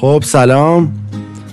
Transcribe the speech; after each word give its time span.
خب 0.00 0.22
سلام. 0.26 0.92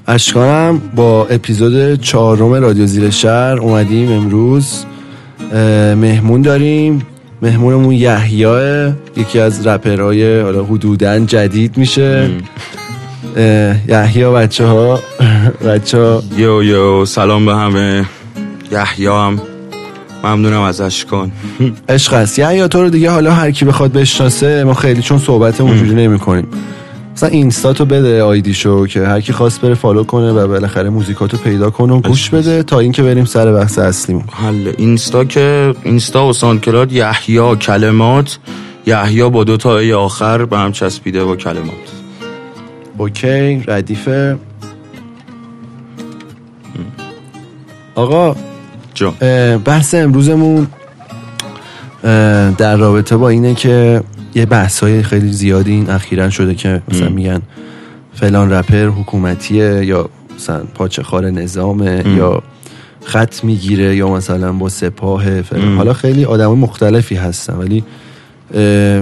اشکانم 0.07 0.81
با 0.95 1.27
اپیزود 1.27 2.01
چهارم 2.01 2.53
رادیو 2.53 2.85
زیر 2.85 3.09
شهر 3.09 3.57
اومدیم 3.57 4.11
امروز. 4.11 4.85
مهمون 5.95 6.41
داریم. 6.41 7.05
مهمونمون 7.41 7.93
یحیاه 7.93 8.93
یکی 9.17 9.39
از 9.39 9.67
رپرهای 9.67 10.41
حالا 10.41 10.63
حدودا 10.63 11.19
جدید 11.19 11.77
میشه. 11.77 12.29
یحیا 13.87 14.31
بچه 14.31 14.65
ها 14.65 14.99
بچه 15.67 15.97
ها 15.97 16.23
یو 16.37 16.63
یو 16.63 17.05
سلام 17.05 17.45
به 17.45 17.55
همه. 17.55 18.05
یحیا 18.71 19.21
هم. 19.21 19.41
ممنونم 20.23 20.61
از 20.61 20.81
اشکان 20.81 21.31
عشق 21.89 22.13
هست. 22.13 22.39
یحیا 22.39 22.67
تو 22.67 22.83
رو 22.83 22.89
دیگه 22.89 23.09
حالا 23.09 23.31
هر 23.31 23.51
کی 23.51 23.65
بخواد 23.65 23.93
بشناسه 23.93 24.63
ما 24.63 24.73
خیلی 24.73 25.01
چون 25.01 25.19
صحبت 25.19 25.61
اونجوری 25.61 25.93
نمی 25.93 26.19
کنیم 26.19 26.47
مثلا 27.15 27.29
اینستا 27.29 27.73
تو 27.73 27.85
بده 27.85 28.23
ID 28.23 28.49
شو 28.49 28.87
که 28.87 29.07
هر 29.07 29.21
کی 29.21 29.33
خواست 29.33 29.61
بره 29.61 29.73
follow 29.73 30.03
کنه 30.03 30.31
و 30.31 30.47
بالاخره 30.47 30.89
موزیکاتو 30.89 31.37
پیدا 31.37 31.69
کنه 31.69 31.93
و 31.93 32.01
گوش 32.01 32.29
بده 32.29 32.63
تا 32.63 32.79
اینکه 32.79 33.03
بریم 33.03 33.25
سر 33.25 33.51
بحث 33.51 33.79
اصلیمون 33.79 34.23
حل 34.31 34.73
اینستا 34.77 35.25
که 35.25 35.75
اینستا 35.83 36.27
و 36.27 36.33
SoundCloud 36.33 36.91
یحیا 36.91 37.55
کلمات. 37.55 38.39
یحیا 38.85 39.29
با 39.29 39.43
دو 39.43 39.57
تا 39.57 39.77
ای 39.77 39.93
آخر 39.93 40.45
به 40.45 40.57
هم 40.57 40.71
چسبیده 40.71 41.23
با 41.23 41.35
کلمات. 41.35 41.73
OK 42.97 43.63
ردیفه. 43.67 44.37
آقا 47.95 48.35
جا 48.93 49.13
بحث 49.65 49.93
امروزمون 49.93 50.67
در 52.57 52.77
رابطه 52.77 53.17
با 53.17 53.29
اینه 53.29 53.55
که 53.55 54.03
یه 54.35 54.45
بحث 54.45 54.79
های 54.79 55.03
خیلی 55.03 55.31
زیادی 55.31 55.71
این 55.71 55.89
اخیرا 55.89 56.29
شده 56.29 56.55
که 56.55 56.81
مثلا 56.87 57.09
میگن 57.09 57.41
فلان 58.13 58.51
رپر 58.51 58.85
حکومتیه 58.85 59.85
یا 59.85 60.09
مثلا 60.35 60.63
پاچه 60.73 61.03
خار 61.03 61.29
نظامه 61.29 62.03
یا 62.17 62.43
خط 63.03 63.43
می‌گیره 63.43 63.95
یا 63.95 64.09
مثلا 64.09 64.51
با 64.51 64.69
سپاه 64.69 65.41
فلان. 65.41 65.77
حالا 65.77 65.93
خیلی 65.93 66.25
آدم 66.25 66.51
مختلفی 66.51 67.15
هستن 67.15 67.53
ولی 67.53 67.83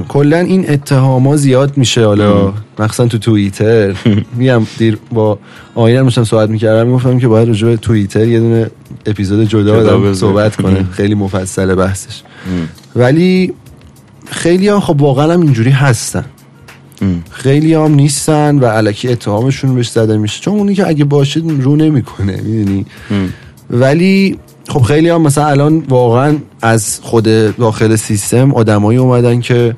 کلا 0.08 0.38
این 0.38 0.70
اتهاما 0.70 1.38
زیاد 1.38 1.78
میشه. 1.78 2.06
حالا 2.06 2.54
مخصوصا 2.80 3.06
تو 3.06 3.18
توییتر. 3.18 3.96
میگم 4.38 4.68
دیر 4.78 4.98
با 5.12 5.40
آینه 5.76 6.02
میشم 6.02 6.24
صحبت 6.24 6.50
می‌کردم 6.50 6.88
می‌گفتم 6.88 7.20
که 7.20 7.28
باید 7.28 7.50
رجوع 7.50 7.76
توییتر 7.76 8.28
یه 8.28 8.40
دونه 8.40 8.72
اپیزود 9.06 9.44
جدا 9.44 10.14
صحبت 10.14 10.56
کنه. 10.56 10.86
خیلی 10.98 11.16
مفصل 11.16 11.76
بحثش. 11.76 12.22
ولی 12.96 13.54
خیلی 14.34 14.68
هم 14.68 14.80
خب 14.80 15.02
واقعا 15.02 15.34
هم 15.34 15.42
اینجوری 15.42 15.72
هستن. 15.72 16.26
خیلی 17.32 17.74
هم 17.74 17.94
نیستن 17.94 18.60
و 18.60 18.66
علکی 18.66 19.08
اتهامشون 19.08 19.76
بهش 19.76 19.90
زده 19.90 20.18
میشه. 20.18 20.42
چون 20.42 20.54
اونی 20.54 20.76
که 20.76 20.88
اگه 20.88 21.06
باشه 21.06 21.42
رو 21.60 21.76
نمی‌کنه 21.76 22.42
می‌دونی؟ 22.42 22.86
ولی 23.70 24.40
خب 24.68 24.82
خیلی 24.82 25.10
هم 25.10 25.22
مثلا 25.22 25.48
الان 25.48 25.80
واقعا 25.90 26.38
از 26.62 27.00
خود 27.04 27.24
داخل 27.58 27.96
سیستم 27.96 28.54
آدمایی 28.54 29.00
اومدن 29.00 29.40
که 29.40 29.76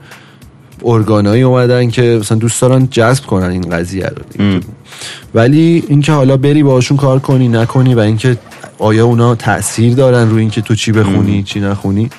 ارگانایی 0.85 1.43
اومدن 1.43 1.89
که 1.89 2.17
مثلا 2.21 2.37
دوست 2.37 2.61
دارن 2.61 2.87
جذب 2.91 3.25
کنن 3.25 3.49
این 3.49 3.69
قضیه 3.69 4.05
رو. 4.05 4.59
ولی 5.33 5.83
اینکه 5.87 6.11
حالا 6.11 6.37
بری 6.37 6.63
باشون 6.63 6.97
کار 6.97 7.19
کنی 7.19 7.47
نکنی 7.47 7.95
و 7.95 7.99
اینکه 7.99 8.37
آیا 8.79 9.05
اونا 9.05 9.35
تاثیر 9.35 9.93
دارن 9.93 10.29
روی 10.29 10.41
اینکه 10.41 10.61
تو 10.61 10.75
چی 10.75 10.91
بخونی 10.91 11.43
چی 11.43 11.59
نخونی 11.59 12.09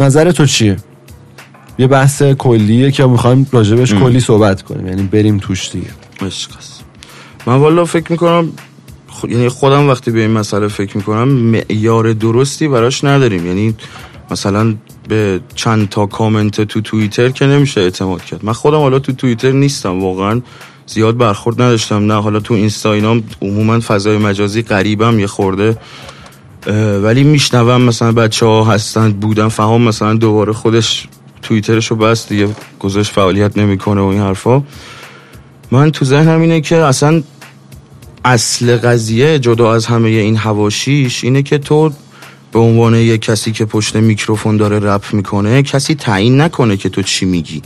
نظر 0.00 0.32
تو 0.32 0.46
چیه؟ 0.46 0.76
یه 1.80 1.86
بحث 1.86 2.22
کلیه 2.22 2.90
که 2.90 3.06
می‌خوایم 3.06 3.46
راجبش 3.52 3.94
کلی 3.94 4.20
صحبت 4.20 4.62
کنیم. 4.62 4.86
یعنی 4.86 5.02
بریم 5.02 5.38
توش 5.38 5.70
دیگه. 5.70 5.90
من 7.46 7.56
والا 7.56 7.84
فکر 7.84 8.12
می‌کنم 8.12 8.52
یعنی 9.28 9.48
خودم 9.48 9.88
وقتی 9.88 10.10
به 10.10 10.20
این 10.20 10.30
مسئله 10.30 10.68
فکر 10.68 10.96
می‌کنم 10.96 11.28
معیار 11.28 12.12
درستی 12.12 12.68
براش 12.68 13.04
نداریم. 13.04 13.46
یعنی 13.46 13.74
مثلا 14.30 14.74
به 15.08 15.40
چند 15.54 15.88
تا 15.88 16.06
کامنت 16.06 16.60
تو 16.60 16.80
توییتر 16.80 17.28
که 17.28 17.46
نمیشه 17.46 17.80
اعتماد 17.80 18.24
کرد. 18.24 18.44
من 18.44 18.52
خودم 18.52 18.78
حالا 18.78 18.98
تو 18.98 19.12
توییتر 19.12 19.52
نیستم 19.52 20.02
واقعا 20.02 20.40
زیاد 20.86 21.16
برخورد 21.16 21.62
نداشتم. 21.62 22.12
نه 22.12 22.22
حالا 22.22 22.40
تو 22.40 22.54
اینستا 22.54 22.92
اینا 22.92 23.20
عموما 23.42 23.80
فضای 23.80 24.18
مجازی 24.18 24.62
قریبم 24.62 25.18
یه 25.18 25.26
خورده. 25.26 25.76
ولی 27.02 27.24
میشنوم 27.24 27.82
مثلا 27.82 28.12
بچه 28.12 28.46
ها 28.46 28.64
هستن 28.64 29.12
بودن 29.12 29.48
فهم 29.48 29.82
مثلا 29.82 30.14
دوباره 30.14 30.52
خودش 30.52 31.08
توییترش 31.42 31.86
رو 31.86 31.96
بست 31.96 32.28
دیگه 32.28 32.48
گذاشت 32.78 33.12
فعالیت 33.12 33.58
نمی‌کنه 33.58 34.00
و 34.00 34.04
این 34.04 34.20
حرفا. 34.20 34.62
من 35.70 35.90
تو 35.90 36.04
ذهنم 36.04 36.40
اینه 36.40 36.60
که 36.60 36.76
اصلا 36.76 37.22
اصل 38.24 38.76
قضیه 38.76 39.38
جدا 39.38 39.74
از 39.74 39.86
همه 39.86 40.08
این 40.08 40.36
هواشیش 40.36 41.24
اینه 41.24 41.42
که 41.42 41.58
تو 41.58 41.90
به 42.52 42.58
عنوان 42.58 42.94
یه 42.94 43.18
کسی 43.18 43.52
که 43.52 43.64
پشت 43.64 43.96
میکروفون 43.96 44.56
داره 44.56 44.78
رپ 44.78 45.14
می‌کنه 45.14 45.62
کسی 45.62 45.94
تعیین 45.94 46.40
نکنه 46.40 46.76
که 46.76 46.88
تو 46.88 47.02
چی 47.02 47.26
میگی. 47.26 47.62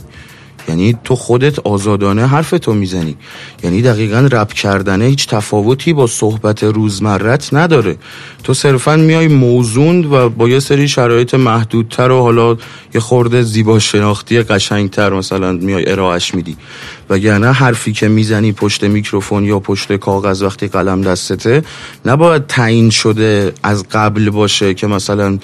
یعنی 0.67 0.97
تو 1.03 1.15
خودت 1.15 1.59
آزادانه 1.59 2.27
حرف 2.27 2.49
تو 2.49 2.73
می‌زنی. 2.73 3.15
یعنی 3.63 3.81
دقیقا 3.81 4.29
رپ 4.31 4.53
کردنه 4.53 5.05
هیچ 5.05 5.27
تفاوتی 5.27 5.93
با 5.93 6.07
صحبت 6.07 6.63
روزمرت 6.63 7.53
نداره. 7.53 7.97
تو 8.43 8.53
صرفا 8.53 8.95
میای 8.95 9.27
موزون 9.27 10.05
و 10.05 10.29
با 10.29 10.49
یه 10.49 10.59
سری 10.59 10.87
شرایط 10.87 11.33
محدودتر 11.33 12.11
و 12.11 12.21
حالا 12.21 12.57
یه 12.93 13.01
خورده 13.01 13.41
زیبا 13.41 13.79
شناختی 13.79 14.41
قشنگتر 14.41 15.13
مثلا 15.13 15.51
میای 15.51 15.91
ارائهش 15.91 16.35
میدی. 16.35 16.57
وگرنه 17.09 17.51
حرفی 17.51 17.91
که 17.93 18.07
می‌زنی 18.07 18.51
پشت 18.51 18.83
میکروفون 18.83 19.45
یا 19.45 19.59
پشت 19.59 19.95
کاغذ 19.95 20.43
وقتی 20.43 20.67
قلم 20.67 21.01
دستته 21.01 21.63
نباید 22.05 22.47
تعیین 22.47 22.89
شده 22.89 23.53
از 23.63 23.85
قبل 23.91 24.29
باشه 24.29 24.73
که 24.73 24.87
مثلا 24.87 25.37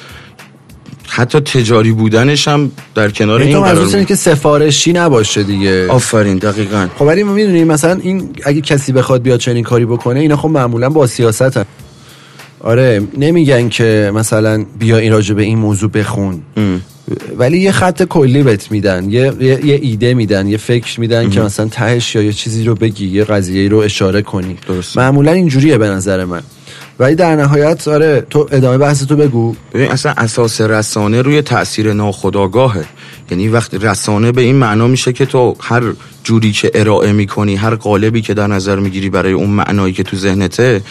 حتی 1.13 1.39
تجاری 1.39 1.91
بودنش 1.91 2.47
هم 2.47 2.71
در 2.95 3.09
کنار 3.09 3.41
این 3.41 3.61
قرار 3.61 4.03
که 4.03 4.15
سفارشی 4.15 4.93
نباشه 4.93 5.43
دیگه. 5.43 5.87
آفرین 5.87 6.37
دقیقا. 6.37 6.87
خب 6.95 7.05
ولی 7.05 7.23
ما 7.23 7.33
می‌دونیم 7.33 7.67
مثلا 7.67 7.99
این 8.03 8.29
اگه 8.43 8.61
کسی 8.61 8.91
بخواد 8.91 9.21
بیاد 9.21 9.39
چنین 9.39 9.63
کاری 9.63 9.85
بکنه 9.85 10.19
اینا 10.19 10.37
خب 10.37 10.49
معمولا 10.49 10.89
با 10.89 11.07
سیاست 11.07 11.57
هم. 11.57 11.65
آره 12.59 13.01
نمیگن 13.17 13.69
که 13.69 14.11
مثلا 14.13 14.65
بیا 14.79 14.97
این 14.97 15.11
راجع 15.11 15.35
به 15.35 15.43
این 15.43 15.57
موضوع 15.57 15.89
بخون. 15.89 16.41
ولی 17.37 17.59
یه 17.59 17.71
خط 17.71 18.03
کلی 18.03 18.43
بهت 18.43 18.71
میدن 18.71 19.09
یه،, 19.09 19.33
یه،, 19.41 19.79
ایده 19.81 20.13
میدن 20.13 20.47
یه 20.47 20.57
فکر 20.57 20.99
میدن 20.99 21.29
که 21.29 21.41
مثلا 21.41 21.67
تهش 21.67 22.15
یا 22.15 22.21
یه 22.21 22.33
چیزی 22.33 22.63
رو 22.63 22.75
بگی 22.75 23.07
یه 23.07 23.23
قضیه 23.23 23.69
رو 23.69 23.77
اشاره 23.77 24.21
کنی. 24.21 24.57
درست. 24.67 24.97
معمولا 24.97 25.31
اینجوریه 25.31 25.77
به 25.77 25.87
نظر 25.87 26.25
من. 26.25 26.41
ولی 27.01 27.15
در 27.15 27.35
نهایت 27.35 27.87
آره 27.87 28.25
تو 28.29 28.47
ادامه 28.51 28.77
بحث 28.77 29.05
تو 29.05 29.15
بگو. 29.15 29.55
ببین 29.73 29.91
اصلا 29.91 30.13
اساس 30.17 30.61
رسانه 30.61 31.21
روی 31.21 31.41
تاثیر 31.41 31.93
ناخودآگاهه. 31.93 32.85
یعنی 33.31 33.47
وقت 33.47 33.73
رسانه 33.73 34.31
به 34.31 34.41
این 34.41 34.55
معنا 34.55 34.87
میشه 34.87 35.13
که 35.13 35.25
تو 35.25 35.55
هر 35.59 35.83
جوری 36.23 36.51
که 36.51 36.71
ارائه 36.73 37.11
می‌کنی 37.11 37.55
هر 37.55 37.75
قالبی 37.75 38.21
که 38.21 38.33
در 38.33 38.47
نظر 38.47 38.79
می‌گیری 38.79 39.09
برای 39.09 39.33
اون 39.33 39.49
معنایی 39.49 39.93
که 39.93 40.03
تو 40.03 40.17
ذهنته 40.17 40.81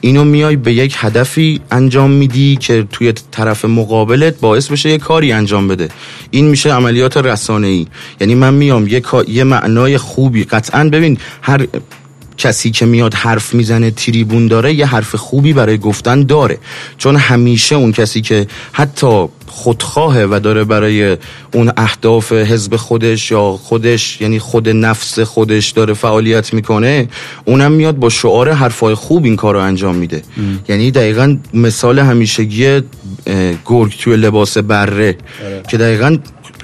اینو 0.00 0.24
میای 0.24 0.56
به 0.56 0.72
یک 0.72 0.94
هدفی 0.98 1.60
انجام 1.70 2.10
میدی 2.10 2.56
که 2.56 2.86
توی 2.92 3.12
طرف 3.30 3.64
مقابلت 3.64 4.40
باعث 4.40 4.68
بشه 4.68 4.90
یه 4.90 4.98
کاری 4.98 5.32
انجام 5.32 5.68
بده. 5.68 5.88
این 6.30 6.48
میشه 6.48 6.72
عملیات 6.72 7.16
رسانه 7.16 7.66
ای 7.66 7.86
یعنی 8.20 8.34
من 8.34 8.54
میام 8.54 8.88
یه, 8.88 9.02
یه 9.28 9.44
معنای 9.44 9.98
خوبی. 9.98 10.44
قطعا 10.44 10.84
ببین 10.84 11.18
هر 11.42 11.66
کسی 12.36 12.70
که 12.70 12.86
میاد 12.86 13.14
حرف 13.14 13.54
می‌زنه 13.54 13.90
تریبون 13.90 14.46
داره 14.46 14.74
یه 14.74 14.86
حرف 14.86 15.14
خوبی 15.14 15.52
برای 15.52 15.78
گفتن 15.78 16.22
داره. 16.22 16.58
چون 16.98 17.16
همیشه 17.16 17.76
اون 17.76 17.92
کسی 17.92 18.20
که 18.20 18.46
حتی 18.72 19.26
خودخواهه 19.46 20.26
و 20.30 20.40
داره 20.42 20.64
برای 20.64 21.16
اون 21.52 21.72
اهداف 21.76 22.32
حزب 22.32 22.76
خودش 22.76 23.30
یا 23.30 23.58
خودش 23.62 24.20
یعنی 24.20 24.38
خود 24.38 24.68
نفس 24.68 25.18
خودش 25.18 25.70
داره 25.70 25.94
فعالیت 25.94 26.54
می‌کنه 26.54 27.08
اونم 27.44 27.72
میاد 27.72 27.96
با 27.96 28.08
شعار 28.08 28.52
حرفای 28.52 28.94
خوب 28.94 29.24
این 29.24 29.36
کار 29.36 29.54
رو 29.54 29.60
انجام 29.60 29.94
میده. 29.94 30.22
یعنی 30.68 30.90
دقیقا 30.90 31.36
مثال 31.54 31.98
همیشگی 31.98 32.80
گرگ 33.66 33.98
توی 34.00 34.16
لباس 34.16 34.58
بره 34.58 35.16
آره. 35.44 35.62
که 35.70 35.76
دقیقا 35.76 36.18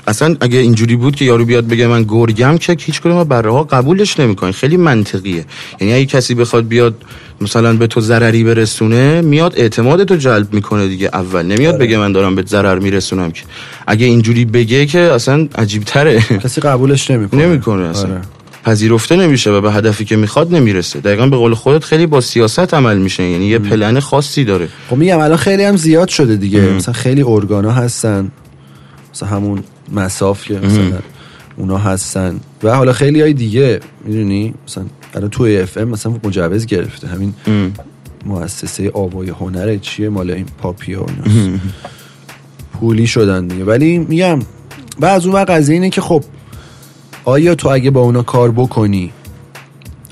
اصلا 0.07 0.37
اگه 0.41 0.59
اینجوری 0.59 0.97
بود 0.97 1.17
که 1.17 1.25
یارو 1.25 1.45
بیاد 1.45 1.67
بگه 1.67 1.87
من 1.87 2.03
گرگم 2.03 2.59
که 2.59 2.77
هیچ 2.81 3.01
کدوم 3.01 3.25
بره 3.25 3.53
ها 3.53 3.63
قبولش 3.63 4.21
نمی‌کنه. 4.21 4.53
خیلی 4.53 4.77
منطقیه. 4.77 5.45
یعنی 5.81 5.95
اگه 5.95 6.07
کسی 6.07 6.35
بخواد 6.35 6.69
بیاد 6.69 6.95
مثلا 7.41 7.77
به 7.77 7.87
تو 7.87 8.01
ضرری 8.01 8.45
برسونه 8.45 9.21
میاد 9.21 9.55
اعتماد 9.57 10.05
تو 10.05 10.17
جلب 10.17 10.55
می‌کنه 10.55 10.89
دیگه 10.89 11.11
اول. 11.13 11.47
نمیاد 11.47 11.75
آره. 11.75 11.87
بگه 11.87 11.99
من 11.99 12.13
دارم 12.13 12.35
به 12.35 12.43
ضرر 12.47 12.79
میرسونم 12.79 13.31
که. 13.31 13.43
اگه 13.87 14.07
اینجوری 14.07 14.45
بگه 14.45 14.87
که 14.87 15.01
اصلا 15.01 15.49
عجیب 15.55 15.83
تره 15.83 16.21
کسی 16.21 16.61
قبولش 16.61 17.11
نمی‌کنه. 17.11 17.47
نمی‌کنه 17.47 17.85
اصلا. 17.85 18.11
آره. 18.11 18.21
پذیرفته 18.65 19.17
نمیشه 19.17 19.51
و 19.51 19.61
به 19.61 19.73
هدفی 19.73 20.05
که 20.05 20.17
می‌خواد 20.17 20.55
نمی‌رسه. 20.55 21.01
دقیقا 21.01 21.27
به 21.27 21.37
قول 21.37 21.55
خودت 21.55 21.85
خیلی 21.85 22.07
با 22.07 22.21
سیاست 22.21 22.75
عمل 22.75 22.99
میشه. 22.99 23.23
یعنی 23.23 23.47
یه 23.47 23.59
پلن 23.59 24.01
خاصی 24.01 24.45
داره. 24.45 24.69
خب 24.91 24.97
میگم 24.97 25.19
الان 25.19 25.37
خیلی 25.37 25.65
هم 25.65 25.77
زیاد 25.77 26.09
شده 26.09 26.37
دیگه. 26.37 26.61
مثلا 26.61 26.95
خیلی 26.95 27.23
ارگانا 27.23 27.71
هستن. 27.71 28.31
مثلا 29.15 29.29
همون 29.29 29.65
مساف 29.93 30.45
که 30.45 30.55
مثلا. 30.55 30.99
اونا 31.57 31.79
هستن. 31.79 32.41
و 32.63 32.75
حالا 32.77 32.93
خیلی 32.93 33.21
های 33.21 33.33
دیگه 33.33 33.81
می‌دونی؟ 34.05 34.55
مثلا 34.69 34.85
الان 35.15 35.31
توی 35.31 35.61
اف 35.61 35.77
ام 35.77 35.89
مثلا 35.89 36.13
مجوز 36.25 36.67
گرفته. 36.67 37.09
همین 37.09 37.35
مؤسسه 38.27 38.91
آوای 38.95 39.29
هنر 39.29 39.77
چیه؟ 39.77 40.09
مال 40.09 40.31
این 40.31 40.47
پاپیا 40.59 41.03
و. 41.03 41.07
پولی 42.81 43.07
شدن 43.07 43.47
دیگه. 43.47 43.65
ولی 43.65 43.99
میگم 43.99 44.39
بعض 45.01 45.27
اون 45.27 45.35
وقت 45.35 45.51
قضیه 45.51 45.75
اینه 45.75 45.91
که 45.91 46.01
خب 46.01 46.25
آیا 47.25 47.55
تو 47.55 47.69
اگه 47.69 47.91
با 47.91 48.01
اونا 48.01 48.23
کار 48.23 48.51
بکنی 48.51 49.13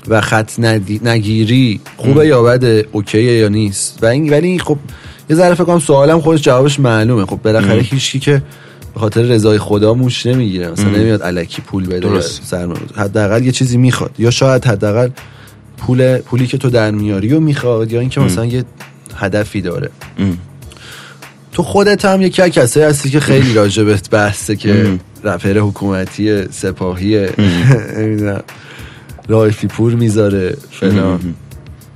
و 0.07 0.21
خط 0.21 0.51
ندی- 0.59 1.01
نگیری 1.03 1.79
خوبه 1.97 2.27
یا 2.27 2.43
بده؟ 2.43 2.87
اوکیه 2.91 3.33
یا 3.33 3.47
نیست؟ 3.47 3.99
و 4.01 4.05
این 4.05 4.29
ولی 4.29 4.59
خب 4.59 4.77
یه 5.29 5.35
ذره 5.35 5.53
فکر 5.53 5.63
کنم 5.63 5.79
سوالم 5.79 6.21
خودش 6.21 6.41
جوابش 6.41 6.79
معلومه. 6.79 7.25
خب 7.25 7.39
بالاخره 7.43 7.81
هیچکی 7.81 8.19
که 8.19 8.41
به 8.93 8.99
خاطر 8.99 9.21
رضای 9.21 9.59
خدا 9.59 9.93
موش 9.93 10.25
نمی‌گیره. 10.25 10.71
مثلا 10.71 10.89
نمیاد 10.89 11.21
الکی 11.21 11.61
پول 11.61 11.87
بده. 11.87 12.21
حداقل 12.95 13.45
یه 13.45 13.51
چیزی 13.51 13.77
می‌خواد. 13.77 14.11
یا 14.19 14.31
شاید 14.31 14.65
حداقل 14.65 15.09
پول 15.77 16.17
پولی 16.17 16.47
که 16.47 16.57
تو 16.57 16.69
در 16.69 16.91
میاری 16.91 17.33
و 17.33 17.39
می‌خواد 17.39 17.91
یا 17.91 17.99
اینکه 17.99 18.19
مثلا 18.19 18.45
یه 18.45 18.63
هدفی 19.15 19.61
داره. 19.61 19.89
تو 21.51 21.63
خودت 21.63 22.05
هم 22.05 22.21
یکی 22.21 22.41
از 22.41 22.49
کسایی 22.49 22.85
هستی 22.85 23.09
که 23.09 23.19
خیلی 23.19 23.53
راجبت 23.53 24.09
بحثه 24.09 24.55
که 24.55 24.99
رپر 25.23 25.57
حکومتی 25.57 26.43
سپاهی 26.51 27.27
نمی‌دونم 27.97 28.43
رایفی 29.27 29.67
پور 29.67 29.93
می‌ذاره 29.93 30.57
فلان. 30.71 31.35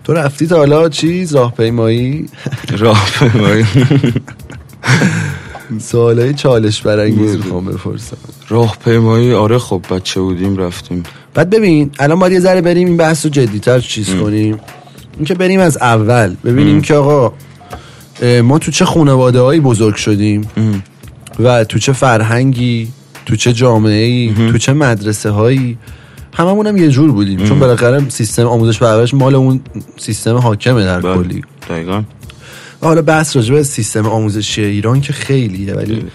تو 0.04 0.14
رفتی 0.14 0.48
تا 0.48 0.58
حالا 0.58 0.90
چیز؟ 0.90 1.36
راهپیمایی؟ 1.36 2.26
راه 2.78 3.10
سوالای 5.80 6.34
چالش 6.34 6.82
برانگیز 6.82 7.36
می‌خوام 7.36 7.66
بپرسم. 7.66 8.18
راهپیمایی 8.50 9.34
آره 9.34 9.58
خب 9.58 9.82
بچه 9.92 10.22
بودیم 10.22 10.58
رفتیم. 10.58 11.04
بعد 11.34 11.50
ببین 11.50 11.92
الان 12.00 12.20
باید 12.20 12.34
یه 12.34 12.40
ذره 12.40 12.62
بریم 12.62 12.88
این 12.88 12.98
بحث 12.98 13.26
رو 13.26 13.32
جدیتر 13.32 13.80
چیز 13.80 14.16
کنیم. 14.16 14.58
اینکه 15.16 15.34
بریم 15.34 15.60
از 15.60 15.78
اول 15.78 16.36
ببینیم 16.46 16.82
که 16.82 16.96
آقا 16.96 17.34
ما 18.44 18.60
تو 18.60 18.72
چه 18.72 18.86
خانواده 18.86 19.42
هایی 19.42 19.60
بزرگ 19.60 19.96
شدیم؟ 19.96 20.48
و 21.40 21.64
تو 21.64 21.80
چه 21.80 21.94
فرهنگی؟ 21.94 22.88
تو 23.26 23.36
چه 23.36 23.54
جامعه 23.54 24.06
ای 24.06 24.34
تو 24.52 24.58
چه 24.58 24.74
مدرسه 24.74 25.30
هایی 25.30 25.78
هممون 26.34 26.68
هم 26.68 26.78
یه 26.78 26.88
جور 26.88 27.12
بودیم. 27.12 27.44
چون 27.44 27.60
بالاخره 27.60 28.10
سیستم 28.10 28.48
آموزش 28.48 28.80
پرورش 28.80 29.14
مال 29.14 29.36
اون 29.36 29.62
سیستم 29.98 30.36
حاکمه 30.36 30.84
در 30.84 31.00
بله. 31.00 31.16
کلی. 31.16 31.42
دقیقا. 31.70 32.04
حالا 32.86 33.02
بحث 33.02 33.36
راجع 33.36 33.54
به 33.54 33.64
سیستم 33.64 34.06
آموزشی 34.06 34.64
ایران 34.64 35.02
که 35.02 35.14
خیلیه 35.14 35.74
ولی 35.74 36.06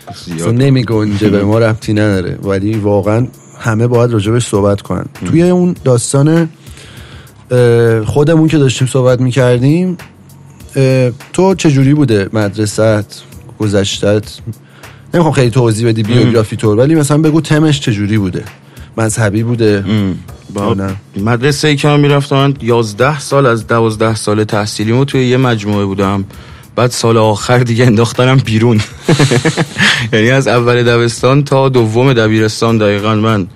نمی 0.52 0.84
گنجه 0.84 1.31
به 1.31 1.44
ما 1.44 1.58
ربطی 1.58 1.93
نداره. 1.93 2.38
ولی 2.43 2.75
واقعا 2.75 3.26
همه 3.61 3.87
باید 3.87 4.11
راجع 4.11 4.32
بهش 4.32 4.46
صحبت 4.46 4.82
کنن. 4.82 5.06
توی 5.25 5.43
اون 5.43 5.76
داستان 5.84 6.49
خودمون 8.06 8.49
که 8.49 8.58
داشتیم 8.58 8.88
صحبت 8.88 9.20
می‌کردیم 9.20 9.96
تو 11.32 11.55
چجوری 11.55 11.94
بوده 11.94 12.28
مدرست 12.32 13.25
گذشتت 13.58 14.25
نمی‌خوام 15.14 15.34
خیلی 15.34 15.50
توضیح 15.50 15.88
بدی 15.88 16.02
بیوگرافی 16.02 16.56
طور 16.56 16.78
ولی 16.78 16.94
مثلا 16.94 17.19
بگو 17.19 17.40
تمش 17.40 17.81
چجوری 17.81 18.19
بوده؟ 18.19 18.44
مذهبی 18.96 19.43
بوده؟ 19.43 19.84
با 20.55 20.75
نه. 20.75 20.96
مدرسه 21.16 21.69
ای 21.69 21.76
که 21.76 21.88
من 21.88 22.00
می‌رفتم 22.00 22.37
من 22.37 22.55
11 22.62 23.20
سال 23.20 23.46
از 23.46 23.66
12 23.66 24.14
سال 24.14 24.44
تحصیلیمو 24.44 25.05
توی 25.05 25.26
یه 25.26 25.37
مجموعه 25.37 25.84
بودم. 25.84 26.25
بعد 26.76 26.90
سال 26.90 27.17
آخر 27.17 27.58
دیگه 27.58 27.87
انداختنم 27.87 28.37
بیرون. 28.37 28.81
یعنی 30.12 30.31
از 30.31 30.49
اول 30.49 30.82
دبستان 30.82 31.44
تا 31.44 31.69
دوم 31.69 32.12
دبیرستان 32.12 32.78
دقیقا 32.78 33.14
من 33.14 33.46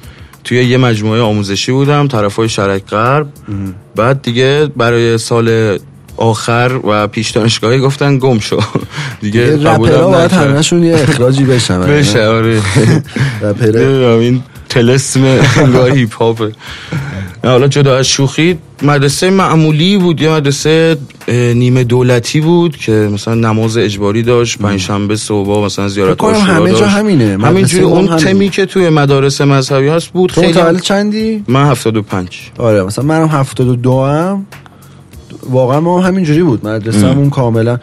توی 0.45 0.65
یه 0.65 0.79
مجموعه 0.79 1.21
آموزشی 1.21 1.73
بودم 1.73 2.09
طرفای 2.09 2.49
شرق 2.49 2.79
غرب. 2.79 3.27
بعد 3.97 4.23
دیگه 4.23 4.69
برای 4.77 5.19
سال 5.19 5.79
آخر 6.17 6.81
و 6.85 7.07
پیش 7.07 7.31
دانشگاهی 7.31 7.79
گفتن 7.79 8.19
گم 8.19 8.39
شو. 8.39 8.61
دیگه 9.21 9.57
رپرها 9.57 10.09
باید. 10.09 10.33
همشون 10.33 10.83
یه 10.83 10.95
اخراجی 10.95 11.45
بشن 11.45 11.81
بشه 11.81 12.27
آره. 12.27 12.63
این 14.21 14.43
تلسم 14.69 15.25
انگار 15.57 15.91
هیپ 15.91 16.15
هاپه 16.15 16.53
حالا 17.51 17.69
جدا 17.69 17.97
از 17.97 18.07
شوخی 18.07 18.59
مدرسه 18.83 19.31
معمولی 19.31 19.99
بود 19.99 20.21
یه 20.21 20.31
مدرسه 20.31 20.97
نیمه 21.29 21.85
دولتی 21.85 22.41
بود 22.41 22.77
که 22.77 22.93
مثلا 22.93 23.35
نماز 23.35 23.77
اجباری 23.77 24.23
داشت 24.23 24.59
پنجشنبه 24.59 25.17
صبح 25.17 25.65
مثلا 25.65 25.89
زیارت 25.89 26.17
کنم 26.17 26.35
همه 26.35 26.73
جا. 26.73 26.87
همینه. 26.87 27.47
همینجوری 27.47 27.85
اون 27.85 28.17
تمی. 28.17 28.49
که 28.49 28.67
توی 28.67 28.89
مدارس 28.89 29.41
مذهبی 29.41 29.89
هست 29.89 30.09
بود 30.09 30.31
تو 30.31 30.41
خیلی 30.41 30.53
متولد 30.53 30.81
چندی؟ 30.81 31.45
من 31.49 31.67
75 31.67 32.51
آره 32.59 32.83
مثلا 32.83 33.05
منم 33.05 33.29
هفتاد 33.29 33.69
و 33.69 33.77
دو 33.77 34.05
هم 34.05 34.47
واقعا 35.51 35.81
ما 35.81 36.01
هم 36.01 36.07
همینجوری 36.07 36.43
بود 36.43 36.67
مدرسه 36.67 37.07
همون 37.07 37.31
کاملا 37.31 37.79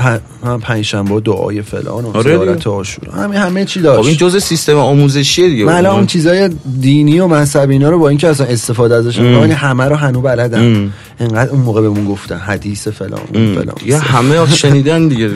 هم 0.00 0.60
پنجشنبه 0.60 1.20
دعای 1.20 1.62
فلان 1.62 2.04
و 2.04 2.16
آره 2.16 2.22
زیارت. 2.38 2.66
عاشورا 2.66 3.12
همه 3.12 3.38
همه 3.38 3.64
چی 3.64 3.80
خب 3.80 3.86
این 3.88 4.02
داشت 4.02 4.18
جزء 4.18 4.38
سیستم 4.38 4.76
آموزشیه 4.76 5.48
دیگه. 5.48 5.64
من 5.64 5.72
الان 5.72 5.94
اون- 5.94 6.06
چیزای 6.06 6.50
دینی 6.80 7.20
و 7.20 7.26
مذهبی 7.26 7.72
اینا 7.72 7.90
رو 7.90 7.98
با 7.98 8.08
اینکه 8.08 8.28
اصلا 8.28 8.46
استفاده 8.46 8.94
ازش 8.94 9.18
می‌کنم 9.18 9.50
همه 9.50 9.84
رو 9.84 9.96
هنو 9.96 10.20
بلدم. 10.20 10.92
انقدر 11.20 11.50
اون 11.50 11.60
موقع 11.60 11.80
بهمون 11.80 12.04
گفتن 12.04 12.36
حدیث 12.36 12.88
فلان 12.88 13.20
اون 13.34 13.54
فلان. 13.54 13.74
دیگه 13.84 13.98
همه 13.98 14.54
شنیدن 14.54 15.08
دیگه. 15.08 15.30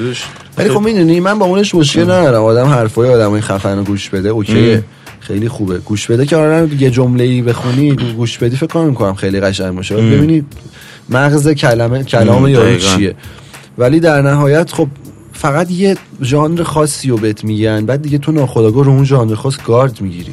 ولی 0.58 0.68
خب 0.68 0.80
می‌دونی 0.80 1.20
من 1.20 1.38
با 1.38 1.46
اونش 1.46 1.74
مشکل 1.74 2.02
ندارم. 2.02 2.44
آدم 2.44 2.66
حرفای 2.66 3.08
آدمای 3.14 3.40
خفن 3.40 3.78
رو 3.78 3.84
گوش 3.84 4.08
بده 4.08 4.28
اوکیه 4.28 4.84
خیلی 5.20 5.48
خوبه. 5.48 5.78
گوش 5.78 6.06
بده 6.06 6.26
که 6.26 6.36
آره 6.36 6.68
یه 6.80 6.90
جمله 6.90 7.24
ای 7.24 7.42
بخونی 7.42 7.96
گوش 8.16 8.38
بدی 8.38 8.56
فکر 8.56 8.90
کنم 8.90 9.14
خیلی 9.14 9.40
قشنگ 9.40 9.74
باشه. 9.76 9.96
ببینی 9.96 10.44
مغز 11.10 11.48
کلمه 11.48 12.04
کلام 12.04 12.48
یارو 12.48 12.66
دقیقاً. 12.66 12.96
چیه؟ 12.96 13.14
ولی 13.78 14.00
در 14.00 14.22
نهایت 14.22 14.72
خب 14.72 14.88
فقط 15.32 15.70
یه 15.70 15.96
ژانر 16.22 16.62
خاصی 16.62 17.08
رو 17.08 17.16
بهت 17.16 17.44
میگن 17.44 17.86
بعد 17.86 18.02
دیگه 18.02 18.18
تو 18.18 18.32
ناخودآگاه 18.32 18.84
رو 18.84 18.90
اون 18.90 19.04
ژانر 19.04 19.34
خاص 19.34 19.56
گارد 19.66 20.00
می‌گیری. 20.00 20.32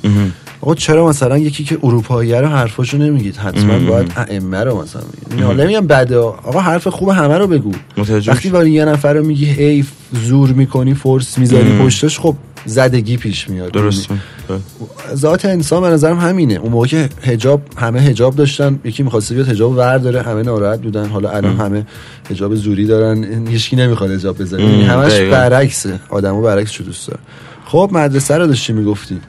آقا 0.61 0.75
چرا 0.75 1.07
مثلا 1.07 1.37
یکی 1.37 1.63
که 1.63 1.77
اروپایی 1.83 2.33
رو 2.33 2.47
حرفاشو 2.47 2.97
نمیگید؟ 2.97 3.35
حتما 3.35 3.79
باید 3.79 4.11
ائمه 4.17 4.63
رو 4.63 4.81
مثلا 4.81 5.01
میگید 5.27 5.45
حالا 5.45 5.63
نمیگم 5.63 5.87
بده. 5.87 6.17
آقا 6.17 6.59
حرف 6.59 6.87
خوب 6.87 7.09
همه 7.09 7.37
رو 7.37 7.47
بگو. 7.47 7.71
متوجه 7.97 8.31
وقتی 8.31 8.49
ولی 8.49 8.71
یه 8.71 8.85
نفر 8.85 9.13
رو 9.13 9.25
میگی 9.25 9.45
حیف 9.45 9.91
زور 10.11 10.49
می‌کنی 10.49 10.93
فورس 10.93 11.37
می‌ذاری 11.37 11.79
پشتش 11.79 12.19
خب 12.19 12.35
زدگی 12.65 13.17
پیش 13.17 13.49
میاد. 13.49 13.71
درست 13.71 14.07
ذات 15.15 15.45
انسان 15.45 15.81
به 15.81 15.89
نظرم 15.89 16.19
همینه. 16.19 16.53
اون 16.53 16.71
موقع 16.71 16.87
که 16.87 17.09
حجاب 17.21 17.61
همه 17.77 17.99
حجاب 17.99 18.35
داشتن 18.35 18.79
یکی 18.83 19.03
می‌خواسته 19.03 19.35
بیاد 19.35 19.47
حجاب 19.47 19.77
ور 19.77 19.97
داره 19.97 20.21
همه 20.21 20.43
ناراحت 20.43 20.81
بودن. 20.81 21.05
حالا 21.05 21.29
الان 21.29 21.57
همه 21.57 21.85
حجاب 22.29 22.55
زوری 22.55 22.85
دارن. 22.85 23.47
هیچکی 23.47 23.75
نمی‌خواد 23.75 24.11
حجاب 24.11 24.41
بذاره. 24.41 24.63
یعنی 24.63 24.83
همش. 24.83 25.13
برعکسه. 25.13 25.99
آدمو 26.09 26.41
برعکس 26.41 26.71
شو 26.71 26.83
دوست 26.83 27.07
داره 27.07 27.19
خب 27.65 27.89
مدرسه 27.93 28.37
رو 28.37 28.47
داشتی 28.47 28.73
می‌گفتی. 28.73 29.19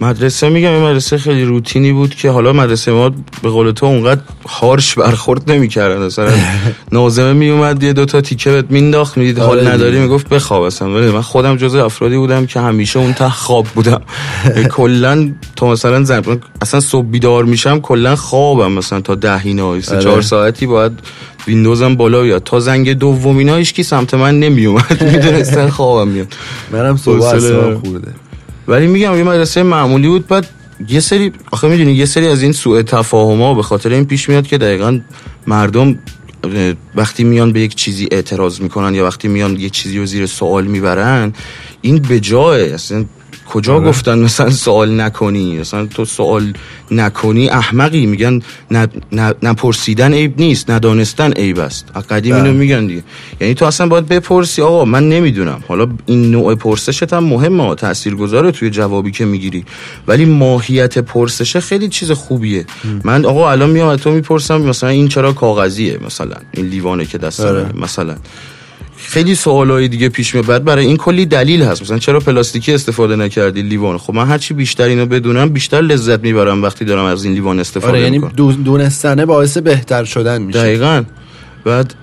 مدرسه 0.00 0.48
میگم 0.48 0.70
این 0.70 0.82
مدرسه 0.82 1.18
خیلی 1.18 1.44
روتینی 1.44 1.92
بود 1.92 2.14
که 2.14 2.30
حالا 2.30 2.52
مدرسه 2.52 2.92
ما 2.92 3.08
به 3.42 3.48
قول 3.50 3.70
تو 3.70 3.86
اونقدر 3.86 4.20
هارش 4.48 4.94
برخورد 4.94 5.50
نمی‌کردن. 5.50 6.06
مثلا 6.06 6.30
نازمه 6.92 7.32
میومد 7.32 7.82
یه 7.82 7.92
دوتا 7.92 8.20
تیکه 8.20 8.50
بهت 8.50 8.64
مینداخت 8.70 9.16
می‌دید 9.18 9.40
آره 9.40 9.46
حال 9.48 9.58
دیگه. 9.60 9.72
نداری 9.72 9.98
می‌گفت 9.98 10.28
بخواب 10.28 10.62
اصلا. 10.62 10.94
ولی 10.94 11.10
من 11.10 11.20
خودم 11.20 11.56
جز 11.56 11.74
افرادی 11.74 12.16
بودم 12.16 12.46
که 12.46 12.60
همیشه 12.60 12.98
اون 12.98 13.12
ته 13.12 13.28
خواب 13.28 13.66
بودم. 13.74 14.00
کلا 14.76 15.32
تا 15.56 15.66
مثلا 15.70 16.04
زن 16.04 16.22
اصلا 16.62 16.80
صبح 16.80 17.06
بیدار 17.06 17.44
میشم 17.44 17.80
کلا 17.80 18.16
خوابم 18.16 18.72
مثلا 18.72 19.00
تا 19.00 19.14
ده 19.14 19.40
اینا 19.44 19.80
سه 19.80 19.94
آره. 19.94 20.04
چهار 20.04 20.22
ساعتی 20.22 20.66
باید 20.66 20.92
ویندوزم 21.46 21.94
بالا 21.94 22.22
بیاد. 22.22 22.42
تا 22.44 22.60
زنگ 22.60 22.92
دوم 22.92 23.36
اینا 23.38 23.62
کی 23.62 23.82
سمت 23.82 24.14
من 24.14 24.40
نمیومد 24.40 25.04
می‌دونستن 25.12 25.68
خوابم 25.68 26.10
میاد. 26.10 26.34
منم 26.72 26.96
صبح 26.96 27.24
اصلا 27.24 27.78
خورده. 27.78 28.12
ولی 28.68 28.86
میگم 28.86 29.16
یه 29.16 29.22
مدرسه 29.22 29.62
معمولی 29.62 30.08
بود 30.08 30.26
بعد 30.26 30.46
یه 30.88 31.00
سری 31.00 31.32
آخه 31.52 31.68
می‌دونی 31.68 31.92
یه 31.92 32.06
سری 32.06 32.28
از 32.28 32.42
این 32.42 32.52
سوء 32.52 32.82
تفاهم 32.82 33.42
ها 33.42 33.54
به 33.54 33.62
خاطر 33.62 33.92
این 33.92 34.04
پیش 34.04 34.28
میاد 34.28 34.46
که 34.46 34.58
دقیقا 34.58 35.00
مردم 35.46 35.98
وقتی 36.94 37.24
میان 37.24 37.52
به 37.52 37.60
یک 37.60 37.74
چیزی 37.74 38.08
اعتراض 38.10 38.60
می‌کنن 38.60 38.94
یا 38.94 39.04
وقتی 39.04 39.28
میان 39.28 39.56
یک 39.56 39.72
چیزی 39.72 39.98
رو 39.98 40.06
زیر 40.06 40.26
سوال 40.26 40.64
می‌برن 40.64 41.32
این 41.80 41.98
به 41.98 42.20
جای 42.20 42.72
اصلا 42.72 43.04
کجا 43.46 43.80
گفتن 43.80 44.18
مثلا 44.18 44.50
سوال 44.50 45.00
نکنی؟ 45.00 45.58
مثلا 45.58 45.86
تو 45.86 46.04
سوال 46.04 46.52
نکنی 46.90 47.48
احمقی. 47.48 48.06
میگن 48.06 48.40
نپرسیدن 49.42 50.12
عیب 50.14 50.40
نیست 50.40 50.70
ندانستن 50.70 51.32
عیب 51.32 51.58
است. 51.58 51.86
قدیم 52.10 52.34
اینو 52.34 52.46
بله. 52.46 52.58
میگن 52.58 52.86
دیگه. 52.86 53.02
یعنی 53.40 53.54
تو 53.54 53.64
اصلا 53.64 53.86
باید 53.86 54.06
بپرسی 54.06 54.62
آقا 54.62 54.84
من 54.84 55.08
نمی‌دونم. 55.08 55.64
حالا 55.68 55.88
این 56.06 56.30
نوع 56.30 56.54
پرسشت 56.54 57.12
هم 57.12 57.24
مهمه 57.24 57.74
تاثیرگذاره 57.74 58.50
توی 58.52 58.70
جوابی 58.70 59.10
که 59.10 59.24
می‌گیری. 59.24 59.64
ولی 60.08 60.24
ماهیت 60.24 60.98
پرسشه 60.98 61.60
خیلی 61.60 61.88
چیز 61.88 62.10
خوبیه. 62.10 62.66
من 63.04 63.24
آقا 63.24 63.50
الان 63.50 63.70
میام 63.70 63.96
تو 63.96 64.10
می‌پرسم 64.10 64.62
مثلا 64.62 64.88
این 64.88 65.08
چرا 65.08 65.32
کاغذیه؟ 65.32 65.98
مثلا 66.06 66.36
این 66.52 66.66
لیوانه 66.66 67.04
که 67.04 67.18
دستم 67.18 67.46
آره. 67.46 67.66
مثلا. 67.80 68.16
خیلی 69.08 69.34
سوالای 69.34 69.88
دیگه 69.88 70.08
پیش 70.08 70.34
میاد. 70.34 70.46
بعد 70.46 70.64
برای 70.64 70.86
این 70.86 70.96
کلی 70.96 71.26
دلیل 71.26 71.62
هست. 71.62 71.82
مثلا 71.82 71.98
چرا 71.98 72.20
پلاستیکی 72.20 72.74
استفاده 72.74 73.16
نکردی 73.16 73.62
لیوان؟ 73.62 73.98
خب 73.98 74.14
من 74.14 74.26
هرچی 74.26 74.54
بیشتر 74.54 74.84
اینو 74.84 75.06
بدونم 75.06 75.48
بیشتر 75.48 75.80
لذت 75.80 76.20
می‌برم 76.20 76.62
وقتی 76.62 76.84
دارم 76.84 77.04
از 77.04 77.24
این 77.24 77.34
لیوان 77.34 77.60
استفاده 77.60 77.92
آره 77.92 78.00
یعنی 78.00 78.18
دونستنه 78.64 79.26
باعث 79.26 79.58
بهتر 79.58 80.04
شدن 80.04 80.42
میشه. 80.42 80.58
دقیقا. 80.58 81.02
بعد 81.64 81.94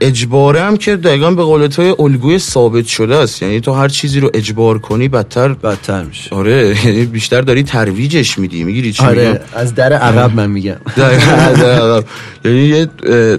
اجباره 0.00 0.60
هم 0.60 0.76
که 0.76 0.96
دقیقا 0.96 1.30
به 1.30 1.42
قول 1.42 1.66
تو 1.66 1.96
الگوی 1.98 2.38
ثابت 2.38 2.86
شده 2.86 3.16
است. 3.16 3.42
یعنی 3.42 3.60
تو 3.60 3.72
هر 3.72 3.88
چیزی 3.88 4.20
رو 4.20 4.30
اجبار 4.34 4.78
کنی 4.78 5.08
بدتر 5.08 5.48
بدتر 5.48 6.02
میشه. 6.02 6.34
آره 6.34 6.76
یعنی 6.84 7.04
بیشتر 7.04 7.40
داری 7.40 7.62
ترویجش 7.62 8.38
میدی. 8.38 8.64
می‌گیری 8.64 8.92
چی 8.92 9.06
میگم؟ 9.06 9.18
آره 9.18 9.40
از 9.54 9.74
در 9.74 9.92
عقب 9.92 10.34
من 10.34 10.50
میگم. 10.50 10.76
یعنی 12.44 12.86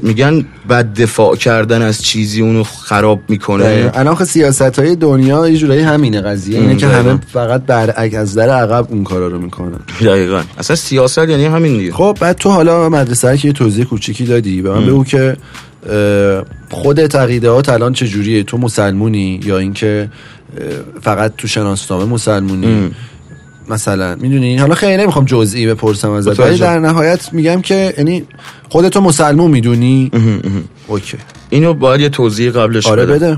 میگن 0.01 0.45
بد 0.69 0.93
دفاع 0.93 1.35
کردن 1.35 1.81
از 1.81 2.03
چیزی 2.03 2.41
اونو 2.41 2.63
خراب 2.63 3.19
می‌کنه. 3.29 3.91
الان 3.93 4.15
خب 4.15 4.23
سیاست 4.23 4.79
های 4.79 4.95
دنیا 4.95 5.49
یه 5.49 5.57
جورایی 5.57 5.81
همینه 5.81 6.21
قضیه. 6.21 6.59
اینه 6.59 6.75
که. 6.75 6.87
همه 6.87 7.19
فقط 7.33 7.65
برعکس 7.65 8.15
از 8.15 8.35
در 8.35 8.49
عقب 8.49 8.87
اون 8.89 9.03
کارا 9.03 9.27
رو 9.27 9.39
می‌کنن. 9.39 9.79
دقیقا. 10.01 10.41
اصلا 10.57 10.75
سیاست 10.75 11.17
یعنی 11.17 11.45
همین 11.45 11.77
دیگه. 11.77 11.91
خب 11.91 12.17
بعد 12.19 12.35
تو 12.35 12.49
حالا 12.49 12.89
مدرسه 12.89 13.37
که 13.37 13.47
یه 13.47 13.53
توضیح 13.53 13.85
کوچیکی 13.85 14.25
دادی 14.25 14.61
به 14.61 14.69
من 14.69 14.85
بگو 14.85 15.03
که 15.03 15.37
خودت 16.69 17.15
عقیدهات 17.15 17.69
الان 17.69 17.93
چجوریه؟ 17.93 18.43
تو 18.43 18.57
مسلمونی 18.57 19.39
یا 19.43 19.57
اینکه 19.57 20.09
فقط 21.01 21.33
تو 21.37 21.47
شناسنامه 21.47 22.05
مسلمونی؟ 22.05 22.67
ام. 22.67 22.91
مثلا 23.69 24.15
می‌دونی؟ 24.15 24.57
حالا 24.57 24.75
خیلی 24.75 24.97
نمی‌خوام 24.97 25.25
جزئی 25.25 25.67
بپرسم 25.67 26.11
ازت 26.11 26.39
ولی. 26.39 26.57
در 26.57 26.79
نهایت 26.79 27.33
میگم 27.33 27.61
که 27.61 27.93
یعنی 27.97 28.23
خودتو 28.69 29.01
مسلمون 29.01 29.51
می‌دونی؟ 29.51 30.11
اوکی. 30.87 31.17
اینو 31.49 31.73
باید 31.73 32.01
یه 32.01 32.09
توضیح 32.09 32.51
قبلش 32.51 32.87
آره 32.87 33.05
بدم. 33.05 33.15
بده. 33.15 33.37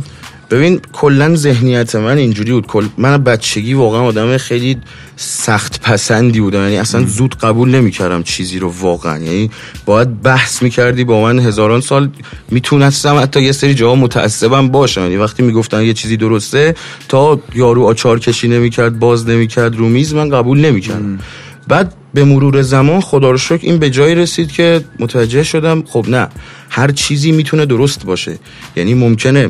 ببین 0.51 0.81
کلا 0.93 1.35
ذهنیت 1.35 1.95
من 1.95 2.17
اینجوری 2.17 2.51
بود. 2.51 2.67
کل 2.67 2.85
من 2.97 3.17
بچگی 3.17 3.73
واقعا 3.73 4.01
آدم 4.01 4.37
خیلی 4.37 4.77
سخت 5.15 5.81
پسندی 5.81 6.39
بودم. 6.39 6.63
یعنی 6.63 6.77
اصلا 6.77 7.05
زود 7.05 7.35
قبول 7.35 7.69
نمی‌کردم 7.69 8.23
چیزی 8.23 8.59
رو 8.59 8.73
واقعا. 8.81 9.17
یعنی 9.17 9.51
باید 9.85 10.21
بحث 10.21 10.63
می‌کردی 10.63 11.03
با 11.03 11.21
من 11.21 11.39
هزاران 11.39 11.81
سال. 11.81 12.09
می‌تونستم 12.51 13.15
حتی 13.15 13.41
یه 13.41 13.51
سری 13.51 13.73
جاها 13.73 13.95
متعصبم 13.95 14.67
باشم. 14.67 15.01
یعنی 15.01 15.17
وقتی 15.17 15.43
می‌گفتن 15.43 15.83
یه 15.83 15.93
چیزی 15.93 16.17
درسته 16.17 16.75
تا 17.07 17.41
یارو 17.55 17.85
آچار 17.85 18.19
کشی 18.19 18.47
نمی‌کرد 18.47 18.99
باز 18.99 19.27
نمی‌کرد 19.27 19.75
رو 19.75 19.89
میز 19.89 20.13
من 20.13 20.29
قبول 20.29 20.59
نمی‌کردم. 20.59 21.19
بعد 21.67 21.93
به 22.13 22.23
مرور 22.23 22.61
زمان 22.61 23.01
خدا 23.01 23.31
رو 23.31 23.37
شکر 23.37 23.59
این 23.61 23.77
به 23.77 23.89
جایی 23.89 24.15
رسید 24.15 24.51
که 24.51 24.81
متوجه 24.99 25.43
شدم 25.43 25.83
خب 25.87 26.05
نه 26.09 26.27
هر 26.69 26.91
چیزی 26.91 27.31
می‌تونه 27.31 27.65
درست 27.65 28.05
باشه. 28.05 28.39
یعنی 28.75 28.93
ممکنه 28.93 29.49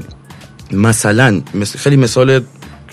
مثلا 0.71 1.41
مثل 1.53 1.79
خیلی 1.79 1.95
مثال 1.95 2.41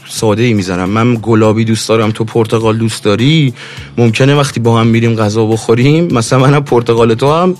ساده 0.08 0.42
ای 0.42 0.54
می‌زنم. 0.54 0.88
من 0.88 1.18
گلابی 1.22 1.64
دوست 1.64 1.88
دارم 1.88 2.10
تو 2.10 2.24
پرتقال 2.24 2.78
دوست 2.78 3.04
داری؟ 3.04 3.54
ممکنه 3.98 4.34
وقتی 4.34 4.60
با 4.60 4.80
هم 4.80 4.86
میریم 4.86 5.14
غذا 5.14 5.46
بخوریم 5.46 6.14
مثلا 6.14 6.38
منم 6.38 6.64
پرتقال 6.64 7.14
تو 7.14 7.32
هم 7.32 7.54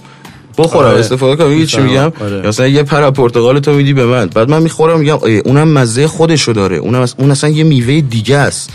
بخورم. 0.58 0.88
آره. 0.88 0.98
استفاده 0.98 1.36
کنم. 1.36 1.64
چی. 1.64 1.80
میگم؟ 1.80 2.12
آره. 2.20 2.48
مثلا 2.48 2.66
یه 2.66 2.82
پر 2.82 3.10
پرتقال 3.10 3.58
تو 3.58 3.72
میدی 3.72 3.92
به 3.92 4.06
من. 4.06 4.26
بعد 4.26 4.50
من 4.50 4.62
می‌خورم 4.62 5.00
میگم 5.00 5.18
اونم 5.44 5.68
مزه 5.68 6.06
خودشو 6.06 6.52
داره. 6.52 6.76
اونم 6.76 7.06
اون 7.18 7.30
اصلا 7.30 7.50
یه 7.50 7.64
میوه 7.64 8.00
دیگه 8.00 8.36
است. 8.36 8.70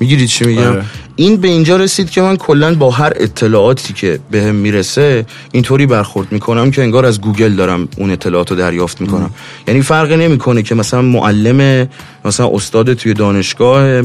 می‌گیری 0.00 0.28
چی 0.28 0.44
میگم؟ 0.44 0.62
آره. 0.62 0.84
این 1.16 1.36
به 1.36 1.48
اینجا 1.48 1.76
رسید 1.76 2.10
که 2.10 2.22
من 2.22 2.36
کلا 2.36 2.74
با 2.74 2.90
هر 2.90 3.12
اطلاعاتی 3.16 3.92
که 3.92 4.18
بهم 4.30 4.54
می‌رسه 4.54 5.26
اینطوری 5.52 5.86
برخورد 5.86 6.32
می‌کنم 6.32 6.70
که 6.70 6.82
انگار 6.82 7.06
از 7.06 7.20
گوگل 7.20 7.52
دارم 7.52 7.88
اون 7.96 8.10
اطلاعات 8.10 8.50
رو 8.50 8.56
دریافت 8.56 9.00
می‌کنم. 9.00 9.30
یعنی 9.68 9.82
فرقی 9.82 10.16
نمی‌کنه 10.16 10.62
که 10.62 10.74
مثلا 10.74 11.02
معلم 11.02 11.88
مثلا 12.24 12.50
استاد 12.52 12.94
توی 12.94 13.14
دانشگاه 13.14 14.02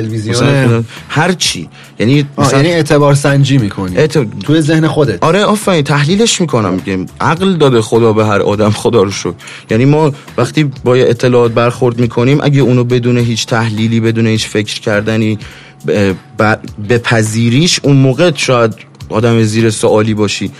تلویزیون 0.00 0.84
هر 1.08 1.32
چی. 1.32 1.68
یعنی 1.98 2.26
مثلا 2.38 2.58
یعنی 2.58 2.72
اعتبار 2.72 3.14
سنجی 3.14 3.58
می‌کنی. 3.58 3.96
اعت- 3.96 4.26
توی 4.44 4.60
ذهن 4.60 4.88
خودت. 4.88 5.22
آره 5.24 5.44
آفرین 5.44 5.82
تحلیلش 5.82 6.40
می‌کنم. 6.40 6.74
میگم 6.74 7.06
عقل 7.20 7.56
داده 7.56 7.80
خدا 7.80 8.12
به 8.12 8.26
هر 8.26 8.40
آدم 8.42 8.70
خدا 8.70 9.02
رو 9.02 9.10
شکر. 9.10 9.32
یعنی 9.70 9.84
ما 9.84 10.12
وقتی 10.38 10.64
با 10.84 10.94
اطلاعات 10.94 11.52
برخورد 11.52 12.00
می‌کنیم 12.00 12.38
اگه 12.42 12.60
اونو 12.60 12.84
بدون 12.84 13.18
هیچ 13.18 13.46
تحلیلی 13.46 14.00
بدون 14.00 14.26
هیچ 14.26 14.46
فکر 14.46 14.80
کردنی 14.80 15.38
ب- 15.86 16.12
ب- 16.38 16.58
بپذیریش 16.88 17.80
اون 17.82 17.96
موقع 17.96 18.30
شاید 18.34 18.74
آدم 19.08 19.42
زیر 19.42 19.70
سوالی 19.70 20.14
باشی. 20.14 20.50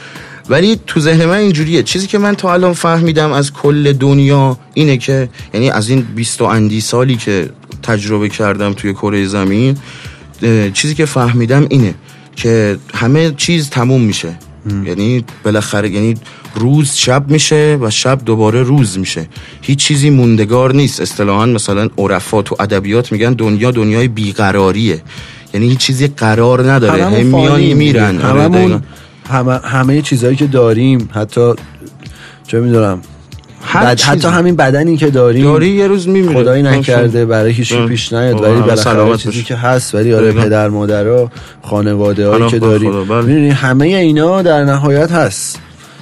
ولی 0.49 0.81
تو 0.87 1.01
ذهن 1.01 1.25
من 1.25 1.37
اینجوریه. 1.37 1.83
چیزی 1.83 2.07
که 2.07 2.19
من 2.19 2.35
تا 2.35 2.53
الان 2.53 2.73
فهمیدم 2.73 3.33
از 3.33 3.53
کل 3.53 3.93
دنیا 3.93 4.59
اینه 4.75 4.97
که 4.97 5.29
یعنی 5.55 5.71
از 5.71 5.89
این 5.89 6.01
20 6.01 6.43
و 6.43 6.45
اندی 6.45 6.81
سالی 6.81 7.17
که 7.17 7.51
تجربه 7.85 8.29
کردم 8.29 8.73
توی 8.73 8.93
کره 8.93 9.27
زمین 9.27 9.77
چیزی 10.73 10.95
که 10.95 11.05
فهمیدم 11.05 11.67
اینه 11.71 11.95
که 12.37 12.79
همه 12.95 13.31
چیز 13.37 13.71
تموم 13.71 14.01
میشه. 14.01 14.39
یعنی 14.87 15.25
بالاخره 15.45 15.91
یعنی 15.91 16.15
روز 16.55 16.93
شب 16.95 17.31
میشه 17.31 17.79
و 17.81 17.91
شب 17.91 18.25
دوباره 18.25 18.63
روز 18.63 18.99
میشه. 18.99 19.29
هیچ 19.63 19.79
چیزی 19.79 20.11
موندگار 20.11 20.75
نیست. 20.75 21.01
اصطلاحا 21.01 21.47
مثلا 21.47 21.89
عرفات 21.99 22.53
و 22.53 22.57
ادبیات 22.61 23.13
میگن 23.13 23.33
دنیا 23.33 23.71
دنیای 23.71 24.09
بیقراریه. 24.09 25.03
یعنی 25.55 25.69
هیچ 25.69 25.79
چیزی 25.79 26.07
قرار 26.07 26.73
نداره. 26.73 27.05
هم 27.05 27.27
میان 27.27 27.61
میرن. 27.61 28.21
آره،. 28.21 28.43
هممون 28.43 28.83
همه 29.31 29.59
همه 29.65 30.03
چیزهایی 30.03 30.37
که 30.37 30.47
داریم 30.47 31.09
حتی 31.13 31.53
چه 32.47 32.61
می‌دونم 32.61 33.01
بد... 33.75 34.01
حتی 34.01 34.29
همین 34.29 34.57
بدنی 34.57 34.97
که 34.97 35.11
داریم 35.11 35.45
داری 35.45 35.69
یه 35.69 35.87
روز 35.87 36.09
میمیره. 36.09 36.41
خدایی 36.41 36.63
نکرده 36.63 37.27
برای 37.27 37.53
هیچ 37.53 37.73
آه. 37.73 37.87
پیش 37.87 38.13
نیاد. 38.13 38.41
ولی 38.43 38.61
بالاخره 38.61 39.17
چیزی. 39.17 39.43
که 39.43 39.55
هست 39.55 39.95
ولی 39.95 40.15
آره. 40.15 40.33
پدر 40.33 40.69
مادرها 40.69 41.31
خانواده 41.63 42.29
هایی 42.29 42.49
که 42.49 42.61
خدا، 42.61 43.05
بله. 43.05 43.23
می‌دونی 43.23 43.51
همه 43.51 43.87
اینا 43.87 44.43
در 44.43 44.65
نهایت 44.65 45.13
هست. 45.13 45.59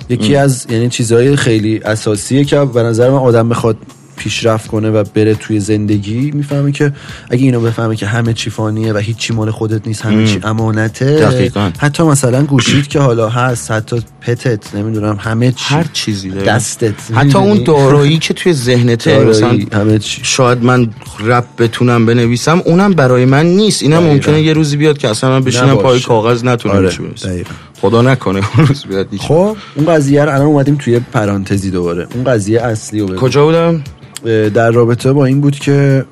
یکی 0.09 0.37
از 0.37 0.66
یعنی 0.71 0.88
چیزهای 0.88 1.37
خیلی 1.37 1.81
اساسیه 1.85 2.45
که 2.45 2.64
به 2.64 2.83
نظر 2.83 3.11
من 3.11 3.19
آدم 3.19 3.49
بخواد 3.49 3.76
پیشرفت 4.16 4.66
کنه 4.66 4.90
و 4.90 5.04
بره 5.14 5.35
توی 5.35 5.61
زندگی 5.61 6.31
می‌فهمه 6.31 6.73
که 6.73 6.92
اگه 7.31 7.45
اینو 7.45 7.61
بفهمه 7.61 7.97
که 7.97 8.07
همه 8.07 8.33
چی 8.33 8.50
فانیه 8.50 8.92
و 8.92 8.99
هیچی 8.99 9.33
مال 9.33 9.50
خودت 9.50 9.87
نیست 9.87 10.02
همه 10.02 10.26
چی 10.26 10.40
امانته 10.42 11.04
دقیقاً. 11.04 11.71
حتی 11.78 12.02
مثلا 12.02 12.42
گوشید 12.42 12.88
که 12.88 12.99
حالا 13.00 13.28
هست 13.28 13.71
حتی 13.71 14.02
پتت 14.21 14.75
نمی‌دونم 14.75 15.16
همه 15.21 15.52
چی 15.52 15.75
هر 15.75 15.85
چیزی 15.92 16.31
دقیقاً. 16.31 16.47
دستت 16.47 16.95
حتی 17.14 17.38
اون؟ 17.38 17.64
دارایی 17.64 18.19
که 18.19 18.35
توی 18.35 18.52
مثلا 18.52 18.97
دارایی، 18.97 19.69
همه 19.73 19.99
چی 19.99 20.21
شاید 20.25 20.64
من 20.64 20.90
رپ 21.21 21.45
بتونم 21.59 22.07
بنویسم 22.07 22.62
اونم 22.64 22.92
برای 22.92 23.25
من 23.25 23.47
نیست 23.47 23.83
اینم. 23.83 24.02
ممکنه 24.02 24.42
یه 24.42 24.52
روزی 24.52 24.76
بیاد 24.76 24.99
که 24.99 25.09
اصلا 25.09 25.31
من 25.31 25.45
بشینم. 25.45 25.76
پای 25.76 26.00
کاغذ 26.00 26.45
نتونم 26.45 26.75
آره، 26.75 26.88
هیچ. 26.88 27.47
خدا 27.81 28.02
نکنه 28.02 28.40
اون 28.57 28.66
روز 28.66 28.87
بیاد 28.87 29.07
هیچ. 29.11 29.21
خب 29.21 29.57
اون 29.75 29.87
قضیه 29.87 30.25
رو 30.25 30.35
الان 30.35 30.47
اومدیم 30.47 30.76
توی 30.76 31.00
پرانتزی 31.00 31.71
دوباره 31.71 32.07
اون 32.14 32.25
قضیه 32.25 32.62
اصلی 32.62 33.00
رو. 33.00 33.16
کجا 33.16 33.45
بودم 33.45 33.83
در 34.25 34.71
رابطه 34.71 35.12
با 35.12 35.25
این 35.25 35.41
بود 35.41 35.59
که 35.59 36.05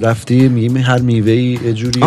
رفتی 0.00 0.48
میگیم 0.48 0.76
هر 0.76 0.98
میوه 0.98 1.32
ای 1.32 1.72
جوری 1.72 2.00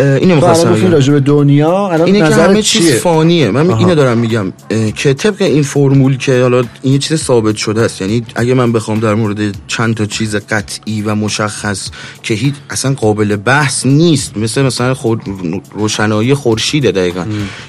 اینو 0.00 0.34
می‌خواستم 0.34 0.72
بگم. 0.72 0.92
راجع 0.92 1.12
به 1.12 1.20
دنیا 1.20 1.88
الان 1.88 2.06
اینه 2.06 2.18
که 2.18 2.34
همه 2.34 2.62
چیز 2.62 2.86
چیه؟ 2.86 2.94
فانیه. 2.94 3.50
من 3.50 3.70
آها. 3.70 3.78
اینو 3.78 3.94
دارم 3.94 4.18
میگم 4.18 4.52
که 4.96 5.14
طبق 5.14 5.42
این 5.42 5.62
فرمول 5.62 6.16
که 6.16 6.42
حالا 6.42 6.62
این 6.82 6.92
یه 6.92 6.98
چیز 6.98 7.22
ثابت 7.22 7.56
شده 7.56 7.80
است. 7.80 8.00
یعنی 8.00 8.22
اگه 8.34 8.54
من 8.54 8.72
بخوام 8.72 9.00
در 9.00 9.14
مورد 9.14 9.38
چند 9.66 9.94
تا 9.94 10.06
چیز 10.06 10.36
قطعی 10.36 11.02
و 11.02 11.14
مشخص 11.14 11.88
که 12.22 12.34
هیچ 12.34 12.54
اصلا 12.70 12.92
قابل 12.92 13.36
بحث 13.36 13.86
نیست. 13.86 14.36
مثل 14.36 14.62
مثلا 14.62 14.94
خور... 14.94 15.20
روشنایی 15.74 16.34
خورشیده 16.34 16.92
دقیقا. 16.92 17.24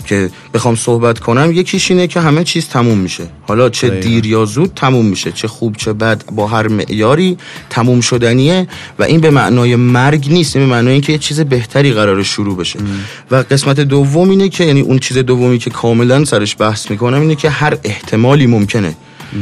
که 0.06 0.30
بخوام 0.54 0.76
صحبت 0.76 1.20
کنم 1.20 1.52
یکیش 1.52 1.92
اینه 1.92 2.08
که 2.08 2.20
همه 2.20 2.44
چیز 2.44 2.68
تموم 2.68 2.98
میشه. 2.98 3.24
حالا 3.48 3.70
چه 3.70 3.88
دقیقاً. 3.90 4.10
دیر 4.10 4.26
یا 4.26 4.46
زود 4.46 4.72
تموم 4.76 5.06
میشه. 5.06 5.32
چه 5.32 5.48
خوب 5.48 5.76
چه 5.78 5.94
بد 5.94 6.24
با 6.32 6.48
هر 6.48 6.68
معیاری 6.68 7.38
تموم 7.70 8.02
شدنیه. 8.02 8.68
و 9.00 9.04
این 9.04 9.20
به 9.20 9.30
معنای 9.30 9.76
مرگ 9.76 10.28
نیست. 10.30 10.56
این 10.56 10.66
به 10.66 10.72
معنای 10.72 10.94
اینکه 10.94 11.12
یه 11.12 11.18
چیز 11.18 11.40
بهتری 11.40 11.92
قرار 11.92 12.21
شروع 12.24 12.58
بشه. 12.58 12.80
و 13.32 13.36
قسمت 13.36 13.80
دوم 13.80 14.30
اینه 14.30 14.50
که 14.50 14.64
یعنی 14.64 14.82
اون 14.82 15.00
چیز 15.00 15.18
دومی 15.18 15.58
که 15.58 15.70
کاملا 15.70 16.26
سرش 16.26 16.56
بحث 16.60 16.92
می‌کنم 16.92 17.22
اینه 17.22 17.36
که 17.36 17.50
هر 17.50 17.78
احتمالی 17.84 18.48
ممکنه. 18.48 18.96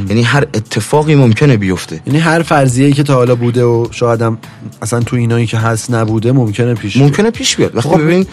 یعنی 0.09 0.23
هر 0.23 0.41
اتفاقی 0.41 1.15
ممکنه 1.15 1.57
بیفته. 1.57 2.01
یعنی 2.05 2.19
هر 2.19 2.41
فرضیه‌ای 2.41 2.93
که 2.93 3.03
تا 3.03 3.13
حالا 3.13 3.35
بوده 3.35 3.63
و 3.63 3.87
شاید 3.91 4.21
هم 4.21 4.37
اصلا 4.81 4.99
تو 4.99 5.15
اینایی 5.15 5.45
که 5.45 5.57
هست 5.57 5.91
نبوده 5.91 6.31
ممکنه 6.31 6.73
پیش 6.73 6.93
بیاد. 6.93 7.05
ممکنه 7.05 7.31
پیش 7.31 7.55
بیاد. 7.55 7.75
وقتی 7.75 7.89
خب. 7.89 8.01
ببین 8.01 8.25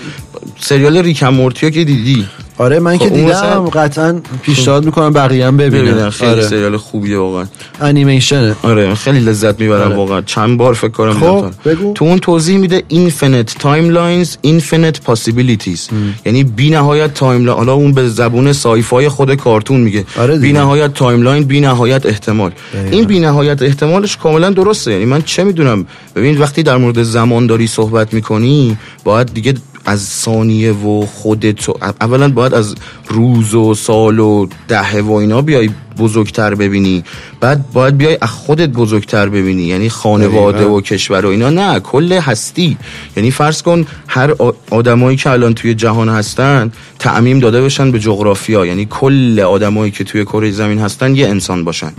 سریال 0.61 0.97
ریکم 0.97 1.29
مورتیا 1.29 1.71
که 1.71 1.85
دیدی 1.85 2.27
آره 2.59 2.81
من 2.81 2.99
که 2.99 3.05
خب 3.05 3.15
دیدم 3.15 3.29
مثلا- 3.29 3.65
قطعا 3.65 4.21
پیشنهاد 4.43 4.85
می‌کنم 4.85 5.13
بقیه 5.13 5.47
هم 5.47 5.57
ببینن 5.57 5.85
ببینن 5.93 6.11
خیلی 6.11 6.31
آره. 6.31 6.43
سریال 6.49 6.77
خوبیه 6.77 7.19
واقعا 7.19 7.45
انیمیشنه 7.81 8.57
آره 8.63 8.95
خیلی 8.95 9.21
لذت 9.21 9.61
می‌برم 9.61 9.87
آره. 9.87 9.97
واقعا 9.97 10.21
چند 10.21 10.59
بار 10.59 10.75
فکر 10.75 10.89
کنم 10.89 11.13
خب،. 11.13 11.45
بگو. 11.65 11.93
تو 11.93 12.05
اون 12.05 12.19
توضیح 12.19 12.59
میده 12.59 12.85
infinite 12.91 13.51
timelines 13.63 14.29
infinite 14.47 15.13
possibilities 15.13 15.93
یعنی 16.27 16.45
بی 16.45 16.71
نهایت 16.71 17.15
timeline 17.15 17.59
حالا 17.59 17.73
اون 17.73 17.93
به 17.93 18.09
زبون 18.09 18.53
sci-fi 18.53 19.09
خود 19.09 19.35
کارتون 19.35 19.81
میگه 19.81 20.05
آره 20.19 20.35
دیگه. 20.35 20.47
بی 20.47 20.53
نهایت 20.53 20.95
timeline 20.95 21.45
بی 21.45 21.61
نهایت 21.61 22.07
احتمال 22.07 22.53
دقیقاً. 22.75 22.97
این 22.97 23.05
بی 23.05 23.21
نهایت 23.21 23.63
احتمالش 23.63 24.17
کاملا 24.17 24.51
درسته 24.51 24.93
یعنی 24.93 25.05
من 25.05 25.23
چه 25.23 25.45
می‌دونم 25.45 25.87
ببین 26.17 26.39
وقتی 26.39 26.63
در 26.63 26.77
مورد 26.77 27.03
زمان 27.03 27.47
داری 27.47 27.67
صحبت 27.67 28.15
می‌کنی 28.15 28.77
باید 29.05 29.35
دیگه 29.35 29.55
از 29.87 30.03
ثانیه 30.03 30.73
و 30.73 31.07
خودت 31.07 31.69
و- 31.69 31.79
اولا 32.01 32.29
باید 32.29 32.55
از 32.55 32.75
روز 33.09 33.55
و 33.55 33.75
سال 33.75 34.19
و 34.19 34.47
دهه 34.69 35.01
و 35.01 35.13
اینا 35.13 35.43
بیای 35.43 35.71
بزرگتر 35.99 36.55
ببینی. 36.55 37.05
بعد 37.41 37.73
باید 37.73 37.99
بیای 37.99 38.19
از 38.21 38.31
خودت 38.31 38.69
بزرگتر 38.69 39.29
ببینی. 39.29 39.63
یعنی 39.63 39.89
خانواده. 39.89 40.65
و 40.65 40.81
کشور 40.81 41.27
و 41.27 41.29
اینا. 41.29 41.51
نه 41.51 41.81
کل 41.81 42.13
هستی. 42.13 42.77
یعنی 43.17 43.31
فرض 43.31 43.63
کن 43.63 43.87
هر 44.07 44.35
آدمایی 44.71 45.17
که 45.17 45.31
الان 45.31 45.55
توی 45.55 45.75
جهان 45.75 46.09
هستن 46.09 46.73
تعمیم 46.99 47.39
داده 47.39 47.63
بشن 47.63 47.91
به 47.91 47.99
جغرافیا. 47.99 48.67
یعنی 48.67 48.87
کل 48.91 49.41
آدمایی 49.41 49.91
که 49.91 50.05
توی 50.05 50.25
کره 50.25 50.51
زمین 50.51 50.79
هستن 50.79 51.17
یه 51.17 51.29
انسان 51.29 51.65
باشن. 51.65 51.93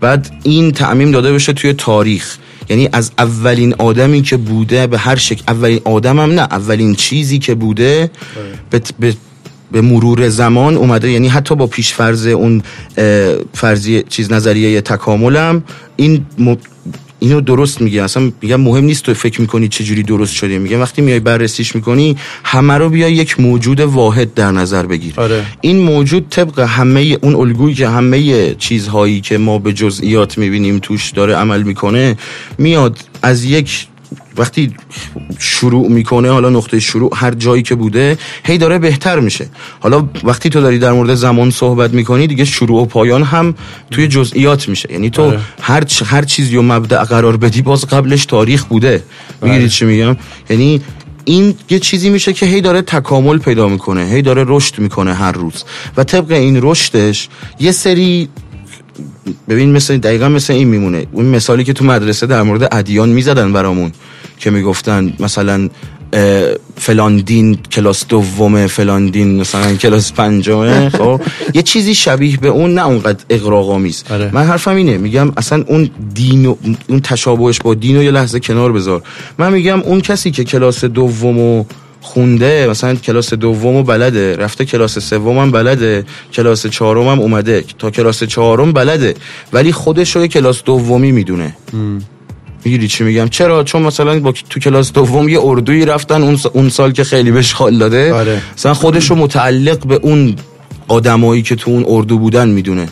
بعد 0.00 0.30
این 0.42 0.70
تعمیم 0.72 1.10
داده 1.10 1.32
بشه 1.32 1.52
توی 1.52 1.72
تاریخ. 1.72 2.36
یعنی 2.72 2.88
از 2.92 3.10
اولین 3.18 3.74
آدمی 3.74 4.22
که 4.22 4.36
بوده 4.36 4.86
به 4.86 4.98
هر 4.98 5.16
شکل 5.16 5.42
اولین 5.48 5.80
آدم 5.84 6.18
هم 6.20 6.30
نه 6.30 6.42
اولین 6.42 6.94
چیزی 6.94 7.38
که 7.38 7.54
بوده 7.54 8.10
به, 8.70 8.80
به 9.00 9.14
به 9.72 9.80
مرور 9.80 10.28
زمان 10.28 10.76
اومده 10.76 11.10
یعنی 11.10 11.28
حتی 11.28 11.54
با 11.54 11.66
پیش 11.66 11.94
فرض 11.94 12.26
اون 12.26 12.62
فرضی 13.54 14.02
چیز 14.02 14.32
نظریه 14.32 14.80
تکاملم 14.80 15.64
این. 15.96 16.26
اینو 17.22 17.40
درست 17.40 17.80
میگه. 17.80 18.02
اصلا 18.02 18.32
میگم 18.42 18.60
مهم 18.60 18.84
نیست 18.84 19.02
تو 19.04 19.14
فکر 19.14 19.40
می‌کنی 19.40 19.68
چه 19.68 19.84
جوری 19.84 20.02
درست 20.02 20.34
شده. 20.34 20.58
میگم 20.58 20.80
وقتی 20.80 21.02
میای 21.02 21.20
بررسیش 21.20 21.74
می‌کنی 21.74 22.16
همه 22.44 22.74
رو 22.74 22.88
بیا 22.88 23.08
یک 23.08 23.40
موجود 23.40 23.80
واحد 23.80 24.34
در 24.34 24.50
نظر 24.50 24.86
بگیر. 24.86 25.14
آره. 25.16 25.44
این 25.60 25.78
موجود 25.78 26.26
طبق 26.30 26.58
همه 26.58 27.18
اون 27.22 27.34
الگویی 27.34 27.74
که 27.74 27.88
همه 27.88 28.54
چیزهایی 28.54 29.20
که 29.20 29.38
ما 29.38 29.58
به 29.58 29.72
جزئیات 29.72 30.38
می‌بینیم 30.38 30.78
توش 30.78 31.10
داره 31.10 31.34
عمل 31.34 31.62
می‌کنه 31.62 32.16
میاد 32.58 32.98
از 33.22 33.44
یک 33.44 33.86
وقتی 34.36 34.74
شروع 35.38 35.88
می‌کنه 35.88 36.30
حالا 36.30 36.50
نقطه 36.50 36.80
شروع 36.80 37.10
هر 37.16 37.34
جایی 37.34 37.62
که 37.62 37.74
بوده 37.74 38.18
هی 38.44 38.58
داره 38.58 38.78
بهتر 38.78 39.20
میشه. 39.20 39.46
حالا 39.80 40.08
وقتی 40.24 40.48
تو 40.50 40.60
داری 40.60 40.78
در 40.78 40.92
مورد 40.92 41.14
زمان 41.14 41.50
صحبت 41.50 41.90
می‌کنی 41.94 42.26
دیگه 42.26 42.44
شروع 42.44 42.82
و 42.82 42.84
پایان 42.84 43.22
هم 43.22 43.54
توی 43.90 44.08
جزئیات 44.08 44.68
میشه. 44.68 44.92
یعنی 44.92 45.10
تو 45.10 45.22
آره. 45.22 45.40
هر 45.60 45.82
چ- 45.82 46.02
هر 46.02 46.22
چیزی 46.22 46.56
و 46.56 46.62
مبدع 46.62 47.04
قرار 47.04 47.36
بدی 47.36 47.62
باز 47.62 47.84
قبلش 47.86 48.26
تاریخ 48.26 48.64
بوده. 48.64 49.02
می‌گیری 49.42 49.68
چی 49.68 49.84
میگم؟ 49.84 50.16
یعنی 50.50 50.80
این 51.24 51.54
یه 51.70 51.78
چیزی 51.78 52.10
میشه 52.10 52.32
که 52.32 52.46
هی 52.46 52.60
داره 52.60 52.82
تکامل 52.82 53.38
پیدا 53.38 53.68
می‌کنه 53.68 54.06
هی 54.06 54.22
داره 54.22 54.44
رشد 54.46 54.78
می‌کنه 54.78 55.14
هر 55.14 55.32
روز. 55.32 55.64
و 55.96 56.04
طبق 56.04 56.32
این 56.32 56.58
رشدش 56.62 57.28
یه 57.60 57.72
سری 57.72 58.28
ببین 59.48 59.72
مثل 59.72 59.98
دقیقا 59.98 60.28
مثل 60.28 60.52
این 60.52 60.68
میمونه. 60.68 61.06
اون 61.12 61.24
مثالی 61.26 61.64
که 61.64 61.72
تو 61.72 61.84
مدرسه 61.84 62.26
در 62.26 62.42
مورد 62.42 62.68
ادیان 62.72 63.08
می‌زدن 63.08 63.52
برامون. 63.52 63.92
که 64.38 64.50
می‌گفتن 64.50 65.12
مثلا 65.20 65.68
فلان 66.76 67.16
دین 67.16 67.58
کلاس 67.72 68.06
دومه 68.06 68.66
فلان 68.66 69.06
دین 69.06 69.40
مثلا 69.40 69.76
کلاس 69.76 70.12
پنجمه 70.12 70.88
خب؟ 70.88 71.20
یه 71.54 71.62
چیزی 71.62 71.94
شبیه 71.94 72.36
به 72.36 72.48
اون 72.48 72.74
نه 72.74 72.86
اونقدر 72.86 73.24
اقراق‌آمیز 73.30 74.04
آره. 74.10 74.30
من 74.34 74.44
حرفم 74.44 74.76
اینه 74.76 74.98
میگم 74.98 75.32
اصلا 75.36 75.64
اون 75.68 75.90
دین 76.14 76.46
و 76.46 76.56
اون 76.88 77.00
تشابهش 77.00 77.58
با 77.58 77.74
دین 77.74 77.96
رو 77.96 78.02
یه 78.02 78.10
لحظه 78.10 78.40
کنار 78.40 78.72
بذار. 78.72 79.02
من 79.38 79.52
میگم 79.52 79.80
اون 79.80 80.00
کسی 80.00 80.30
که 80.30 80.44
کلاس 80.44 80.84
دومو 80.84 81.64
خونده 82.00 82.66
مثلا 82.70 82.94
کلاس 82.94 83.34
دومو 83.34 83.82
بلده 83.82 84.36
رفته 84.36 84.64
کلاس 84.64 84.98
سومم 84.98 85.50
بلده 85.50 86.04
کلاس 86.32 86.66
چهارم 86.66 87.08
هم 87.08 87.20
اومده 87.20 87.64
تا 87.78 87.90
کلاس 87.90 88.24
چهارم 88.24 88.72
بلده 88.72 89.14
ولی 89.52 89.72
خودش 89.72 90.16
رو 90.16 90.26
کلاس 90.26 90.62
دومی 90.62 91.12
می‌دونه. 91.12 91.56
می‌گیری 92.64 92.88
چی 92.88 93.04
میگم؟ 93.04 93.28
چرا؟ 93.28 93.64
چون 93.64 93.82
مثلا 93.82 94.20
با 94.20 94.32
تو 94.50 94.60
کلاس 94.60 94.92
دوم 94.92 95.28
یه 95.28 95.38
اردویی 95.42 95.84
رفتن 95.84 96.22
اون, 96.22 96.38
اون 96.52 96.68
سال 96.68 96.92
که 96.92 97.04
خیلی 97.04 97.30
بهش 97.30 97.52
حال 97.52 97.78
داده 97.78 98.14
آره. 98.14 98.42
مثلا 98.56 98.74
خودش 98.74 99.10
رو 99.10 99.16
متعلق 99.16 99.86
به 99.86 99.94
اون 100.02 100.36
آدمایی 100.88 101.42
که 101.42 101.56
تو 101.56 101.70
اون 101.70 101.84
اردو 101.88 102.18
بودن 102.18 102.48
می‌دونه. 102.48 102.88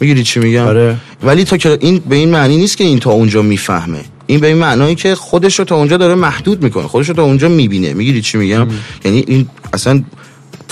می‌گیری 0.00 0.22
چی 0.22 0.40
میگم؟ 0.40 0.66
آره. 0.66 0.96
ولی 1.22 1.44
تا 1.44 1.56
که 1.56 1.78
این 1.80 1.98
به 1.98 2.16
این 2.16 2.30
معنی 2.30 2.56
نیست 2.56 2.76
که 2.76 2.84
این 2.84 2.98
تا 2.98 3.10
اونجا 3.10 3.42
می‌فهمه. 3.42 4.00
این 4.26 4.40
به 4.40 4.46
این 4.46 4.56
معنایی 4.56 4.94
که 4.94 5.14
خودش 5.14 5.58
رو 5.58 5.64
تا 5.64 5.76
اونجا 5.76 5.96
داره 5.96 6.14
محدود 6.14 6.62
می‌کنه 6.62 6.86
خودش 6.86 7.08
رو 7.08 7.14
تا 7.14 7.22
اونجا 7.22 7.48
می‌بینه. 7.48 7.92
می‌گیری 7.92 8.22
چی 8.22 8.38
میگم؟ 8.38 8.66
یعنی 9.04 9.24
این 9.26 9.48
اصلا 9.72 10.02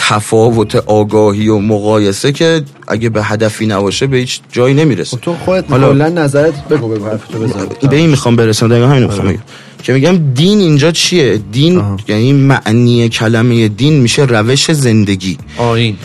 تفاوت 0.01 0.77
آگاهی 0.77 1.49
و 1.49 1.59
مقایسه 1.59 2.33
که 2.33 2.63
اگه 2.89 3.09
به 3.09 3.23
هدفی 3.25 3.67
نباشه 3.67 4.07
به 4.07 4.17
هیچ 4.17 4.41
جایی 4.53 4.75
نمی‌رسه. 4.75 5.17
خب 5.17 5.23
تو 5.23 5.35
خودت 5.45 5.71
حالا- 5.71 5.93
کلا 5.93 6.09
نظرت 6.09 6.69
بگو 6.69 6.89
بگو 6.89 7.07
حرفتو 7.07 7.39
بزن. 7.39 7.67
به 7.91 7.97
این 7.97 8.11
می‌خوام 8.11 8.37
برسم 8.37 8.69
دقیقا 8.69 8.87
همین 8.87 9.03
می‌خوام 9.05 9.29
بگم. 9.29 9.39
که 9.83 9.93
میگم 9.93 10.19
دین 10.35 10.59
اینجا 10.61 10.91
چیه؟ 10.91 11.41
دین 11.53 11.79
آها. 11.79 11.97
یعنی 12.09 12.33
معنی 12.33 13.09
کلمه 13.09 13.69
دین 13.69 14.01
میشه 14.01 14.23
روش 14.25 14.73
زندگی. 14.73 15.39
آین 15.57 15.97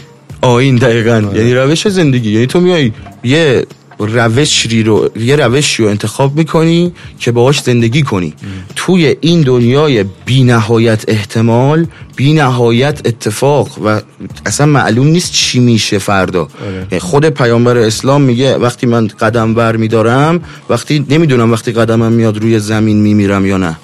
آین 0.41 0.75
دقیقا. 0.75 1.23
یعنی 1.35 1.53
روش 1.53 1.87
زندگی. 1.87 2.31
یعنی 2.31 2.47
تو 2.47 2.59
میای 2.59 2.91
یه 3.23 3.65
روشی 3.99 4.83
رو 4.83 5.09
یه 5.19 5.35
روشی 5.35 5.83
رو 5.83 5.89
انتخاب 5.89 6.35
می‌کنی 6.35 6.93
که 7.19 7.31
باهاش 7.31 7.61
زندگی 7.61 8.01
کنی. 8.01 8.33
توی 8.75 9.15
این 9.21 9.41
دنیای 9.41 10.05
بی 10.25 10.43
نهایت 10.43 11.03
احتمال 11.07 11.87
بی 12.15 12.33
نهایت 12.33 13.01
اتفاق 13.05 13.69
و 13.85 14.01
اصلا 14.45 14.65
معلوم 14.67 15.07
نیست 15.07 15.31
چی 15.31 15.59
میشه 15.59 15.97
فردا. 15.97 16.47
یعنی 16.91 16.99
خود 16.99 17.25
پیامبر 17.25 17.77
اسلام 17.77 18.21
میگه 18.21 18.55
وقتی 18.57 18.87
من 18.87 19.07
قدم 19.07 19.53
بر 19.53 19.75
میدارم 19.75 20.41
وقتی 20.69 21.05
نمی‌دونم 21.09 21.51
وقتی 21.51 21.71
قدمم 21.71 22.11
میاد 22.11 22.37
روی 22.37 22.59
زمین 22.59 22.97
میمیرم 22.97 23.45
یا 23.45 23.57
نه. 23.57 23.75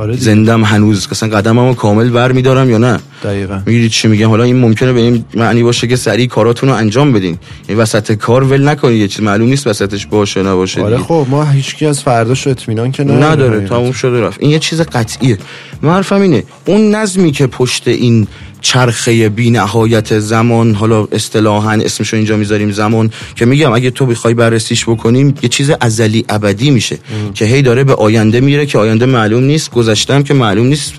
آره. 0.00 0.16
زندم 0.16 0.64
هنوز. 0.64 1.08
اصلا 1.10 1.28
قدممو 1.28 1.74
کامل 1.74 2.10
بر 2.10 2.32
میدارم 2.32 2.70
یا 2.70 2.78
نه؟ 2.78 2.98
دقیقا. 3.24 3.62
میگید 3.66 3.90
چی 3.90 4.08
میگم؟ 4.08 4.28
حالا 4.28 4.44
این 4.44 4.56
ممکنه 4.56 4.92
به 4.92 5.00
این 5.00 5.24
معنی 5.34 5.62
باشه 5.62 5.86
که 5.86 5.96
سریع 5.96 6.26
کاراتون 6.26 6.68
رو 6.68 6.74
انجام 6.74 7.12
بدین. 7.12 7.38
این 7.68 7.78
وسط 7.78 8.12
کار 8.12 8.44
ول 8.44 8.68
نکنید 8.68 9.00
یه 9.00 9.08
چیز 9.08 9.22
معلوم 9.22 9.48
نیست 9.48 9.66
وسطش 9.66 10.06
باشه 10.06 10.42
نباشه 10.42 10.82
آره. 10.82 10.98
خب 10.98 11.26
ما 11.30 11.44
هیچکی 11.44 11.86
از 11.86 12.02
فرداش 12.02 12.46
اطمینان 12.46 12.92
که 12.92 13.04
نداره 13.04 13.24
نداره 13.24 13.68
تموم 13.68 13.92
شده 13.92 14.20
رفت. 14.20 14.40
این 14.40 14.50
یه 14.50 14.58
چیز 14.58 14.80
قطعیه. 14.80 15.38
من 15.82 15.90
حرفم 15.90 16.20
اینه 16.20 16.44
اون 16.64 16.94
نظمی 16.94 17.32
که 17.32 17.46
پشت 17.46 17.88
این 17.88 18.26
چرخه 18.60 19.28
بی 19.28 19.50
نهایت 19.50 20.18
زمان. 20.18 20.74
حالا 20.74 21.08
اصطلاحا 21.12 21.72
اسمشو 21.72 22.16
اینجا 22.16 22.36
می‌ذاریم 22.36 22.72
زمان 22.72 23.10
که 23.36 23.44
میگم 23.44 23.72
اگه 23.72 23.90
تو 23.90 24.06
بخوای 24.06 24.34
بررسیش 24.34 24.84
بکنیم 24.84 25.34
یه 25.42 25.48
چیز 25.48 25.70
ازلی 25.80 26.24
ابدی 26.28 26.70
میشه 26.70 26.98
که 27.34 27.44
هی 27.44 27.62
داره 27.62 27.84
به 27.84 27.94
آینده 27.94 28.40
میره 28.40 28.66
که 28.66 28.78
آینده 28.78 29.06
معلوم 29.06 29.44
نیست 29.44 29.70
گذشتم 29.70 30.22
که 30.22 30.34
معلوم 30.34 30.66
نیست. 30.66 30.92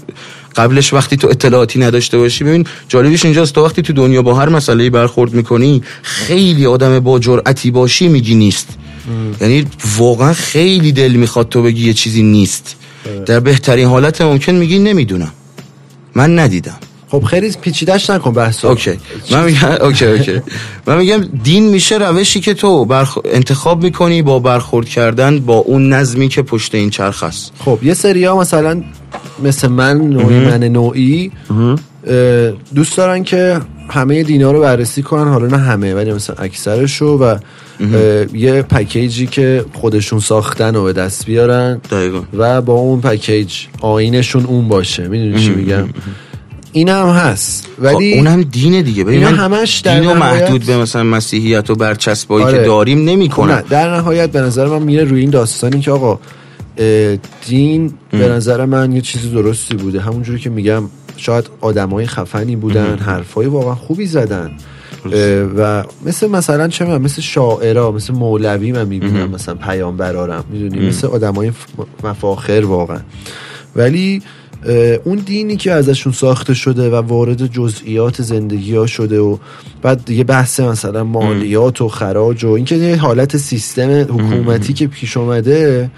قبلش 0.56 0.94
وقتی 0.94 1.18
تو 1.18 1.28
اطلاعاتی 1.28 1.80
نداشته 1.80 2.18
باشی 2.18 2.44
ببین 2.44 2.66
جالبیش 2.90 3.26
اینجاست 3.26 3.56
تو 3.56 3.66
وقتی 3.66 3.82
تو 3.82 3.94
دنیا 3.94 4.22
با 4.22 4.34
هر 4.34 4.50
مسئله 4.50 4.90
برخورد 4.90 5.34
می‌کنی 5.34 5.84
خیلی 6.02 6.66
آدم 6.66 7.00
با 7.00 7.20
جرأتی 7.20 7.72
باشی 7.72 8.08
میگی 8.08 8.36
نیست. 8.36 8.68
یعنی 9.42 9.66
واقعا 9.98 10.34
خیلی 10.34 10.92
دل 10.92 11.12
می‌خواد 11.12 11.50
تو 11.50 11.64
بگی 11.64 11.88
یه 11.88 11.94
چیزی 11.94 12.24
نیست. 12.24 12.76
در 13.26 13.40
بهترین 13.40 13.88
حالت 13.88 14.22
ممکن 14.22 14.52
میگی 14.52 14.80
نمی‌دونم. 14.80 15.32
من 16.16 16.40
ندیدم. 16.40 16.78
خب 17.12 17.24
خیلی 17.24 17.52
پیچیدش 17.62 18.10
نکن 18.10 18.34
بحثو. 18.34 18.68
OK. 18.68 18.92
من 19.32 19.44
میگم 19.44 19.68
OK 19.82 20.06
OK. 20.06 20.42
من 20.88 20.98
میگم 20.98 21.22
دین 21.44 21.70
میشه 21.70 21.98
روشی 21.98 22.40
که 22.40 22.54
تو 22.54 22.86
برخ... 22.86 23.18
انتخاب 23.26 23.84
می‌کنی 23.84 24.22
با 24.22 24.40
برخورد 24.40 24.88
کردن 24.88 25.40
با 25.40 25.56
اون 25.58 25.94
نظمی 25.94 26.28
که 26.28 26.42
پشت 26.42 26.76
این 26.76 26.90
چرخ 26.90 27.24
است 27.24 27.52
خب 27.60 27.80
یه 27.84 27.94
سری 27.94 28.26
ها 28.26 28.40
مثلا 28.40 28.84
مثل 29.44 29.68
من 29.68 29.98
نوعی 29.98 30.40
من 30.40 30.64
نوعی 30.64 31.32
دوست 32.76 32.98
دارن 32.98 33.24
که 33.24 33.60
همه 33.90 34.24
دینا 34.24 34.52
رو 34.52 34.62
بررسی 34.62 35.02
کنن 35.02 35.32
حالا 35.32 35.48
نه 35.48 35.58
همه 35.58 35.94
ولی 35.94 36.14
مثلا 36.14 36.36
اکثرشو 36.36 37.06
و 37.06 37.38
یه 38.34 38.62
پکیجی 38.62 39.28
که 39.28 39.66
خودشون 39.74 40.20
ساختن 40.20 40.76
و 40.76 40.84
به 40.84 40.94
دست 40.94 41.26
بیارن 41.26 41.82
دقیقا. 41.92 42.22
و 42.38 42.62
با 42.62 42.74
اون 42.74 43.02
پکیج 43.02 43.54
آینشون 43.82 44.46
اون 44.46 44.68
باشه. 44.68 45.08
می‌دونی 45.08 45.44
چی 45.44 45.50
میگم؟ 45.50 45.90
این 46.74 46.90
هم 46.90 47.08
هست. 47.08 47.68
ولی 47.80 47.96
ولی 47.96 48.14
اونم 48.14 48.42
دینه 48.44 48.82
دیگه. 48.82 49.04
ببین 49.04 49.24
من 49.24 49.36
همش 49.36 49.80
در 49.80 50.00
دین 50.00 50.10
نهایت- 50.10 50.42
محدود 50.42 50.66
به 50.66 50.78
مثلا 50.78 51.04
مسیحیت 51.04 51.70
و 51.70 51.76
برچسبایی 51.76 52.46
آره. 52.46 52.58
که 52.58 52.64
داریم 52.66 53.06
نمی 53.06 53.28
نه 53.28 53.34
کنم 53.34 53.64
در 53.70 53.96
نهایت 53.96 54.32
به 54.32 54.42
نظر 54.42 54.68
من 54.68 54.82
میره 54.82 55.04
روی 55.04 55.22
این 55.22 55.30
داستانی 55.30 55.82
که 55.82 55.92
آقا 55.92 56.20
دین 57.48 57.94
به 58.12 58.28
نظر 58.30 58.66
من 58.66 58.92
یه 58.92 59.02
چیزی 59.02 59.30
درستی 59.30 59.76
بوده. 59.76 60.02
همونجوری 60.02 60.40
که 60.40 60.50
میگم 60.50 60.84
شاید 61.18 61.50
آدمای 61.62 62.06
خفنی 62.06 62.56
بودن 62.56 62.98
حرفای 62.98 63.46
واقعا 63.46 63.76
خوبی 63.76 64.06
زدن. 64.06 64.52
و 65.58 65.84
مثل 66.06 66.28
مثلا 66.30 66.68
چه 66.68 66.86
می‌دونم، 66.86 67.02
مثل 67.04 67.22
شاعرا 67.22 67.92
مثل 67.92 68.14
مولوی 68.14 68.72
من 68.72 68.88
می‌بینم 68.88 69.30
مثلا 69.30 69.56
پیامبرارم 69.56 70.44
می‌دونی؟ 70.50 70.88
مثل 70.88 71.08
آدمای 71.08 71.52
مفاخر 72.04 72.66
واقعا. 72.66 73.00
ولی 73.76 74.22
اون 75.04 75.18
دینی 75.26 75.56
که 75.56 75.72
ازشون 75.72 76.14
ساخته 76.14 76.54
شده 76.54 76.90
و 76.90 76.96
وارد 76.96 77.46
جزئیات 77.48 78.22
زندگی 78.22 78.76
ها 78.76 78.88
شده 78.88 79.20
و 79.20 79.38
بعد 79.82 80.06
دیگه 80.06 80.24
بحث 80.24 80.60
مثلا 80.60 81.04
مالیات 81.04 81.82
و 81.82 81.88
خراج 81.88 82.44
و 82.44 82.50
اینکه 82.50 82.76
یه 82.76 82.96
حالت 82.96 83.38
سیستم 83.38 84.02
حکومتی 84.02 84.74
که 84.74 84.88
پیش 84.88 85.18
اومده 85.18 85.92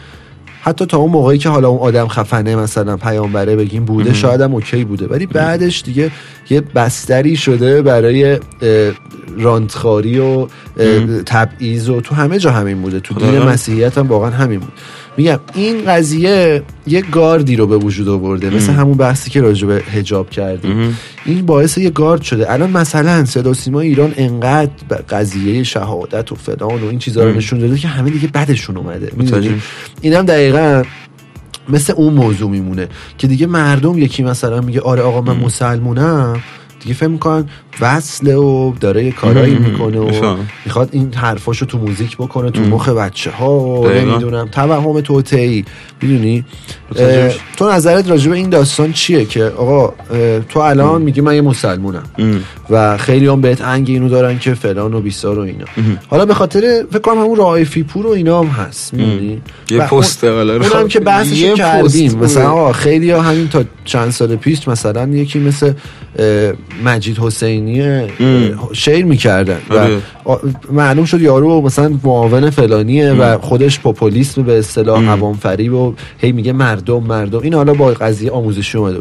حتی 0.61 0.85
تا 0.85 0.97
اون 0.97 1.11
موقعی 1.11 1.37
که 1.37 1.49
حالا 1.49 1.69
اون 1.69 1.79
آدم 1.79 2.07
خفنه 2.07 2.55
مثلا 2.55 2.97
پیامبره 2.97 3.55
بگیم 3.55 3.85
بوده 3.85 4.13
شاید 4.13 4.41
هم 4.41 4.53
اوکی 4.53 4.83
بوده. 4.83 5.07
ولی 5.07 5.25
بعدش 5.25 5.81
دیگه 5.81 6.11
یه 6.49 6.61
بستری 6.61 7.35
شده 7.35 7.81
برای 7.81 8.39
رانتخاری 9.37 10.19
و 10.19 10.47
تبعیض 11.25 11.89
و 11.89 12.01
تو 12.01 12.15
همه 12.15 12.39
جا 12.39 12.51
همین 12.51 12.81
بوده. 12.81 12.99
تو 12.99 13.15
دین. 13.15 13.39
مسیحیت 13.39 13.97
هم 13.97 14.07
واقعا 14.07 14.29
همین 14.29 14.59
بود. 14.59 14.73
میگم 15.17 15.39
این 15.53 15.85
قضیه 15.85 16.63
یه 16.87 17.01
گاردی 17.01 17.55
رو 17.55 17.67
به 17.67 17.77
وجود 17.77 18.09
آورده 18.09 18.49
مثل 18.49 18.73
همون 18.73 18.97
بحثی 18.97 19.29
که 19.29 19.41
راجع 19.41 19.67
به 19.67 19.83
حجاب 19.93 20.29
کردیم. 20.29 20.97
این 21.25 21.45
باعث 21.45 21.77
یه 21.77 21.89
گارد 21.89 22.21
شده. 22.21 22.51
الان 22.51 22.69
مثلا 22.69 23.25
صدا 23.25 23.53
سیما 23.53 23.79
ایران 23.79 24.13
انقدر 24.17 24.71
به 24.89 24.95
قضیه 24.95 25.63
شهادت 25.63 26.31
و 26.31 26.35
فلان 26.35 26.83
و 26.83 26.87
این 26.89 26.99
چیزا 26.99 27.23
رو 27.23 27.33
نشون 27.33 27.59
داده 27.59 27.77
که 27.77 27.87
همه 27.87 28.09
دیگه 28.09 28.27
بدشون 28.27 28.77
اومده. 28.77 29.11
اینم 30.01 30.25
دقیقا 30.25 30.83
مثل 31.69 31.93
اون 31.93 32.13
موضوع 32.13 32.49
میمونه 32.49 32.87
که 33.17 33.27
دیگه 33.27 33.47
مردم 33.47 33.97
یکی 33.97 34.23
مثلا 34.23 34.61
میگه 34.61 34.81
آره 34.81 35.01
آقا 35.01 35.21
من 35.21 35.37
مسلمونم. 35.37 36.43
دیگه 36.79 36.95
فهم 36.95 37.11
می‌کنن 37.11 37.45
وصله 37.81 38.35
و 38.35 38.73
داره 38.79 39.05
یه 39.05 39.11
کارایی 39.11 39.55
می‌کنه 39.55 39.99
و. 39.99 40.37
می‌خواد 40.65 40.89
این 40.91 41.13
حرفاشو 41.13 41.65
تو 41.65 41.77
موزیک 41.77 42.17
بکنه 42.17 42.51
تو 42.51 42.61
مخ 42.61 42.89
بچه 42.89 43.31
ها 43.31 43.59
و. 43.59 43.87
نمی‌دونم. 43.87 44.47
توهم 44.51 45.01
توتعی 45.01 45.65
می‌دونی. 46.01 46.45
تو 47.57 47.71
نظرت 47.71 48.09
راجع 48.09 48.29
به 48.29 48.35
این 48.35 48.49
داستان 48.49 48.93
چیه 48.93 49.25
که 49.25 49.43
آقا 49.43 49.93
تو 50.49 50.59
الان 50.59 51.01
میگی 51.01 51.21
من 51.21 51.35
یه 51.35 51.41
مسلمونم. 51.41 52.03
و 52.69 52.97
خیلی 52.97 53.27
هم 53.27 53.41
بهت 53.41 53.61
انگ 53.61 53.89
اینو 53.89 54.09
دارن 54.09 54.39
که 54.39 54.53
فلان 54.53 54.93
و 54.93 55.01
بیسار 55.01 55.39
و 55.39 55.41
اینا. 55.41 55.65
حالا 56.07 56.25
به 56.25 56.33
خاطر 56.33 56.85
فکر 56.91 56.99
کنم 56.99 57.17
همون 57.17 57.35
رائفی 57.35 57.83
پور 57.83 58.07
و 58.07 58.09
اینا 58.09 58.39
هم 58.39 58.47
هست. 58.47 58.93
می‌دونی؟ 58.93 59.41
یه 59.69 59.79
پست 59.79 60.23
حالا. 60.23 60.53
اونم 60.53 60.87
که 60.87 60.99
بحثش 60.99 61.43
کردیم. 61.43 62.19
مثلا 62.19 62.71
خیلی 62.71 63.11
همین 63.11 63.47
تا 63.47 63.63
چند 63.85 64.11
سال 64.11 64.35
پیش 64.35 64.67
مثلا 64.67 65.07
یکی 65.07 65.39
مثل 65.39 65.73
مجید 66.85 67.17
حسینی 67.17 67.62
اه، 67.67 68.09
شعر 68.73 69.03
می‌کردن 69.03 69.59
و 69.69 69.73
آره. 69.73 69.97
معلوم 70.71 71.05
شد 71.05 71.21
یارو 71.21 71.61
مثلا 71.61 71.99
معاون 72.03 72.49
فلانیه 72.49 73.11
و 73.11 73.37
خودش 73.37 73.79
پوپولیسم 73.79 74.43
به 74.43 74.59
اصطلاح 74.59 75.09
عوام 75.09 75.33
فریب 75.33 75.73
و 75.73 75.93
هی 76.17 76.31
میگه 76.31 76.53
مردم 76.53 77.03
مردم. 77.03 77.39
این 77.39 77.53
حالا 77.53 77.73
با 77.73 77.87
قضیه 77.87 78.31
آموزشی 78.31 78.77
اومده. 78.77 78.99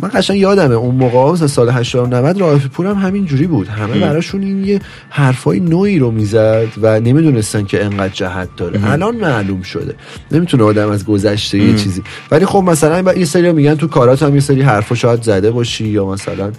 من 0.00 0.10
قشنگ 0.14 0.38
یادمه 0.38 0.74
اون 0.74 0.94
موقع 0.94 1.32
مثلا 1.32 1.46
سال 1.46 1.70
80 1.70 2.14
90 2.14 2.40
رائفی 2.40 2.68
پور 2.68 2.86
هم 2.86 2.96
همین 2.96 3.24
جوری 3.24 3.46
بود. 3.46 3.68
همه 3.68 3.98
براشون 3.98 4.42
این 4.42 4.64
یه 4.64 4.80
حرفای 5.10 5.60
نوعی 5.60 5.98
رو 5.98 6.10
می‌زد 6.10 6.68
و 6.82 7.00
نمی‌دونستن 7.00 7.64
که 7.64 7.84
انقدر 7.84 8.14
جهت 8.14 8.48
داره. 8.56 8.90
الان 8.92 9.16
معلوم 9.16 9.62
شده. 9.62 9.94
نمی‌تونه 10.32 10.64
آدم 10.64 10.90
از 10.90 11.04
گذشته 11.04 11.58
یه 11.58 11.74
چیزی. 11.76 12.02
ولی 12.30 12.46
خب 12.46 12.62
مثلا 12.66 13.12
یه 13.12 13.24
سری 13.24 13.52
میگن 13.52 13.74
تو 13.74 13.86
کارات 13.86 14.22
هم 14.22 14.34
یه 14.34 14.40
سری 14.40 14.62
حرفا 14.62 14.94
شاید 14.94 15.22
زده 15.22 15.50
باشی 15.50 15.88
یا 15.88 16.06
مثلا 16.06 16.52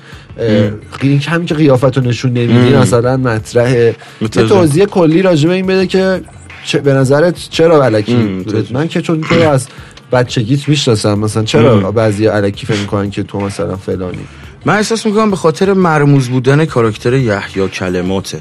این 1.01 1.19
همین 1.19 1.45
که 1.45 1.55
قیافت 1.55 1.97
رو 1.97 2.03
نشون 2.03 2.33
نمیدی 2.33 2.75
مثلا 2.75 3.17
مطرحه 3.17 3.95
یه. 4.21 4.27
توضیح 4.27 4.85
کلی 4.85 5.21
راجع 5.21 5.47
به 5.47 5.55
این 5.55 5.65
بده 5.65 5.87
که 5.87 6.21
چه 6.65 6.79
به 6.79 6.93
نظرت 6.93 7.47
چرا 7.49 7.85
علکی 7.85 8.15
متوجه. 8.15 8.73
من 8.73 8.87
که 8.87 9.01
چون 9.01 9.21
تو 9.21 9.35
از 9.35 9.67
بچگیت 10.11 10.69
می‌شناسم 10.69 11.19
مثلا 11.19 11.43
چرا 11.43 11.91
بعضی 11.91 12.25
علکی 12.25 12.65
فکر 12.65 12.79
می‌کنن 12.79 13.09
که 13.09 13.23
تو 13.23 13.39
مثلا 13.39 13.75
فلانی؟ 13.75 14.27
من 14.65 14.75
احساس 14.75 15.05
می‌کنم 15.05 15.29
به 15.29 15.35
خاطر 15.35 15.73
مرموز 15.73 16.27
بودن 16.29 16.65
کاراکتر 16.65 17.13
یحیی 17.13 17.67
کلماته. 17.67 18.39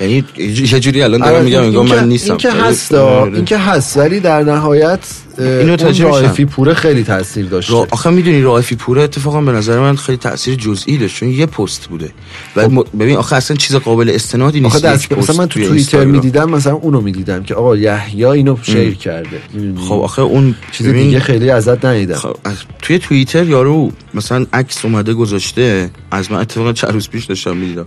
یعنی 0.00 0.24
یه 0.38 0.80
جوری 0.80 1.02
الان 1.02 1.20
دارم 1.20 1.34
آره، 1.34 1.44
میگم 1.44 1.62
انگار 1.62 1.84
من 1.84 2.08
نیستم 2.08 2.30
این 2.30 2.38
که 2.38 2.48
ولی- 2.48 2.60
هست 2.60 2.94
آره. 2.94 3.34
این 3.34 3.44
که 3.44 3.58
هست 3.58 3.96
ولی 3.96 4.20
در 4.20 4.42
نهایت 4.42 5.00
اینو. 5.38 5.76
رائفی 6.00 6.44
پوره 6.44 6.74
خیلی 6.74 7.04
تاثیر 7.04 7.46
داشته 7.46 7.72
را... 7.72 7.86
آخه 7.90 8.10
می‌دونی 8.10 8.42
رائفی 8.42 8.76
پوره 8.76 9.02
اتفاقا 9.02 9.40
به 9.40 9.52
نظر 9.52 9.80
من 9.80 9.96
خیلی 9.96 10.18
تاثیر 10.18 10.54
جزئی 10.54 10.98
داشت 10.98 11.16
چون 11.16 11.28
یه 11.28 11.46
پست 11.46 11.86
بوده 11.86 12.10
و 12.56 12.68
م- 12.68 12.82
ببین 12.98 13.16
آخه 13.16 13.36
اصلا 13.36 13.56
چیز 13.56 13.76
قابل 13.76 14.10
استنادی 14.14 14.60
نیست 14.60 14.76
آخه 14.76 14.86
دست 14.88 15.12
مثلا 15.12 15.36
من 15.36 15.46
تو 15.46 15.60
توی 15.60 15.68
توییتر. 15.68 16.04
می‌دیدم 16.04 16.50
مثلا 16.50 16.74
اونو 16.74 17.00
می‌دیدم 17.00 17.42
که 17.42 17.54
آقا 17.54 17.76
یحیی 17.76 18.24
اینو 18.24 18.56
شیر 18.62 18.94
کرده؟ 18.94 19.40
خب 19.88 19.94
آخه 19.94 20.22
اون 20.22 20.54
چیز 20.72 20.86
ببین، 20.86 21.02
دیگه 21.02 21.20
خیلی 21.20 21.50
ازت 21.50 21.84
ندیدم 21.84 22.16
خب، 22.16 22.36
توی 22.82 22.98
توییتر 22.98 23.44
یارو 23.46 23.92
مثلا 24.14 24.46
عکس 24.52 24.84
اومده 24.84 25.14
گذاشته 25.14 25.90
از 26.10 26.32
من 26.32 26.38
اتفاقا 26.38 26.72
چند 26.72 26.92
روز 26.92 27.08
پیش 27.08 27.24
داشتم 27.24 27.56
می‌دیدم 27.56 27.86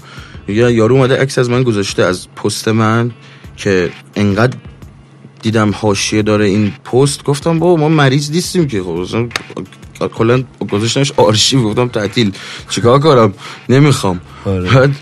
میگه 0.49 0.73
یارو 0.73 0.95
اومده 0.95 1.17
عکس 1.21 1.37
از 1.37 1.49
من 1.49 1.63
گذاشته 1.63 2.03
از 2.03 2.27
پست 2.35 2.67
من 2.67 3.11
که 3.57 3.89
انقدر 4.15 4.57
دیدم 5.41 5.71
حاشیه 5.75 6.21
داره 6.21 6.45
این 6.45 6.71
پست. 6.71 7.23
گفتم 7.23 7.59
بابا 7.59 7.75
ما 7.75 7.89
مریض 7.89 8.31
نیستیم 8.31 8.67
که. 8.67 8.83
خب 9.99 10.07
کلا 10.07 10.43
گذاشتنش 10.71 11.11
آرشیو. 11.17 11.63
گفتم 11.63 11.87
تعطیل. 11.87 12.31
چیکار 12.69 12.99
کنم؟ 12.99 13.33
نمی‌خوام. 13.69 14.21
آره. 14.45 14.69
بعد 14.73 14.95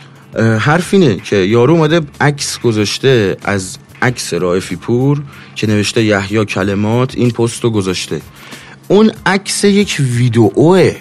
حرف 0.60 0.94
اینه 0.94 1.16
که 1.16 1.36
یارو 1.36 1.74
اومده 1.74 2.02
عکس 2.22 2.60
گذاشته 2.60 3.38
از 3.44 3.78
عکس 4.02 4.34
رائفی 4.34 4.76
پور 4.76 5.22
که 5.56 5.68
نوشته 5.68 6.04
یحیی 6.04 6.46
کلمات 6.46 7.16
این 7.16 7.32
پست 7.32 7.64
رو 7.64 7.70
گذاشته. 7.70 8.22
اون 8.88 9.12
عکس 9.26 9.64
یک 9.64 9.98
ویدئوه. 10.00 10.96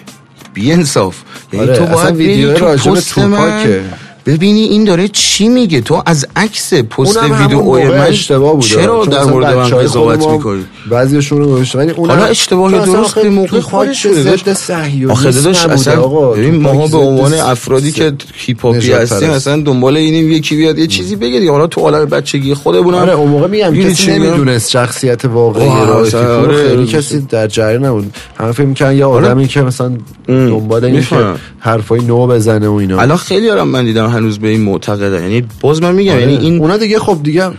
بی 0.53 0.71
انصاف 0.71 1.17
یعنی 1.53 1.65
آره، 1.65 1.77
تو 1.77 1.85
باید 1.85 2.15
ویدیو 2.15 2.53
به 2.53 2.75
پست 2.75 3.17
من. 3.17 3.83
ببینی 4.27 4.61
این 4.61 4.83
داره 4.83 5.07
چی 5.07 5.47
میگه 5.47 5.81
تو 5.81 6.03
از 6.05 6.25
عکس 6.35 6.73
پست 6.73 7.17
اونم 7.17 7.33
همون 7.33 7.47
ویدئو 7.47 7.61
موقع 7.61 7.97
من 7.97 8.05
اشتباه 8.05 8.53
بوده 8.53 8.67
چرا 8.67 9.05
در 9.05 9.23
مورد 9.23 9.55
من 9.55 9.69
قضاوت 9.69 10.19
خودمون 10.19 10.35
می‌کنی 10.35 10.65
بعضیشون 10.91 11.37
رو 11.37 11.51
گذاشته 11.51 11.77
ولی 11.77 11.91
اونم 11.91 12.11
حالا 12.11 12.25
اشتباه 12.25 12.73
اصلا 12.73 12.93
درست 12.93 13.15
به 13.15 13.29
موقع 13.29 13.59
خودش. 13.59 14.07
صهیونیسم 14.53 15.11
آخه 15.11 15.31
داداش 15.31 15.65
اصلا 15.65 16.01
آقا 16.01 16.31
ببین 16.31 16.55
ماها 16.55 16.87
به 16.87 16.97
عنوان 16.97 17.33
افرادی 17.33 17.91
که 17.91 18.13
هیپ 18.33 18.65
هاپی 18.65 18.91
هستیم. 18.91 19.29
مثلا 19.29 19.61
دنبال 19.61 19.97
اینیم 19.97 20.31
یکی 20.31 20.55
بیاد 20.55 20.77
یه 20.77 20.87
چیزی 20.87 21.15
بگه 21.15 21.39
دیگه. 21.39 21.51
حالا 21.51 21.67
تو 21.67 21.81
عالم 21.81 22.05
بچگی 22.05 22.53
خودمونم 22.53 22.97
آره 22.97 23.13
اون 23.13 23.29
موقع 23.29 23.47
میگم 23.47 23.75
کسی؟ 23.75 24.11
نمی‌دونست 24.11 24.69
شخصیت 24.69 25.25
واقعی 25.25 25.67
اصلا 25.67 26.39
پور 26.39 26.49
آره، 26.49 26.67
خیلی 26.67 26.81
آره. 26.81 26.85
کسی 26.85 27.19
در 27.19 27.47
جریان 27.47 27.85
نبود 27.85 28.13
همه 28.39 28.51
فکر 28.51 28.65
می‌کنن 28.65 28.97
یه 28.97 29.05
آدمی 29.05 29.47
که 29.47 29.61
مثلا 29.61 29.91
دنبال 30.27 30.85
اینه 30.85 31.01
که. 31.01 31.15
حرفای 31.59 32.01
نو 32.01 32.27
بزنه 32.27 32.67
و 32.67 32.73
اینا 32.73 33.01
الان 33.01 33.17
خیلی 33.17 33.49
آرام 33.49 33.67
من 33.67 33.85
دیدم 33.85 34.07
هنوز 34.17 34.39
به 34.39 34.47
این 34.47 34.61
معتقدن 34.61 35.21
یعنی 35.21 35.43
باز 35.61 35.81
من 35.81 35.95
میگم 35.95 36.11
آره. 36.11 36.21
یعنی 36.21 36.35
این 36.37 36.59
اونا 36.59 36.77
دیگه 36.77 36.99
خب 36.99 37.19
دیگه 37.23 37.51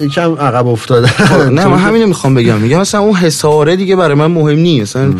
یکم 0.00 0.32
عقب 0.34 0.66
افتاده. 0.66 1.06
خب، 1.06 1.40
نه 1.40 1.66
من 1.66 1.78
همینو 1.86 2.06
می‌خوام 2.06 2.34
بگم. 2.34 2.58
میگم 2.58 2.80
مثلا 2.80 3.00
اون 3.00 3.14
حساره 3.14 3.76
دیگه 3.76 3.96
برای 3.96 4.14
من 4.14 4.26
مهم 4.26 4.58
نیست. 4.58 4.96
مثلا 4.96 5.14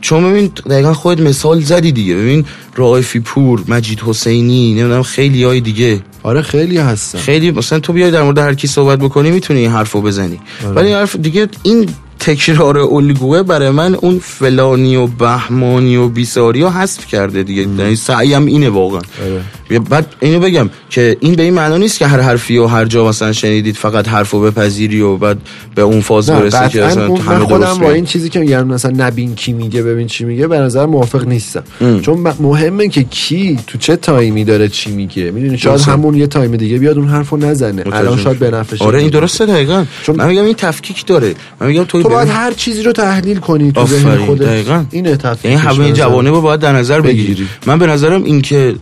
چون 0.00 0.30
ببین 0.30 0.50
دقیقا 0.70 0.94
خودت 0.94 1.20
مثال 1.20 1.60
زدی 1.60 1.92
دیگه. 1.92 2.14
ببین 2.14 2.44
رائفی 2.76 3.20
پور 3.20 3.62
مجید 3.68 4.00
حسینی 4.00 4.74
نمی‌دونم 4.74 5.02
خیلی 5.02 5.44
های 5.44 5.60
دیگه. 5.60 6.00
آره 6.22 6.42
خیلی 6.42 6.78
هستن. 6.78 7.18
خیلی 7.18 7.50
مثلا 7.50 7.78
تو 7.78 7.92
بیای 7.92 8.10
در 8.10 8.22
مورد 8.22 8.38
هر 8.38 8.54
کی 8.54 8.66
صحبت 8.66 8.98
بکنی 8.98 9.30
می‌تونی 9.30 9.60
این 9.60 9.70
حرفو 9.70 10.00
بزنی. 10.00 10.40
آره. 10.64 10.74
ولی 10.74 10.92
حرف 10.92 11.16
دیگه 11.16 11.48
این 11.62 11.88
تکرار 12.20 12.78
الگوه 12.78 13.42
برای 13.42 13.70
من 13.70 13.94
اون 13.94 14.18
فلانی 14.18 14.96
و 14.96 15.06
بهمانی 15.06 15.96
و 15.96 16.08
بیساری 16.08 16.62
ها 16.62 16.70
حذف 16.70 17.06
کرده 17.06 17.42
دیگه 17.42 17.62
یعنی 17.62 17.96
سعیم 17.96 18.46
اینه 18.46 18.68
واقعا 18.68 19.00
آره. 19.22 19.40
یا 19.70 19.80
بعد 19.80 20.06
اینو 20.20 20.40
بگم 20.40 20.70
که 20.90 21.16
این 21.20 21.34
به 21.34 21.42
این 21.42 21.54
معنا 21.54 21.76
نیست 21.76 21.98
که 21.98 22.06
هر 22.06 22.20
حرفی 22.20 22.58
و 22.58 22.66
هر 22.66 22.84
جا 22.84 23.08
مثلا 23.08 23.32
شنیدید 23.32 23.76
فقط 23.76 24.08
حرفو 24.08 24.40
بپذیری 24.40 25.00
و 25.00 25.16
بعد 25.16 25.38
به 25.74 25.82
اون 25.82 26.00
فاز 26.00 26.30
برسی 26.30 26.68
که 26.68 26.80
من 26.80 27.16
همه 27.16 27.44
خودم 27.44 27.78
با. 27.78 27.90
این 27.90 28.04
چیزی 28.04 28.28
که 28.28 28.40
میگن 28.40 28.62
مثلا 28.64 28.92
نبین 29.06 29.34
کی 29.34 29.52
میگه 29.52 29.82
ببین 29.82 30.06
چی 30.06 30.24
میگه 30.24 30.46
به 30.46 30.58
نظر 30.58 30.86
موافق 30.86 31.26
نیستم 31.28 31.62
چون 32.02 32.18
م- 32.18 32.34
مهمه 32.40 32.88
که 32.88 33.02
کی 33.02 33.58
تو 33.66 33.78
چه 33.78 33.96
time 33.96 34.34
ی 34.34 34.44
داره 34.44 34.68
چی 34.68 34.90
میگه 34.90 35.30
می‌دونی 35.30 35.58
شاید. 35.58 35.80
همون 35.80 36.14
یه 36.14 36.26
time 36.26 36.56
دیگه 36.56 36.78
بیاد 36.78 36.98
اون 36.98 37.08
حرفو 37.08 37.36
نزنه 37.36 37.82
الان 37.92 38.18
شاید 38.18 38.38
به. 38.38 38.50
نفعش 38.50 38.82
آره 38.82 38.98
این. 38.98 39.08
درسته 39.08 39.46
دقیقا 39.46 39.84
چون- 40.02 40.16
من 40.16 40.26
میگم 40.28 40.44
این 40.44 40.54
تفکیک 40.54 41.06
داره 41.06 41.34
من 41.60 41.66
میگم 41.66 41.84
تو 41.84 42.02
باید 42.10 42.28
هر 42.28 42.52
چیزی 42.52 42.82
رو 42.82 42.92
تحلیل 42.92 43.38
کنی 43.38 43.72
تو 43.72 43.86
ذهن 43.86 44.16
خودت 44.16 44.42
دقیقاً 44.42 44.84
اینه 44.90 45.18
یعنی 45.44 45.56
همه. 45.56 45.92
جوانه 45.92 46.30
رو 46.30 46.40
باید 46.40 46.60
در 46.60 46.72
نظر 46.72 47.00
بگیری 47.00 47.32
بگیری. 47.32 47.48
من 47.66 47.78
به 47.78 47.86
نظرم 47.86 48.24
این 48.24 48.42
که 48.42 48.74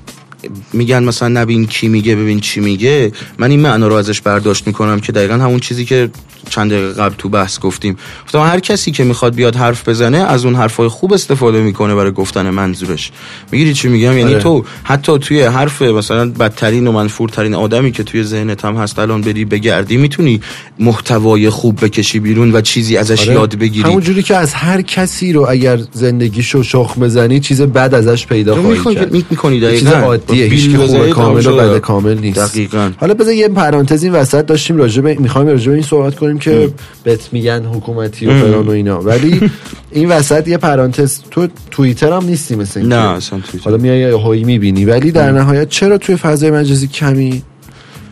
میگن 0.72 1.04
مثلا 1.04 1.28
نبین 1.28 1.66
کی 1.66 1.88
میگه 1.88 2.16
ببین 2.16 2.40
چی 2.40 2.60
میگه. 2.60 3.12
من 3.38 3.50
این 3.50 3.60
معنا 3.60 3.88
رو 3.88 3.94
ازش 3.94 4.20
برداشت 4.20 4.66
می‌کنم 4.66 5.00
که 5.00 5.12
دقیقا 5.12 5.34
همون 5.34 5.60
چیزی 5.60 5.84
که 5.84 6.10
چند 6.50 6.72
دقیقه 6.72 6.92
قبل 6.92 7.14
تو 7.18 7.28
بحث 7.28 7.58
گفتیم. 7.60 7.96
گفتم 8.24 8.40
هر 8.40 8.60
کسی 8.60 8.90
که 8.90 9.04
می‌خواد 9.04 9.34
بیاد 9.34 9.56
حرف 9.56 9.88
بزنه 9.88 10.18
از 10.18 10.44
اون 10.44 10.54
حرفای 10.54 10.88
خوب 10.88 11.12
استفاده 11.12 11.60
می‌کنه 11.60 11.94
برای 11.94 12.12
گفتن 12.12 12.50
منظورش. 12.50 13.10
می‌گیری 13.52 13.74
چی 13.74 13.88
میگم؟ 13.88 14.18
یعنی 14.18 14.34
آره. 14.34 14.42
تو 14.42 14.64
حتی 14.84 15.18
توی 15.18 15.42
حرف 15.42 15.82
مثلا 15.82 16.30
بدترین 16.30 16.86
و 16.86 16.92
منفورترین 16.92 17.54
آدمی 17.54 17.92
که 17.92 18.02
توی 18.02 18.22
ذهنت 18.22 18.64
هم 18.64 18.76
هست 18.76 18.98
الان 18.98 19.20
بری 19.20 19.44
بگردی 19.44 19.96
می‌تونی 19.96 20.40
محتوای 20.78 21.50
خوب 21.50 21.84
بکشی 21.84 22.18
بیرون 22.20 22.52
و 22.52 22.60
چیزی 22.60 22.96
ازش 22.96 23.20
آره. 23.20 23.32
یاد 23.32 23.54
بگیری. 23.54 23.88
همون 23.88 24.02
جوری 24.02 24.22
که 24.22 24.36
از 24.36 24.54
هر 24.54 24.82
کسی 24.82 25.32
رو 25.32 25.46
اگر 25.48 25.78
زندگیشو 25.92 26.62
شخم 26.62 27.00
بزنی 27.00 27.40
چیز 27.40 27.62
بد 27.62 27.94
ازش 27.94 28.26
پیدا 28.26 28.62
خواهی 28.62 28.94
کرد. 28.94 29.12
می‌کنی 29.12 29.60
دقیقاً. 29.60 30.16
با 30.28 30.34
هیچ 30.34 30.76
خوبه 30.76 31.10
کامل 31.10 31.38
و 31.38 31.40
تمام 31.40 31.40
شد. 31.40 31.58
بد 31.58 31.78
کامل 31.78 32.18
نیست. 32.18 32.38
دقیقاً. 32.38 32.90
حالا 32.96 33.14
بذار 33.14 33.34
یه 33.34 33.48
پرانتز 33.48 34.02
این 34.02 34.12
وسط 34.12 34.46
داشتیم 34.46 34.76
راجع 34.76 35.02
به 35.02 35.16
می‌خوایم 35.20 35.48
راجع 35.48 35.68
به 35.68 35.74
این 35.74 35.82
صحبت 35.82 36.14
کنیم 36.14 36.38
که 36.38 36.70
بهت 37.04 37.28
میگن 37.32 37.64
حکومتی 37.64 38.26
و 38.26 38.30
فلان 38.30 38.66
و 38.66 38.70
اینا. 38.70 39.00
ولی 39.00 39.50
این 39.90 40.08
وسط 40.08 40.48
یه 40.48 40.56
پرانتز 40.56 41.20
تو 41.30 41.48
توییتر 41.70 42.12
هم 42.12 42.24
نیستی 42.24 42.56
مثل. 42.56 42.82
نه 42.86 42.94
اصلا 42.94 43.40
توییتر. 43.40 43.70
حالا 43.70 43.82
میای 43.82 44.10
هایی 44.10 44.44
می‌بینی. 44.44 44.84
ولی 44.84 45.10
در 45.10 45.32
نهایت 45.32 45.68
چرا 45.68 45.98
توی 45.98 46.16
فضای 46.16 46.50
مجازی 46.50 46.86
کمی 46.88 47.42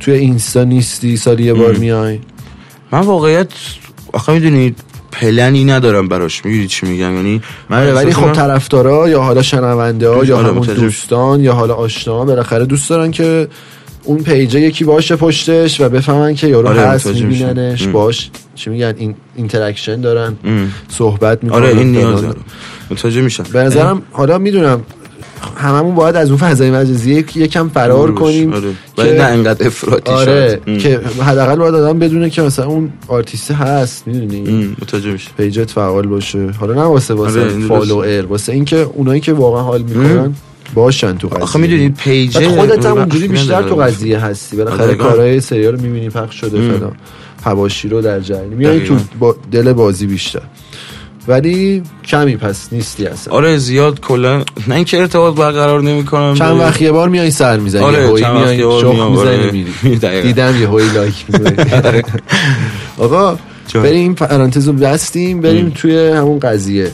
توی 0.00 0.14
اینستا 0.14 0.64
نیستی؟ 0.64 1.16
سالی 1.16 1.44
یه 1.44 1.54
بار 1.54 1.72
میای. 1.72 2.18
من 2.92 3.00
واقعیت 3.00 3.48
آخه 4.12 4.32
می‌دونید 4.32 4.80
پلنی 5.20 5.64
ندارم 5.64 6.08
براش 6.08 6.44
می‌گیری 6.44 6.66
چی 6.68 6.86
میگم 6.86 7.16
یعنی 7.16 7.42
من 7.70 7.80
آره 7.80 7.92
ولی 7.92 8.12
خب 8.12 8.32
طرفدارا 8.32 9.08
یا 9.08 9.22
حالا 9.22 9.42
شنونده 9.42 10.08
ها 10.08 10.24
یا 10.24 10.38
آره، 10.38 10.48
همون. 10.48 10.66
دوستان 10.66 11.40
یا 11.40 11.52
حالا 11.52 11.74
آشنا 11.74 12.24
بالاخره 12.24 12.64
دوست 12.64 12.90
دارن 12.90 13.10
که 13.10 13.48
اون 14.04 14.22
page 14.22 14.53
ه 14.53 14.60
یکی 14.60 14.84
باشه 14.84 15.16
پشتش 15.16 15.80
و 15.80 15.88
بفهمن 15.88 16.34
که 16.34 16.46
یارو 16.46 16.68
آره، 16.68 16.80
هست. 16.80 17.06
میبیننش. 17.06 17.86
باش 17.86 18.30
چی 18.54 18.70
میگن 18.70 18.94
این 18.98 19.14
interaction 19.36 20.00
دارن 20.00 20.36
ام. 20.44 20.72
صحبت 20.88 21.44
می‌کنن 21.44 21.62
آره 21.62 21.68
این 21.78 21.92
نیاز 21.92 22.22
داره 22.22 22.38
متوجه 22.90 23.20
میشم 23.20 23.44
به 23.52 23.62
نظرم 23.62 24.02
حالا 24.12 24.38
می‌دونم 24.38 24.82
هممون 25.56 25.94
باید 25.94 26.16
از 26.16 26.28
اون 26.28 26.38
فضای 26.38 26.70
مجازی 26.70 27.14
یک- 27.14 27.36
یکم 27.36 27.68
فرار 27.68 28.14
کنیم 28.14 28.52
آره. 28.52 28.68
ولی 28.98 29.10
نه 29.10 29.16
که 29.16 29.24
انقدر 29.24 29.66
افراطی 29.66 30.10
آره 30.12 30.60
شد. 30.66 30.78
که 30.78 31.00
حداقل 31.22 31.56
باید 31.56 31.74
آدم 31.74 31.98
بدونه 31.98 32.30
که 32.30 32.42
مثلا 32.42 32.66
اون 32.66 32.92
آرتیست 33.08 33.50
هست 33.50 34.06
می‌دونی. 34.06 34.76
متوجه 34.82 35.12
میشم 35.12 35.30
page 35.36 35.64
ت 35.64 35.70
فعال 35.70 36.06
باشه 36.06 36.50
حالا 36.60 36.74
نه 36.74 36.82
واسه 36.82 37.14
واسه 37.14 37.40
آره، 37.40 37.50
این 37.52 37.68
follower 37.68 38.26
واسه 38.26 38.52
اینکه 38.52 38.76
اونایی 38.76 39.20
که 39.20 39.32
واقعا 39.32 39.62
حال 39.62 39.82
می‌کنن 39.82 40.34
باشن 40.74 41.16
تو 41.18 41.28
قضیه 41.28 41.42
آخه 41.42 41.58
می‌دونی 41.58 41.88
page 41.88 42.46
خودت 42.48 42.86
هم 42.86 42.90
آره، 42.92 43.00
اونجوری 43.00 43.28
بیشتر 43.28 43.62
تو. 43.62 43.74
قضیه 43.74 44.18
هستی 44.18 44.56
بالاخره 44.56 44.86
دقیقاً. 44.86 45.04
کارهای 45.04 45.40
سریال 45.40 45.74
رو 45.74 45.80
می‌بینی 45.80 46.10
پخش 46.10 46.40
شده 46.40 46.60
فلان 46.60 46.92
حواشی 47.44 47.88
رو 47.88 48.00
در 48.02 48.20
جریان 48.20 48.46
میای 48.54 48.80
تو. 48.80 48.96
با 49.18 49.36
دل 49.52 49.72
بازی 49.72 50.06
بیشتر 50.06 50.42
ولی 51.28 51.82
کمی 52.04 52.36
پس 52.36 52.72
نیستی 52.72 53.06
اصلا 53.06 53.34
آره 53.34 53.58
زیاد 53.58 54.00
کلا 54.00 54.44
نه 54.68 54.74
اینکه 54.74 55.00
ارتباط 55.00 55.34
برقرار 55.34 55.82
نمی‌کنم 55.82 56.34
چند 56.34 56.60
وقت 56.60 56.82
یه 56.82 56.92
بار 56.92 57.08
میای 57.08 57.30
سر 57.30 57.58
می‌زنی 57.58 57.82
آره، 57.82 58.06
وقت 58.10 58.26
میای 58.26 58.56
میام، 58.56 59.10
می‌زنی 59.12 59.28
آره. 59.28 59.50
میری. 59.50 60.22
دیدم 60.22 60.60
یه 60.60 60.68
هوی 60.68 60.92
لایک 60.94 61.24
می‌زنی 61.28 61.56
آقا 62.98 63.38
جان. 63.68 63.82
بریم 63.82 64.00
این 64.00 64.14
پرانتز 64.14 64.66
رو 64.66 64.72
بستیم 64.72 65.40
بریم 65.40 65.70
توی 65.70 66.08
همون 66.08 66.38
قضیه 66.38 66.90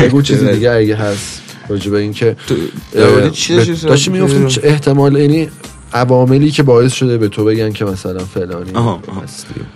بگو 0.00 0.22
چیزی 0.22 0.48
دیگه 0.52 0.70
اگه 0.70 0.96
هست 0.96 1.42
راجع 1.68 1.90
به 1.90 1.98
این 1.98 2.12
که 2.12 2.36
درباره 2.92 3.30
چی 3.30 3.54
اه، 3.58 3.64
داشتی 3.64 4.10
می‌گفتیم؟ 4.10 4.46
چه 4.46 4.60
احتمال 4.64 5.16
یعنی 5.16 5.48
عواملی 5.92 6.50
که 6.50 6.62
باعث 6.62 6.92
شده 6.92 7.18
به 7.18 7.28
تو 7.28 7.44
بگن 7.44 7.72
که 7.72 7.84
مثلا 7.84 8.24
فلانی 8.24 8.70
آها، 8.74 9.02
آها. 9.08 9.20
هستی 9.20 9.54
اه، 9.60 9.66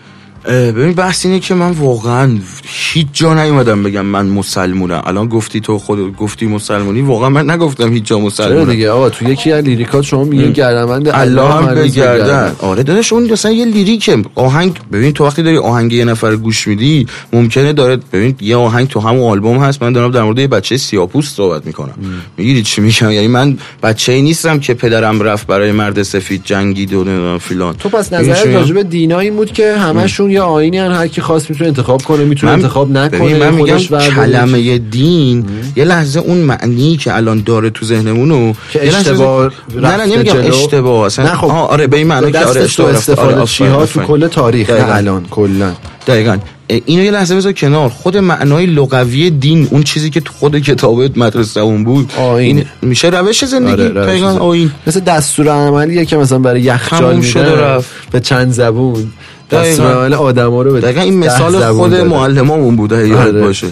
ببین 0.49 0.93
بحث 0.93 1.27
اینه 1.27 1.41
که 1.41 1.55
من 1.55 1.71
واقعا 1.71 2.39
هیچ 2.65 3.07
جا 3.13 3.35
نیومدم 3.35 3.83
بگم 3.83 4.01
من 4.01 4.27
مسلمونم. 4.27 5.03
الان 5.07 5.29
گفتی 5.29 5.61
تو 5.61 5.79
خود 5.79 6.17
گفتی 6.17 6.47
مسلمونی 6.47 7.01
واقعا 7.01 7.29
من 7.29 7.51
نگفتم 7.51 7.93
هیچ 7.93 8.05
جا 8.05 8.17
چرا 8.17 8.27
مسلمونم. 8.27 8.71
دیگه؟ 8.71 8.91
آقا 8.91 9.11
تو 9.11 9.31
یکی 9.31 9.53
از 9.53 9.65
لیریکات 9.65 10.05
شما 10.05 10.25
میگه 10.25 10.51
گردمند 10.51 11.09
الله 11.09 11.43
هم 11.43 11.75
بگردن. 11.75 12.53
آره 12.59 12.83
داداش 12.83 13.13
اون 13.13 13.33
مثلا 13.33 13.53
یه 13.53 13.65
لیریکه 13.65 14.23
آهنگ 14.35 14.81
ببین 14.93 15.13
تو 15.13 15.25
وقتی 15.25 15.43
داری 15.43 15.57
آهنگ 15.57 15.93
یه 15.93 16.05
نفر 16.05 16.37
گوش 16.37 16.69
میدی 16.69 17.07
ممکنه 17.33 17.73
داره 17.73 17.99
ببین 18.13 18.35
یه 18.41 18.57
آهنگ 18.57 18.89
تو 18.89 19.01
همون 19.01 19.31
آلبوم 19.31 19.59
هست 19.59 19.83
من 19.83 19.93
دارم 19.93 20.11
در 20.11 20.23
مورد 20.23 20.39
یه 20.39 20.47
بچه 20.47 20.77
سیاپوست 20.77 21.37
صحبت 21.37 21.67
می‌کنم. 21.67 21.95
می‌گیری 22.37 22.63
چی 22.63 22.81
میگم؟ 22.81 23.11
یعنی 23.11 23.29
من 23.29 23.59
بچه 23.83 24.13
ای 24.13 24.23
نیستم 24.23 24.61
که 24.61 24.75
پدرم 24.75 25.23
رفت 25.23 25.47
برای 25.47 25.73
مرد 25.73 26.03
سفید 26.03 26.43
جنگید 26.45 26.93
و 26.93 27.39
فیلان. 27.39 27.75
تو 27.75 27.89
پس 27.89 28.13
نظرت 28.13 28.47
میگم؟ 28.47 28.59
راجع 28.59 28.75
به 28.75 28.83
دینا 28.83 29.19
این 29.19 29.37
بود 29.37 29.53
که 29.53 29.77
همشون 29.77 30.30
یه 30.31 30.41
آینی 30.41 30.79
هن 30.79 30.93
هر 30.93 31.09
کی 31.09 31.21
خواست 31.21 31.51
می‌تونه 31.51 31.69
انتخاب 31.69 32.03
کنه 32.03 32.25
می‌تونه 32.25 32.53
انتخاب 32.53 32.91
نکنه 32.91 33.39
من 33.39 33.55
میگم. 33.55 33.79
کلمه 33.99 34.79
دین 34.79 35.45
یه 35.77 35.85
لحظه 35.85 36.21
اون 36.21 36.37
معنی 36.37 36.97
که 36.97 37.17
الان 37.17 37.43
داره 37.47 37.71
تو 37.71 37.87
ذهنمونو 37.87 38.53
که 38.71 38.89
اشتباه 38.89 39.53
نه 39.75 39.97
نه 39.97 40.07
نمیگم. 40.17 40.37
اشتباه 40.37 41.07
اصلا 41.07 41.25
نه 41.25 41.35
خب 41.35 41.51
آره 41.51 41.87
به 41.87 41.97
این 41.97 42.07
معنی 42.07 42.33
که 42.33 42.39
آره 42.39 42.63
اشتباه. 42.63 42.95
استفاده 42.95 43.37
آره، 43.37 43.47
چی 43.47 43.67
ها 43.67 43.87
تو. 43.87 44.01
کل 44.01 44.29
تاریخ. 44.29 44.71
نه 44.71 44.97
الان 44.97 45.27
کلا 45.31 45.73
دقیقا 46.07 46.39
اینو 46.87 47.03
یه 47.03 47.11
لحظه 47.11 47.37
بذار 47.37 47.53
کنار 47.53 47.89
خود 47.89 48.17
معنای 48.17 48.67
لغوی 48.67 49.31
دین 49.31 49.69
اون 49.71 49.83
چیزی 49.83 50.11
که 50.11 50.21
تو 50.21 50.33
خود 50.33 50.59
کتاب 50.59 51.19
مدرسه 51.19 51.61
اون 51.61 51.85
بود. 51.85 52.13
این 52.19 52.65
میشه 52.83 53.09
روش 53.09 53.45
زندگی 53.45 53.83
آره، 53.83 53.89
روش. 53.89 54.23
آیین 54.23 54.71
مثل 54.87 55.01
دستور 55.01 55.49
عملیه 55.49 56.05
که 56.05 56.17
مثلا 56.17 56.39
برای 56.39 56.61
یخچال 56.61 57.23
رفت. 57.37 57.91
به 58.13 58.21
چند 58.21 58.53
زبون 58.53 59.13
عمل 59.57 60.15
آدما 60.15 60.63
رو 60.63 60.81
دقیقا 60.81 61.01
این 61.01 61.19
مثال 61.19 61.73
خود. 61.73 61.95
معلمامون 61.95 62.77
بوده 62.77 63.09
یاد 63.09 63.29
آره. 63.29 63.41
باشه. 63.41 63.67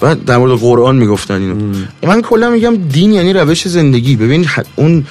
بعد 0.00 0.24
در 0.24 0.36
مورد 0.36 0.58
قرآن 0.58 0.96
می‌گفتن 0.96 1.34
اینو. 1.34 1.74
من 2.02 2.22
کلا 2.22 2.50
میگم 2.50 2.76
دین 2.76 3.12
یعنی 3.12 3.32
روش 3.32 3.68
زندگی. 3.68 4.16
ببین 4.16 4.46
اون 4.76 5.04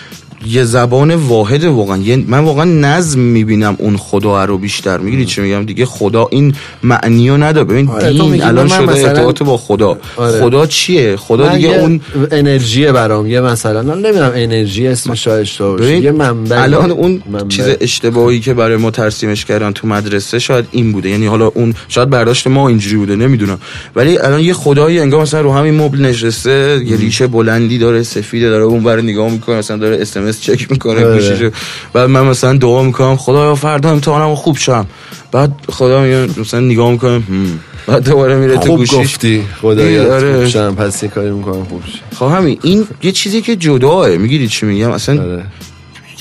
یه 0.46 0.64
زبان 0.64 1.16
واحد 1.16 1.64
واقعا. 1.64 2.24
من 2.28 2.40
واقعا 2.40 2.66
نظم 2.66 3.20
می‌بینم 3.20 3.76
اون 3.80 3.98
خدا 3.98 4.46
رو 4.46 4.58
بیشتر. 4.58 4.98
می‌گیری 4.98 5.26
چی 5.26 5.42
میگم؟ 5.42 5.66
دیگه 5.66 5.86
خدا 5.86 6.28
این 6.32 6.54
معنی 6.84 7.30
رو 7.30 7.38
نداره. 7.38 7.66
ببین 7.68 7.90
آره، 7.90 8.12
دین 8.12 8.30
میگی 8.30 8.44
الان 8.44 8.68
شده 8.68 8.82
مثلا- 8.82 9.10
ارتباط 9.10 9.44
با 9.44 9.58
خدا. 9.58 9.98
آره. 10.18 10.42
خدا 10.42 10.66
چیه؟ 10.66 11.16
خدا 11.16 11.56
دیگه 11.56 11.70
اون 11.70 12.02
انرژی 12.32 12.92
برام 12.92 13.28
یه 13.28 13.42
مثلا 13.42 13.82
من 13.82 14.02
نمی‌دونم 14.02 14.32
انرژی 14.36 14.88
اسمش 14.88 15.28
اشتباه 15.28 15.92
یه 15.92 16.12
منبع 16.12 16.62
الان 16.62 16.92
اون 16.92 17.22
منبع. 17.32 17.48
چیز 17.48 17.66
اشتباهی 17.82 18.40
که 18.40 18.54
برای 18.54 18.78
ما 18.78 18.92
ترسیمش 18.92 19.46
کردن 19.46 19.72
تو 19.72 19.88
مدرسه 19.88 20.40
شاید 20.40 20.66
این 20.72 20.92
بوده. 20.92 21.10
یعنی 21.10 21.26
حالا 21.26 21.48
اون 21.48 21.74
شاید 21.88 22.10
برداشت 22.10 22.48
ما 22.48 22.68
اینجوری 22.68 22.98
بوده 22.98 23.16
نمی‌دونم. 23.16 23.60
ولی 23.96 24.18
الان 24.18 24.40
یه 24.40 24.54
خدایی 24.54 25.00
انگار 25.00 25.22
مثلا 25.22 25.42
رو 25.42 25.54
همین 25.54 25.74
مبل 25.74 26.02
نشسته 26.02 26.82
یه 26.86 26.98
ریشه 26.98 27.28
بلندی 27.28 27.78
داره 27.78 28.04
سفیده 28.04 28.50
داره 28.50 28.64
اون 28.64 28.84
بر 28.84 29.02
نگاه 29.02 29.32
می‌کنه 29.32 29.56
مثلا 29.56 29.78
داره 29.78 29.98
اس 30.28 30.42
چک 30.42 30.72
می‌کنه 30.72 31.06
آره. 31.06 31.14
گوشیشو 31.14 31.50
بعد 31.94 32.10
من 32.10 32.26
مثلا 32.26 32.54
دعا 32.54 32.84
می‌کنم 32.84 33.18
خدایا 33.18 33.56
فردا 33.56 33.92
امتحانمو 33.92 34.36
خوب 34.36 34.58
شم 34.58 34.86
بعد 35.32 35.52
خدا 35.70 36.02
میگه 36.02 36.28
مثلا 36.40 36.60
نگاه 36.60 36.92
می‌کنه 36.92 37.12
هم. 37.12 37.60
بعد 37.88 38.10
دوباره 38.10 38.36
میره 38.36 38.58
تو 38.58 38.70
خوب 38.70 38.78
گوشیش 38.78 38.98
گفتی 38.98 39.44
خدایا 39.62 40.14
آره. 40.16 40.34
خوب 40.34 40.48
شم 40.48 40.76
پس 40.76 41.04
یه 41.04 41.10
کاری 41.10 41.32
می‌کنم 41.32 41.64
خوب 41.64 41.84
شم 41.86 42.18
خب 42.20 42.26
همین 42.26 42.60
این 42.64 42.88
یه 43.04 43.12
چیزی 43.12 43.42
که 43.42 43.56
جداه 43.56 44.10
می‌گیری 44.10 44.48
چی 44.48 44.66
میگم 44.66 44.92
اصلا 44.92 45.22
آره. 45.22 45.46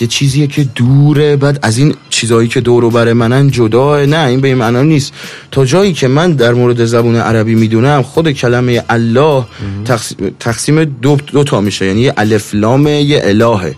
یه 0.01 0.07
چیزیه 0.07 0.47
که 0.47 0.65
دوره 0.65 1.37
بعد 1.37 1.59
از 1.63 1.79
این 1.79 1.95
چیزایی 2.11 2.49
که 2.49 2.61
دور 2.61 2.85
و 2.85 2.91
بر 2.91 3.13
منن 3.13 3.51
جدا 3.51 4.05
نه 4.05 4.27
این 4.27 4.41
به 4.41 4.49
این 4.49 4.57
معنا 4.57 4.83
نیست. 4.83 5.13
تا 5.51 5.65
جایی 5.65 5.93
که 5.93 6.09
من 6.09 6.33
در 6.33 6.55
مورد 6.55 6.85
زبون 6.85 7.17
عربی 7.17 7.55
می‌دونم 7.55 8.03
خود 8.03 8.31
کلمه 8.31 8.85
الله 8.89 9.45
تقسیم, 9.85 10.37
تقسیم 10.41 10.85
دو, 10.85 11.17
دو 11.33 11.45
تا 11.45 11.61
میشه. 11.61 11.87
یعنی 11.87 12.01
یه 12.01 12.15
الف 12.17 12.55
لام 12.55 12.87
یه 12.87 13.21
الهه 13.25 13.75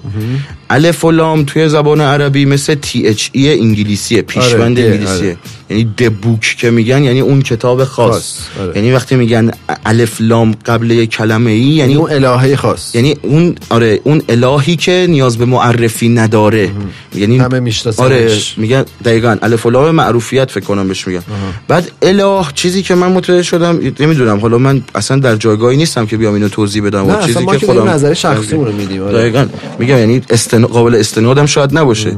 الف 0.70 1.04
و 1.04 1.10
لام 1.10 1.44
توی 1.44 1.68
زبان 1.68 2.00
عربی 2.00 2.44
مثل 2.44 2.74
تی 2.74 3.06
اچ 3.06 3.28
ای 3.32 3.60
انگلیسیه 3.60 4.22
پیشوند 4.22 4.78
آره، 4.78 4.88
انگلیسیه 4.88 5.28
آره. 5.28 5.36
یعنی 5.70 5.84
دبوک 5.84 6.56
که 6.58 6.70
میگن 6.70 7.02
یعنی 7.02 7.20
اون 7.20 7.42
کتاب 7.42 7.84
خاص, 7.84 8.12
خاص، 8.12 8.38
آره. 8.60 8.76
یعنی 8.76 8.92
وقتی 8.92 9.16
میگن 9.16 9.50
الف 9.86 10.16
لام 10.20 10.54
قبل 10.66 10.90
یه 10.90 11.06
کلمه 11.06 11.50
ای 11.50 11.58
یعنی 11.58 11.74
یعنی 11.74 11.94
اون 11.94 12.12
الهه 12.12 12.56
خاص 12.56 12.94
یعنی 12.94 13.16
اون 13.22 13.54
آره 13.68 14.00
اون 14.04 14.22
الهی 14.28 14.76
که 14.76 15.06
نیاز 15.08 15.38
به 15.38 15.44
معرفی 15.44 16.08
نداره 16.08 16.70
یعنی 17.14 17.38
همه 17.38 17.60
میشناسنش. 17.60 18.04
آره 18.04 18.38
میگن 18.56 18.84
دقیقاً 19.04 19.36
الف 19.42 19.66
و 19.66 19.70
لام 19.70 19.90
معروفیت 19.90 20.50
فکر 20.50 20.64
کنم 20.64 20.88
بهش 20.88 21.06
میگن 21.06 21.22
بعد 21.68 21.90
اله 22.02 22.44
چیزی 22.54 22.82
که 22.82 22.94
من 22.94 23.12
متوجه 23.12 23.42
شدم 23.42 23.80
نمی‌دونم 24.00 24.38
حالا 24.38 24.58
من 24.58 24.82
اصلا 24.94 25.18
در 25.18 25.36
جایگاهی 25.36 25.76
نیستم 25.76 26.06
که 26.06 26.16
بیام 26.16 26.34
اینو 26.34 26.48
توضیح 26.48 26.82
بدم 26.82 27.06
و 27.06 27.26
چیزی 27.26 27.46
که 27.46 27.66
خودم 27.66 27.88
نظر 27.88 28.14
شخصیمون 28.14 28.66
رو 28.66 28.72
میدیم 28.72 29.02
آره. 29.02 29.18
دقیقاً 29.18 29.46
میگم 29.78 29.98
یعنی 29.98 30.22
استن... 30.64 30.72
قابل 30.72 30.94
استنادم 30.94 31.46
شاید 31.46 31.78
نباشه. 31.78 32.16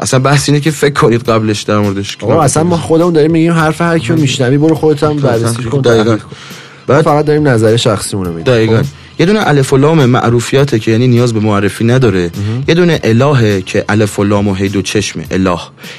اصلا 0.00 0.20
بحث 0.20 0.48
اینه 0.48 0.60
که 0.60 0.70
فکر 0.70 0.92
کنید 0.92 1.22
قبلش 1.22 1.62
در 1.62 1.78
موردش 1.78 2.16
آقا 2.20 2.42
اصلا 2.42 2.64
ما 2.64 2.76
خودمون 2.76 3.12
داریم 3.12 3.30
میگیم 3.30 3.52
حرف 3.52 3.80
هر 3.80 3.98
کیو 3.98 4.16
میشنوی 4.16 4.58
برو 4.58 4.74
خودت 4.74 5.02
هم 5.02 5.16
بررسی 5.16 5.62
کن 5.62 5.80
دقیقاً. 5.80 6.18
ما 6.88 7.02
فقط 7.02 7.24
داریم 7.24 7.48
نظر 7.48 7.76
شخصیمون 7.76 8.26
رو 8.26 8.32
میدیم. 8.32 8.54
دقیقا. 8.54 8.78
خب. 8.78 8.84
یه 9.18 9.26
دونه 9.26 9.48
الف 9.48 9.72
و 9.72 9.76
لام 9.76 10.04
معروفیاته 10.04 10.78
که 10.78 10.90
یعنی 10.90 11.08
نیاز 11.08 11.34
به 11.34 11.40
معرفی 11.40 11.84
نداره. 11.84 12.30
یه 12.68 12.74
دونه 12.74 13.00
الهه 13.04 13.62
که 13.62 13.84
الف 13.88 14.18
و 14.18 14.24
لام 14.24 14.48
و 14.48 14.54
هی 14.54 14.68
دو 14.68 14.82
چشمه 14.82 15.24
اله. 15.30 15.58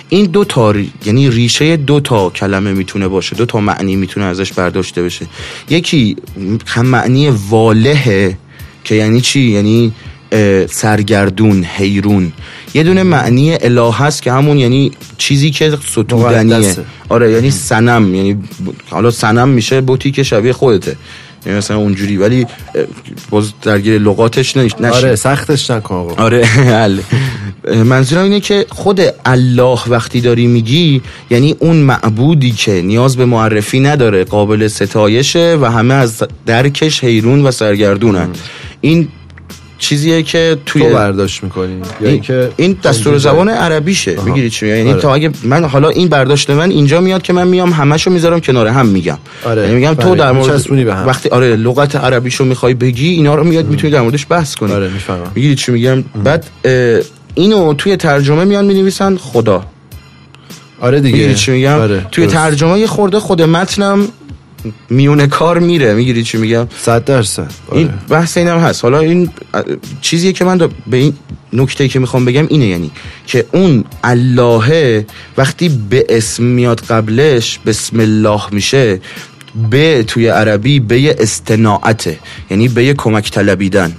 این 0.10 0.26
دو 0.26 0.44
تا 0.46 0.74
یعنی 1.06 1.30
ریشه 1.30 1.78
دو 1.78 2.00
تا 2.00 2.30
کلمه 2.30 2.74
می‌تونه 2.74 3.08
باشه 3.08 3.36
دو 3.36 3.46
تا 3.46 3.60
معنی 3.60 3.96
می‌تونه 3.96 4.26
ازش 4.26 4.54
برداشته 4.54 5.04
بشه. 5.04 5.26
یکی 5.70 6.16
هم 6.66 6.86
معنی 6.86 7.30
والهه 7.50 8.38
که 8.84 8.96
یعنی 8.96 9.22
چی؟ 9.22 9.40
یعنی 9.40 9.94
سرگردون 10.70 11.64
حیرون. 11.64 12.32
یه 12.74 12.84
دونه 12.84 13.04
معنی 13.04 13.58
اله 13.62 13.94
هست 13.94 14.22
که 14.22 14.32
همون 14.32 14.58
یعنی 14.58 14.92
چیزی 15.18 15.52
که 15.52 15.78
ستودنیه. 15.86 16.76
آره 17.10 17.32
یعنی 17.32 17.52
سنم 17.52 18.16
یعنی 18.16 18.38
حالا 18.90 19.12
سنم 19.12 19.50
میشه 19.50 19.82
بوتی 19.82 20.12
که 20.12 20.24
شبیه 20.24 20.54
خودته. 20.54 20.96
یعنی 21.46 21.58
مثلا 21.58 21.78
اونجوری 21.78 22.18
ولی 22.18 22.46
باز 23.30 23.52
درگیر 23.62 24.00
لغاتش 24.02 24.58
نش- 24.58 24.82
نشی. 24.82 24.98
آره 24.98 25.16
سختش 25.16 25.72
نکن 25.72 25.96
آقا. 25.96 26.24
آره 26.24 26.46
حل 26.72 27.00
منظورم 27.86 28.24
اینه 28.24 28.40
که 28.40 28.66
خود 28.70 29.02
الله 29.26 29.80
وقتی 29.88 30.22
داری 30.22 30.48
میگی 30.48 31.02
یعنی 31.30 31.56
اون 31.60 31.76
معبودی 31.76 32.52
که 32.52 32.82
نیاز 32.82 33.18
به 33.18 33.26
معرفی 33.26 33.80
نداره 33.80 34.24
قابل 34.24 34.68
ستایشه 34.68 35.58
و 35.62 35.72
همه 35.72 35.94
از 35.94 36.24
درکش 36.46 37.04
حیرون 37.04 37.46
و 37.46 37.52
سرگردونن. 37.52 38.30
این 38.82 39.08
چیزیه 39.82 40.24
که 40.24 40.58
توی 40.66 40.82
تو 40.82 40.90
برداشت 40.90 41.44
می‌کنی 41.44 41.74
یا 41.74 41.84
این, 42.00 42.10
اینکه 42.10 42.50
این 42.58 42.78
دستور 42.84 43.18
زبان 43.18 43.50
عربیشه. 43.50 44.22
می‌گیری 44.26 44.50
چی؟ 44.50 44.68
یعنی 44.68 44.92
آره. 44.92 45.02
تا 45.02 45.14
اگه 45.14 45.32
من 45.44 45.66
حالا 45.66 45.90
این 45.90 46.08
برداشت 46.08 46.50
من 46.50 46.72
اینجا 46.72 47.02
میاد 47.02 47.22
که 47.22 47.34
من 47.34 47.48
میام 47.48 47.72
همشو 47.72 48.12
می‌ذارم 48.12 48.40
کنار 48.40 48.68
هم 48.68 48.86
میگم 48.86 49.18
آره. 49.46 49.62
یعنی 49.62 49.76
میگم 49.76 49.94
تو 49.94 50.02
فهمید. 50.02 50.18
در 50.18 50.32
مورد 50.32 50.52
میچسبونی 50.52 50.84
به 50.84 50.96
هم. 50.96 51.08
وقتی 51.08 51.30
آره 51.30 51.56
لغت 51.56 51.96
عربیشو 51.96 52.46
می‌خوای 52.46 52.74
بگی 52.74 53.10
اینا 53.10 53.36
رو 53.36 53.44
میاد 53.44 53.66
می‌تونی 53.66 53.94
در 53.94 54.02
موردش 54.02 54.26
بحث 54.30 54.56
کنی 54.56 54.72
آره 54.74 54.90
می‌فهمم 54.90 55.32
می‌گیری 55.36 55.56
چی 55.56 55.72
میگم 55.72 56.02
بعد 56.02 56.46
اینو 57.36 57.74
توی 57.74 57.96
ترجمه 57.98 58.44
میان 58.44 58.66
می‌نویسن 58.66 59.18
خدا 59.18 59.64
آره 60.82 61.00
دیگه 61.00 61.34
چی 61.34 61.52
میگم 61.52 61.80
آره. 61.80 62.06
توی 62.12 62.24
درست. 62.24 62.36
ترجمه 62.36 62.80
یه 62.80 62.88
خورده 62.88 63.20
خود 63.20 63.42
متنم 63.42 64.08
میونه 64.90 65.28
کار 65.28 65.60
میره 65.60 65.94
می‌گیری 65.94 66.24
چی 66.24 66.38
میگم؟ 66.38 66.68
صد 66.80 67.06
درصد. 67.06 67.52
این 67.72 67.88
آره. 67.88 67.98
بحث 68.10 68.38
اینم 68.38 68.58
هست. 68.58 68.84
حالا 68.84 69.00
این 69.00 69.30
چیزیه 70.02 70.34
که 70.34 70.46
من 70.46 70.58
به 70.88 70.98
این 70.98 71.14
نکته 71.54 71.88
که 71.88 72.00
می‌خوام 72.00 72.26
بگم 72.26 72.48
اینه 72.50 72.66
یعنی 72.66 72.92
که 73.28 73.46
اون 73.54 73.84
الله 74.04 75.06
وقتی 75.38 75.70
به 75.90 76.06
اسم 76.10 76.44
میاد 76.44 76.80
قبلش 76.80 77.60
بسم 77.66 78.00
الله 78.00 78.42
میشه 78.52 79.02
به 79.70 80.04
توی 80.08 80.28
عربی 80.28 80.80
به 80.80 81.16
استناعته. 81.20 82.20
یعنی 82.50 82.68
به 82.68 82.94
کمک 82.94 83.32
طلبیدن. 83.32 83.92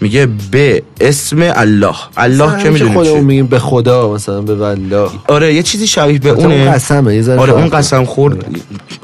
میگه 0.00 0.28
به 0.50 0.82
اسم 1.00 1.38
الله. 1.42 1.94
الله 2.16 2.62
که 2.62 2.70
می‌دونی 2.70 2.94
خودمون 2.94 3.16
چیه؟ 3.16 3.26
میگیم 3.26 3.46
به 3.46 3.58
خدا 3.58 4.12
مثلا 4.14 4.40
به 4.40 4.54
والله. 4.54 5.10
آره 5.28 5.54
یه 5.54 5.62
چیزی 5.62 5.86
شبیه 5.86 6.18
به 6.18 6.30
حتی 6.30 6.42
اون 6.42 6.52
اونه. 6.52 6.70
قسمه 6.70 7.14
یه 7.14 7.34
آره 7.34 7.52
اون 7.52 7.68
قسم 7.68 8.04
خورد. 8.04 8.44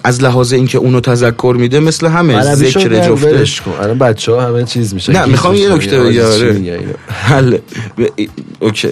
از 0.04 0.22
لحاظ 0.22 0.52
اینکه 0.52 0.78
اونو 0.78 1.00
تذکر 1.00 1.56
میده 1.58 1.80
مثل 1.80 2.06
همه 2.06 2.54
ذکر 2.54 3.12
ولش 3.12 3.60
کن. 3.60 3.72
الان 3.82 3.98
بچه 3.98 4.32
ها 4.32 4.46
همه 4.48 4.64
چیز 4.64 4.94
میشه. 4.94 5.12
نه 5.12 5.24
می‌خوام 5.26 5.54
یه 5.54 5.74
نکته 5.74 6.00
بگم. 6.00 6.24
آره. 6.24 6.80
حل. 7.08 7.56
ب- 7.98 8.22
اوکی. 8.60 8.88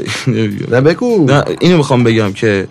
نه 0.71 0.81
بگو. 0.81 1.25
نه 1.29 1.45
اینو 1.61 1.77
می‌خوام 1.77 2.05
بگم 2.05 2.33
که 2.33 2.67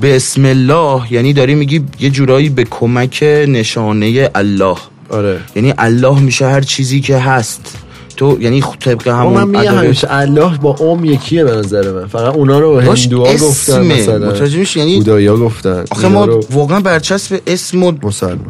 به 0.00 0.16
اسم 0.16 0.44
الله 0.44 1.12
یعنی 1.12 1.32
داری 1.32 1.54
میگی 1.54 1.84
یه 2.00 2.10
جورایی 2.10 2.48
به 2.48 2.64
کمک 2.64 3.22
نشانه 3.48 4.30
الله. 4.34 4.76
آره. 5.10 5.40
یعنی 5.56 5.74
الله 5.78 6.20
میشه 6.20 6.46
هر 6.46 6.60
چیزی 6.60 7.00
که 7.00 7.18
هست. 7.18 7.76
تو 8.16 8.36
یعنی 8.40 8.62
خ- 8.62 8.76
طبق 8.80 9.08
اما 9.08 9.30
من 9.30 9.40
همون 9.66 9.86
میگم 9.86 9.94
الله 10.08 10.58
با 10.58 10.76
اوم 10.78 11.04
یکیه 11.04 11.44
به 11.44 11.50
نظر 11.50 11.92
من. 11.92 12.06
فقط 12.06 12.34
اونا 12.34 12.58
رو 12.58 12.80
هندوها 12.80 13.32
گفتن. 13.32 13.86
مثلا. 13.86 14.28
متوجه 14.30 14.58
میشی؟ 14.58 14.78
یعنی 14.78 14.96
بودایا 14.96 15.36
گفتن. 15.36 15.84
آخه 15.90 16.08
ما 16.08 16.24
رو 16.24 16.44
واقعا 16.50 16.80
برچسب 16.80 17.40
اسم 17.46 17.82
و 17.82 17.92
مسلمان. 18.02 18.40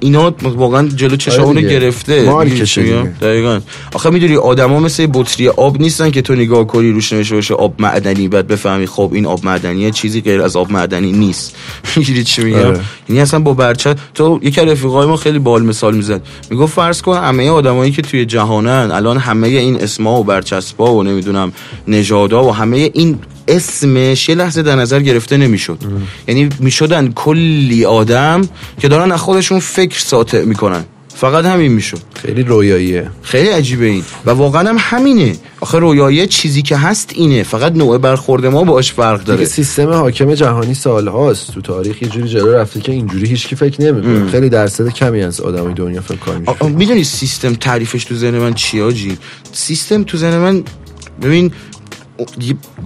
اینا 0.00 0.34
واقعا 0.42 0.88
جلو 0.88 1.16
چشامونو 1.16 1.58
آره. 1.58 1.68
گرفته. 1.68 2.24
دقیقاً 3.20 3.60
آخه 3.94 4.10
می‌دونی 4.10 4.36
آدما 4.36 4.80
مثل 4.80 5.08
بطری 5.14 5.48
آب 5.48 5.80
نیستن 5.80 6.10
که 6.10 6.22
تو 6.22 6.34
نگاه 6.34 6.66
کنی 6.66 6.90
روش 6.90 7.12
نوشته 7.12 7.34
باشه 7.34 7.54
آب 7.54 7.74
معدنی 7.78 8.28
بعد 8.28 8.46
بفهمی 8.46 8.86
خب 8.86 9.10
این 9.14 9.26
آب 9.26 9.44
معدنیه 9.44 9.90
چیزی 9.90 10.20
غیر 10.20 10.42
از 10.42 10.56
آب 10.56 10.72
معدنی 10.72 11.12
نیست 11.12 11.56
می‌گیری 11.96 12.24
چی 12.24 12.44
میگم 12.44 12.58
آره. 12.58 12.80
یعنی 13.08 13.20
اصلا 13.22 13.40
با 13.40 13.54
برچه 13.54 13.94
تو 14.14 14.40
یکی 14.42 14.60
از 14.60 14.68
رفیقای 14.68 15.06
ما 15.06 15.16
خیلی 15.16 15.38
بال 15.38 15.62
مثال 15.62 15.94
می‌زد 15.94 16.22
می‌گفت 16.50 16.74
فرض 16.74 17.02
کن 17.02 17.16
همه 17.16 17.50
آدمایی 17.50 17.92
که 17.92 18.02
توی 18.02 18.24
جهانن 18.24 18.90
الان 18.92 19.16
همه 19.16 19.48
این 19.48 19.82
اسما 19.82 20.20
و 20.20 20.24
برچسبا 20.24 20.94
و 20.94 21.02
نمی‌دونم 21.02 21.52
نژادا 21.88 22.44
و 22.44 22.54
همه 22.54 22.90
این 22.92 23.18
اسمش 23.48 24.28
یه 24.28 24.34
لحظه 24.34 24.62
در 24.62 24.76
نظر 24.76 25.00
گرفته 25.00 25.36
نمی‌شد. 25.36 25.78
یعنی 26.28 26.48
می‌شدن 26.58 27.12
کلی 27.12 27.84
آدم 27.84 28.48
که 28.78 28.88
دارن 28.88 29.12
از 29.12 29.20
خودشون 29.20 29.60
فکر 29.60 29.98
ساطع 29.98 30.44
می‌کنن. 30.44 30.84
فقط 31.14 31.44
همین 31.44 31.72
می‌شد. 31.72 31.98
خیلی 32.14 32.42
رویاییه. 32.42 33.10
خیلی 33.22 33.48
عجیبه 33.48 33.86
این. 33.86 34.02
و 34.26 34.30
واقعا 34.30 34.68
هم 34.68 34.76
همینه. 34.78 35.36
آخه 35.60 35.78
رویایی 35.78 36.26
چیزی 36.26 36.62
که 36.62 36.76
هست 36.76 37.10
اینه. 37.14 37.42
فقط 37.42 37.72
نوع 37.72 37.98
برخورد 37.98 38.46
ما 38.46 38.64
باش 38.64 38.92
فرق 38.92 39.18
دیگه 39.18 39.26
داره 39.26 39.44
سیستم 39.44 39.88
حاکم 39.88 40.34
جهانی 40.34 40.74
سالهاست. 40.74 41.52
تو 41.54 41.60
تاریخ 41.60 42.02
یه 42.02 42.08
جوری 42.08 42.28
جلو 42.28 42.52
رفته 42.52 42.80
که 42.80 42.92
اینجوری 42.92 43.28
هیچکی 43.28 43.56
فکر 43.56 43.82
نمی‌کنه. 43.82 44.30
خیلی 44.30 44.48
درصد 44.48 44.88
کمی 44.88 45.22
از 45.22 45.40
آدمای 45.40 45.74
دنیا 45.74 46.00
فکر 46.00 46.16
کنم 46.16 46.72
می‌دونی 46.72 47.04
سیستم 47.04 47.54
تعریفش 47.54 48.04
تو 48.04 48.14
ذهن 48.14 48.38
من 48.38 48.54
چی 48.54 48.80
آجی؟ 48.80 49.18
سیستم 49.52 50.02
تو 50.02 50.18
ذهن 50.18 50.38
من 50.38 50.62
ببین 51.22 51.52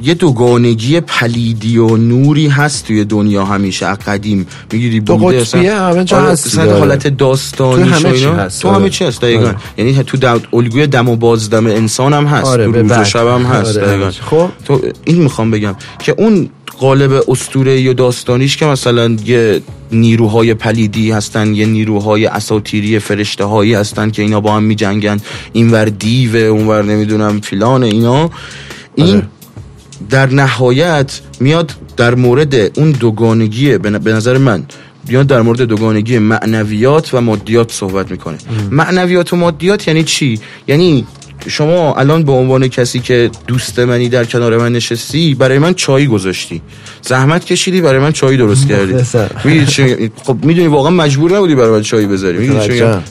یه- 0.03 0.15
دوگانگی 0.15 1.01
پلیدی 1.01 1.79
و 1.79 1.97
نوری 1.97 2.49
هست 2.49 2.87
توی 2.87 3.05
دنیا 3.05 3.45
همیشه 3.45 3.87
از 3.87 3.99
قدیم 3.99 4.47
می‌گیری 4.73 5.01
دو 5.01 5.17
بوده 5.17 5.41
قطبیه 5.41 5.75
همه 5.75 6.05
جا 6.05 6.17
آره، 6.17 6.29
هست. 6.29 6.59
حالت 6.59 7.07
داستانی 7.07 7.85
تو 7.85 7.91
همه 7.91 8.19
چی. 8.19 8.25
هست، 8.25 8.63
تو 8.63 8.69
آره. 8.69 8.79
همه 8.79 8.91
چی 8.91 9.05
هست 9.05 9.21
دقیقا 9.23 9.47
آره. 9.47 9.57
یعنی 9.79 10.03
تو 10.03 10.17
دم... 10.17 10.41
الگوی 10.53 10.87
دم 10.87 11.09
و 11.09 11.17
بازدم 11.17 11.67
انسان 11.67 12.13
هم 12.13 12.27
هست 12.27 12.47
آره، 12.47 12.65
تو 12.65 12.73
روز 12.73 12.91
و 12.91 12.95
بعد. 12.95 13.05
شب 13.05 13.27
هم 13.27 13.43
هست 13.43 13.79
آره، 13.79 13.87
دقیقاً. 13.87 14.11
خب. 14.11 14.49
تو 14.65 14.81
این 15.05 15.23
می‌خوام 15.23 15.51
بگم 15.51 15.75
که 15.99 16.15
اون 16.19 16.51
قالب 16.79 17.25
اسطوره 17.29 17.81
یا 17.81 17.93
داستانیش 17.93 18.57
که 18.57 18.67
مثلا 18.67 19.17
یه 19.27 19.61
نیروهای 19.93 20.55
پلیدی 20.55 21.11
هستن 21.11 21.55
یه 21.55 21.67
نیروهای 21.67 22.27
اساطیری 22.27 22.99
فرشته 22.99 23.45
هایی 23.45 23.75
هستن 23.75 24.11
که 24.11 24.23
اینا 24.23 24.41
با 24.41 24.53
هم 24.57 24.63
میجنگن 24.63 25.21
اینور 25.53 25.85
دیو 25.85 26.37
اونور 26.37 26.83
نمی‌دونم 26.83 27.41
فلان 27.41 27.83
اینا 27.83 28.31
این 28.95 29.17
آره. 29.17 29.27
در 30.11 30.27
نهایت 30.27 31.21
میاد 31.41 31.73
در 31.97 32.15
مورد 32.15 32.79
اون 32.79 32.91
دوگانگی 32.91 33.79
به 33.79 33.91
نظر 33.91 34.39
من 34.39 34.65
بیاد 35.07 35.27
در 35.27 35.43
مورد 35.43 35.63
دوگانگی 35.63 36.19
معنویات 36.19 37.15
و 37.15 37.21
مادیات 37.21 37.73
صحبت 37.73 38.11
می‌کنه. 38.11 38.39
معنویات 38.71 39.33
و 39.33 39.37
مادیات 39.37 39.89
یعنی 39.89 40.05
چی؟ 40.05 40.41
یعنی 40.69 41.07
شما 41.49 41.95
الان 41.95 42.23
به 42.23 42.33
عنوان 42.33 42.69
کسی 42.69 43.01
که 43.01 43.31
دوست 43.47 43.79
منی 43.79 44.09
در 44.09 44.25
کنار 44.25 44.57
من 44.57 44.73
نشستی 44.73 45.35
برای 45.35 45.59
من 45.59 45.75
چای 45.75 46.07
گذاشتی. 46.07 46.63
زحمت 47.03 47.45
کشیدی 47.45 47.81
برای 47.81 48.01
من 48.01 48.13
چای 48.13 48.37
درست 48.37 48.69
کردی. 48.71 48.95
می‌دونی؟ 49.45 50.11
خب 50.25 50.37
می‌دونی 50.45 50.67
واقعا 50.67 50.91
مجبور 50.91 51.37
نبودی 51.37 51.55
برای 51.55 51.71
من 51.71 51.83
چای 51.83 52.07
بذاری. 52.07 52.51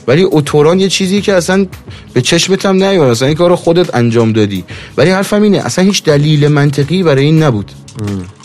ولی 0.06 0.26
اتوران 0.30 0.80
یه 0.80 0.88
چیزی 0.88 1.20
که 1.20 1.34
اصلا 1.34 1.66
به 2.12 2.22
چشمت 2.22 2.66
هم 2.66 2.84
نیومد. 2.84 3.08
اصلا 3.10 3.28
این 3.28 3.36
کارو 3.36 3.56
خودت 3.56 3.94
انجام 3.94 4.32
دادی. 4.32 4.64
ولی 4.96 5.10
حرفم 5.10 5.42
اینه 5.42 5.58
اصلا 5.58 5.84
هیچ 5.84 6.04
دلیل 6.04 6.48
منطقی 6.48 7.02
برای 7.02 7.24
این 7.24 7.42
نبود. 7.42 7.72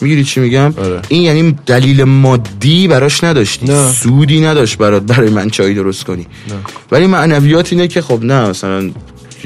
می‌گیری 0.02 0.24
چی 0.24 0.40
میگم؟ 0.40 0.74
آره. 0.78 1.02
این 1.10 1.22
یعنی 1.22 1.56
دلیل 1.66 2.04
مادی 2.04 2.88
براش 2.88 3.24
نداشتی. 3.24 3.66
نه. 3.66 3.92
سودی 3.92 4.42
نداشت 4.42 4.78
برات 4.78 5.04
برای 5.04 5.30
من 5.30 5.50
چای 5.50 5.74
درست 5.74 6.04
کنی. 6.04 6.28
ولی 6.92 7.08
معنویات 7.08 7.74
اینه 7.74 7.88
که 7.88 8.02
خب 8.02 8.24
نه 8.24 8.50
مثلا 8.50 8.92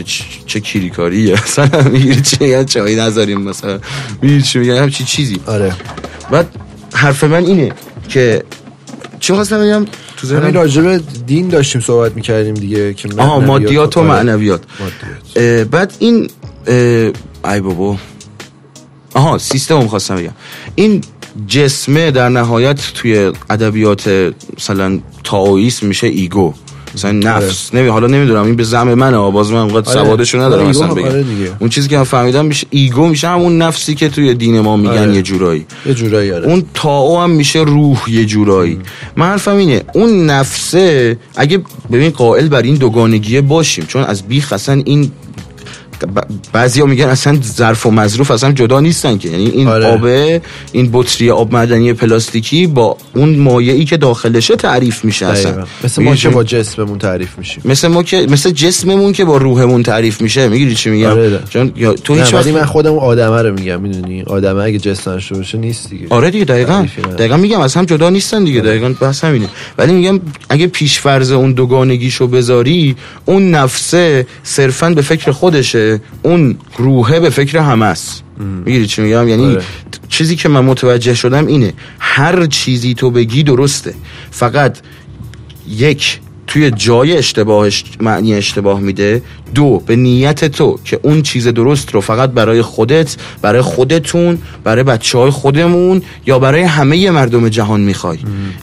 چه- 0.04 0.24
چه 0.46 0.60
کیری 0.60 0.90
کاریه 0.90 1.34
مثلا 1.44 1.82
می‌گیری 1.82 2.22
چی 2.22 2.38
میگم 2.40 2.64
چای 2.64 2.96
نذاریم 2.96 3.42
مثلا. 3.42 3.80
می‌گیری 4.22 4.42
چی 4.42 4.60
میگم 4.60 4.76
همچی 4.76 5.04
چیزی. 5.04 5.40
آره. 5.46 5.76
بعد 6.32 6.48
حرف 6.94 7.24
من 7.24 7.46
اینه 7.46 7.72
که 8.10 8.44
چی 9.20 9.34
خواستم 9.34 9.60
بگم؟ 9.62 9.86
تو 10.18 10.28
همین 10.28 10.40
ذهنم 10.42 10.54
راجب 10.54 11.02
دین 11.26 11.48
داشتیم 11.48 11.82
صحبت 11.82 12.16
می‌کردیم 12.16 12.54
دیگه 12.54 12.94
که 12.94 13.10
آها 13.18 13.40
مادیات 13.40 13.98
و. 13.98 14.04
معنویات. 14.04 14.62
مادیات. 14.80 15.68
بعد 15.68 15.94
این 16.00 16.30
ای 17.46 17.60
بابا. 17.62 17.98
آها 19.14 19.38
سیستم 19.38 19.88
خواستم 19.88 20.16
بگم. 20.16 20.32
این 20.76 21.02
جسمه 21.48 22.12
در 22.12 22.30
نهایت 22.30 22.80
توی 22.94 23.32
ادبیات 23.50 24.32
مثلا 24.58 25.00
تائوئیسم 25.24 25.88
میشه 25.88 26.08
ego. 26.08 26.54
مثلا 26.96 27.12
نفس 27.12 27.74
نمی 27.74 27.88
حالا 27.88 28.08
نمی‌دونم 28.08 28.46
این 28.46 28.56
به 28.56 28.64
زعم 28.64 28.94
منه 28.94 29.32
باز 29.32 29.52
من 29.52 29.58
اونقدر 29.58 29.90
آره. 29.92 30.06
سوادشو 30.06 30.38
ندارم 30.38 30.62
آره، 30.62 30.70
مثلا 30.70 30.94
بگم 30.94 31.06
آره. 31.06 31.26
اون 31.60 31.70
چیزی 31.70 31.90
که 31.90 31.98
من 31.98 32.04
فهمیدم 32.04 32.46
میشه 32.46 32.68
ego 32.70 33.08
میشه 33.08 33.28
همون 33.28 33.62
نفسی 33.62 33.96
که 33.96 34.10
توی 34.10 34.34
دین 34.34 34.60
ما 34.60 34.78
میگن 34.78 34.98
آره. 34.98 35.16
یه 35.16 35.22
جورایی 35.22 35.66
یه 35.86 35.94
جورایی 35.94 36.32
آره 36.32 36.48
اون 36.48 36.64
تائو 36.74 37.20
هم 37.20 37.30
میشه 37.30 37.60
روح 37.60 38.04
یه 38.08 38.26
جورایی 38.26 38.80
من 39.16 39.26
حرفم 39.26 39.56
اینه 39.56 39.84
اون 39.94 40.26
نفسه 40.26 41.18
اگه 41.36 41.62
ببین 41.92 42.10
قائل 42.10 42.48
بر 42.48 42.62
این 42.62 42.76
دوگانگیه 42.76 43.42
باشیم 43.42 43.86
چون 43.86 44.04
از 44.04 44.24
بیخ 44.24 44.54
اصلا 44.54 44.82
این 44.86 45.12
بعضی 46.54 46.82
ها 46.82 46.86
میگن 46.86 47.06
اصلا 47.06 47.40
ظرف 47.42 47.86
و 47.86 47.92
مظروف 47.92 48.32
اصلا 48.32 48.52
جدا 48.52 48.80
نیستن 48.80 49.18
که. 49.18 49.30
یعنی 49.30 49.50
این 49.50 49.68
آره. 49.68 49.86
آبه 49.86 50.42
این 50.72 50.90
بطری 50.94 51.30
آب 51.30 51.54
معدنی 51.54 51.94
پلاستیکی 51.94 52.68
با 52.68 52.98
اون 53.16 53.36
مایعی 53.36 53.86
که 53.86 53.98
داخلشه 53.98 54.56
تعریف 54.56 55.06
میشه 55.06 55.26
اصلا. 55.26 55.52
دقیقاً. 55.52 55.68
مثل 55.84 56.04
ما 56.04 56.16
که؟ 56.16 56.30
با 56.30 56.44
جسممون 56.44 56.98
تعریف 56.98 57.38
میشیم. 57.38 57.64
مثل 57.66 57.88
ما 57.88 58.04
که 58.04 58.28
مثل 58.30 58.52
جسممون 58.52 59.14
که 59.14 59.26
با 59.26 59.38
روحمون 59.38 59.84
تعریف 59.84 60.22
میشه. 60.22 60.48
می‌گیری 60.48 60.76
چی 60.76 60.90
میگم؟ 60.90 61.10
آره. 61.10 61.40
چون 61.50 61.72
یا 61.76 61.94
تو 61.94 62.16
هیچ 62.16 62.34
وقت 62.34 62.48
من 62.48 62.66
خودم 62.66 62.98
آدمه 62.98 63.42
رو 63.42 63.54
میگم 63.54 63.82
می‌دونی؟ 63.82 64.22
آدمه 64.22 64.64
اگه 64.64 64.80
جسم 64.80 65.12
داشته 65.12 65.36
باشه 65.36 65.58
نیست 65.58 65.90
دیگه. 65.90 66.08
آره 66.10 66.30
دیگه 66.32 66.46
دقیقا. 66.46 66.86
دقیقا 67.18 67.38
میگم 67.38 67.62
از 67.62 67.76
هم 67.76 67.86
جدا 67.86 68.10
نیستن 68.10 68.44
دیگه. 68.44 68.62
دقیقا 68.62 68.90
بحث 69.02 69.24
همینه. 69.24 69.50
ولی 69.78 69.94
میگم 69.94 70.20
اگه 70.50 70.68
پیش 70.68 71.00
فرض 71.00 71.32
اون 71.32 71.52
دوگانگیشو 71.52 72.28
بذاری 72.28 72.96
اون 73.26 73.52
نفسه 73.52 74.28
صرفا 74.44 74.90
به 74.90 75.02
فکر 75.02 75.32
خودشه. 75.32 75.89
اون 76.24 76.56
روحه 76.78 77.20
به 77.20 77.30
فکر 77.30 77.58
همه 77.58 77.86
است. 77.86 78.24
می‌گیری 78.66 78.88
چی 78.88 79.02
میگم؟ 79.02 79.28
یعنی 79.28 79.46
آره. 79.46 79.62
چیزی 80.10 80.36
که 80.36 80.50
من 80.50 80.66
متوجه 80.66 81.14
شدم 81.14 81.48
اینه 81.48 81.74
هر 82.00 82.46
چیزی 82.46 82.94
تو 82.94 83.12
بگی 83.12 83.44
درسته. 83.44 83.94
فقط 84.32 84.78
یک 85.70 86.20
توی 86.48 86.72
جای 86.72 87.18
اشتباهش 87.18 87.84
معنی 88.00 88.34
اشتباه 88.34 88.80
میده. 88.80 89.22
دو 89.56 89.84
به 89.86 89.96
نیت 89.96 90.46
تو 90.46 90.80
که 90.86 91.00
اون 91.04 91.22
چیز 91.22 91.48
درست 91.48 91.94
رو 91.94 92.02
فقط 92.02 92.30
برای 92.30 92.62
خودت 92.62 93.16
برای 93.42 93.62
خودتون 93.62 94.38
برای 94.64 94.84
بچه 94.84 95.18
های 95.18 95.30
خودمون 95.30 96.02
یا 96.26 96.40
برای 96.40 96.62
همه 96.62 97.12
مردم 97.12 97.50
جهان 97.50 97.82
می‌خوای. 97.82 98.18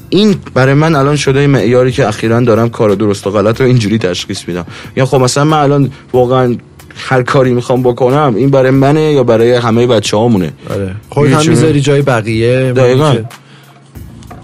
این 0.08 0.34
برای 0.54 0.74
من 0.74 0.94
الان 0.94 1.16
شده 1.16 1.46
معیاری 1.46 1.92
که 1.92 2.08
اخیرا 2.08 2.40
دارم 2.40 2.68
کار 2.68 2.94
درست 2.94 3.26
و 3.26 3.30
غلط 3.30 3.60
رو 3.60 3.66
اینجوری 3.66 3.98
تشخیص 3.98 4.48
میدم. 4.48 4.66
یا 4.96 5.06
خب 5.06 5.20
مثلا 5.20 5.44
من 5.44 5.58
الان 5.58 5.90
واقعا 6.12 6.56
هر 6.96 7.22
کاری 7.22 7.52
می‌خوام 7.52 7.82
بکنم 7.82 8.34
این 8.36 8.50
برای 8.50 8.70
منه 8.70 9.00
یا 9.12 9.24
برای 9.24 9.52
همه 9.52 9.86
بچه 9.86 10.16
هامونه 10.16 10.52
آره 10.70 10.94
خودت 11.10 11.30
یه 11.30 11.36
هم 11.36 11.48
می‌ذاری 11.48 11.80
جای 11.80 12.02
بقیه 12.02 12.72
دقیقاً. 12.72 13.14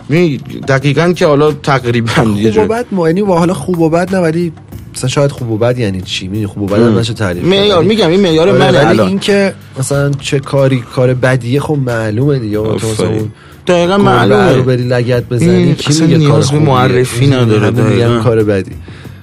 می- 0.08 0.36
دقیقا 0.68 1.12
که 1.12 1.26
حالا 1.26 1.52
تقریبا 1.52 2.22
یه 2.36 2.50
جور 2.50 2.66
بد 2.66 2.86
ما 2.92 3.08
یعنی 3.08 3.20
حالا 3.20 3.54
خوب 3.54 3.80
و 3.80 3.90
بد 3.90 4.14
نه 4.14 4.20
ولی 4.20 4.52
مثلا 4.94 5.08
شاید 5.10 5.30
خوب 5.30 5.50
و 5.50 5.58
بد 5.58 5.78
یعنی 5.78 6.02
چی 6.02 6.26
می‌دونی 6.28 6.46
خوب 6.46 6.62
و 6.62 6.66
بد 6.66 6.80
هم 6.82 6.98
نشه 6.98 7.12
تعریف. 7.14 7.44
معیار 7.44 7.84
میگم 7.84 8.08
این 8.08 8.20
معیار 8.20 8.48
آره، 8.48 8.58
ولی 8.58 8.76
الان 8.76 9.08
این 9.08 9.18
که 9.18 9.54
مثلا 9.78 10.10
چه 10.20 10.38
کاری 10.38 10.80
کار 10.94 11.14
بدیه 11.14 11.60
خب 11.60 11.78
معلومه 11.86 12.38
دیگه 12.38 12.58
دقیقا 13.66 13.98
معلومه 13.98 14.52
رو 14.52 14.62
بری 14.62 14.82
لگت 14.82 15.28
بزنی 15.28 15.74
کی 15.74 16.02
میگه 16.02 16.26
کار؟ 16.28 16.44
معرفی 16.54 17.26
نداره، 17.26 17.70
دقیقاً. 17.70 18.18
کار 18.18 18.44
بدی. 18.44 18.72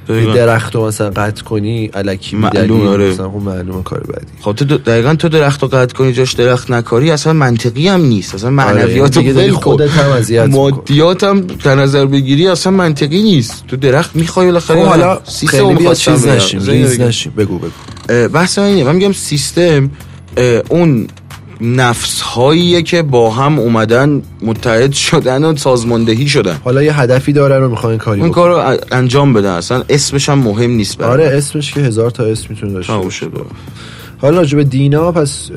درخت 0.10 0.76
رو 0.76 0.88
مثلا 0.88 1.10
قطع 1.10 1.44
کنی 1.44 1.90
الکی 1.94 2.36
معلوم، 2.36 2.88
آره. 2.88 3.12
مثلا 3.12 3.30
خب 3.30 3.36
معلومه 3.36 3.84
کار 3.84 4.00
بدی 4.00 4.28
خب 4.42 4.54
تو 4.54 4.66
دقیقا 4.66 5.16
تو 5.16 5.30
درخت 5.30 5.64
رو 5.64 5.68
قطع 5.68 5.96
کنی 5.96 6.14
جاش 6.14 6.34
درخت 6.34 6.72
نکاری 6.72 7.12
اصلا 7.12 7.34
منطقی 7.34 7.88
هم 7.88 8.02
نیست 8.02 8.36
اصلا 8.36 8.50
معنویات 8.50 9.18
آره، 9.18 9.24
دیگه 9.24 9.34
داری 9.34 9.50
ول 9.50 9.56
کن. 9.56 9.62
خودت 9.62 9.90
هم 9.90 10.12
اذیت. 10.12 10.46
مادیات 10.46 11.24
هم 11.24 11.42
در 11.42 11.76
نظر 11.76 12.06
بگیری 12.06 12.48
اصلا 12.48 12.72
منطقی 12.74 13.24
نیست 13.24 13.64
تو 13.68 13.76
درخت 13.76 14.16
می‌خوای 14.16 14.46
بالاخره 14.46 14.84
خب 14.84 14.88
حالا 14.88 15.20
سیستم 15.24 15.68
می‌خواستم 15.68 16.14
چیز. 16.14 16.28
نشیم 16.28 16.62
ریز. 16.62 17.00
نشیم 17.00 17.34
بگو 17.38 17.60
بگو 17.60 18.28
بحث 18.28 18.60
من 18.60 18.66
اینه 18.66 18.84
من 18.84 18.96
میگم 18.96 19.12
سیستم 19.12 19.92
اون 20.70 21.08
نفس 21.62 22.22
هاییه 22.22 22.82
که 22.82 23.02
با 23.02 23.30
هم 23.30 23.60
اومدن 23.60 24.22
متحد 24.42 24.92
شدن 24.92 25.46
و 25.46 25.56
سازماندهی 25.56 26.28
شدن 26.28 26.58
حالا 26.64 26.84
یه 26.84 27.00
هدفی 27.00 27.34
دارن 27.34 27.64
و 27.64 27.70
می‌خوان 27.70 27.98
کاری 27.98 28.22
اون 28.22 28.30
بکنن 28.30 28.44
کار 28.44 28.72
رو 28.74 28.78
انجام 28.92 29.34
بدن 29.34 29.52
اصلا 29.52 29.84
اسمش 29.90 30.30
هم 30.30 30.38
مهم 30.40 30.72
نیست 30.72 30.98
برای 30.98 31.28
آره. 31.28 31.38
اسمش 31.38 31.74
که 31.74 31.80
هزار 31.80 32.12
تا 32.12 32.24
اسم 32.24 32.46
می‌تونه 32.50 32.74
داشته 32.74 32.94
باشه. 32.94 33.28
حالا 34.22 34.38
راجع 34.38 34.58
به 34.58 34.64
دینا 34.64 35.12
پس 35.12 35.48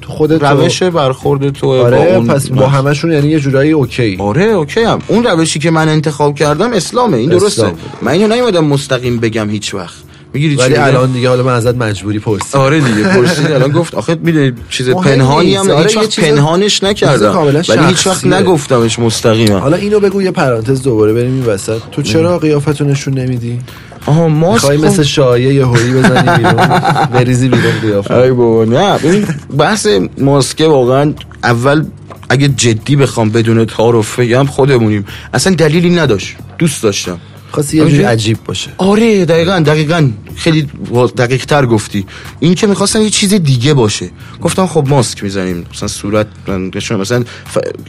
تو 0.00 0.12
خودت 0.12 0.38
تو- 0.40 0.46
روش 0.46 0.82
برخورد 0.82 1.50
تو 1.50 1.68
آره 1.84 1.96
با 1.96 2.16
اون 2.16 2.26
پس 2.26 2.48
با. 2.48 2.66
همشون 2.66 3.12
یعنی 3.12 3.28
یه 3.28 3.40
جورایی 3.40 3.72
OK 3.72 4.16
آره 4.20 4.44
OK 4.44 4.80
هم 4.82 4.98
اون 5.08 5.24
روشی 5.24 5.58
که 5.58 5.70
من 5.70 5.88
انتخاب 5.88 6.34
کردم 6.34 6.72
اسلامه 6.72 7.16
این 7.16 7.30
درسته 7.30 7.46
اسلام. 7.46 7.72
من 8.02 8.12
اینو 8.12 8.34
نیومدم 8.34 8.64
مستقیم 8.64 9.18
بگم 9.20 9.50
هیچ 9.50 9.74
وقت 9.74 10.03
می‌گیری 10.34 10.56
ولی؟ 10.56 10.76
الان 10.76 11.12
دیگه 11.12 11.28
حالا 11.28 11.42
من 11.42 11.52
ازت 11.52 11.74
مجبوری 11.74 12.18
پرسید 12.18 12.56
آره 12.56 12.80
دیگه 12.80 13.02
پرسید 13.02 13.52
الان 13.52 13.70
گفت 13.72 13.94
آخه 13.94 14.14
می‌دونی 14.22 14.52
چیز 14.70 14.90
پنهانی. 14.90 15.54
هم 15.54 15.70
آره، 15.70 15.90
هیچ 16.00 16.20
پنهانش 16.20 16.82
نکردم. 16.82 17.38
ولی 17.38 17.84
هیچ 17.88 18.06
وقت. 18.06 18.26
نگفتمش 18.26 18.98
مستقیما. 18.98 19.58
حالا 19.58 19.76
اینو 19.76 20.00
بگو 20.00 20.22
یه 20.22 20.30
پرانتز 20.30 20.82
دوباره 20.82 21.12
بریم 21.12 21.32
این 21.34 21.44
وسط. 21.44 21.78
تو 21.92 22.02
چرا 22.02 22.38
قیافتو 22.38 22.84
نشون 22.84 23.18
نمیدی؟ 23.18 23.58
آها 24.06 24.28
ماسک 24.28 24.54
می‌خوای 24.54 24.78
خب- 24.78 24.84
مثل 24.84 25.02
شایعه 25.02 25.54
یه 25.54 25.66
هوری 25.66 25.92
بزنی 25.92 26.36
بیرون 26.36 26.68
بریزی 27.12 27.48
بیرون 27.48 27.72
قیافت 27.82 28.10
ای 28.10 28.30
بابا 28.30 28.64
نه 28.64 28.98
ببین 28.98 29.26
بحث 29.58 29.86
ماسکه 30.18 30.66
واقعا 30.66 31.12
اول 31.44 31.84
اگه 32.28 32.48
جدی 32.48 32.96
بخوام 32.96 33.30
بدون 33.30 33.64
تعارف 33.66 34.18
بگم 34.20 34.46
خودمونیم. 34.46 35.06
اصلا 35.34 35.54
دلیلی 35.54 35.90
نداشت. 35.90 36.36
دوست 36.58 36.82
داشتم. 36.82 37.18
خواستی 37.54 37.76
یه 37.76 37.84
جوری. 37.84 38.02
عجیب 38.02 38.38
باشه. 38.44 38.70
آره 38.78 39.24
دقیقا 39.24 39.58
دقیقا. 39.66 40.10
خیلی 40.36 40.68
دقیق 41.16 41.44
تر 41.44 41.66
گفتی. 41.66 42.06
این 42.40 42.54
که 42.54 42.66
می‌خواستم 42.66 43.02
یه 43.02 43.10
چیز 43.10 43.34
دیگه 43.34 43.74
باشه. 43.74 44.10
گفتم 44.42 44.66
خب 44.66 44.84
ماسک 44.88 45.22
می‌زنیم. 45.24 45.66
مثلا 45.74 45.88
صورت 45.88 46.26
من 46.46 46.70
نشون- 46.74 47.00
مثلا 47.00 47.24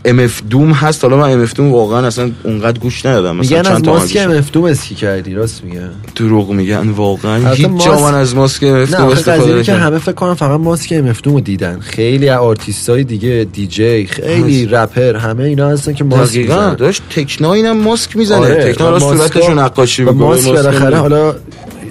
MF 0.05 0.41
DOOM 0.49 0.71
هست. 0.71 1.03
حالا 1.03 1.17
من 1.17 1.29
MF 1.31 1.53
DOOM 1.53 1.71
واقعا 1.71 2.07
اصلا 2.07 2.31
اونقدر 2.43 2.79
گوش 2.79 3.05
ندادم. 3.05 3.35
مثلا 3.35 3.57
میگن 3.57 3.71
از 3.71 3.75
چند 3.75 3.85
تا 3.85 3.93
ماسک 3.93 4.15
آهنگش. 4.17 4.37
MF 4.37 4.46
DOOM 4.46 4.63
اسکی 4.63 4.95
کردی 4.95 5.33
راست 5.33 5.63
میگن 5.63 5.89
دروغ 6.15 6.51
میگن 6.51 6.89
واقعا. 6.89 7.51
هیچ 7.51 7.61
جا 7.61 7.69
ماسک- 7.69 8.01
من 8.01 8.13
از 8.13 8.35
ماسک 8.35 8.63
MF 8.63 8.91
DOOM 8.91 9.07
استفاده 9.07 9.63
که. 9.63 9.73
همه 9.73 9.97
فکر 9.99 10.11
کنم 10.11 10.33
فقط 10.33 10.59
ماسک 10.59 10.93
MF 10.93 11.06
DOOM 11.06 11.33
رو 11.33 11.39
دیدن. 11.39 11.79
خیلی 11.79 12.29
آرتیست 12.29 12.89
های 12.89 13.03
دیگه 13.03 13.47
دیجی 13.53 14.05
خیلی 14.07 14.65
رپر 14.65 15.15
همه 15.15 15.43
اینا 15.43 15.69
هستن 15.69 15.93
که 15.93 16.03
ماسک 16.03 16.31
دقیقا. 16.33 16.55
می‌زنن. 16.55 16.75
داشت 16.75 17.01
Tech 17.09 17.31
N9ne 17.31 17.53
اینم 17.53 17.77
ماسک 17.77 18.17
می‌زنه. 18.17 18.37
آره 18.37 18.73
Tech 18.73 18.81
N9ne 18.81 18.89
رو 18.89 18.95
و 18.95 18.99
ماسکا- 18.99 19.17
صورتشو 19.17 19.53
نقاشی 19.59 20.01
می‌کنه 20.03 20.17
ماسک 20.17 20.47
بالاخره. 20.47 20.97
حالا 20.97 21.35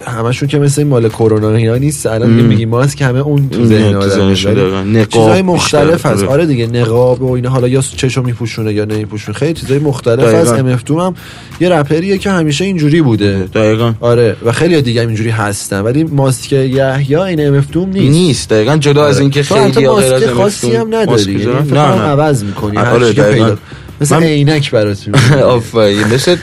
همشون 0.06 0.48
که 0.48 0.58
مثل 0.58 0.84
مال 0.84 1.08
کرونا 1.08 1.50
اینا 1.50 1.76
نیست 1.76 2.06
الان 2.06 2.30
دیگه 2.30 2.42
میگی 2.42 2.64
ماسک 2.64 3.02
همه 3.02 3.18
اون 3.18 3.48
تو 3.48 3.64
ذهن. 3.64 3.94
نقاب 3.94 5.04
چیزای 5.04 5.42
مختلف 5.42 6.06
هست. 6.06 6.22
آره. 6.22 6.32
آره 6.32 6.46
دیگه 6.46 6.66
نقاب 6.66 7.22
و 7.22 7.32
اینا 7.32 7.50
حالا 7.50 7.68
یا 7.68 7.80
چشو 7.96 8.22
میپوشونه 8.22 8.72
یا 8.72 8.84
نمیپوشونه. 8.84 9.38
خیلی 9.38 9.54
چیزای 9.54 9.78
مختلف 9.78 10.34
هست. 10.34 10.52
دقیقاً. 10.52 10.56
MF 10.56 10.90
هم 10.90 11.14
یه 11.60 11.68
رپریه 11.68 12.18
که 12.18 12.30
همیشه 12.30 12.64
اینجوری 12.64 13.02
بوده. 13.02 13.48
دقیقا. 13.54 13.94
آره 14.00 14.36
و 14.44 14.52
خیلی 14.52 14.82
دیگه 14.82 15.02
هم 15.02 15.08
اینجوری 15.08 15.30
هستن. 15.30 15.80
ولی 15.80 16.04
ماسک 16.04 16.52
یحیی 16.52 17.16
این 17.16 17.46
MF 17.46 17.76
نیست. 17.76 18.10
نیست 18.10 18.50
دقیقا. 18.50 18.76
جدا 18.76 19.06
از 19.06 19.20
اینکه 19.20 19.42
تو 19.42 19.54
حتی 19.54 19.72
خیلی 19.72 19.86
از 19.86 19.92
ماسک 19.94 20.26
خاصی 20.26 20.76
هم 20.76 20.94
نداری. 20.94 21.32
یعنی 21.32 21.70
نه 21.72 21.80
عوض 21.80 22.44
می‌کنی. 22.44 22.78
آره، 22.78 23.12
دقیقاً. 23.12 23.32
پیدا 23.32 23.58
مثل 24.00 24.22
عینک 24.22 24.70
برات. 24.70 24.98
آفرین. 25.44 26.04
مثل 26.04 26.36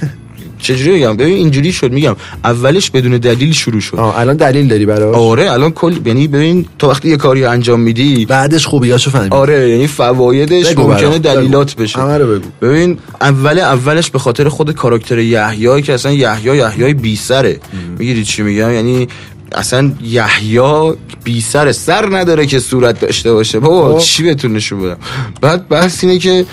چجوری 0.61 0.99
بگم؟ 0.99 1.17
ببین 1.17 1.33
اینجوری 1.33 1.71
شد 1.71 1.91
میگم 1.91 2.15
اولش 2.43 2.91
بدون 2.91 3.17
دلیل 3.17 3.53
شروع 3.53 3.81
شد. 3.81 3.97
آه 3.97 4.19
الان 4.19 4.35
دلیل 4.35 4.67
داری 4.67 4.85
براش؟ 4.85 5.15
آره 5.15 5.51
الان 5.51 5.71
کل 5.71 5.95
یعنی 6.05 6.27
ببین 6.27 6.65
تو 6.79 6.89
وقتی 6.89 7.09
یه 7.09 7.17
کاری 7.17 7.45
انجام 7.45 7.79
میدی 7.79 8.25
بعدش 8.25 8.65
خوبیاشو 8.65 9.11
فهمیدی. 9.11 9.35
آره 9.35 9.69
یعنی 9.69 9.87
فوایدش 9.87 10.77
ممکنه. 10.77 11.19
دلیلات. 11.19 11.75
بشه. 11.75 12.01
بگو. 12.01 12.47
ببین 12.61 12.97
اول 13.21 13.59
اولش 13.59 14.11
به 14.11 14.19
خاطر 14.19 14.49
خود 14.49 14.71
کاراکتر 14.71 15.19
یحیی 15.19 15.81
که 15.81 15.93
اصلا 15.93 16.11
یحیی 16.11 16.57
یحیی 16.57 16.93
بی 16.93 17.15
سره. 17.15 17.59
می‌گیری 17.97 18.23
چی 18.23 18.41
میگم؟ 18.41 18.71
یعنی 18.71 19.07
اصلا 19.51 19.91
یحیی 20.03 20.93
بی 21.23 21.41
سره 21.41 21.71
سر 21.71 22.17
نداره 22.17 22.45
که 22.45 22.59
صورت 22.59 22.99
داشته 22.99 23.33
باشه 23.33 23.59
بابا 23.59 23.99
خب. 23.99 24.05
چی 24.05 24.23
بهتون 24.23 24.53
نشون 24.53 24.81
بدم 24.81 24.97
بعد 25.41 25.67
بحث 25.67 26.03
اینه 26.03 26.19
که 26.19 26.45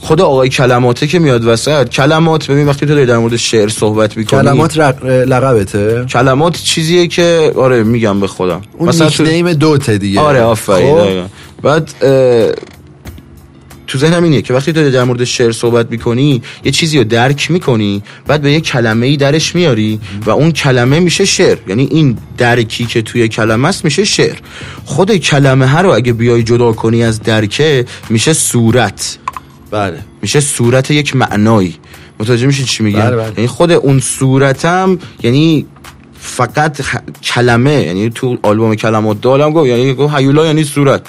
خود 0.00 0.20
آقای 0.20 0.48
کلماته 0.48 1.06
که 1.06 1.18
میاد 1.18 1.44
وسط 1.44 1.88
کلمات 1.88 2.50
ببین 2.50 2.68
وقتی 2.68 2.86
تو 2.86 2.94
داری 2.94 3.06
در 3.06 3.18
مورد 3.18 3.36
شعر 3.36 3.68
صحبت 3.68 4.16
می‌کنی 4.16 4.40
کلمات 4.40 4.78
رق... 4.78 5.04
لقبته 5.04 6.04
کلمات 6.04 6.62
چیزیه 6.62 7.06
که 7.06 7.52
آره 7.56 7.82
میگم 7.82 8.20
به 8.20 8.26
خودم 8.26 8.60
اون 8.78 8.88
مثلا 8.88 9.08
تو- 9.08 9.54
دوته 9.54 9.98
دیگه 9.98 10.20
آره 10.20 10.40
آفرین 10.42 10.94
خب؟ 10.94 11.04
دقیقاً. 11.04 11.26
بعد 11.62 11.90
تو 13.94 14.00
ذهنم 14.00 14.24
اینه 14.24 14.42
که 14.42 14.54
وقتی 14.54 14.72
تو 14.72 14.90
در 14.90 15.04
مورد 15.04 15.24
شعر 15.24 15.52
صحبت 15.52 15.90
می‌کنی 15.90 16.42
یه 16.64 16.72
چیزی 16.72 16.98
رو 16.98 17.04
درک 17.04 17.50
می‌کنی 17.50 18.02
بعد 18.26 18.42
به 18.42 18.52
یه 18.52 18.60
کلمه 18.60 19.06
ای 19.06 19.16
درش 19.16 19.54
میاری 19.54 20.00
و 20.26 20.30
اون 20.30 20.52
کلمه 20.52 21.00
میشه 21.00 21.24
شعر. 21.24 21.58
یعنی 21.68 21.88
این 21.90 22.18
درکی 22.38 22.86
که 22.86 23.02
توی 23.02 23.28
کلمه 23.28 23.68
است 23.68 23.84
میشه 23.84 24.04
شعر. 24.04 24.36
خود 24.84 25.16
کلمه 25.16 25.66
ها 25.66 25.80
رو 25.80 25.90
اگه 25.90 26.12
بیای 26.12 26.42
جدا 26.42 26.72
کنی 26.72 27.02
از 27.02 27.22
درکه 27.22 27.84
میشه 28.10 28.32
صورت. 28.32 29.18
بله 29.70 29.98
میشه 30.22 30.40
صورت 30.40 30.90
یک 30.90 31.16
معنایی. 31.16 31.76
متوجه 32.20 32.46
میشی 32.46 32.64
چی 32.64 32.82
میگم؟ 32.82 33.00
بله، 33.00 33.16
بله. 33.16 33.32
یعنی 33.36 33.46
خود 33.46 33.70
اون 33.70 34.00
صورتم 34.00 34.98
یعنی 35.22 35.66
فقط 36.20 36.80
کلمه. 37.22 37.82
یعنی 37.82 38.10
تو 38.10 38.38
آلبوم 38.42 38.74
کلمات 38.74 39.20
دالم 39.20 39.52
گفت 39.52 39.68
یعنی 39.68 39.94
گفت 39.94 40.14
هیولا 40.14 40.46
یعنی 40.46 40.64
صورت. 40.64 41.06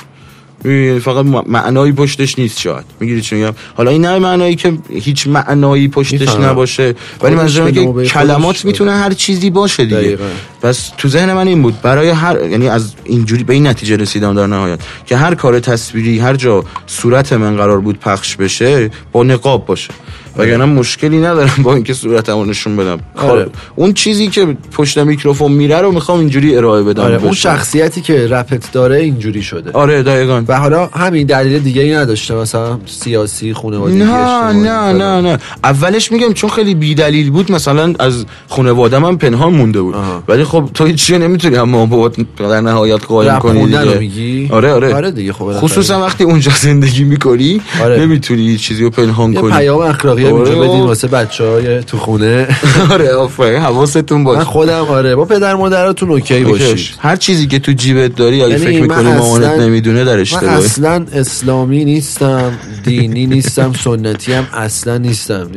فقط 1.03 1.26
معنایی 1.47 1.91
پشتش 1.91 2.39
نیست 2.39 2.59
شاید. 2.59 2.86
می‌گیری 2.99 3.22
چی 3.22 3.36
میگم؟ 3.36 3.53
حالا 3.78 3.91
این 3.91 4.05
نه 4.05 4.20
معنایی 4.20 4.55
که 4.55 4.74
هیچ 4.89 5.28
معنایی 5.28 5.88
پشتش. 5.88 6.30
نباشه 6.36 6.95
ولی 7.22 7.36
منظورم 7.36 7.72
که 7.72 7.86
کلمات 8.05 8.41
خودش- 8.41 8.66
می‌تونه 8.66 8.91
هر 8.91 9.11
چیزی 9.13 9.49
باشه 9.49 9.84
دیگه. 9.84 9.95
دقیقاً. 9.97 10.26
پس 10.61 10.91
تو 10.97 11.07
ذهن 11.07 11.34
من 11.34 11.47
این 11.47 11.61
بود. 11.61 11.82
برای 11.82 12.09
هر 12.09 12.49
یعنی 12.49 12.68
از 12.68 12.93
اینجوری 13.03 13.43
به 13.43 13.53
این 13.53 13.68
نتیجه 13.68 13.95
رسیدم 13.97 14.34
در 14.36 14.47
نهایت. 14.47 14.80
که 15.05 15.18
هر 15.18 15.36
کار 15.36 15.59
تصویری 15.59 16.20
هر 16.20 16.36
جا 16.36 16.63
صورت 16.88 17.34
من 17.34 17.57
قرار 17.57 17.80
بود 17.80 17.99
پخش 17.99 18.36
بشه 18.36 18.91
با 19.11 19.24
نقاب 19.24 19.66
باشه. 19.66 19.89
وگرنه 20.38 20.65
مشکلی 20.65 21.17
ندارم 21.17 21.63
با 21.63 21.73
اینکه 21.73 21.93
صورتمو 21.93 22.45
نشون 22.45 22.77
بدم 22.77 22.99
آره. 23.15 23.47
اون 23.75 23.93
چیزی 23.93 24.27
که 24.27 24.57
پشت 24.71 24.97
میکروفون 24.97 25.51
میره 25.51 25.81
رو 25.81 25.91
می‌خوام 25.91 26.19
اینجوری 26.19 26.55
ارائه 26.55 26.83
بدم 26.83 27.03
آره 27.03 27.23
اون. 27.23 27.33
شخصیتی 27.33 28.01
که 28.01 28.27
رپت 28.27 28.71
داره 28.71 28.97
اینجوری 28.97 29.41
شده 29.41 29.71
آره 29.71 30.03
دقیقاً 30.03 30.43
و 30.47 30.59
حالا 30.59 30.86
همین 30.86 31.27
دلیل 31.27 31.59
دیگه 31.59 31.81
ای 31.81 31.93
نداشته 31.93 32.36
مثلا 32.36 32.79
سیاسی 32.86 33.53
خانوادگی 33.53 33.97
نه 33.97 34.51
نه. 34.51 34.93
نه 34.93 35.21
نه 35.21 35.38
اولش 35.63 36.11
میگم 36.11 36.33
چون 36.33 36.49
خیلی 36.49 36.75
بیدلیل 36.75 37.31
بود 37.31 37.51
مثلا 37.51 37.93
از 37.99 38.25
خانواده 38.47 38.99
من 38.99 39.15
پنهان 39.17 39.53
مونده 39.53 39.81
بود. 39.81 39.95
ولی 40.27 40.43
خب 40.43 40.69
تو 40.73 40.86
هیچ 40.86 41.11
نمی‌تونی 41.11 41.57
اما 41.57 41.86
با 41.86 42.11
در 42.38 42.61
نهایت 42.61 43.05
قایم 43.05 43.39
کنی 43.39 43.65
دیگه 43.65 43.97
میگی 43.99 44.49
آره 44.51 44.73
آره 44.73 44.95
آره 44.95 45.11
دیگه 45.11 45.33
خب. 45.33 45.51
خصوصا 45.51 46.01
وقتی 46.01 46.23
اونجا 46.23 46.51
زندگی 46.61 47.03
می‌کنی 47.03 47.61
آره. 47.83 47.99
نمی‌تونی 47.99 48.57
چیزی 48.57 48.83
رو 48.83 48.89
پنهان 48.89 49.33
کنی 49.33 49.51
پیام 49.51 49.79
اخلاقی 49.79 50.24
آره. 50.32 50.36
اینجا 50.49 50.61
بدین 50.61 50.82
واسه 50.82 51.07
بچه 51.07 51.43
های 51.43 51.84
تو 51.84 51.97
خونه. 51.97 52.47
آره 52.91 53.13
آفرین. 53.13 53.59
حواستون 53.59 54.17
من 54.17 54.23
باشه 54.23 54.43
خودم 54.43 54.86
آره. 54.86 55.15
با 55.15 55.26
پدر 55.26 55.55
مادراتون 55.55 56.09
اوکی 56.09 56.43
باشید. 56.43 56.95
هر 56.99 57.15
چیزی 57.15 57.47
که 57.47 57.59
تو 57.59 57.71
جیبت 57.71 58.15
داری 58.15 58.41
اگه 58.41 58.51
یعنی 58.51 58.65
فکر 58.65 58.76
من 58.76 58.82
می‌کنی 58.82 59.17
مامانت 59.17 59.59
نمی‌دونه 59.59 60.03
در 60.03 60.13
من 60.15 60.19
اشتباهی 60.19 60.47
اصلا 60.47 61.05
اسلامی 61.13 61.86
نیستم 61.86 62.51
دینی 62.84 63.26
نیستم 63.28 63.73
سنتی 63.73 64.34
هم 64.34 64.47
اصلا 64.53 64.97
نیستم. 64.97 65.47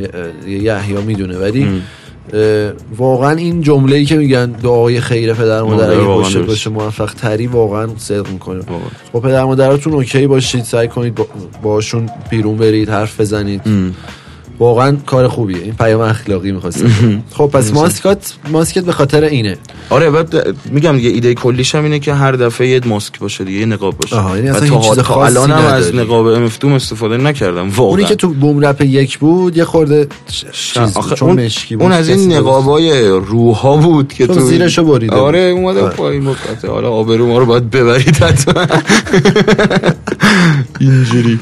یحیی 0.47 0.95
می‌دونه. 1.07 1.39
ولی 1.39 1.83
واقعا 2.97 3.31
این 3.31 3.63
جمله 3.63 3.97
ای 3.97 4.05
که 4.05 4.17
میگن 4.17 4.47
دعای 4.51 5.01
خیر 5.01 5.35
پدر 5.35 5.63
مادر 5.63 5.75
مادر 5.87 5.91
اگه 5.91 6.05
باشه. 6.05 6.39
باشه 6.43 6.71
موفق 6.71 7.15
تری 7.15 7.47
واقعا 7.47 7.89
صدق 7.99 8.29
می‌کنه. 8.29 8.61
با 9.13 9.21
پدر 9.21 9.45
مادراتون 9.45 9.93
اوکی 9.93 10.27
باشید 10.27 10.65
سعی 10.65 10.89
کنید 10.89 11.15
با- 11.15 11.27
باشون 11.63 12.11
بیرون 12.31 12.57
برید 12.57 12.89
حرف 12.91 13.21
بزنید. 13.21 13.61
واقعا 14.59 14.97
کار 15.07 15.29
خوبیه. 15.29 15.63
این 15.63 15.75
پیام 15.75 16.01
اخلاقی 16.01 16.53
می‌خواستم 16.53 16.91
خب 17.37 17.47
پس 17.47 17.73
ماسکات 17.73 18.35
ماسکت 18.51 18.85
به 18.85 18.93
خاطر 18.93 19.25
اینه. 19.25 19.57
آره 19.91 20.11
بعد 20.11 20.57
میگم 20.71 20.97
دیگه 20.97 21.09
ایده 21.09 21.35
کلیش 21.35 21.75
هم 21.75 21.85
اینه 21.85 21.99
که 21.99 22.15
هر 22.15 22.33
دفعه 22.33 22.69
یه 22.69 22.81
ماسک 22.87 23.19
باشه 23.19 23.45
دیگه 23.45 23.59
یه 23.59 23.67
نقاب 23.67 23.99
باشه. 23.99 24.17
آها، 24.17 24.37
یعنی 24.37 24.49
اصلا 24.49 24.81
چیز 24.81 24.99
خاصی 24.99 25.39
الانم 25.39 25.55
از 25.55 25.89
نداری. 25.89 25.99
نقاب 25.99 26.27
امفتوم 26.27 26.73
استفاده 26.73 27.17
نکردم 27.17 27.69
واقعا. 27.69 27.91
اونی 27.91 28.05
که 28.05 28.15
تو 28.15 28.29
بوم 28.29 28.65
رپ 28.65 28.81
یک 28.81 29.19
بود 29.19 29.57
یه 29.57 29.65
خورده 29.65 30.07
چیز 30.29 30.95
چون 31.17 31.29
اون, 31.29 31.45
مشکی 31.45 31.77
بود 31.77 31.83
اون 31.83 31.93
از 31.93 32.09
این 32.09 32.33
نقابای 32.33 33.09
روحا 33.09 33.77
بود 33.77 34.13
که 34.13 34.27
تو 34.27 34.41
زیرشو 34.41 34.85
بریده 34.85 35.15
بود. 35.15 35.25
آره 35.25 35.39
اومده. 35.39 35.83
پایین 35.83 36.23
مقطع 36.23 36.69
حالا 36.69 36.91
آبرو 36.91 37.27
ما 37.27 37.39
رو 37.39 37.47
باید 37.47 37.71
ببرید 37.71 38.17
حتما. 38.17 38.67
اینجوری. 40.81 41.39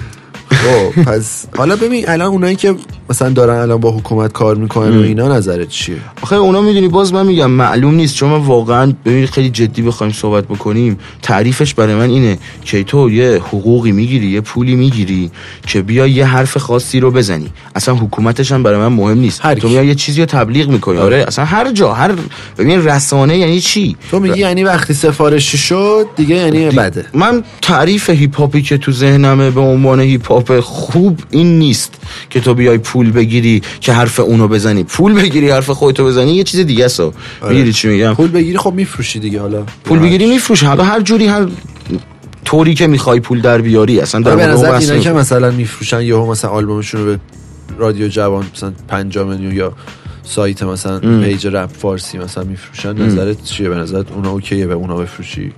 خب 0.57 1.03
پس 1.11 1.47
حالا 1.57 1.77
ببین 1.77 2.09
الان 2.09 2.29
اونایی 2.29 2.57
که 2.57 2.75
مثلا 3.11 3.29
دارن 3.29 3.57
الان 3.57 3.81
با 3.81 3.91
حکومت 3.91 4.33
کار 4.33 4.57
می‌کنن 4.57 4.99
و 4.99 5.03
اینا 5.03 5.37
نظرت 5.37 5.69
چیه؟ 5.69 5.97
آخه 6.23 6.37
اونا 6.37 6.61
می‌دونی 6.61 6.89
باز 6.89 7.13
من 7.13 7.27
میگم 7.27 7.51
معلوم 7.51 7.95
نیست 7.95 8.15
چون 8.15 8.31
من 8.31 8.39
واقعا 8.39 8.93
ببین 9.05 9.27
خیلی 9.27 9.51
جدی 9.51 9.83
بخوایم 9.83 10.13
صحبت 10.13 10.45
بکنیم 10.45 10.99
تعریفش 11.23 11.75
برای 11.75 11.95
من 11.95 12.11
اینه 12.11 12.39
که 12.65 12.85
تو 12.85 13.11
یه 13.11 13.41
حقوقی 13.49 13.93
می‌گیری 13.93 14.27
یه 14.27 14.41
پولی 14.41 14.75
می‌گیری 14.75 15.31
که 15.67 15.83
بیا 15.83 16.07
یه 16.07 16.25
حرف 16.27 16.57
خاصی 16.57 17.01
رو 17.01 17.11
بزنی. 17.11 17.51
اصلا 17.75 17.95
حکومتش 17.95 18.53
هم 18.53 18.63
برای 18.63 18.79
من 18.79 18.93
مهم 18.93 19.19
نیست. 19.19 19.45
هر 19.45 19.55
تو. 19.55 19.69
بیا 19.69 19.83
یه 19.83 19.95
چیزی 19.95 20.21
رو 20.21 20.27
تبلیغ 20.27 20.69
می‌کنی. 20.69 20.99
آره. 20.99 21.25
اصلا 21.29 21.45
هر 21.45 21.73
جا 21.73 21.93
هر 21.93 22.13
ببین 22.59 22.85
رسانه 22.85 23.39
یعنی 23.39 23.61
چی؟ 23.61 23.97
تو 24.11 24.21
میگی 24.21 24.41
یعنی 24.41 24.65
وقتی 24.65 24.95
سفارشی 24.95 25.59
شد 25.59 26.07
دیگه 26.17 26.37
یعنی 26.37 26.71
بده 26.71 27.07
من 27.15 27.45
تعریف 27.63 28.11
هیپ 28.11 28.37
هاپی 28.37 28.63
که 28.63 28.79
تو 28.79 28.93
ذهنمه 28.93 29.51
به 29.51 29.61
عنوان 29.61 30.01
هیپ 30.01 30.27
هاپ 30.33 30.46
خوب 30.51 31.21
این 31.31 31.59
نیست 31.59 31.95
که 32.31 32.41
تو 32.41 32.55
بیای 32.55 32.79
پول 32.79 33.11
بگیری 33.11 33.63
که 33.81 33.93
حرف 33.93 34.21
اونو 34.21 34.49
بزنی. 34.49 34.85
پول 34.85 35.15
بگیری 35.15 35.51
حرف 35.51 35.71
خودتو 35.71 36.05
بزنی 36.05 36.33
یه 36.33 36.45
چیز 36.45 36.61
دیگه 36.61 36.85
است. 36.85 37.01
می‌گیری 37.49 37.73
چی 37.73 37.89
میگم؟ 37.89 38.15
پول 38.15 38.29
بگیری 38.29 38.59
خب 38.59 38.73
میفروشی 38.73 39.19
دیگه 39.19 39.41
حالا. 39.41 39.65
پول 39.85 39.99
بگیری 39.99 40.27
میفروش 40.27 40.63
حالا 40.63 40.85
هر 40.85 41.01
جوری 41.01 41.27
هر 41.27 41.47
طوری 42.45 42.75
که 42.75 42.87
می‌خوای 42.87 43.21
پول 43.21 43.41
در 43.41 43.61
بیاری 43.61 44.01
اصلا 44.01 44.21
در 44.21 44.31
آره 44.31 44.37
به 44.37 44.47
مورد 44.47 44.57
اون 44.57 44.75
نظر 44.75 44.93
اینا 44.93 45.03
که. 45.05 45.13
مثلا 45.13 45.51
میفروشن 45.51 46.03
یهو 46.03 46.31
مثلا 46.31 46.51
آلبومشون 46.51 47.01
رو 47.01 47.07
به 47.07 47.19
رادیو 47.79 48.09
جوان 48.09 48.47
مثلا 48.55 48.73
5 48.89 49.19
میلیون 49.19 49.55
یا 49.57 49.73
سایت 50.29 50.63
مثلا 50.63 50.99
page 50.99 51.47
رپ 51.47 51.71
فارسی 51.73 52.19
مثلا 52.19 52.45
میفروشن 52.45 53.03
نظرت 53.03 53.45
چیه؟ 53.45 53.69
به 53.69 53.75
نظرت 53.75 54.13
اونا 54.13 54.31
OK 54.31 54.55
ه 54.55 54.67
به 54.67 54.75
اونا 54.75 54.97
بفروشی؟ 54.97 55.53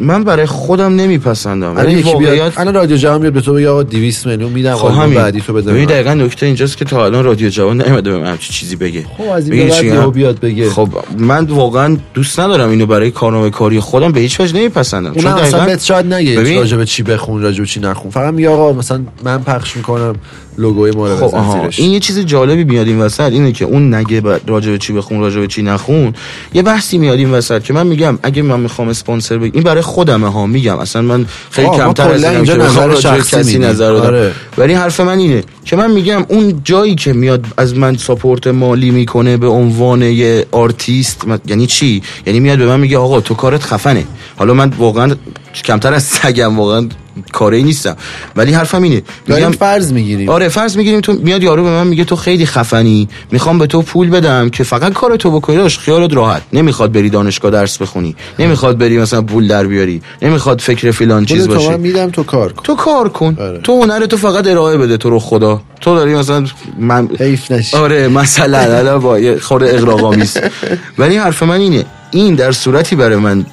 من 0.00 0.24
برای 0.24 0.46
خودم 0.46 0.96
نمیپسندم. 0.96 1.76
ولی 1.76 1.92
یکی 1.92 2.02
بیاد 2.02 2.22
واقعیت 2.22 2.60
الان 2.60 2.74
رادیو 2.74 2.96
جوان 2.96 3.20
بیاد 3.20 3.32
به 3.32 3.40
تو 3.40 3.54
بگه 3.54 3.68
آقا 3.68 3.82
200 3.82 4.26
میلیون 4.26 4.52
میدم 4.52 4.74
خب 4.74 5.14
بعدی 5.14 5.40
تو 5.40 5.52
بده 5.52 5.72
ببین. 5.72 5.84
دقیقا 5.84 6.14
نکته 6.14 6.46
اینجاست 6.46 6.76
که 6.76 6.84
تا 6.84 7.04
الان 7.04 7.24
رادیو 7.24 7.48
جوان 7.48 7.82
نیومده 7.82 8.10
به 8.10 8.18
من 8.18 8.26
همچین 8.26 8.52
چیزی 8.52 8.76
بگه. 8.76 9.04
خب 9.18 9.28
از 9.28 9.50
این 9.50 9.68
بعد 9.68 10.12
بیاد 10.12 10.40
بگه. 10.40 10.70
خب 10.70 10.88
من 11.18 11.44
واقعا 11.44 11.96
دوست 12.14 12.40
ندارم 12.40 12.70
اینو 12.70 12.86
برای 12.86 13.10
کارنامه 13.10 13.50
کاری 13.50 13.80
خودم 13.80 14.12
به 14.12 14.20
هیچ 14.20 14.40
وجه 14.40 14.56
نمیپسندم. 14.56 15.12
اون 15.12 15.26
اصلا 15.26 15.78
شاید 15.78 16.14
نگه 16.14 16.58
راجع 16.58 16.76
به 16.76 16.86
چی 16.86 17.02
بخون 17.02 17.42
راجع 17.42 17.60
به 17.60 17.66
چی 17.66 17.80
نخون. 17.80 18.10
فقط 18.10 18.34
میگه 18.34 18.48
آقا 18.48 18.72
مثلا 18.72 19.00
من 19.24 19.42
پخش 19.42 19.76
می‌کنم. 19.76 20.14
لوگوی 20.58 20.90
ما 20.90 21.08
رو 21.08 21.28
خب 21.28 21.34
این 21.76 21.90
یه 21.90 22.00
چیز 22.00 22.18
جالبی 22.18 22.64
میاد 22.64 22.86
این 22.86 23.00
وسط 23.00 23.32
اینه 23.32 23.52
که 23.52 23.64
اون 23.64 23.94
نگه 23.94 24.22
راجع 24.46 24.70
به 24.70 24.78
چی 24.78 24.92
بخون 24.92 25.20
راجع 25.20 25.40
به 25.40 25.46
چی 25.46 25.62
نخون 25.62 26.14
یه 26.54 26.62
بحثی 26.62 26.98
میاد 26.98 27.18
این 27.18 27.30
وسط 27.30 27.62
که 27.62 27.72
من 27.72 27.86
میگم 27.86 28.18
اگه 28.22 28.42
من 28.42 28.60
می‌خوام 28.60 28.88
اسپانسر 28.88 29.38
بگیرم 29.38 29.54
این 29.54 29.62
برای 29.62 29.82
خودمه 29.82 30.32
ها 30.32 30.46
میگم. 30.46 30.78
اصلا 30.78 31.02
من 31.02 31.26
خیلی 31.50 31.68
کمتر 31.68 32.10
از 32.10 32.24
اینم 32.24 32.36
اینجا 32.36 32.52
که 32.52 32.58
بخوام 32.58 32.90
نظر 32.90 32.94
راجع 32.94 33.22
شخصی 33.22 33.36
کسی. 33.36 33.58
نظر 33.58 33.94
بدم 33.94 34.02
آره. 34.02 34.32
ولی 34.58 34.72
حرف 34.72 35.00
من 35.00 35.18
اینه 35.18 35.44
که 35.64 35.76
من 35.76 35.90
میگم 35.90 36.26
اون 36.28 36.60
جایی 36.64 36.94
که 36.94 37.12
میاد 37.12 37.44
از 37.56 37.76
من 37.76 37.96
support 37.96 38.46
مالی 38.46 38.90
می‌کنه 38.90 39.36
به 39.36 39.48
عنوان 39.48 40.02
یه 40.02 40.46
آرتیست 40.52 41.24
یعنی 41.46 41.66
چی؟ 41.66 42.02
یعنی 42.26 42.40
میاد 42.40 42.58
به 42.58 42.66
من 42.66 42.80
میگه 42.80 42.98
آقا 42.98 43.20
تو 43.20 43.34
کارت 43.34 43.62
خفنه. 43.62 44.04
حالا 44.36 44.54
من 44.54 44.72
واقعا 44.78 45.14
کمتر 45.62 45.94
از 45.94 46.02
سگم 46.02 46.58
واقعا 46.58 46.88
کاری 47.32 47.62
نیستم. 47.62 47.96
ولی 48.36 48.52
حرفم 48.52 48.82
اینه. 48.82 49.02
میگم 49.26 49.50
فرض 49.50 49.92
می‌گیریم. 49.92 50.28
آره 50.28 50.48
فرض 50.48 50.76
می‌گیریم 50.76 51.00
تو 51.00 51.12
میاد 51.12 51.42
یارو 51.42 51.64
به 51.64 51.70
من 51.70 51.86
میگه 51.86 52.04
تو 52.04 52.16
خیلی 52.16 52.46
خفنی 52.46 53.08
می‌خوام 53.30 53.58
به 53.58 53.66
تو 53.66 53.82
پول 53.82 54.10
بدم 54.10 54.48
که 54.48 54.64
فقط 54.64 54.92
کار 54.92 55.16
تو 55.16 55.30
بکنی 55.30 55.56
داشت 55.56 55.80
خیالت 55.80 56.14
راحت. 56.14 56.42
نمی‌خواد 56.52 56.92
بری 56.92 57.10
دانشگاه 57.10 57.50
درس 57.50 57.78
بخونی 57.78 58.16
نمی‌خواد 58.38 58.78
بری 58.78 58.98
مثلا 58.98 59.22
پول 59.22 59.48
در 59.48 59.66
بیاری 59.66 60.02
نمی‌خواد 60.22 60.60
فکر 60.60 60.90
فلان 60.90 61.24
چیز 61.24 61.48
پول 61.48 61.56
تو 61.58 61.78
میدم 61.78 62.10
تو 62.10 62.22
کار 62.22 62.52
کن. 62.52 62.62
تو 62.62 62.74
کار 62.74 63.08
کن. 63.08 63.36
آره. 63.40 63.58
تو 63.58 63.82
هنر 63.82 64.06
تو 64.06 64.16
فقط 64.16 64.46
ارائه 64.46 64.78
بده 64.78 64.96
تو 64.96 65.10
رو 65.10 65.18
خدا. 65.18 65.62
تو 65.80 65.96
داری 65.96 66.14
مثلا 66.14 66.44
من 66.78 67.08
حیف 67.20 67.50
نشی. 67.50 67.76
آره 67.76 68.08
مثلا 68.08 68.98
با 68.98 69.20
خورده 69.42 69.74
اغراق‌آمیز. 69.74 70.38
ولی 70.98 71.16
حرف 71.16 71.42
من 71.42 71.60
اینه. 71.60 71.84
این 72.10 72.34
در 72.34 72.52
صورتی 72.52 72.96
برای 72.96 73.16
من 73.16 73.46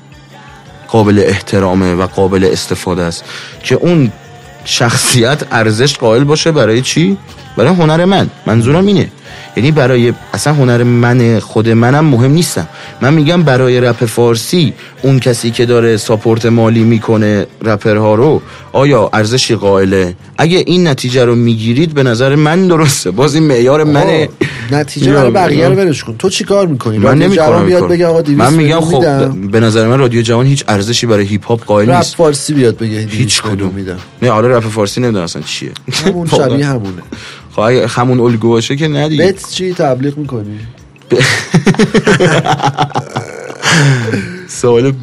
قابل 0.91 1.23
احترامه 1.25 1.95
و 1.95 2.07
قابل 2.07 2.49
استفاده 2.51 3.01
است. 3.01 3.23
که 3.63 3.75
اون 3.75 4.11
شخصیت 4.65 5.43
ارزش 5.51 5.97
قائل 5.97 6.23
باشه 6.23 6.51
برای 6.51 6.81
چی؟ 6.81 7.17
برای 7.57 7.75
هنر 7.75 8.05
من. 8.05 8.29
منظورم 8.45 8.85
اینه. 8.85 9.11
یعنی 9.55 9.71
برای 9.71 10.13
اصلا 10.33 10.53
هنر 10.53 10.83
من 10.83 11.39
خود 11.39 11.69
منم 11.69 12.05
مهم 12.05 12.31
نیستم. 12.31 12.67
من 13.01 13.13
میگم 13.13 13.43
برای 13.43 13.81
رپ 13.81 14.05
فارسی 14.05 14.73
اون 15.01 15.19
کسی 15.19 15.51
که 15.51 15.65
داره 15.65 15.97
ساپورت 15.97 16.45
مالی 16.45 16.83
می‌کنه 16.83 17.47
رپرها 17.61 18.15
رو 18.15 18.41
آیا 18.73 19.09
ارزشی 19.13 19.55
قائله؟ 19.55 20.15
اگه 20.37 20.63
این 20.65 20.87
نتیجه 20.87 21.25
رو 21.25 21.35
می‌گیرید 21.35 21.93
به 21.93 22.03
نظر 22.03 22.35
من 22.35 22.67
درسته. 22.67 23.11
باز 23.11 23.35
این 23.35 23.43
معیار 23.43 23.83
منه. 23.83 24.29
نتیجه 24.71 25.13
برای 25.13 25.31
بقیه 25.31 25.67
رو 25.67 25.75
ولش 25.75 26.03
کن. 26.03 26.15
تو 26.19 26.29
چی 26.29 26.43
کار 26.43 26.67
می‌کنی؟ 26.67 26.97
من 26.97 27.17
نمی‌کنم 27.17 27.65
بیاد. 27.65 27.87
بگه 27.87 28.07
آقا 28.07 28.21
200 28.21 28.39
من 28.41 28.53
میگم 28.53 28.81
خب 28.81 29.31
به 29.51 29.59
نظر 29.59 29.87
من 29.87 29.99
رادیو 29.99 30.21
جوان 30.21 30.45
هیچ 30.45 30.63
ارزشی 30.67 31.05
برای 31.07 31.25
هیپ 31.25 31.45
هاپ 31.45 31.65
قائل 31.65 31.89
رپ 31.89 31.97
نیست. 31.97 32.15
فارسی 32.15 32.53
بیاد 32.53 32.77
بگه 32.77 33.01
200 33.01 33.13
هیچ 33.15 33.41
کدوم. 33.41 33.73
میدم. 33.75 33.97
نه 34.21 34.31
آره 34.31 34.47
رپ 34.47 34.63
فارسی 34.63 35.01
نمی‌دونم 35.01 35.23
اصلا 35.23 35.41
چیه. 35.41 35.71
همون. 36.05 36.27
شبیه 36.37 36.65
همونه. 36.65 37.01
خب 37.51 37.59
اگه 37.59 37.87
همون 37.87 38.19
الگو 38.19 38.49
باشه 38.49 38.75
که 38.75 38.87
نه 38.87 39.09
دیگه. 39.09 39.25
بت 39.25 39.49
چی 39.49 39.73
تبلیغ 39.73 40.17
می‌کنی؟ 40.17 40.59
سوال 44.47 44.93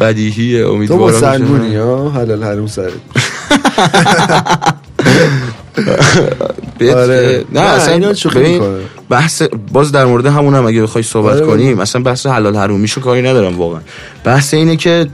بدیهیه 0.00 0.62
تو 0.64 0.70
امیدوارم 0.70 1.16
مسلمونی 1.16 1.76
ها 1.76 2.10
حلال 2.10 2.44
حروم 2.44 2.66
سرت. 2.66 2.92
آره. 6.80 7.44
نه 7.52 7.60
نه، 7.60 7.66
اصلا 7.66 7.92
اینا 7.92 8.14
شوخی. 8.14 8.60
بحث 9.08 9.42
باز 9.72 9.92
در 9.92 10.04
مورد 10.04 10.26
همون 10.26 10.54
هم 10.54 10.66
اگه 10.66 10.82
بخوای 10.82 11.04
صحبت 11.04 11.36
آره، 11.36 11.46
کنیم 11.46 11.78
اصلا 11.78 12.02
بحث 12.02 12.26
حلال 12.26 12.56
حرومیشو 12.56 13.00
کاری 13.00 13.22
ندارم 13.22 13.58
واقعا. 13.58 13.80
بحث 14.24 14.54
اینه 14.54 14.76
که 14.76 15.06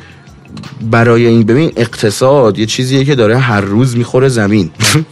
برای 0.90 1.26
این 1.26 1.42
ببین 1.42 1.72
اقتصاد 1.76 2.59
یه 2.59 2.66
چیزیه 2.66 3.05
که 3.05 3.14
داره 3.14 3.38
هر 3.38 3.61
روز 3.61 3.96
می‌خوره 3.96 4.28
زمین 4.28 4.70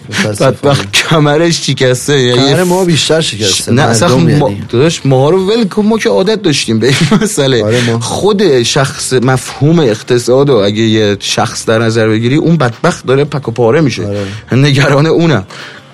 متاسفانه. 0.09 0.51
بدبخت 0.51 0.93
کمرش 0.93 1.67
شکسته 1.67 2.21
یعنی 2.21 2.41
قهر 2.41 2.65
ما 2.65 2.85
بیشتر 2.85 3.21
شکسته 3.21 3.73
نه 3.73 3.83
اصلا 3.83 4.17
مردم 4.17 4.39
ما 4.39 4.51
یعنی. 4.51 4.63
داداش 4.69 5.07
ما 5.07 5.31
رو 5.31 5.47
ول 5.47 5.65
کن 5.65 5.87
ما 5.87 5.99
که 5.99 6.09
عادت 6.09 6.43
داشتیم 6.43 6.79
به 6.79 6.87
این 6.87 7.23
مسئله 7.23 7.65
آره. 7.65 7.99
خود 7.99 8.63
شخص 8.63 9.13
مفهوم 9.13 9.79
اقتصاد 9.79 10.51
و 10.51 10.57
اگه 10.57 10.83
یه 10.83 11.17
شخص 11.21 11.67
در 11.67 11.79
نظر 11.79 12.09
بگیری 12.09 12.37
اون 12.37 12.57
بدبخت 12.57 13.07
داره 13.07 13.25
پک 13.25 13.49
و 13.49 13.51
پاره 13.51 13.81
میشه 13.81 14.07
آره. 14.07 14.27
نگران 14.53 15.07
اونم 15.07 15.45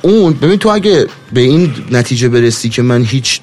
اون 0.03 0.33
ببین 0.33 0.59
تو 0.59 0.69
اگه 0.69 1.07
به 1.33 1.41
این 1.41 1.75
نتیجه 1.91 2.29
برسی 2.29 2.69
که 2.69 2.83
من 2.83 3.05
هیچ 3.05 3.41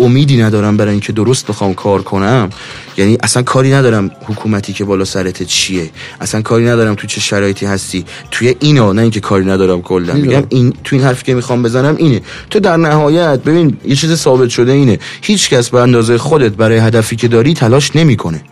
امیدی 0.00 0.42
ندارم 0.42 0.76
برای 0.76 0.90
اینکه 0.90 1.12
درست 1.12 1.46
بخوام 1.46 1.74
کار 1.74 2.02
کنم. 2.02 2.50
یعنی 2.96 3.18
اصلا 3.22 3.42
کاری 3.42 3.72
ندارم 3.72 4.10
حکومتی 4.24 4.72
که 4.72 4.84
بالا 4.84 5.04
سرت 5.04 5.42
چیه. 5.42 5.90
اصلا 6.20 6.42
کاری 6.42 6.64
ندارم 6.64 6.94
تو 6.94 7.06
چه 7.06 7.20
شرایطی 7.20 7.66
هستی. 7.66 8.04
توی 8.30 8.54
اینا 8.60 8.92
نه 8.92 9.02
اینکه 9.02 9.20
کاری 9.20 9.44
ندارم 9.44 9.82
کلا. 9.82 10.14
میگم 10.14 10.42
این 10.48 10.74
تو 10.84 10.96
این 10.96 11.04
حرفی 11.04 11.24
که 11.24 11.34
می‌خوام 11.34 11.62
بزنم 11.62 11.96
اینه. 11.96 12.20
تو 12.50 12.60
در 12.60 12.76
نهایت 12.76 13.40
ببین 13.40 13.76
یه 13.84 13.96
چیز 13.96 14.14
ثابت 14.14 14.48
شده 14.48 14.72
اینه. 14.72 14.98
هیچ 15.22 15.50
کس 15.50 15.70
به 15.70 15.80
اندازه 15.80 16.18
خودت 16.18 16.52
برای 16.52 16.78
هدفی 16.78 17.16
که 17.16 17.28
داری 17.28 17.54
تلاش 17.54 17.96
نمی‌کنه. 17.96 18.42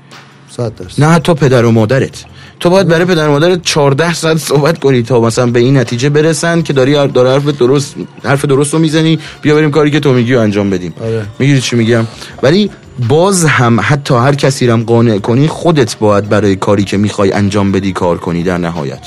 نه 0.99 1.07
حتی 1.07 1.34
پدر 1.34 1.64
و 1.64 1.70
مادرت. 1.70 2.24
تو 2.62 2.70
باید 2.70 2.88
برای 2.88 3.04
پدر 3.04 3.28
و 3.28 3.30
مادرت 3.30 3.62
14 3.62 4.14
ساعت 4.14 4.36
صحبت 4.36 4.78
کنی 4.78 5.02
تا 5.02 5.20
مثلا 5.20 5.46
به 5.46 5.60
این 5.60 5.76
نتیجه 5.76 6.08
برسن 6.08 6.62
که 6.62 6.72
داری 6.72 6.92
داره 7.08 7.30
حرف 7.30 7.44
درست 7.44 7.94
حرف 8.24 8.44
درست 8.44 8.74
رو 8.74 8.78
می‌زنی. 8.78 9.18
بیا 9.42 9.54
بریم 9.54 9.70
کاری 9.70 9.90
که 9.90 10.00
تو 10.00 10.12
میگی 10.12 10.34
رو 10.34 10.40
انجام 10.40 10.70
بدیم. 10.70 10.94
آره. 11.00 11.26
می‌گیری 11.38 11.60
چی 11.60 11.76
میگم؟ 11.76 12.06
ولی 12.42 12.70
باز 13.08 13.44
هم 13.44 13.80
حتی 13.82 14.14
هر 14.14 14.34
کسی 14.34 14.66
رو 14.66 14.76
قانع 14.76 15.18
کنی 15.18 15.48
خودت 15.48 15.98
باید 15.98 16.28
برای 16.28 16.56
کاری 16.56 16.84
که 16.84 16.96
می‌خوای 16.96 17.32
انجام 17.32 17.72
بدی 17.72 17.92
کار 17.92 18.18
کنی 18.18 18.42
در 18.42 18.58
نهایت. 18.58 19.00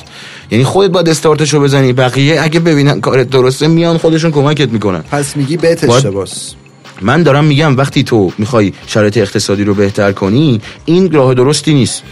یعنی 0.52 0.64
خودت 0.64 0.92
باید 0.92 1.10
استارتشو 1.10 1.60
بزنی. 1.60 1.94
بقیه 1.94 2.42
اگه 2.42 2.60
ببینن 2.60 3.02
کارت 3.02 3.30
درسته 3.30 3.68
میان 3.68 3.98
خودشون 3.98 4.32
کمکت 4.32 4.70
می‌کنن. 4.70 5.04
پس 5.12 5.38
میگی 5.38 5.58
بهت 5.58 5.84
اشتباس. 5.84 6.54
من 7.02 7.24
دارم 7.24 7.46
میگم 7.46 7.78
وقتی 7.78 8.04
تو 8.04 8.32
می‌خوای 8.38 8.74
شرایط 8.88 9.18
اقتصادی 9.18 9.64
رو 9.64 9.74
بهتر 9.74 10.12
کنی 10.12 10.62
این 10.86 11.12
راه 11.12 11.34
درستی 11.34 11.74
نیست. 11.74 12.04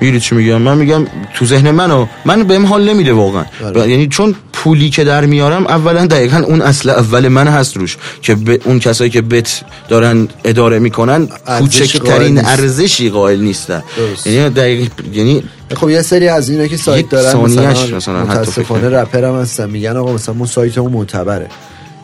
می‌گیری 0.00 0.20
چی 0.20 0.34
میگم 0.34 0.62
من 0.62 0.78
میگم 0.78 1.06
تو 1.34 1.46
ذهن 1.46 1.70
منو 1.70 2.06
من 2.24 2.42
بهم 2.42 2.66
حال 2.66 2.88
نمیده 2.88 3.12
واقعا. 3.12 3.44
و 3.74 3.88
یعنی 3.88 4.06
چون 4.08 4.34
پولی 4.52 4.90
که 4.90 5.04
در 5.04 5.24
میارم 5.24 5.66
اولا 5.66 6.06
دقیقا 6.06 6.36
اون 6.36 6.62
اصل 6.62 6.90
اول 6.90 7.28
من 7.28 7.48
هست 7.48 7.76
روش 7.76 7.96
که 8.22 8.34
به 8.34 8.60
اون 8.64 8.78
کسایی 8.78 9.10
که 9.10 9.22
بت 9.22 9.60
دارن 9.88 10.28
اداره 10.44 10.78
می‌کنن 10.78 11.28
کوچکترین. 11.58 12.38
ارزشی 12.44 13.10
قائل 13.10 13.40
نیستن. 13.40 13.82
یعنی 14.26 14.50
دقیق 14.50 14.90
یعنی 15.12 15.42
خب 15.76 15.90
یه 15.90 16.02
سری 16.02 16.28
از 16.28 16.48
اینا 16.48 16.66
که 16.66 16.76
سایت 16.76 17.08
دارن 17.08 17.36
مثلا, 17.36 17.96
مثلا 17.96 18.24
حتی 18.24 18.40
متاسفانه 18.40 18.88
رپر 18.88 19.24
هم 19.24 19.34
هستن 19.34 19.70
میگن 19.70 19.96
آقا 19.96 20.12
مثلا 20.12 20.34
ما 20.34 20.46
سایتمون 20.46 20.92
معتبره 20.92 21.48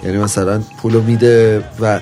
یعنی 0.05 0.19
مثلا 0.19 0.63
پولو 0.83 1.03
میده 1.03 1.65
و 1.81 2.01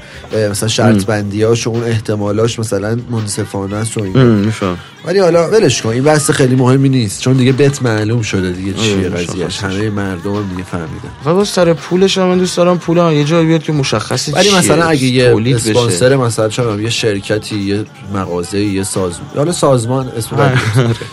مثلا 0.50 0.68
شرط 0.68 1.04
بندیاش 1.04 1.66
و 1.66 1.70
اون 1.70 1.84
احتمالاش 1.84 2.58
مثلا 2.58 2.98
منصفانه 3.10 3.76
است 3.76 3.98
و 3.98 4.02
این 4.02 4.18
میفهم. 4.22 4.78
ولی 5.04 5.18
حالا 5.18 5.48
ولش 5.48 5.82
کن 5.82 5.88
این 5.88 6.04
بحث 6.04 6.30
خیلی 6.30 6.54
مهمی 6.54 6.88
نیست. 6.88 7.20
چون 7.20 7.32
دیگه 7.32 7.52
بت 7.52 7.82
معلوم 7.82 8.22
شده 8.22 8.52
دیگه 8.52 8.72
چیه 8.72 9.08
قضیهش 9.08 9.58
همه 9.58 9.90
مردم 9.90 10.34
هم 10.34 10.48
دیگه 10.48 10.62
فهمیدن. 10.62 11.10
و 11.24 11.34
باز 11.34 11.48
سر 11.48 11.72
پولش 11.72 12.18
هم 12.18 12.24
من 12.24 12.38
دوست 12.38 12.56
دارم 12.56 12.78
پول 12.78 12.98
هم 12.98 13.12
یه 13.12 13.24
جایی 13.24 13.46
بیاد 13.46 13.62
که 13.62 13.72
مشخص 13.72 14.28
ولی 14.32 14.56
مثلا 14.58 14.84
اگه 14.84 15.04
یه. 15.04 15.54
اسپانسر 15.54 16.16
مثلا 16.16 16.48
چون 16.48 16.82
یه 16.82 16.90
شرکتی 16.90 17.58
یه 17.58 17.84
مغازه 18.14 18.60
یه 18.60 18.82
سازمان. 18.82 19.28
حالا 19.36 19.52
سازمان 19.52 20.08
اسم 20.08 20.36
آره. 20.36 20.58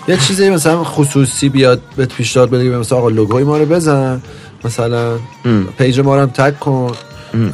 یه 0.08 0.18
چیزی 0.18 0.50
مثلا 0.50 0.84
خصوصی 0.84 1.50
بیاد 1.50 1.82
بهت 1.96 2.14
پیشنهاد 2.14 2.50
بده 2.50 2.64
که 2.64 2.70
مثلا 2.70 2.98
آقا 2.98 3.10
لوگوی 3.10 3.44
ما 3.44 3.58
رو 3.58 3.66
بزن. 3.66 4.22
مثلا 4.66 5.18
page 5.78 6.00
ما 6.00 6.16
رو 6.16 6.22
هم 6.22 6.28
tag 6.30 6.60
کن. 6.60 6.92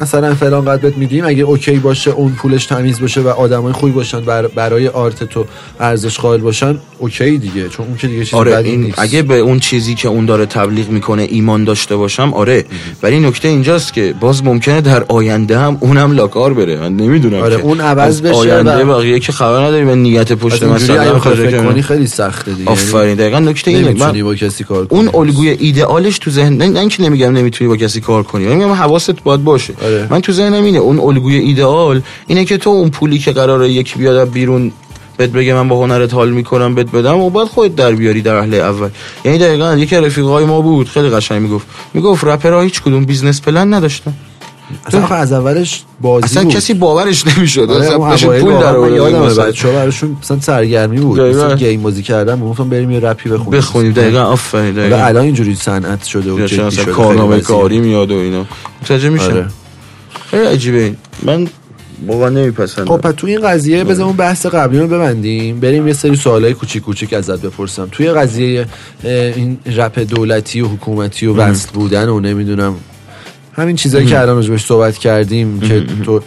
مثلا 0.00 0.34
فلان 0.34 0.64
قد 0.64 0.80
بهت 0.80 0.96
میدیم 0.96 1.26
اگه 1.26 1.42
OK 1.42 1.78
باشه 1.78 2.10
اون 2.10 2.32
پولش 2.32 2.66
تمیز 2.66 3.00
باشه 3.00 3.20
و 3.20 3.28
آدمای 3.28 3.72
خوبی 3.72 3.92
باشن 3.92 4.20
بر 4.20 4.46
برای 4.46 4.88
art 4.88 5.24
تو 5.24 5.44
ارزش 5.80 6.20
قائل 6.20 6.40
باشن 6.40 6.78
اوکی 6.98 7.38
دیگه 7.38 7.68
چون 7.68 7.86
اون 7.86 7.96
که 7.96 8.06
دیگه 8.06 8.24
چیز 8.24 8.34
آره 8.34 8.52
بدی 8.52 8.70
این 8.70 8.82
نیست. 8.82 8.98
اگه 8.98 9.22
به 9.22 9.38
اون 9.38 9.58
چیزی 9.58 9.94
که 9.94 10.08
اون 10.08 10.26
داره 10.26 10.46
تبلیغ 10.46 10.88
می‌کنه 10.88 11.22
ایمان 11.30 11.64
داشته 11.64 11.96
باشم 11.96 12.34
آره. 12.34 12.64
ولی 13.02 13.20
نکته 13.20 13.48
اینجاست 13.48 13.92
که 13.92 14.14
باز 14.20 14.44
ممکنه 14.44 14.80
در 14.80 15.04
آینده 15.08 15.58
هم 15.58 15.76
اونم 15.80 16.12
لاکار 16.12 16.54
بره. 16.54 16.80
من 16.80 16.96
نمی‌دونم 16.96 17.42
آره، 17.42 17.56
که 17.56 17.62
اون 17.62 17.80
عوض 17.80 18.22
بشه 18.22 18.34
آینده 18.34 18.84
و- 18.84 18.96
بقیه 18.96 19.20
که 19.20 19.32
خبر 19.32 19.64
نداریم 19.64 19.88
و 19.88 19.94
نیت 19.94 20.32
پشت 20.32 20.62
مثلا 20.62 21.18
کنی 21.64 21.82
خیلی 21.82 22.06
سخته 22.06 22.52
دیگه. 22.52 22.70
آفرین 22.70 23.14
دقیقا 23.14 23.38
نکته 23.38 23.70
اینه. 23.70 23.92
من 23.92 24.22
با 24.22 24.34
کسی 24.34 24.64
کار 24.64 24.86
کنی. 24.86 24.98
اون 24.98 25.10
الگوی 25.14 25.48
ایدئالش 25.48 26.18
تو 26.18 26.30
ذهن 26.30 26.56
نه 26.56 26.80
اینکه 26.80 27.02
نمیگم 27.02 27.32
نمی‌تونی 27.36 27.68
با 27.68 27.76
کسی 27.76 28.00
کار 28.00 28.22
کنی 28.22 28.46
میگم 28.46 28.72
حواست 28.72 29.22
باید 29.24 29.44
باشه. 29.44 29.74
آره. 29.84 30.06
من 30.10 30.20
تو 30.20 30.32
ذهنم 30.32 30.64
اینه 30.64 30.78
اون 30.78 30.98
الگوی 31.00 31.36
ایدئال 31.36 32.00
اینه 32.26 32.44
که 32.44 32.56
تو 32.56 32.70
اون 32.70 32.90
پولی 32.90 33.18
که 33.18 33.32
قراره 33.32 33.70
یکی 33.70 33.98
بیاد 33.98 34.30
بیرون 34.30 34.72
بهت 35.16 35.30
بگه 35.30 35.54
من 35.54 35.68
با 35.68 35.84
هنرت 35.84 36.14
حال 36.14 36.30
می‌کنم 36.30 36.74
بهت 36.74 36.90
بدم 36.90 37.18
و 37.18 37.30
باید 37.30 37.48
خودت 37.48 37.76
در 37.76 37.92
بیاری 37.92 38.22
در 38.22 38.34
وهله 38.34 38.54
اول. 38.54 38.88
یعنی 39.24 39.38
دقیقا 39.38 39.74
یکی 39.74 39.96
رفیقای 39.96 40.44
ما 40.44 40.60
بود 40.60 40.88
خیلی 40.88 41.10
قشنگ 41.10 41.42
می‌گفت. 41.42 41.66
می‌گفت 41.94 42.24
رپرها 42.24 42.60
هیچ 42.60 42.82
کدوم 42.82 43.04
business 43.04 43.40
plan 43.40 43.74
نداشتن. 43.74 44.14
اصلا 44.86 45.06
از 45.06 45.32
اولش 45.32 45.82
بازی 46.00 46.24
اصلا 46.24 46.42
بود. 46.42 46.52
کسی 46.52 46.74
باورش 46.74 47.26
نمی‌شد. 47.26 47.70
آره، 47.70 48.04
اصلا 48.04 48.40
پول 48.40 48.52
در 48.52 48.78
مثلا. 48.78 49.44
بچه‌ها 49.44 49.74
براشون 49.74 50.16
مثلا 50.22 50.40
سرگرمی 50.40 51.00
بود. 51.00 51.18
دقیقاً. 51.18 51.44
مثلا 51.44 51.56
game 51.56 51.82
بازی 51.82 52.02
کردن 52.02 52.40
گفتم 52.40 52.68
بریم 52.68 52.90
یه 52.90 53.00
رپی 53.00 53.28
بخونیم. 53.30 53.50
بخونیم. 53.50 53.92
دقیقا 53.92 54.22
آفرین 54.22 54.74
دقیقا. 54.74 54.96
الان 54.96 55.24
اینجوری 55.24 55.54
صنعت 55.54 56.04
شده 56.04 56.32
و 56.32 56.46
جدی 56.46 56.76
شده 56.76 56.92
کارنامه. 56.92 57.40
کاری 57.40 57.78
میاد 57.78 58.10
و 58.10 58.14
اینا. 58.14 58.44
متوجه 58.82 59.08
میشم. 59.08 59.24
آره. 59.24 59.46
خیلی 60.30 60.46
عجیبه 60.46 60.82
این. 60.82 60.96
من 61.22 61.48
واقعا 62.06 62.28
نمیپسندم. 62.28 62.96
خب 62.96 63.12
تو 63.12 63.26
این 63.26 63.40
قضیه 63.40 63.84
بذار 63.84 64.06
اون 64.06 64.16
بحث 64.16 64.46
قبلی 64.46 64.78
رو 64.78 64.86
ببندیم. 64.86 65.60
بریم 65.60 65.88
یه 65.88 65.94
سری 65.94 66.16
سوالای 66.16 66.54
کوچیک 66.54 66.82
کوچیک 66.82 67.12
ازت 67.12 67.40
بپرسم. 67.40 67.88
توی 67.92 68.10
قضیه 68.12 68.66
این 69.04 69.58
رپ 69.76 69.98
دولتی 69.98 70.60
و 70.60 70.66
حکومتی 70.66 71.26
و 71.26 71.34
وصل 71.34 71.68
بودن 71.72 72.08
و 72.08 72.20
نمی‌دونم 72.20 72.74
همین 73.52 73.76
چیزایی 73.76 74.06
که 74.06 74.20
الان 74.20 74.36
راجبش 74.36 74.64
صحبت 74.64 74.98
کردیم 74.98 75.60
که 75.60 75.84
تو 76.04 76.20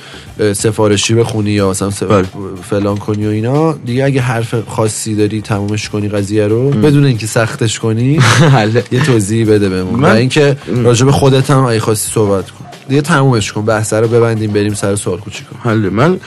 سفارشی 0.54 1.14
بخونی 1.14 1.52
یا 1.52 1.70
مثلا 1.70 1.90
بله. 1.90 2.26
فلان 2.70 2.98
کنی 2.98 3.26
و 3.26 3.30
اینا 3.30 3.74
دیگه 3.74 4.04
اگه 4.06 4.22
حرف 4.22 4.56
خاصی 4.68 5.16
داری 5.16 5.42
تمومش 5.42 5.90
کنی 5.90 6.10
قضیه 6.10 6.48
رو. 6.48 6.70
بدون 6.70 7.06
اینکه 7.06 7.28
سختش 7.28 7.80
کنی 7.80 8.16
حله 8.52 8.84
یه 8.92 9.04
توضیح 9.04 9.50
بده 9.50 9.70
بهمون. 9.70 10.04
و 10.04 10.08
اینکه 10.08 10.58
راجب 10.76 11.12
خودت 11.12 11.52
هم 11.52 11.66
اگه 11.66 11.80
خواستی 11.80 12.12
صحبت 12.12 12.52
کن. 12.52 12.66
دیگه 12.90 13.02
تمومش 13.02 13.52
کن 13.52 13.66
بحث 13.66 13.94
رو 13.94 14.08
ببندیم 14.08 14.52
بریم 14.52 14.74
سر 14.74 14.96
سوال 14.96 15.20
کوچیکو 15.20 15.56
حله 15.70 15.90
من 15.90 16.20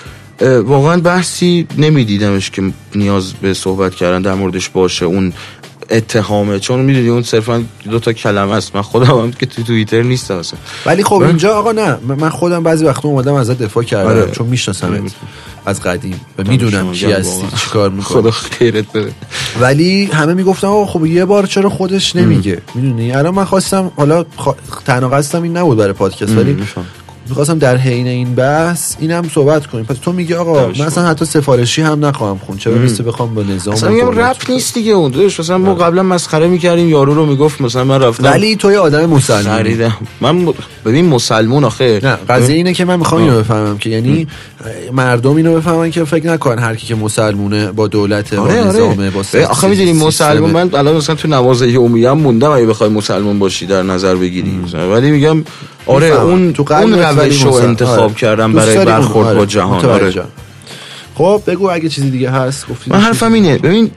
واقعا 0.64 1.00
بحثی 1.00 1.66
نمیدیدمش 1.78 2.50
که 2.50 2.62
نیاز 2.94 3.32
به 3.32 3.54
صحبت 3.54 3.94
کردن 3.94 4.22
در 4.22 4.34
موردش 4.34 4.68
باشه. 4.68 5.04
اون 5.04 5.32
اتهامه. 5.90 6.58
چون 6.58 6.80
می‌دونی 6.80 7.08
اون 7.08 7.22
صرفا 7.22 7.64
دو 7.90 7.98
تا 7.98 8.12
کلمه 8.12 8.52
است. 8.52 8.76
من 8.76 8.82
خودم 8.82 9.18
هم 9.18 9.32
که 9.32 9.46
تو 9.46 9.62
توییتر 9.62 10.02
نیستم 10.02 10.36
اصلا. 10.36 10.58
ولی 10.86 11.04
خب 11.04 11.16
من- 11.16 11.26
اینجا 11.26 11.54
آقا 11.58 11.72
نه. 11.72 11.96
من 12.06 12.28
خودم 12.28 12.62
بعضی 12.62 12.84
وقتا 12.84 13.08
اومدم 13.08 13.34
ازت 13.34 13.58
دفاع 13.58 13.84
کردم 13.84 14.10
آره. 14.10 14.30
چون 14.30 14.46
می‌شناسم. 14.46 15.06
از 15.66 15.82
قدیم. 15.82 16.20
و 16.38 16.42
می‌دونم 16.48 16.72
شما 16.80 16.92
کی 16.92 17.12
هستی. 17.12 17.46
چیکار 17.56 17.90
خدا 18.00 18.20
می‌کنی 18.20 18.30
خیرت 18.32 18.92
بده. 18.92 19.12
ولی 19.60 20.04
همه 20.04 20.34
می‌گفتن 20.34 20.66
آقا 20.66 20.86
خب 20.86 21.06
یه 21.06 21.24
بار 21.24 21.46
چرا 21.46 21.70
خودش 21.70 22.16
نمیگه؟ 22.16 22.62
می‌دونی؟ 22.74 23.12
الان 23.12 23.34
من 23.34 23.44
خواستم 23.44 23.92
حالا 23.96 24.24
خوا... 24.36 24.56
تنها 24.84 25.08
قصدم 25.08 25.42
این 25.42 25.56
نبود 25.56 25.78
برای 25.78 25.92
پادکست 25.92 26.36
ولی. 26.36 26.56
می‌خواستم 27.32 27.58
در 27.58 27.76
حین 27.76 28.06
این 28.06 28.34
بحث 28.34 28.94
اینم 29.00 29.28
صحبت 29.34 29.66
کنیم. 29.66 29.84
پس 29.84 29.96
تو 29.96 30.12
میگی 30.12 30.34
آقا 30.34 30.68
من 30.78 30.86
اصلا 30.86 31.06
حتی 31.06 31.24
سفارشی 31.24 31.82
هم 31.82 32.04
نخواهم 32.04 32.38
خون 32.38 32.56
چه 32.56 32.70
برسه 32.70 33.02
بخوام 33.02 33.34
با 33.34 33.42
نظام 33.42 33.74
اصلا 33.74 33.90
دولت 33.90 34.18
رپ 34.18 34.50
نیست 34.50 34.74
دیگه 34.74 34.92
اون 34.92 35.10
داداش. 35.10 35.40
مثلا 35.40 35.58
ما 35.58 35.74
قبلا 35.74 36.02
مسخره 36.02 36.46
می‌کردیم 36.46 36.88
یارو 36.88 37.14
رو 37.14 37.26
می‌گفت 37.26 37.60
مثلا 37.60 37.84
من 37.84 38.02
رفتم. 38.02 38.24
ولی 38.24 38.56
تو 38.56 38.72
یه 38.72 38.78
آدم 38.78 39.06
مسلمانی 39.06 39.62
خریدم. 39.62 39.96
من 40.20 40.52
ببین 40.84 41.06
مسلمون 41.06 41.64
آخه. 41.64 42.00
نه 42.02 42.18
قضیه 42.28 42.56
اینه 42.56 42.74
که 42.74 42.84
من 42.84 42.98
می‌خوام 42.98 43.22
اینو 43.22 43.38
بفهمم 43.38 43.78
که 43.78 43.90
یعنی 43.90 44.26
مردم 44.92 45.36
اینو 45.36 45.56
بفهمن 45.56 45.90
که 45.90 46.04
فکر 46.04 46.26
نکن 46.26 46.58
هر 46.58 46.74
کی 46.74 46.86
که 46.86 46.94
مسلمونه 46.94 47.72
با 47.72 47.88
دولت 47.88 48.34
با 48.34 48.42
آره 48.42 48.68
آره. 48.68 49.10
با 49.10 49.22
ببین، 49.32 49.44
آخه 49.44 49.68
می‌دونی. 49.68 49.92
مسلمان 49.92 50.50
من 50.50 50.74
الان 50.74 50.96
مثلا 50.96 51.14
تو 51.14 51.28
نماز 51.28 51.62
یومی 51.62 52.04
هم 52.04 52.18
موندم 52.18 52.50
اگه 52.50 52.66
بخوای 52.66 52.90
مسلمان 52.90 53.38
باشی 53.38 53.66
در 53.66 53.82
نظر 53.82 54.14
بگیری. 54.14 54.60
ولی 54.92 55.10
میگم 55.10 55.44
آره. 55.86 56.06
اون 56.06 56.52
تو 56.52 56.74
اون 56.74 56.92
روش 56.92 57.42
رو 57.42 57.52
انتخاب 57.52 58.00
آره. 58.00 58.14
کردم 58.14 58.52
برای. 58.52 58.84
برخورد 58.84 59.28
آره. 59.28 59.38
با 59.38 59.46
جهان 59.46 59.78
متوجهم. 59.78 60.22
آره. 60.22 60.32
خب 61.14 61.42
بگو 61.46 61.70
اگه 61.70 61.88
چیزی 61.88 62.10
دیگه 62.10 62.30
هست 62.30 62.68
گفتی 62.68 62.90
من 62.90 63.00
حرفم 63.00 63.32
اینه 63.32 63.58
ببین 63.58 63.90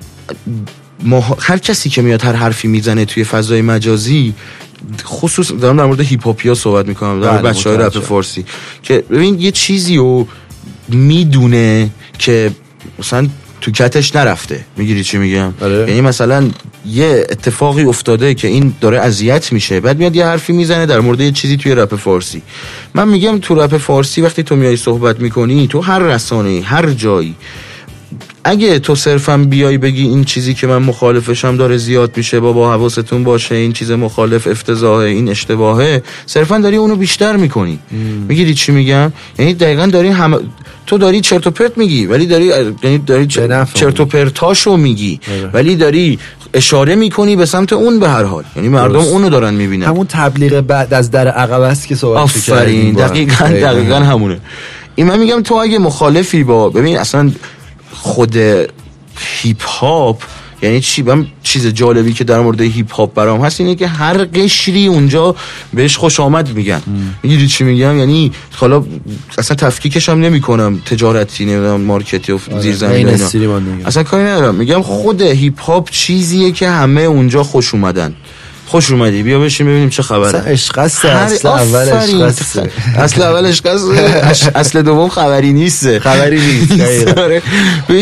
ما 1.04 1.38
هر 1.40 1.58
کسی 1.58 1.90
که 1.90 2.02
میاد 2.02 2.24
هر 2.24 2.34
حرفی 2.34 2.68
می‌زنه 2.68 3.06
توی 3.06 3.24
فضای 3.24 3.62
مجازی 3.62 4.34
خصوص 5.04 5.52
دارم 5.52 5.78
در 5.78 5.86
مورد 5.86 6.00
هیپ 6.00 6.26
هاپیا 6.26 6.56
صحبت 6.56 6.88
می‌کنم 6.88 7.22
در 7.22 7.30
مورد 7.30 7.42
بله، 7.42 7.52
بچه 7.52 7.70
های 7.70 7.80
رپ. 7.80 8.00
فارسی 8.00 8.46
که 8.84 9.04
ببین 9.10 9.40
یه 9.40 9.52
چیزی 9.52 9.98
رو 9.98 10.28
می‌دونه 10.90 11.90
که 12.20 12.52
مثلا 13.00 13.28
تو 13.66 13.72
کتش 13.72 14.16
نرفته. 14.16 14.66
می‌گیری 14.78 15.04
چی 15.04 15.18
میگم؟ 15.18 15.54
آره. 15.62 15.76
یعنی 15.88 16.02
مثلا 16.02 16.50
یه 16.86 17.28
اتفاقی 17.30 17.84
افتاده 17.84 18.34
که 18.34 18.48
این 18.48 18.74
داره 18.82 19.00
اذیت 19.00 19.52
میشه. 19.54 19.80
بعد 19.80 19.98
میاد 19.98 20.16
یه 20.16 20.26
حرفی 20.26 20.54
می‌زنه 20.54 20.86
در 20.86 21.00
مورد 21.00 21.22
یه 21.22 21.32
چیزی 21.32 21.58
توی 21.58 21.76
رپ 21.76 21.96
فارسی. 21.96 22.42
من 22.94 23.08
میگم 23.08 23.40
تو 23.40 23.56
رپ 23.56 23.78
فارسی 23.78 24.22
وقتی 24.22 24.44
تو 24.44 24.56
میای 24.56 24.78
صحبت 24.78 25.20
می‌کنی 25.20 25.68
تو 25.68 25.82
هر 25.82 26.00
رسانه 26.00 26.62
هر 26.62 26.90
جایی 26.90 27.36
اگه 28.48 28.80
تو 28.80 28.96
صرفا 28.96 29.38
بیای 29.38 29.78
بگی 29.78 30.04
این 30.04 30.24
چیزی 30.24 30.54
که 30.54 30.68
من 30.68 30.78
مخالفشم 30.78 31.58
داره 31.58 31.78
زیاد 31.78 32.18
میشه 32.18 32.40
بابا 32.40 32.72
حواستون 32.72 33.24
باشه 33.24 33.56
این 33.56 33.74
چیز 33.74 33.92
مخالف 33.92 34.48
افتضاحه 34.48 35.08
این 35.08 35.30
اشتباهه 35.30 36.04
صرفا 36.26 36.58
داری 36.58 36.76
اونو 36.76 36.96
بیشتر 36.96 37.36
می‌کنی. 37.36 37.80
می‌گیری 38.28 38.54
چی 38.54 38.72
میگم؟ 38.72 39.12
یعنی 39.40 39.54
دقیقا 39.54 39.86
داری 39.86 40.10
هم 40.10 40.40
تو 40.88 40.98
داری 40.98 41.22
چرت 41.22 41.48
و 41.48 41.52
پرت 41.52 41.78
میگی 41.78 42.06
ولی 42.06 42.26
داری 42.26 42.46
یعنی 42.84 42.98
داری 42.98 43.28
چرت 43.74 44.00
و 44.00 44.06
پرتاشو 44.06 44.78
میگی 44.78 45.20
آره. 45.28 45.50
ولی 45.54 45.76
داری 45.76 46.20
اشاره 46.54 46.96
می‌کنی 46.96 47.36
به 47.36 47.46
سمت 47.46 47.74
اون 47.74 48.00
به 48.00 48.10
هر 48.10 48.24
حال. 48.24 48.44
یعنی 48.56 48.70
مردم. 48.70 49.00
اونو 49.00 49.30
دارن 49.30 49.54
می‌بینن. 49.54 49.86
همون 49.86 50.06
تبلیغ 50.10 50.62
بعد 50.62 50.94
از 50.94 51.12
در 51.12 51.28
عقب 51.28 51.62
است 51.62 51.88
که 51.88 51.96
صحبت 51.96 52.22
آفرین. 52.22 52.94
دقیقا. 52.94 53.46
دقیقا 53.46 53.96
همونه. 53.96 54.40
این 54.96 55.08
من 55.08 55.20
میگم 55.20 55.42
تو 55.42 55.56
اگه 55.56 55.80
مخالفی 55.80 56.44
با 56.44 56.70
ببین 56.70 56.98
اصلا 56.98 57.32
خود 58.02 58.38
هیپ 59.18 59.64
هاپ 59.64 60.22
یعنی 60.62 60.82
چی؟ 60.82 61.02
من 61.02 61.28
چیز 61.44 61.68
جالبی 61.68 62.14
که 62.14 62.24
در 62.24 62.40
مورد 62.40 62.62
هیپ 62.62 62.94
هاپ 62.94 63.14
برام 63.14 63.42
هست 63.42 63.62
اینه 63.62 63.76
که 63.76 63.88
هر 63.88 64.18
قشری 64.18 64.88
اونجا 64.88 65.36
بهش 65.74 65.98
خوش 65.98 66.20
آمد 66.20 66.54
میگن. 66.54 66.82
می‌گیری 67.24 67.48
چی 67.48 67.64
میگم؟ 67.64 67.98
یعنی 67.98 68.32
حالا 68.56 68.84
اصلا 69.38 69.56
تفکیکش 69.56 70.10
هم 70.10 70.20
نمی‌کنم 70.20 70.80
تجارتی 70.86 71.46
نمی‌دونم 71.46 71.82
market 71.82 72.25
ی 72.25 72.32
و 72.32 72.40
زیر 72.60 72.76
زمین. 72.76 73.10
اصلا 73.86 74.04
کاری 74.04 74.24
ندارم. 74.24 74.56
میگم 74.56 74.82
خود 74.82 75.22
هیپ 75.22 75.62
هاپ 75.62 75.90
چیزیه 75.90 76.52
که 76.52 76.70
همه 76.70 77.02
اونجا 77.02 77.44
خوش 77.44 77.74
اومدن. 77.74 78.14
خوش 78.76 78.92
اومدی. 78.92 79.24
بیا 79.24 79.40
بشین 79.40 79.68
ببینیم 79.68 79.90
چه 79.90 80.04
خبره. 80.04 80.40
عشق 80.40 80.78
است 80.78 81.06
اصل 81.06 81.48
اول. 81.48 81.90
عشق 81.90 82.22
است 82.22 82.60
اصل 82.98 83.22
اول 83.22 83.46
عشق 83.46 83.68
است 83.68 84.56
اصل 84.56 84.82
دوم 84.82 85.10
خبری 85.10 85.54
نیست. 85.54 86.00
خبری 86.00 86.42
نیست. 86.42 87.08
آره. 87.18 87.42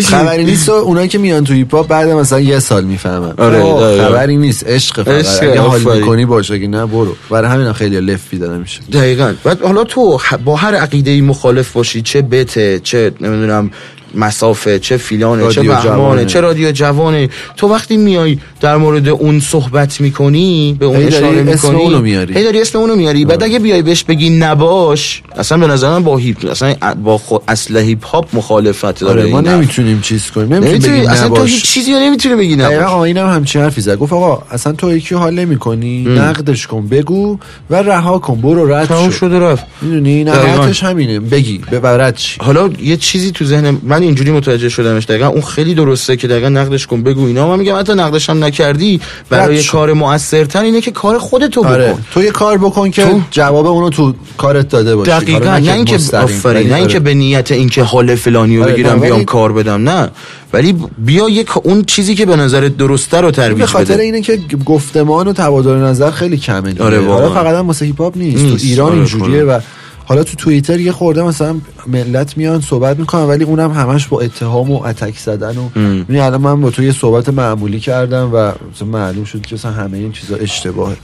خبری 0.03 0.45
نیست 0.45 0.69
و 0.69 0.71
اونایی 0.71 1.07
که 1.07 1.17
میان 1.17 1.43
تو 1.43 1.53
هیپ 1.53 1.75
هاپ 1.75 1.87
بعد 1.87 2.09
مثلا 2.09 2.39
یه 2.39 2.59
سال 2.59 2.83
می‌فهمن. 2.83 3.33
آره،. 3.37 4.07
خبری 4.07 4.37
نیست. 4.37 4.67
عشق 4.67 5.03
فقط 5.03 5.43
اگه 5.43 5.61
حال. 5.61 5.81
می‌کنی 5.81 6.25
باشه 6.25 6.53
اگه 6.53 6.67
نه 6.67 6.85
برو. 6.85 7.15
برای 7.29 7.51
همین 7.51 7.67
هم 7.67 7.73
خیلی 7.73 8.01
لفی 8.01 8.37
داره 8.37 8.57
میشه. 8.57 8.79
دقیقا. 8.93 9.33
بعد 9.43 9.61
حالا 9.61 9.83
تو 9.83 10.19
با 10.45 10.55
هر 10.55 10.75
عقیده 10.75 11.21
مخالف 11.21 11.71
باشی 11.71 12.01
چه 12.01 12.21
بته 12.21 12.79
چه 12.83 13.11
نمی‌دونم 13.21 13.71
مسافه 14.13 14.79
چه 14.79 14.97
فیلانه 14.97 15.49
چه 15.49 15.61
بهمانه 15.61 15.83
جوانه. 15.83 16.25
چه 16.25 16.41
رادیو 16.41 16.71
جوانه. 16.71 17.29
تو 17.57 17.67
وقتی 17.67 17.97
میای 17.97 18.37
در 18.61 18.77
مورد 18.77 19.07
اون 19.07 19.39
صحبت 19.39 20.01
می‌کنی 20.01 20.77
به 20.79 20.85
اون 20.85 21.03
اشاره 21.03 21.27
اسم 21.27 21.45
می‌کنی 21.45 21.81
اونو 21.81 22.01
میاری. 22.01 22.33
هی 22.33 22.43
داری 22.43 22.61
اسم 22.61 22.79
اونو 22.79 22.95
میاری. 22.95 23.25
بعد 23.25 23.43
اگه 23.43 23.59
بیای 23.59 23.81
بهش 23.81 24.03
بگی 24.03 24.29
نباش 24.29 25.21
اصلا 25.37 25.57
به 25.57 25.67
نظر 25.67 25.89
من 25.89 26.03
با 26.03 26.17
هیپ 26.17 26.51
اصلا 26.51 26.75
با 27.03 27.17
خود 27.17 27.41
اصل 27.47 27.77
هیپ 27.77 28.05
هاپ 28.05 28.35
مخالفت 28.35 28.99
داره 28.99 29.21
آره 29.21 29.31
ما. 29.31 29.41
نمی‌تونیم 29.41 30.01
چیز 30.01 30.31
کنیم. 30.31 30.53
نمی‌تونیم 30.53 30.71
نمی‌تونی 30.71 30.97
بگیم 30.97 31.09
اصلا 31.09 31.29
تو 31.29 31.43
هیچ 31.43 31.63
چیزی 31.63 31.93
نمی‌تونی 31.93 32.35
بگی 32.35 32.55
دقیقا 32.55 32.81
نباش. 32.81 32.93
آقا 32.93 33.03
اینم 33.03 33.29
همچین 33.29 33.61
حرفی 33.61 33.81
زد. 33.81 33.97
گفت 33.97 34.13
آقا 34.13 34.43
اصلا 34.51 34.73
تو 34.73 34.97
یکی 34.97 35.15
حال 35.15 35.33
نمی 35.33 35.57
کنی 35.57 36.03
نقدش 36.03 36.67
کن 36.67 36.87
بگو 36.87 37.37
و 37.69 37.75
رها 37.75 38.19
کن. 38.19 38.41
برو 38.41 38.73
رد 38.73 38.87
شد 38.87 39.11
شده 39.11 39.39
رفت. 39.39 39.65
می‌دونی؟ 39.81 40.23
دقیقاً. 40.23 40.55
نهایتش 40.55 40.83
همینه. 40.83 41.19
بگی 41.19 41.61
به 41.71 42.13
حالا 42.39 42.69
یه 42.83 42.97
چیزی 42.97 43.31
تو 43.31 43.45
ذهن 43.45 43.77
من 43.83 44.02
اینجوری 44.03 44.31
متوجه 44.31 44.69
شدمش 44.69 45.05
دقیقا 45.05 45.27
اون 45.27 45.41
خیلی 45.41 45.73
درسته 45.73 46.15
که 46.17 46.27
دقیقا 46.27 46.49
نقدش 46.49 46.87
کن 46.87 47.03
بگو 47.03 47.25
اینا 47.25 47.47
من 47.47 47.59
میگم 47.59 47.79
حتی 47.79 47.93
نقدش 47.93 48.29
هم 48.29 48.43
نکردی 48.43 49.01
برای. 49.29 49.63
کار 49.63 49.93
موثرتر 49.93 50.61
اینه 50.61 50.81
که 50.81 50.91
کار 50.91 51.17
خودتو 51.17 51.61
بکن 51.61 51.69
آره 51.71 51.95
تو 52.13 52.23
یه 52.23 52.31
کار 52.31 52.57
بکن 52.57 52.91
که 52.91 53.03
تو- 53.03 53.21
جواب 53.31 53.65
اونو 53.67 53.89
تو 53.89 54.13
کارت 54.37 54.69
داده 54.69 54.95
باشی 54.95 55.11
دقیقا 55.11 55.57
نه 55.57 55.73
اینکه 55.73 55.95
آفرین 56.13 56.63
نه 56.67 56.69
آره. 56.71 56.75
اینکه 56.79 56.99
به 56.99 57.13
نیت 57.13 57.51
اینکه 57.51 57.83
حال 57.83 58.15
فلانی 58.15 58.57
رو 58.57 58.63
آره، 58.63 58.73
بگیرم 58.73 58.99
بیام 58.99 59.15
ولی- 59.15 59.25
کار 59.25 59.53
بدم 59.53 59.89
نه 59.89 60.09
ولی 60.53 60.75
بیا 60.97 61.29
یک 61.29 61.57
اون 61.57 61.83
چیزی 61.83 62.15
که 62.15 62.25
به 62.25 62.35
نظرت 62.35 62.77
درسته 62.77 63.17
رو 63.17 63.25
به 63.25 63.31
ترویج 63.31 63.65
خاطر 63.65 63.93
بده 63.93 64.03
اینه 64.03 64.21
که 64.21 64.39
گفتمان 64.65 65.27
و 65.27 65.33
تبادل 65.33 65.75
نظر 65.75 66.11
خیلی 66.11 66.37
کمه. 66.37 66.75
آره،. 66.79 67.07
حالا 67.07 67.29
فقط 67.33 67.55
هم 67.55 67.67
واسه 67.67 67.85
هیپ 67.85 68.01
هاپ 68.01 68.17
نیست. 68.17 68.47
تو 68.47 68.57
ایران 68.67 68.87
آره، 68.87 68.95
اینجوریه. 68.97 69.43
و 69.43 69.59
حالا 70.05 70.23
تو 70.23 70.35
توییتر 70.35 70.79
یه 70.79 70.91
خورده 70.91 71.23
مثلا 71.23 71.55
ملت 71.87 72.37
میان 72.37 72.61
صحبت 72.61 72.99
می‌کنن 72.99 73.21
ولی 73.21 73.43
اونم 73.43 73.71
همش 73.71 74.07
با 74.07 74.21
اتهام 74.21 74.71
و 74.71 74.83
اتک 74.83 75.17
زدن 75.17 75.57
و 75.57 75.69
یعنی 75.75 76.19
الان 76.19 76.41
من 76.41 76.61
با 76.61 76.69
تو 76.71 76.83
یه 76.83 76.91
صحبت 76.91 77.29
معمولی 77.29 77.79
کردم 77.79 78.29
و 78.33 78.51
مثلا 78.73 78.87
معلوم 78.87 79.23
شد 79.23 79.41
که 79.41 79.55
مثلا 79.55 79.71
همه 79.71 79.97
این 79.97 80.11
چیزا 80.11 80.35
اشتباهه. 80.35 80.97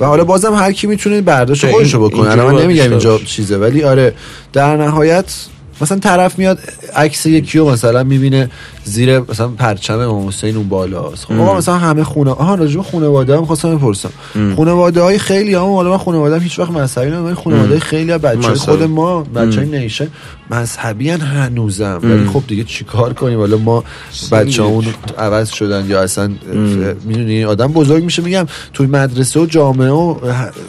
و 0.00 0.06
حالا 0.06 0.24
بازم 0.24 0.54
هر 0.54 0.72
کی 0.72 0.86
می‌تونه 0.86 1.20
برداشت 1.20 1.64
این- 1.64 1.74
خودشو 1.74 2.08
بکنه 2.08 2.30
الان 2.30 2.54
من 2.54 2.62
نمیگم 2.62 2.90
اینجا. 2.90 3.18
چیزه 3.18 3.56
ولی 3.56 3.82
آره 3.82 4.14
در 4.52 4.76
نهایت 4.76 5.34
مثلا 5.80 5.98
طرف 5.98 6.38
میاد 6.38 6.58
عکس 6.96 7.26
یکی 7.26 7.58
رو 7.58 7.70
مثلا 7.70 8.04
می‌بینه 8.04 8.50
زیر 8.88 9.18
مثلا 9.18 9.48
پرچم 9.48 9.98
امام 9.98 10.28
حسین 10.28 10.56
اون 10.56 10.68
بالاست. 10.68 11.24
خب 11.24 11.40
آقا 11.40 11.58
مثلا 11.58 11.78
همه 11.78 12.04
خونه 12.04 12.30
آها 12.30 12.54
راجع 12.54 12.76
به 12.76 12.82
خانواده 12.82 13.36
هم 13.36 13.44
خواستم 13.44 13.76
بپرسم. 13.76 14.10
خانواده 14.56 15.02
های 15.02 15.18
خیلی 15.18 15.54
هم 15.54 15.60
حالا 15.60 15.90
من 15.90 15.98
خانواده 15.98 16.38
هیچ 16.38 16.58
وقت 16.58 16.70
مذهبی 16.70 17.10
نبودم 17.10 17.34
خانواده 17.34 17.80
خیلی 17.80 18.12
از 18.12 18.20
بچه. 18.20 18.54
خود 18.54 18.82
ما 18.82 19.22
بچه 19.22 19.60
های 19.60 19.68
نیشن 19.68 20.08
مذهبی 20.50 21.10
هن 21.10 21.20
هنوزم. 21.20 22.00
ولی 22.02 22.26
خب 22.26 22.42
دیگه 22.48 22.64
چیکار 22.64 23.12
کنیم؟ 23.12 23.38
حالا 23.38 23.56
ما 23.56 23.84
بچه 24.32 24.62
اون 24.62 24.84
عوض 25.18 25.50
شدن 25.50 25.86
یا 25.88 26.02
اصلا 26.02 26.30
می‌دونی 27.04 27.44
آدم 27.44 27.66
بزرگ 27.66 28.04
میشه 28.04 28.22
میگم 28.22 28.46
توی 28.72 28.86
مدرسه 28.86 29.40
و 29.40 29.46
جامعه 29.46 29.90
و 29.90 30.14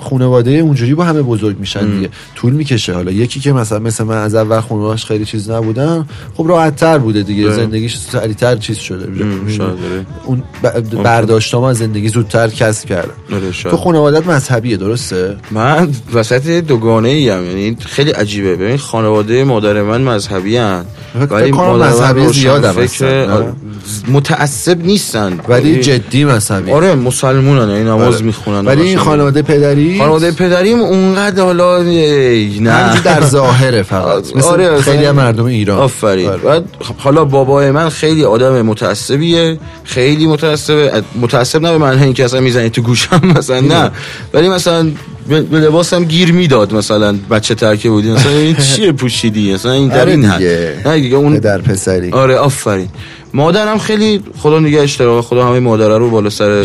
خانواده 0.02 0.52
اونجوری 0.52 0.94
با 0.94 1.04
همه 1.04 1.22
بزرگ 1.22 1.60
میشن 1.60 1.90
دیگه. 1.90 2.10
طول 2.36 2.54
می‌کشه. 2.54 2.94
حالا 2.94 3.12
یکی 3.12 3.40
که 3.40 3.54
مثلا 3.54 3.80
مثل 3.80 4.04
من 4.04 4.18
از 4.18 4.36
اول 4.36 4.60
خانواده‌اش 4.60 5.06
خیلی 5.06 5.26
چیز 5.26 5.50
نبودن 5.50 6.06
خب 6.38 6.46
راحت 6.48 6.76
تر 6.76 6.98
بوده 6.98 7.24
دیگه. 7.24 7.44
بله. 7.44 7.56
زندگیش 7.56 7.98
سریعتر 8.12 8.55
چیز 8.55 8.78
شده 8.78 9.05
داره. 9.05 10.05
اون 10.26 10.43
ب- 10.64 11.03
برداشتام 11.03 11.64
از 11.64 11.78
زندگی 11.78 12.10
زودتر 12.10 12.47
کسب 12.47 12.88
کردن 12.89 13.12
آره،. 13.34 13.51
تو 13.51 13.78
خانوادت 13.78 14.28
مذهبیه 14.28 14.78
درسته 14.78 15.38
من 15.51 15.89
وسط 16.14 16.47
دوگانه 16.47 17.10
ای 17.10 17.30
هم 17.30 17.45
یعنی 17.45 17.78
خیلی 17.86 18.12
عجیبه 18.12 18.55
ببین 18.55 18.78
خانواده 18.78 19.43
مادر 19.43 19.82
من 19.82 20.01
مذهبی 20.01 20.60
فکر 21.14 21.51
کنم 21.51 21.66
مادر 21.66 21.89
مذهبی 21.89 22.28
زیادم 22.28 22.72
فکر؟ 22.72 23.05
آره، 23.05 23.53
متعصب 24.08 24.86
نیستن 24.86 25.40
ولی 25.48 25.80
جدی 25.80 26.26
مذهبی 26.26 26.72
آره 26.72 26.96
مسلمونن 26.96 27.70
یعنی 27.70 27.84
نماز 27.84 28.16
آره. 28.16 28.26
می‌خونن. 28.26 28.66
ولی 28.66 28.82
این 28.82 28.98
خانواده 28.98 29.42
پدری؟ 29.42 29.98
خانواده 29.98 30.32
پدریم 30.32 30.80
اونقدر 30.80 31.44
حالا 31.44 31.84
نه. 31.84 33.02
در 33.02 33.22
ظاهره 33.22 33.84
فقط. 33.84 34.24
مثل 34.36 34.48
آره، 34.48 34.82
خیلی 34.82 35.06
هم 35.06 35.16
مردم 35.16 35.46
ایران. 35.46 35.80
آفرین. 35.80 36.30
آره. 36.30 36.38
بعد 36.38 36.64
حالا 36.98 37.26
بابای 37.26 37.72
من 37.72 37.90
خیلی 37.90 38.24
آدم 38.26 38.62
متعصبیه 38.62 39.60
خیلی 39.84 40.28
متعصبه. 40.28 41.04
متعصب 41.22 41.62
نه 41.62 41.72
به 41.72 41.78
معنی 41.78 42.04
اینکه 42.04 42.26
اصلا 42.26 42.40
می‌زنی 42.40 42.70
تو 42.70 42.82
گوشم 42.82 43.22
مثلا 43.38 43.60
نه. 43.60 43.92
ولی 44.34 44.50
مثلا 44.50 44.92
به 45.30 45.60
لباسم 45.60 46.04
گیر 46.04 46.32
می‌داد 46.32 46.74
مثلا 46.74 47.16
بچه 47.32 47.56
ترکه 47.56 47.90
بودی. 47.90 48.12
مثلا 48.12 48.32
این 48.32 48.56
چیه 48.76 48.92
پوشیدی؟ 48.92 49.54
مثلا 49.54 49.72
این 49.72 49.88
در 49.88 50.02
آره 50.02 50.12
این. 50.12 50.26
نه 50.86 51.00
دیگه 51.02 51.16
اون 51.16 51.34
پدر 51.34 51.58
پسری. 51.62 52.12
آره 52.12 52.36
آفرین. 52.36 52.90
مادرم 53.34 53.78
خیلی 53.78 54.24
خدا 54.38 54.60
نگه 54.60 54.80
اشتراق 54.80 55.26
خدا 55.26 55.48
همه 55.48 55.60
مادره 55.60 55.98
رو 55.98 56.10
بالا 56.10 56.30
سر 56.30 56.64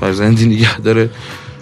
فرزندی 0.00 0.46
نگه 0.46 0.80
داره. 0.80 1.10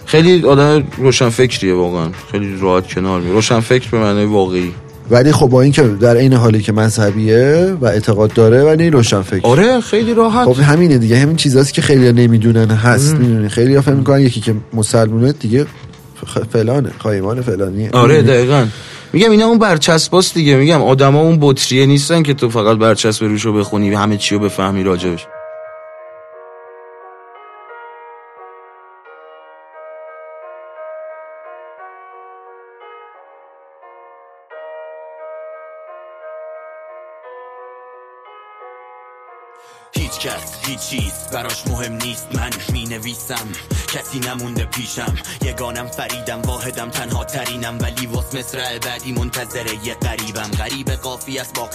خیلی 0.05 0.45
آدم 0.45 0.83
روشن 0.97 1.29
فکریه 1.29 1.73
واقعا. 1.73 2.09
خیلی 2.31 2.57
راحت 2.61 2.87
کنار 2.87 3.21
می 3.21 3.31
روشن 3.31 3.59
فکر 3.59 3.89
به 3.89 3.97
معنی 3.97 4.25
واقعی. 4.25 4.71
ولی 5.11 5.31
خب 5.31 5.45
با 5.47 5.61
اینکه 5.61 5.81
در 5.83 6.15
این 6.15 6.33
حالی 6.33 6.61
که 6.61 6.71
مذهبیه 6.71 7.75
و 7.81 7.85
اعتقاد 7.85 8.33
داره 8.33 8.63
ولی 8.63 8.89
روشن 8.89 9.21
فکر. 9.21 9.47
آره 9.47 9.81
خیلی 9.81 10.13
راحت. 10.13 10.45
خب 10.45 10.59
همینه 10.59 10.97
دیگه. 10.97 11.17
همین 11.17 11.35
چیزاست 11.35 11.73
که 11.73 11.81
خیلی 11.81 12.11
نمی‌دونن 12.11 12.71
هست 12.71 13.15
می‌دونی 13.15 13.49
خیلی 13.49 13.81
فکر 13.81 13.91
می‌کنن 13.91 14.19
یکی 14.19 14.41
که 14.41 14.55
مسلمونه 14.73 15.31
دیگه 15.31 15.65
فلانه 16.51 16.91
خایمان 16.99 17.41
فلانیه. 17.41 17.89
آره؟ 17.91 18.21
دقیقا. 18.21 18.65
میگم 19.13 19.31
اینا 19.31 19.45
اون 19.45 19.59
برچسباست 19.59 20.33
دیگه. 20.33 20.55
میگم 20.55 20.81
آدما 20.81 21.21
اون 21.21 21.37
بطریه 21.41 21.85
نیستن 21.85 22.23
که 22.23 22.33
تو 22.33 22.49
فقط 22.49 22.77
برچسب 22.77 23.25
روشو 23.25 23.53
بخونی 23.53 23.93
همه 23.93 24.17
چی 24.17 24.35
رو 24.35 24.41
بفهمی 24.41 24.83
راجبش. 24.83 25.27
هیچ 39.93 40.19
کس. 40.19 40.56
هیچ 40.67 41.13
براش 41.31 41.67
مهم 41.67 41.93
نیست 41.93 42.27
من 42.33 42.49
می 42.73 42.85
نویسم 42.85 43.47
کسی 43.93 44.19
نمونده 44.19 44.65
پیشم. 44.65 45.15
یگانم 45.41 45.87
فریدم 45.87 46.41
واحدم 46.41 46.89
تنها 46.89 47.23
ترینم. 47.23 47.77
ولی 47.81 48.05
واس 48.05 48.35
مصرع 48.35 48.79
بعدی 48.79 49.11
منتظره 49.11 49.85
یه 49.85 49.93
قریبم. 49.93 50.51
غریب 50.59 50.91
قافی 50.91 51.39
است 51.39 51.53
با 51.53 51.69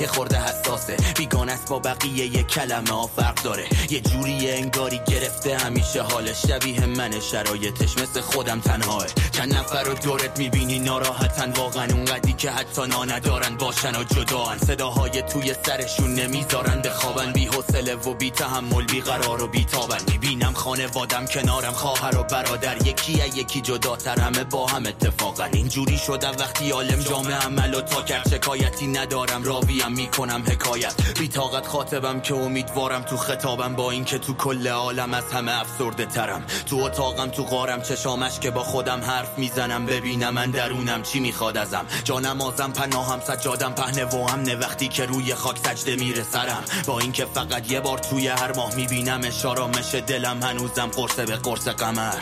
یه 0.00 0.06
خورده 0.06 0.42
حساسه. 0.42 0.96
بیگان 1.16 1.48
است 1.48 1.68
با 1.68 1.78
بقیه 1.78 2.36
یه 2.36 2.42
کلمه 2.42 2.90
ها 2.90 3.10
فرق 3.16 3.42
داره. 3.42 3.64
یه 3.90 4.00
جوری 4.00 4.50
انگاری 4.50 5.00
گرفته 5.06 5.58
همیشه 5.58 6.02
حال 6.02 6.32
شبیه 6.32 6.86
من. 6.86 7.20
شرایطش 7.20 7.98
مثل 7.98 8.20
خودم 8.20 8.60
تنهاه. 8.60 9.06
چند 9.32 9.54
نفر 9.54 9.82
رو 9.82 9.94
دورت 9.94 10.38
می‌بینی 10.38 10.78
ناراحتن. 10.78 11.52
واقعا 11.52 11.88
اونقدی 11.92 12.32
که 12.32 12.50
حتی 12.50 12.86
نا 12.86 13.04
ندارن 13.04 13.56
باشن 13.56 13.96
و 13.96 14.04
جدان 14.04 14.58
صداهای 14.58 15.22
توی 15.22 15.54
سرشون 15.66 16.14
نمی‌ذارن 16.14 16.82
بخوابن. 16.82 17.32
بی 17.32 17.46
حوصله 17.46 17.94
و 17.94 18.14
بی 18.14 18.29
تحمل 18.30 18.84
بی 18.84 19.00
قرار 19.00 19.42
و 19.42 19.46
بی 19.46 19.64
تابن 19.64 19.98
می‌بینم 20.08 20.52
خانوادم 20.52 21.26
کنارم 21.26 21.72
خواهر 21.72 22.18
و 22.18 22.22
برادر. 22.22 22.86
یکی 22.86 23.12
یکی 23.12 23.60
جداتر 23.60 24.20
همه 24.20 24.44
با 24.44 24.66
هم 24.66 24.86
اتفاقا 24.86 25.44
اینجوری 25.44 25.98
شدم 25.98 26.32
وقتی 26.38 26.70
عالم 26.70 27.00
جامعه 27.00 27.36
عمل 27.36 27.74
و 27.74 27.80
تا 27.80 28.02
کرد. 28.02 28.28
شکایتی 28.28 28.86
ندارم 28.86 29.44
راویم 29.44 29.92
می‌کنم 29.92 30.42
حکایت. 30.46 31.18
بی 31.18 31.28
طاقت 31.28 31.66
خاطبم 31.66 32.20
که 32.20 32.34
امیدوارم 32.34 33.02
تو 33.02 33.16
خطابم 33.16 33.74
با 33.74 33.90
اینکه 33.90 34.18
تو 34.18 34.34
کل 34.34 34.68
عالم 34.68 35.14
از 35.14 35.24
همه 35.32 35.60
افسرده 35.60 36.06
ترم. 36.06 36.44
تو 36.66 36.76
اتاقم 36.76 37.28
تو 37.28 37.42
قارم 37.42 37.82
چشامش 37.82 38.38
که 38.38 38.50
با 38.50 38.64
خودم 38.64 39.00
حرف 39.00 39.38
می‌زنم. 39.38 39.86
ببینم 39.86 40.34
من 40.34 40.50
درونم 40.50 41.02
چی 41.02 41.20
می‌خواد 41.20 41.56
ازم. 41.56 41.86
جانمازم 42.04 42.72
پناهم 42.72 43.20
سجادم 43.20 43.72
پهنه 43.72 44.04
و 44.04 44.16
امنه. 44.16 44.56
وقتی 44.56 44.88
که 44.88 45.06
روی 45.06 45.34
خاک 45.34 45.58
سجده 45.58 45.96
میره 45.96 46.22
سرم. 46.32 46.64
با 46.86 47.00
اینکه 47.00 47.26
فقط 47.34 47.70
یه 47.70 47.80
بار 47.80 47.98
توی 47.98 48.19
هر 48.28 48.56
ماه 48.56 48.74
می‌بینم 48.74 49.20
اشارامش 49.24 49.94
دلم 49.94 50.42
هنوزم 50.42 50.86
قرصه 50.86 51.26
به 51.26 51.36
قرص 51.36 51.68
قمر. 51.68 52.14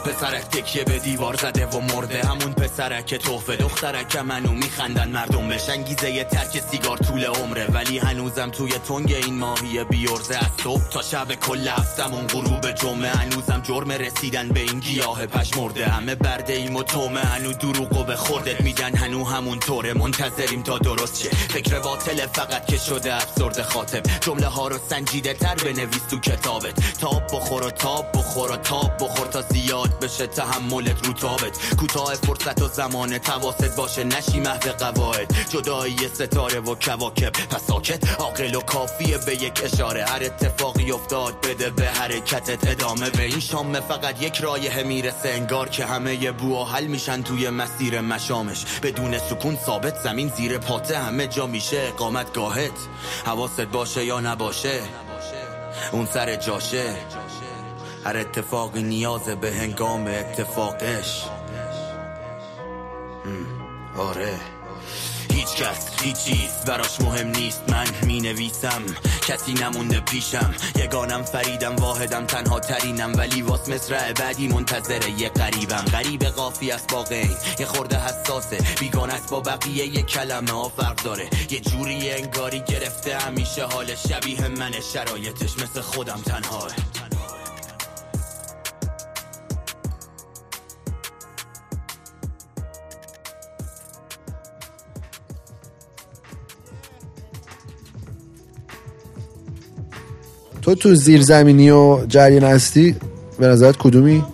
پسرک 0.00 0.42
تکیه 0.42 0.84
به 0.84 0.98
دیوار 0.98 1.34
زده 1.34 1.66
و 1.66 1.80
مرده. 1.80 2.22
همون 2.22 2.52
پسرک 2.52 3.06
که 3.06 3.18
توفه 3.18 3.56
دخترک 3.56 4.16
منو 4.16 4.52
میخندن. 4.52 5.08
مردم 5.08 5.48
بهش 5.48 5.68
انگیزه 5.68 6.10
یه 6.10 6.24
ترک 6.24 6.62
سیگار 6.70 6.96
طول 6.96 7.24
عمره. 7.24 7.66
ولی 7.66 7.98
هنوزم 7.98 8.50
توی 8.50 8.70
تنگ 8.70 9.12
این 9.12 9.38
ماهی 9.38 9.84
بیورزه 9.84 10.36
از 10.36 10.50
صبح 10.64 10.88
تا 10.88 11.02
شب 11.02 11.34
کل 11.34 11.68
هفتم 11.68 12.14
اون 12.14 12.26
غروب 12.26 12.72
جمعه. 12.72 13.10
هنوزم 13.10 13.60
جرم 13.62 13.92
رسیدن 13.92 14.48
به 14.48 14.60
این 14.60 14.80
گیاه 14.80 15.26
پش 15.26 15.56
مرده. 15.56 15.86
همه 15.86 16.14
برده 16.14 16.52
ایم 16.52 16.76
و 16.76 16.82
تومه. 16.82 17.20
هنو 17.20 17.52
دروغو 17.52 18.04
به 18.04 18.16
خوردت 18.16 18.60
میدن 18.60 18.96
هنو 18.96 19.24
همون 19.24 19.58
طوره. 19.58 19.92
منتظریم 19.94 20.62
تا 20.62 20.78
درست 20.78 21.22
شه. 21.22 21.28
فکر 21.28 21.80
باطل 21.80 22.26
فقط 22.26 22.66
که 22.66 22.78
شده 22.78 23.14
افسرد 23.14 23.62
خاطب 23.62 24.02
جمله 24.20 24.46
ها 24.46 24.68
رو 24.68 24.78
سنجیده 24.90 25.34
تر 25.34 25.54
بنویس 25.54 26.02
تو 26.10 26.18
کتابت. 26.18 26.98
تاب 27.00 27.22
بخور 27.32 27.66
و 27.66 27.70
تاب 27.70 28.06
بخور 28.14 28.52
و 28.52 28.56
تاب 28.56 28.92
بخور 29.00 29.26
تا 29.26 29.42
زیاد 29.42 29.89
بشه 29.98 30.26
تحملت 30.26 31.06
رو 31.06 31.12
تابت. 31.12 31.74
کوتاه 31.78 32.14
فرصت 32.14 32.62
و 32.62 32.68
زمان 32.68 33.18
تواست 33.18 33.76
باشه 33.76 34.04
نشی 34.04 34.40
مهد 34.40 34.68
قواعد. 34.68 35.34
جدایی 35.48 36.08
ستاره 36.14 36.60
و 36.60 36.74
کواکب. 36.74 37.32
پس 37.32 37.66
ساکت 37.66 38.20
عاقل 38.20 38.54
و 38.54 38.60
کافیه 38.60 39.18
به 39.18 39.34
یک 39.34 39.60
اشاره. 39.64 40.04
هر 40.04 40.24
اتفاقی 40.24 40.92
افتاد 40.92 41.46
بده 41.46 41.70
به 41.70 41.86
حرکتت 41.86 42.70
ادامه. 42.70 43.10
به 43.10 43.22
این 43.22 43.40
شام 43.40 43.80
فقط 43.80 44.22
یک 44.22 44.36
رایه 44.36 44.82
می‌رسه. 44.82 45.28
انگار 45.28 45.68
که 45.68 45.86
همه 45.86 46.32
بو 46.32 46.64
حل 46.64 46.86
میشن 46.86 47.22
توی 47.22 47.50
مسیر 47.50 48.00
مشامش. 48.00 48.64
بدون 48.82 49.18
سکون 49.18 49.58
ثابت 49.66 50.00
زمین 50.00 50.32
زیر 50.36 50.58
پاته. 50.58 50.98
همه 50.98 51.26
جا 51.26 51.46
میشه 51.46 51.92
اقامت 51.94 52.32
گاهت 52.32 52.78
حواست 53.26 53.60
باشه 53.60 54.04
یا 54.04 54.20
نباشه 54.20 54.80
اون 55.92 56.06
سر 56.06 56.36
جاشه. 56.36 56.94
هر 58.04 58.16
اتفاقی 58.16 58.82
نیاز 58.82 59.22
به 59.22 59.52
هنگام 59.52 60.06
اتفاقش. 60.06 61.24
آره. 63.96 64.40
هیچ 65.32 65.48
کس 65.48 66.02
هیچ 66.02 66.16
چیز 66.16 66.50
براش 66.66 67.00
مهم 67.00 67.28
نیست. 67.28 67.62
من 67.68 67.86
می 68.06 68.20
نویسم 68.20 68.82
کسی 69.28 69.52
نمونده 69.52 70.00
پیشم. 70.00 70.54
یگانم 70.76 71.22
فریدم 71.22 71.76
واحدم 71.76 72.26
تنها 72.26 72.60
ترینم. 72.60 73.12
ولی 73.16 73.42
واس 73.42 73.68
مصرع 73.68 74.12
بعدی 74.12 74.48
منتظره 74.48 75.10
یه 75.10 75.28
قریبم. 75.28 75.84
غریب 75.92 76.24
قافی 76.24 76.70
است 76.70 76.92
با 76.92 77.04
یه 77.58 77.66
خورده 77.66 78.00
حساسه. 78.00 78.58
بیگان 78.80 79.10
است 79.10 79.30
با 79.30 79.40
بقیه 79.40 79.86
یه 79.86 80.02
کلمه. 80.02 80.50
ها 80.50 80.68
فرق 80.68 81.02
داره. 81.02 81.30
یه 81.50 81.60
جوری 81.60 82.10
انگاری 82.10 82.60
گرفته 82.60 83.18
همیشه 83.18 83.64
حال 83.64 83.94
شبیه 83.94 84.48
من 84.48 84.72
شرایطش 84.92 85.58
مثل 85.58 85.80
خودم 85.80 86.20
تنهاه. 86.26 86.70
تو 100.70 100.76
تو 100.76 100.94
زیرزمینی 100.94 101.70
و 101.70 102.06
جریان 102.08 102.44
هستی؟ 102.44 102.96
به 103.38 103.46
نظرت 103.46 103.76
کدومی؟ 103.76 104.24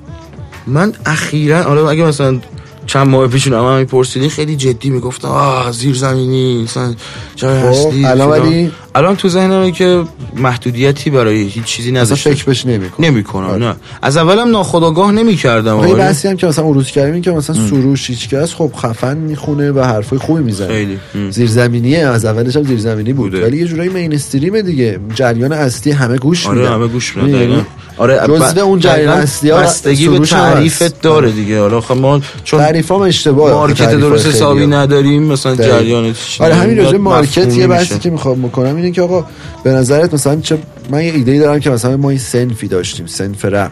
من 0.66 0.92
اخیرا 1.06 1.62
حالا 1.62 1.90
اگه 1.90 2.04
مثلا 2.04 2.40
چند 2.86 3.06
ماه 3.06 3.26
پیش 3.26 3.48
هم 3.48 3.78
میپرسیدین 3.78 4.28
خیلی 4.28 4.56
جدی 4.56 4.90
می‌گفتم 4.90 5.28
آه 5.28 5.72
زیر 5.72 5.94
زمینی 5.94 6.62
مثلا 6.62 6.94
جای 7.36 7.60
خب، 7.60 7.66
هستی 7.66 8.06
الان 8.06 8.28
ولی 8.28 8.72
الان 8.96 9.16
تو 9.16 9.28
ذهنمه 9.28 9.72
که 9.72 10.02
محدودیتی 10.36 11.10
برای 11.10 11.42
هیچ 11.42 11.64
چیزی 11.64 11.92
نداشته. 11.92 12.34
فکر 12.34 12.44
بهش 12.44 12.66
نمی‌کنم. 12.66 13.06
نمی‌کنم 13.06 13.46
آره. 13.46 13.58
نه. 13.58 13.74
از 14.02 14.16
اولم 14.16 14.50
ناخداگاه 14.50 15.12
نمی‌کردم. 15.12 15.76
آره. 15.76 15.94
بحثی 15.94 16.28
هم 16.28 16.36
که 16.36 16.46
مثلا 16.46 16.64
عروض 16.64 16.86
کردیم 16.86 17.22
که 17.22 17.30
مثلا 17.30 17.56
سروش 17.68 18.10
هیچ 18.10 18.28
کس 18.28 18.54
خب 18.54 18.72
خفن 18.76 19.16
می‌خونه 19.16 19.72
و 19.72 19.80
حرفای 19.80 20.18
خوبی 20.18 20.42
می‌زنه. 20.42 20.68
خیلی. 20.68 20.98
زیرزمینیه 21.30 21.98
از 21.98 22.24
اولش 22.24 22.56
هم 22.56 22.62
زیرزمینی 22.62 23.12
بود. 23.12 23.34
ولی 23.34 23.58
یه 23.58 23.64
جورایی 23.64 23.88
مینستریم 23.90 24.60
دیگه. 24.60 25.00
جریان 25.14 25.52
اصلی 25.52 25.92
همه 25.92 26.16
گوش 26.16 26.46
آره 26.46 26.70
همه 26.70 26.86
گوش 26.86 27.16
میدن 27.16 27.66
آره 27.98 28.20
جزء 28.28 28.60
اون 28.60 28.78
جریان 28.78 29.18
اصلی 29.18 29.50
بستگی 29.50 30.08
به 30.08 30.18
تعریفت 30.18 31.02
داره 31.02 31.30
دیگه. 31.30 31.60
حالا 31.60 31.80
خب 31.80 31.96
ما 31.96 32.20
چون 32.44 32.60
تعریفام 32.60 33.00
اشتباهه. 33.00 33.54
market 33.54 33.90
درست 33.90 34.26
حسابی 34.26 34.66
نداریم 34.66 35.22
مثلا 35.22 35.56
جریان 35.56 36.14
آره 36.40 36.54
همین 36.54 36.78
راجع 36.78 36.96
market 36.96 37.56
یه 37.56 37.66
بحثی 37.66 37.98
که 37.98 38.10
می‌خوام 38.10 38.42
بکنم 38.42 38.76
اینه 38.86 38.94
که 38.94 39.02
آقا 39.02 39.26
به 39.64 39.70
نظرت 39.70 40.14
مثلا 40.14 40.40
چه 40.40 40.58
من 40.90 41.04
یه 41.04 41.12
ایده 41.12 41.38
دارم 41.38 41.60
که 41.60 41.70
مثلا 41.70 41.96
ما 41.96 42.10
این 42.10 42.18
صنفی 42.18 42.68
داشتیم 42.68 43.06
صنف 43.06 43.44
رپ. 43.44 43.70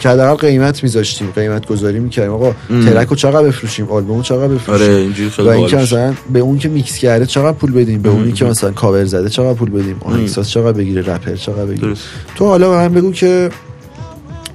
که 0.00 0.08
حداقل 0.08 0.48
قیمت 0.48 0.82
میذاشتیم 0.82 1.30
قیمت 1.34 1.66
گذاری 1.66 1.98
می‌کردیم. 1.98 2.32
آقا 2.32 2.54
track 2.68 3.08
رو 3.08 3.16
چقدر 3.16 3.46
بفروشیم؟ 3.46 3.88
آلبوم 3.88 4.22
چقدر 4.22 4.48
بفروشیم؟ 4.48 4.86
آره 4.86 4.94
اینجوری 4.94 5.30
و 5.38 5.48
اینکه 5.48 5.76
مثلا 5.76 6.14
به 6.32 6.38
اون 6.38 6.58
که 6.58 6.68
میکس 6.68 6.98
کرده 6.98 7.26
چقدر 7.26 7.52
پول 7.52 7.72
بدیم؟ 7.72 8.02
به 8.02 8.08
اونی 8.08 8.32
که 8.32 8.44
مثلا 8.44 8.70
کاور 8.70 9.04
زده 9.04 9.28
چقدر 9.28 9.54
پول 9.54 9.70
بدیم؟ 9.70 9.96
آهنگساز 10.04 10.50
چقدر 10.50 10.72
بگیره؟ 10.72 11.02
رپر 11.02 11.34
چقدر 11.34 11.66
بگیره؟ 11.66 11.94
تو 12.36 12.46
حالا 12.46 12.70
به 12.70 12.76
من 12.76 12.94
بگو 12.94 13.12
که 13.12 13.50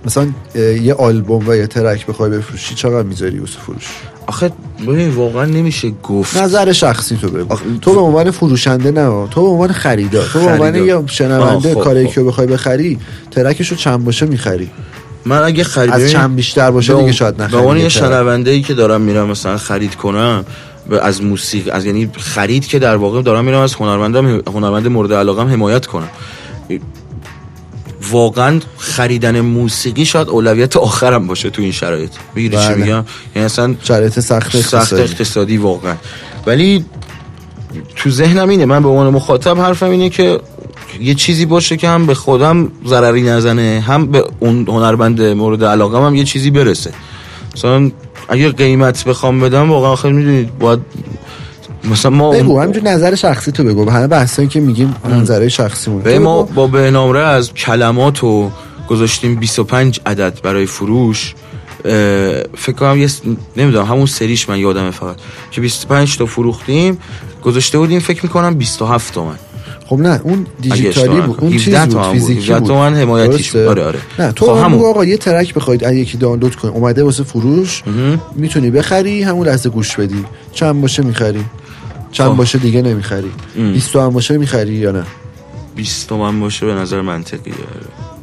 مثلا 0.05 0.27
یه 0.55 0.93
آلبوم 0.93 1.47
و 1.47 1.55
یه 1.55 1.67
ترک 1.67 2.05
بخوای 2.05 2.31
بفروشی 2.31 2.75
چقدر 2.75 3.07
می‌ذاری 3.07 3.39
واسه 3.39 3.59
فروش؟ 3.59 3.87
آخه 4.29 4.51
ببین 4.87 5.09
واقعا 5.09 5.45
نمیشه 5.45 5.91
گفت. 6.03 6.37
نظر 6.37 6.71
شخصی 6.71 7.17
تو 7.17 7.29
بگو. 7.29 7.55
تو 7.81 7.93
به 7.93 7.99
عنوان 7.99 8.31
فروشنده 8.31 8.91
نه 8.91 9.27
تو 9.27 9.41
به 9.41 9.47
عنوان 9.47 9.71
خریدار. 9.71 10.29
تو 10.33 10.39
به 10.39 10.45
عنوان 10.45 10.75
یه 10.75 11.03
شنونده 11.05 11.73
خب، 11.73 11.81
کاری 11.81 12.07
خب. 12.07 12.13
که 12.13 12.23
بخوای 12.23 12.47
بخری 12.47 12.97
ترکشو 13.31 13.75
چند 13.75 14.05
باشه 14.05 14.25
می‌خری. 14.25 14.69
من 15.25 15.43
اگه 15.43 15.63
خرید 15.63 15.93
از 15.93 16.11
چند 16.11 16.35
بیشتر 16.35 16.71
باشه 16.71 16.93
دیگه 16.93 17.11
شاید 17.11 17.41
نخری 17.41 17.51
به 17.51 17.57
عنوان 17.57 17.77
یه 17.77 17.89
شنونده 17.89 18.51
ای 18.51 18.61
که 18.61 18.73
دارم 18.73 19.01
میرم 19.01 19.27
مثلا 19.27 19.57
خرید 19.57 19.95
کنم 19.95 20.45
از 21.01 21.23
موسیقی 21.23 21.69
از 21.69 21.85
یعنی 21.85 22.09
خرید 22.17 22.67
که 22.67 22.79
در 22.79 22.95
واقع 22.95 23.21
دارم 23.21 23.45
میرم 23.45 23.59
از 23.59 23.73
هنرمندم 23.73 24.41
هنرمند 24.47 24.87
مورد 24.87 25.13
علاقم 25.13 25.47
حمایت 25.47 25.85
کنم. 25.85 26.09
واقعا 28.11 28.59
خریدن 28.77 29.41
موسیقی 29.41 30.05
شاید 30.05 30.29
اولویت 30.29 30.77
آخرم 30.77 31.27
باشه 31.27 31.49
تو 31.49 31.61
این 31.61 31.71
شرایط 31.71 32.11
می‌گیری 32.35 32.57
چی 32.57 32.67
بله. 32.67 32.75
میگم 32.75 33.05
یعنی 33.35 33.45
اصلا 33.45 33.75
شرایط 33.83 34.19
سخت 34.19 34.55
اقتصادی. 34.55 34.85
سخت 34.85 34.93
اقتصادی 34.93 35.57
واقعا 35.57 35.95
ولی 36.45 36.85
تو 37.95 38.09
ذهنم 38.09 38.49
اینه 38.49 38.65
من 38.65 38.83
به 38.83 38.89
عنوان 38.89 39.09
مخاطب 39.13 39.57
حرفم 39.59 39.89
اینه 39.89 40.09
که 40.09 40.39
یه 41.01 41.13
چیزی 41.13 41.45
باشه 41.45 41.77
که 41.77 41.87
هم 41.87 42.05
به 42.05 42.13
خودم 42.13 42.71
ضرری 42.87 43.21
نزنه 43.21 43.83
هم 43.87 44.07
به 44.07 44.23
اون 44.39 44.65
هنرمند 44.67 45.21
مورد 45.21 45.63
علاقه 45.63 46.05
هم 46.05 46.15
یه 46.15 46.23
چیزی 46.23 46.51
برسه 46.51 46.91
مثلا 47.55 47.91
اگه 48.29 48.51
قیمت 48.51 49.03
بخوام 49.03 49.39
بدم 49.39 49.69
واقعا 49.71 49.95
خیلی 49.95 50.13
می‌دونید 50.13 50.59
باید 50.59 50.79
مثلا 51.83 52.11
ما 52.11 52.31
بگو 52.31 52.59
همینجور 52.59 52.83
نظر 52.83 53.15
شخصی 53.15 53.51
تو 53.51 53.63
بگو. 53.63 53.89
همه 53.89 54.07
بحثایی 54.07 54.47
که 54.47 54.59
میگیم 54.59 54.95
نظر 55.11 55.47
شخصی 55.47 55.91
مون. 55.91 56.17
ما 56.17 56.43
با 56.43 56.67
بهنامره 56.67 57.19
از 57.19 57.53
کلمات 57.53 58.23
و 58.23 58.51
گذاشتیم 58.89 59.35
25 59.35 59.99
عدد 60.05 60.41
برای 60.43 60.65
فروش. 60.65 61.35
فکر 62.55 62.75
کنم 62.79 62.97
یه 62.97 63.09
نمی‌دونم 63.57 63.85
همون 63.85 64.05
سریش 64.05 64.49
من 64.49 64.59
یادمه 64.59 64.91
فقط. 64.91 65.15
که 65.51 65.61
25 65.61 66.17
تا 66.17 66.25
فروختیم 66.25 66.97
گذاشته 67.43 67.77
بودیم 67.77 67.99
فکر 67.99 68.19
می‌کنم 68.23 68.53
27 68.53 69.13
تومن. 69.13 69.35
خب 69.85 69.99
نه 69.99 70.21
اون 70.23 70.45
دیجیتالی 70.61 71.21
بود 71.21 71.37
اون. 71.41 71.51
چیز 71.51 71.67
17 71.67 71.95
بود. 71.95 72.11
فیزیکی 72.11 72.39
17 72.39 72.59
بود. 72.59 72.67
تومن 72.67 72.95
حمایتیش. 72.95 73.55
آره، 73.55 73.83
آره. 73.83 73.99
نه 74.19 74.31
تو 74.31 74.45
خب 74.45 74.51
همون 74.51 74.63
همون. 74.63 74.85
آقا 74.89 75.05
یه 75.05 75.17
ترک 75.17 75.53
بخواید 75.53 75.83
از 75.83 75.93
یکی 75.93 76.17
دانلود 76.17 76.55
کنی 76.55 76.71
اومده 76.71 77.03
واسه 77.03 77.23
فروش 77.23 77.83
می‌تونی 78.35 78.71
بخری 78.71 79.23
همون 79.23 79.47
لحظه 79.47 79.69
گوش 79.69 79.95
بدی. 79.95 80.25
چند 80.53 80.81
باشه 80.81 81.03
می‌خری. 81.03 81.45
چند 82.11 82.29
خب. 82.29 82.37
باشه 82.37 82.57
دیگه 82.57 82.81
نمی‌خری. 82.81 83.31
20 83.55 83.93
تومن 83.93 84.09
باشه 84.09 84.37
می‌خری 84.37 84.73
یا 84.73 84.91
نه؟ 84.91 85.03
20 85.75 86.09
تومن 86.09 86.39
باشه 86.39 86.65
به 86.65 86.73
نظر 86.73 87.01
منطقیه. 87.01 87.53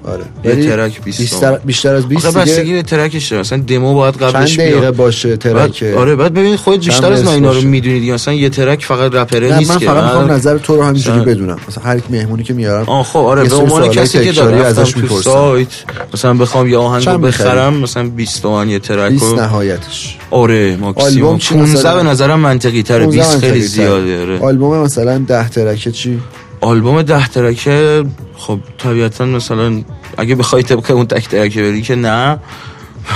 آره 0.06 0.24
یه 0.44 0.66
ترک 0.70 1.02
20 1.04 1.20
بیشتر. 1.20 1.58
بیشتر 1.58 1.94
از 1.94 2.08
20 2.08 2.26
آخه 2.26 2.38
بستگی 2.38 2.62
دیگه 2.62 2.74
به 2.74 2.82
ترکش 2.82 3.28
داره 3.28 3.40
مثلا 3.40 3.58
دمو 3.58 3.94
باید 3.94 4.14
چند 4.14 4.22
قبلش 4.22 4.58
دقیقه 4.58 4.80
بیاد 4.80 4.96
باشه 4.96 5.36
ترک 5.36 5.84
بعد 5.84 5.94
آره 5.98 6.16
بعد 6.16 6.34
ببین 6.34 6.56
خودت 6.56 6.84
بیشتر 6.84 7.00
چند 7.02 7.12
از 7.12 7.28
اینا 7.34 7.48
رو 7.48 7.54
باشه. 7.54 7.66
می‌دونی 7.66 8.00
دیگه 8.00 8.12
مثلا 8.14 8.34
یه 8.34 8.48
ترک 8.48 8.84
فقط 8.84 9.14
رپره 9.14 9.48
نه 9.48 9.58
نیست 9.58 9.70
من 9.70 9.78
فقط 9.78 10.04
می‌خوام 10.04 10.30
نظر 10.30 10.58
تو 10.58 10.76
رو 10.76 10.82
همینجوری 10.82 11.20
بدونم 11.20 11.58
مثلا 11.68 11.84
هر 11.84 12.00
مهمونی 12.10 12.42
که 12.42 12.54
میارم 12.54 12.84
آه 12.86 13.04
خب 13.04 13.18
آره 13.18 13.44
به 13.44 13.56
عنوان 13.56 13.88
کسی 13.88 14.24
که 14.24 14.32
داره 14.32 14.56
ازش 14.56 14.96
می‌پرسم. 14.96 15.30
سایت 15.30 15.68
مثلا 16.14 16.34
بخوام 16.34 16.68
یه 16.68 16.78
آهنگ 16.78 17.06
رو 17.06 17.12
چند؟ 17.12 17.20
بخرم 17.20 17.74
مثلا 17.76 18.08
20 18.08 18.42
تومن 18.42 18.68
یه 18.70 18.78
ترک 18.78 19.12
20 19.12 19.24
رو 19.24 19.36
نهایتش 19.40 20.16
آره 20.30 20.76
چی 21.08 21.20
15 21.20 21.56
مثلا؟ 21.56 21.96
به 21.96 22.02
نظرم 22.02 22.40
منطقی 22.40 22.82
تره 22.82 23.04
15 23.04 23.18
20 23.18 23.38
خیلی 23.40 23.60
تر. 23.60 23.66
زیاده 23.66 24.22
آره 24.22 24.38
آلبوم 24.40 24.78
مثلا 24.78 25.18
10 25.18 25.48
ترکه 25.48 25.92
چی 25.92 26.20
آلبوم 26.60 27.02
ده 27.02 27.28
ترکه 27.28 28.04
خب 28.36 28.58
طبیعتا 28.78 29.24
مثلا 29.24 29.82
اگه 30.16 30.34
بخوای 30.34 30.62
طبق 30.62 30.90
اون 30.90 31.06
تک 31.06 31.28
ترکه 31.28 31.62
بری 31.62 31.82
که 31.82 31.94
نه. 31.94 32.38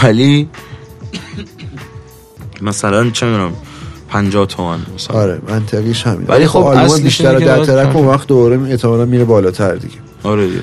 ولی 0.03 0.49
مثلا 2.63 3.11
چه 3.11 3.27
می‌دونم 3.27 3.53
50 4.09 4.47
تومن 4.47 4.79
مثلا. 4.95 5.17
آره 5.17 5.41
منطقیش 5.49 6.07
همین 6.07 6.27
ولی 6.29 6.47
خب 6.47 6.59
اصلش 6.59 7.01
بیشتر 7.03 7.37
اینه 7.37 7.51
از 7.51 7.67
که 7.67 7.73
10 7.73 7.75
باید 7.75 7.85
ترک 7.85 7.97
اون 7.97 8.07
وقت 8.07 8.27
دوره 8.27 8.71
احتمالاً 8.71 9.05
میره 9.05 9.25
بالاتر 9.25 9.75
دیگه. 9.75 9.95
آره 10.23 10.47
دیگه 10.47 10.61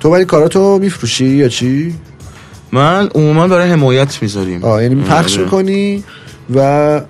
تو 0.00 0.10
ولی 0.10 0.24
کاراتو 0.24 0.78
میفروشی 0.78 1.26
یا 1.26 1.48
چی؟ 1.48 1.94
من 2.72 3.08
عموما 3.14 3.48
برای 3.48 3.70
حمایت 3.70 4.22
می‌ذاریم. 4.22 4.64
آه 4.64 4.82
یعنی 4.82 5.02
پخش 5.02 5.38
می‌کنی 5.38 6.04
و 6.54 7.00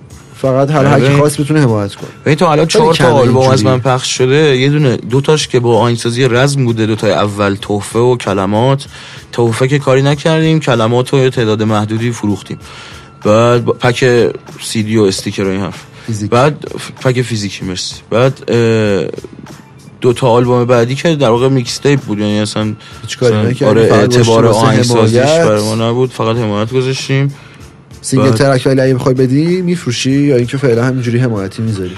فقط 0.42 0.70
هر 0.70 0.84
هر 0.84 1.00
کی 1.00 1.06
آره. 1.06 1.16
خواست 1.16 1.40
بتونه 1.40 1.60
حمایت 1.60 1.94
کنه. 1.94 2.10
ببین 2.24 2.34
تا 2.34 2.52
الان 2.52 2.66
چهار 2.66 2.94
تا 2.94 3.12
آلبوم 3.12 3.48
از. 3.48 3.64
من 3.64 3.80
پخش 3.80 4.16
شده. 4.16 4.56
یه 4.58 4.68
دونه 4.68 4.96
دو 4.96 5.20
تاش 5.20 5.48
که 5.48 5.60
با 5.60 5.78
آهنگسازی 5.78 6.28
رزم 6.28 6.64
بوده 6.64 6.86
دو 6.86 6.96
تای 6.96 7.12
اول 7.12 7.54
تحفه 7.54 7.98
و 7.98 8.16
کلمات. 8.16 8.86
تحفه 9.32 9.68
که 9.68 9.78
کاری 9.78 10.02
نکردیم 10.02 10.60
کلمات 10.60 11.14
رو 11.14 11.30
تعداد 11.30 11.62
محدودی 11.62 12.10
فروختیم. 12.10 12.58
بعد 13.24 13.64
pack 13.64 14.30
سی 14.62 14.82
دی 14.82 14.96
و 14.96 15.02
استیکر 15.02 15.42
و 15.42 15.48
این 15.48 15.60
حرف. 15.60 15.82
فیزیک. 16.06 16.30
بعد 16.30 16.64
pack 17.00 17.22
فیزیکی 17.22 17.64
مرسی. 17.64 17.94
بعد 18.10 18.50
دو 20.00 20.12
تا 20.12 20.28
آلبوم 20.28 20.64
بعدی 20.64 20.94
که 20.94 21.16
در 21.16 21.28
واقع 21.28 21.48
mixtape 21.48 22.00
بود. 22.00 22.18
یعنی 22.18 22.40
اصلا 22.40 22.74
آره 23.66 23.92
اعتبار 23.92 24.46
آهنگسازیش. 24.46 25.20
برای 25.20 25.62
ما 25.62 25.74
نبود. 25.74 26.10
فقط 26.10 26.36
حمایت 26.36 26.72
گذاشتیم. 26.72 27.34
single 28.06 28.30
track 28.30 28.62
ولی 28.66 28.80
اگه 28.80 28.94
بخوای 28.94 29.14
بدی 29.14 29.62
میفروشی 29.62 30.10
یا 30.10 30.36
اینکه 30.36 30.56
فعلا 30.56 30.84
همینجوری 30.84 31.18
حمایتی 31.18 31.62
می‌ذاری؟ 31.62 31.96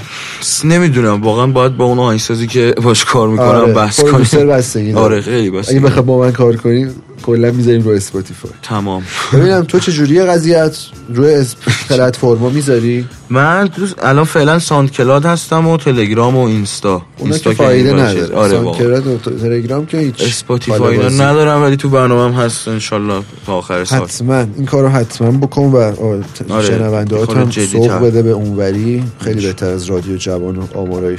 نمی‌دونم 0.65 1.23
واقعا 1.23 1.47
باید 1.47 1.77
با 1.77 1.85
اون 1.85 1.99
آهنگسازی 1.99 2.47
که 2.47 2.75
باش 2.83 3.05
کار 3.05 3.29
می‌کنم 3.29 3.47
آره، 3.49 3.73
بحث 3.73 4.01
کنیم. 4.01 4.97
آره 4.97 5.21
خیلی 5.21 5.51
بستگی 5.51 5.77
اگه 5.77 5.87
بخوای 5.87 6.03
با 6.03 6.19
من 6.19 6.33
کار 6.33 6.57
کنی 6.57 6.87
کلا 7.23 7.51
می‌ذاریم 7.51 7.83
رو 7.83 7.91
اسپاتیفای. 7.91 8.51
تمام. 8.63 9.03
ببینم 9.33 9.65
تو 9.65 9.79
چه 9.79 9.93
جوریه 9.93 10.25
قضیت 10.25 10.79
روی 11.15 11.35
اس- 11.35 11.57
پلتفرما 11.89 12.49
می‌ذاری؟ 12.51 13.07
من 13.31 13.67
دوست 13.77 13.95
الان 14.03 14.25
فعلا 14.25 14.59
ساند 14.59 14.91
کلاد 14.91 15.25
هستم 15.27 15.67
و 15.69 15.77
تلگرام 15.77 16.37
و 16.37 16.45
اینستا. 16.47 16.91
اونا 16.93 17.05
اینستا 17.21 17.51
که 17.51 17.57
فایده 17.57 17.93
نداره. 17.93 18.35
آره 18.35 18.35
آره 18.35 18.59
واقعا. 18.59 19.01
و 19.01 19.19
تلگرام 19.19 19.87
که 19.87 19.99
هیچ 19.99 20.23
اسپاتیفای. 20.23 20.99
ندارم 20.99 21.63
ولی 21.63 21.77
تو 21.77 21.89
برنامه 21.89 22.37
هست 22.37 22.69
انشالله 22.69 23.23
تا 23.47 23.55
آخر 23.55 23.85
سال. 23.85 24.01
حتما. 24.03 24.39
این 24.57 24.67
کارو 24.67 24.89
حتما 24.89 25.31
بکن 25.31 25.63
و 25.63 25.77
آره، 26.01 26.63
شنونده 26.63 27.27
خود 27.27 27.37
هم 27.37 27.51
سوق. 27.51 27.93
بده 27.93 28.23
به 28.23 28.31
اونوری. 28.31 29.05
خیلی 29.21 29.47
بهتر 29.47 29.71
از 29.71 29.85
رادیو 29.85 30.17
جوان 30.17 30.57
و 30.57 30.67
آمارای 30.75 31.17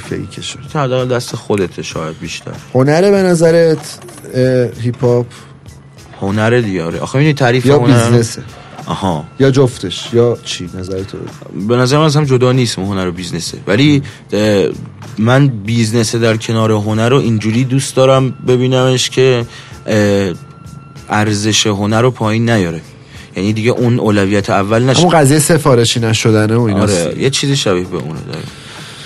تا 0.74 0.84
حداقل 0.84 1.08
دست 1.16 1.36
خودته 1.36 1.82
شاید 1.82 2.20
بیشتر. 2.20 2.52
هنره 2.74 3.12
به 3.12 3.18
نظرت 3.18 4.00
هیپ 4.82 5.04
هاپ 5.04 5.26
هنر 6.22 6.60
دیگه 6.60 6.84
آره. 6.84 7.00
آخه 7.00 7.18
می‌دونی 7.18 7.34
تعریف 7.34 7.66
یا 7.66 7.80
هنر 7.80 8.10
business 8.10 8.38
ه 8.38 8.42
آها. 8.86 9.24
یا 9.40 9.52
جفتش؟ 9.52 10.10
یا 10.14 10.38
چی؟ 10.44 10.70
نظر 10.80 11.04
تو. 11.04 11.18
به 11.68 11.76
نظر 11.76 11.98
من 11.98 12.06
اصلا 12.06 12.26
جدا 12.26 12.52
نیست 12.52 12.80
هنر 12.80 13.08
و 13.08 13.12
business 13.12 13.48
ه. 13.48 13.58
ولی 13.68 14.04
من 15.18 15.48
business 15.48 16.16
در 16.16 16.38
کنار 16.38 16.72
هنر 16.72 17.10
رو 17.10 17.18
اینجوری 17.18 17.64
دوست 17.64 17.96
دارم 17.96 18.30
ببینمش 18.30 19.10
که 19.10 19.46
ارزش 21.10 21.68
هنر 21.68 22.02
رو 22.02 22.12
پایین 22.12 22.50
نیاره. 22.50 22.82
یعنی 23.40 23.54
دیگه 23.54 23.72
اون 23.72 24.00
اولویت 24.00 24.50
اول 24.50 24.84
نشه 24.84 25.00
همون 25.00 25.14
قضیه 25.14 25.40
سفارشی 25.40 26.00
نشدنه 26.00 26.56
و 26.56 26.62
اینا 26.62 26.82
آره 26.82 27.16
یه 27.18 27.30
چیزی 27.30 27.56
شبیه 27.56 27.84
به 27.84 27.98
اونه 27.98 28.20
داره 28.28 28.44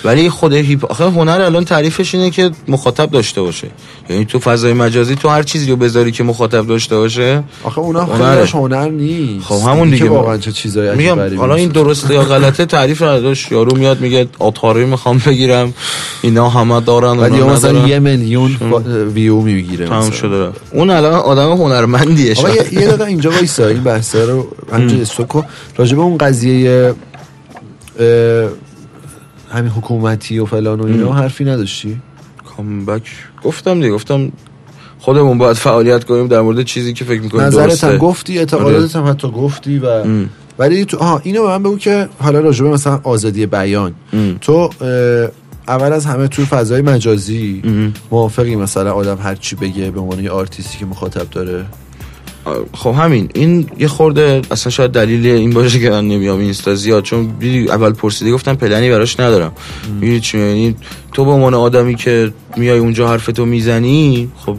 ولی 0.04 0.30
خود 0.30 0.52
هیپ 0.52 0.84
آخه 0.90 1.04
هنر 1.04 1.40
الان 1.40 1.64
تعریفش 1.64 2.14
اینه 2.14 2.30
که 2.30 2.50
مخاطب 2.68 3.10
داشته 3.10 3.42
باشه 3.42 3.68
یعنی 4.10 4.24
تو 4.24 4.38
فضای 4.38 4.72
مجازی 4.72 5.14
تو 5.14 5.28
هر 5.28 5.42
چیزی 5.42 5.70
رو 5.70 5.76
بذاری 5.76 6.12
که 6.12 6.24
مخاطب 6.24 6.66
داشته 6.66 6.96
باشه 6.96 7.42
آخه 7.64 7.78
اونا. 7.78 8.06
خیلیش 8.06 8.54
هنر 8.54 8.88
نیست 8.88 9.46
خب 9.46 9.68
همون 9.68 9.90
دیگه 9.90 10.08
واقعا 10.08 10.38
چه 10.38 10.52
چیزایی 10.52 10.96
میگم 10.96 11.36
حالا 11.36 11.54
این. 11.54 11.68
درسته 11.68 12.14
یا 12.14 12.22
غلطه 12.22 12.66
تعریف 12.66 13.02
نداشت 13.02 13.52
یارو 13.52 13.76
میاد 13.76 14.00
میگه 14.00 14.28
آتاری 14.38 14.84
می‌خوام 14.84 15.22
بگیرم 15.26 15.74
اینا 16.22 16.48
همه 16.48 16.80
دارن 16.80 17.06
اونا 17.06 17.46
مثلا. 17.46 17.88
یه 17.88 17.98
میلیون 17.98 18.56
ویو 19.14 19.40
می‌گیره 19.40 19.86
تمام. 19.86 20.10
شده 20.10 20.46
رفت. 20.46 20.60
اون 20.72 20.90
الان 20.90 21.12
آدم 21.12 21.52
هنرمندیه 21.52 22.34
آقا. 22.38 22.48
یه 22.50 22.62
دقیقه 22.62 23.04
اینجا 23.04 23.30
وایسا 23.30 23.66
این 23.66 23.82
بحثه 23.82 24.26
رو 24.26 24.48
همینجا 24.72 24.96
استوکو 24.96 25.42
راجع 25.76 25.96
به 25.96 26.02
اون 26.02 26.18
قضیه 26.18 26.94
همین 29.54 29.70
حکومتی 29.70 30.38
و 30.38 30.44
فلان 30.44 30.80
و 30.80 30.86
اینا 30.86 31.12
حرفی 31.12 31.44
نداشتی؟ 31.44 32.00
کامبک. 32.56 33.02
گفتم 33.44 33.74
دیگه 33.74 33.92
گفتم 33.92 34.32
خودمون 34.98 35.38
باید 35.38 35.56
فعالیت 35.56 36.04
کنیم 36.04 36.28
در 36.28 36.40
مورد 36.40 36.62
چیزی 36.62 36.92
که 36.92 37.04
فکر 37.04 37.20
می‌کنیم 37.20 37.44
نظرت 37.44 37.84
هم 37.84 37.96
گفتی 37.96 38.38
اعتقادات 38.38 38.96
هم 38.96 39.08
حتی 39.08 39.30
گفتی 39.30 39.78
و 39.78 39.86
ام. 39.86 40.30
ولی 40.58 40.84
تو 40.84 40.96
آها 40.96 41.20
اینو 41.24 41.42
به 41.42 41.48
من 41.48 41.62
بگو 41.62 41.78
که 41.78 42.08
حالا 42.18 42.40
راجع 42.40 42.64
به 42.64 42.70
مثلا 42.70 43.00
آزادی 43.02 43.46
بیان. 43.46 43.92
ام. 44.12 44.38
تو 44.40 44.70
اول 45.68 45.92
از 45.92 46.06
همه 46.06 46.28
تو 46.28 46.44
فضای 46.44 46.82
مجازی 46.82 47.62
موافقی 48.10 48.56
مثلا 48.56 48.92
آدم 48.92 49.18
هر 49.22 49.34
چی 49.34 49.56
بگه 49.56 49.90
به 49.90 50.00
عنوان 50.00 50.24
یه 50.24 50.30
آرتیستی 50.30 50.78
که 50.78 50.86
مخاطب 50.86 51.30
داره؟ 51.30 51.64
خب 52.74 52.94
همین 52.98 53.28
این 53.34 53.66
یه 53.78 53.88
خورده 53.88 54.42
اصلا 54.50 54.70
شاید 54.70 54.90
دلیل 54.90 55.26
این 55.26 55.50
باشه 55.50 55.80
که 55.80 55.90
من 55.90 56.08
نمیام 56.08 56.38
اینستا 56.38 56.74
زیاد 56.74 57.02
چون 57.02 57.34
اول 57.68 57.92
پرسیدی 57.92 58.32
گفتم 58.32 58.54
پلنی 58.54 58.90
براش 58.90 59.20
ندارم. 59.20 59.52
می‌دونی 60.00 60.20
چی 60.20 60.38
یعنی 60.38 60.76
تو 61.12 61.24
به 61.24 61.30
عنوان 61.30 61.54
آدمی 61.54 61.94
که 61.94 62.32
میای 62.56 62.78
اونجا 62.78 63.08
حرفتو 63.08 63.46
می‌زنی 63.46 64.28
خب 64.36 64.56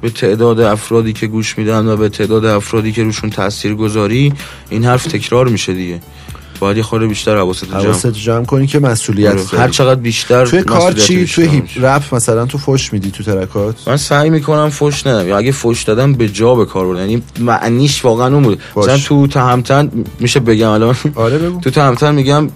به 0.00 0.10
تعداد 0.10 0.60
افرادی 0.60 1.12
که 1.12 1.26
گوش 1.26 1.58
میدن 1.58 1.86
و 1.86 1.96
به 1.96 2.08
تعداد 2.08 2.44
افرادی 2.44 2.92
که 2.92 3.02
روشون 3.02 3.30
تاثیر 3.30 3.74
گذاری 3.74 4.32
این 4.70 4.84
حرف 4.84 5.06
تکرار 5.06 5.48
میشه 5.48 5.72
دیگه. 5.74 6.00
باید 6.60 6.76
یه 6.76 6.82
خورده 6.82 7.06
بیشتر 7.06 7.36
حواست 7.36 7.64
جمع 7.64 7.82
حواست 7.82 8.12
جمع 8.12 8.44
کنی 8.44 8.66
که 8.66 8.78
مسئولیت 8.78 9.54
هر 9.54 9.68
چقدر 9.68 10.00
بیشتر 10.00 10.46
توی 10.46 10.62
کار 10.62 10.92
چی؟ 10.92 11.26
توی 11.26 11.46
هیپ. 11.46 11.64
رپ 11.80 12.14
مثلا 12.14 12.46
تو 12.46 12.58
فوش 12.58 12.92
میدی 12.92 13.10
تو 13.10 13.22
ترکات؟ 13.22 13.88
من 13.88 13.96
سعی 13.96 14.30
می‌کنم 14.30 14.70
فوش 14.70 15.06
ندم. 15.06 15.28
یا 15.28 15.38
اگه 15.38 15.52
فوش 15.52 15.82
دادم 15.82 16.12
به 16.12 16.28
جا 16.28 16.54
به 16.54 16.64
کار 16.64 16.86
بردم 16.86 17.00
یعنی 17.00 17.22
معنیش 17.40 18.04
واقعا 18.04 18.34
اون 18.34 18.42
بود. 18.42 18.60
مثلا 18.76 18.98
تو 18.98 19.26
تهمتن 19.26 19.90
میشه 20.20 20.40
بگم 20.40 20.70
الان؟ 20.70 20.96
آره 21.14 21.38
بگو. 21.38 21.60
تو 21.60 21.70
تهمتن 21.70 22.14
میگم 22.14 22.48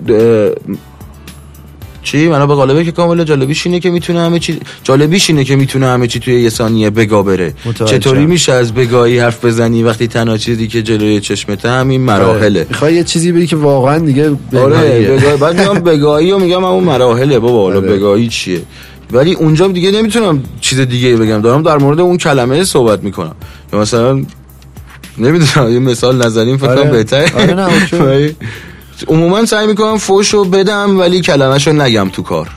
چی؟ 2.02 2.28
من 2.28 2.46
به 2.46 2.54
قالبه 2.54 2.84
که 2.84 2.92
کامل 2.92 3.24
جالبیش 3.24 3.66
اینه 3.66 3.80
که 3.80 3.90
می‌تونه 3.90 4.20
همه 4.20 4.38
چی 4.38 4.60
جالبیش 4.84 5.30
اینه 5.30 5.44
که 5.44 5.56
می‌تونه 5.56 5.86
همه 5.86 6.06
چی 6.06 6.18
توی 6.18 6.40
یه 6.40 6.50
ثانیه 6.50 6.90
بگا 6.90 7.22
بره. 7.22 7.54
چطوری 7.84 8.26
میشه 8.26 8.52
از 8.52 8.74
بگاهی 8.74 9.18
حرف 9.18 9.44
بزنی 9.44 9.82
وقتی 9.82 10.06
تنها 10.06 10.36
چیزی 10.36 10.68
که 10.68 10.82
جلوی 10.82 11.20
چشمته 11.20 11.70
همین 11.70 12.00
مراحله؟ 12.00 12.66
می‌خوای 12.68 12.94
یه 12.94 13.04
چیزی 13.04 13.32
بگی 13.32 13.46
که 13.46 13.56
واقعا 13.56 13.98
دیگه 13.98 14.30
آره. 14.30 14.36
بگاهی 14.56 15.36
بعد 15.36 15.60
میگم 15.60 15.74
بگاهی 15.92 16.32
و 16.32 16.38
میگم 16.38 16.64
همون 16.64 16.84
مراحله 16.84 17.38
بابا 17.38 17.62
حالا 17.62 17.76
آره. 17.76 17.88
بگاهی 17.88 18.28
چیه؟ 18.28 18.60
ولی 19.12 19.34
اونجا 19.34 19.68
دیگه 19.68 19.90
نمی‌تونم 19.90 20.42
چیز 20.60 20.80
دیگه 20.80 21.16
بگم. 21.16 21.40
دارم 21.40 21.62
در 21.62 21.78
مورد 21.78 22.00
اون 22.00 22.16
کلمه 22.18 22.64
صحبت 22.64 23.02
می‌کنم. 23.02 23.34
یا 23.72 23.78
مثلا 23.78 24.22
نمی‌دونم 25.18 25.72
یه 25.72 25.78
مثال 25.78 26.26
نظریم 26.26 26.56
فکر 26.56 26.66
کنم 26.66 26.78
آره. 26.78 26.90
بهتره. 26.90 27.26
آره 27.34 27.54
نه، 27.54 27.68
عموما 29.08 29.46
سعی 29.46 29.66
می‌کنم 29.66 29.98
فوشو 29.98 30.44
بدم 30.44 30.98
ولی 30.98 31.20
کلمهشو 31.20 31.72
نگم 31.72 32.08
تو 32.08 32.22
کار. 32.22 32.48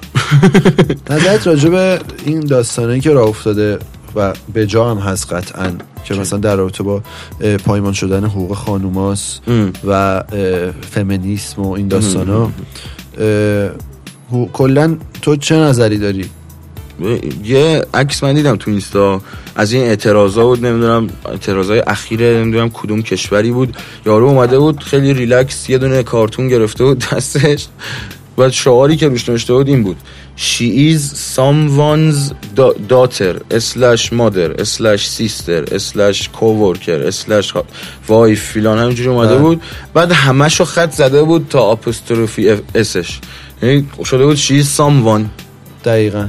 نظرت 1.09 1.47
راجع 1.47 1.69
به 1.69 1.99
این 2.25 2.39
داستانه 2.39 2.99
که 2.99 3.09
راه 3.09 3.27
افتاده 3.27 3.79
و 4.15 4.33
به 4.53 4.67
جا 4.67 4.91
هم 4.91 4.97
هست 4.97 5.33
قطعا 5.33 5.71
که 6.03 6.13
مثلا 6.13 6.39
در 6.39 6.55
رابطه 6.55 6.83
با 6.83 7.01
پایمان 7.65 7.93
شدن 7.93 8.25
حقوق 8.25 8.53
خانوماست 8.53 9.41
ام. 9.47 9.73
و 9.87 10.23
فمینیسم 10.91 11.61
و 11.61 11.71
این 11.71 11.87
داستان 11.87 12.27
ها 12.27 12.51
کلا 14.53 14.97
تو 15.21 15.35
چه 15.35 15.55
نظری 15.55 15.97
داری؟ 15.97 16.29
یه 17.43 17.85
عکس 17.93 18.23
من 18.23 18.33
دیدم 18.33 18.55
تو 18.55 18.71
اینستا. 18.71 19.21
از 19.55 19.73
این 19.73 19.83
اعتراضا 19.83 20.45
بود 20.45 20.65
نمی‌دونم 20.65 21.09
اعتراضای 21.25 21.79
اخیر 21.87 22.37
نمی‌دونم 22.39 22.69
کدوم 22.69 23.01
کشوری 23.01 23.51
بود. 23.51 23.77
یارو 24.05 24.27
اومده 24.27 24.59
بود 24.59 24.83
خیلی 24.83 25.13
ریلکس 25.13 25.69
یه 25.69 25.77
دونه 25.77 26.03
کارتون 26.03 26.47
گرفته 26.47 26.83
بود 26.83 27.05
دستش. 27.11 27.67
و 28.37 28.49
شعاری 28.49 28.97
که 28.97 29.07
روش 29.07 29.29
نوشته 29.29 29.53
بود 29.53 29.67
این 29.67 29.83
بود. 29.83 29.97
She 30.37 30.93
is 30.93 31.01
someone's 31.35 32.33
da- 32.57 32.77
daughter 32.89 33.35
slash 33.59 34.11
mother 34.11 34.49
slash 34.63 35.03
sister 35.17 35.61
slash 35.77 36.29
coworker 36.39 37.11
slash 37.11 37.53
wife 38.09 38.33
فیلان 38.33 38.79
همینجوری 38.79 39.09
اومده. 39.09 39.35
بود. 39.35 39.61
بعد 39.93 40.11
همشو 40.11 40.65
خط 40.65 40.91
زده 40.91 41.23
بود 41.23 41.47
تا 41.49 41.59
آپوستروفی 41.59 42.55
اسش 42.75 43.19
یعنی 43.63 43.87
شده 44.05 44.25
بود 44.25 44.37
she 44.37 44.63
is 44.63 44.77
someone 44.77 45.44
دقیقا. 45.85 46.27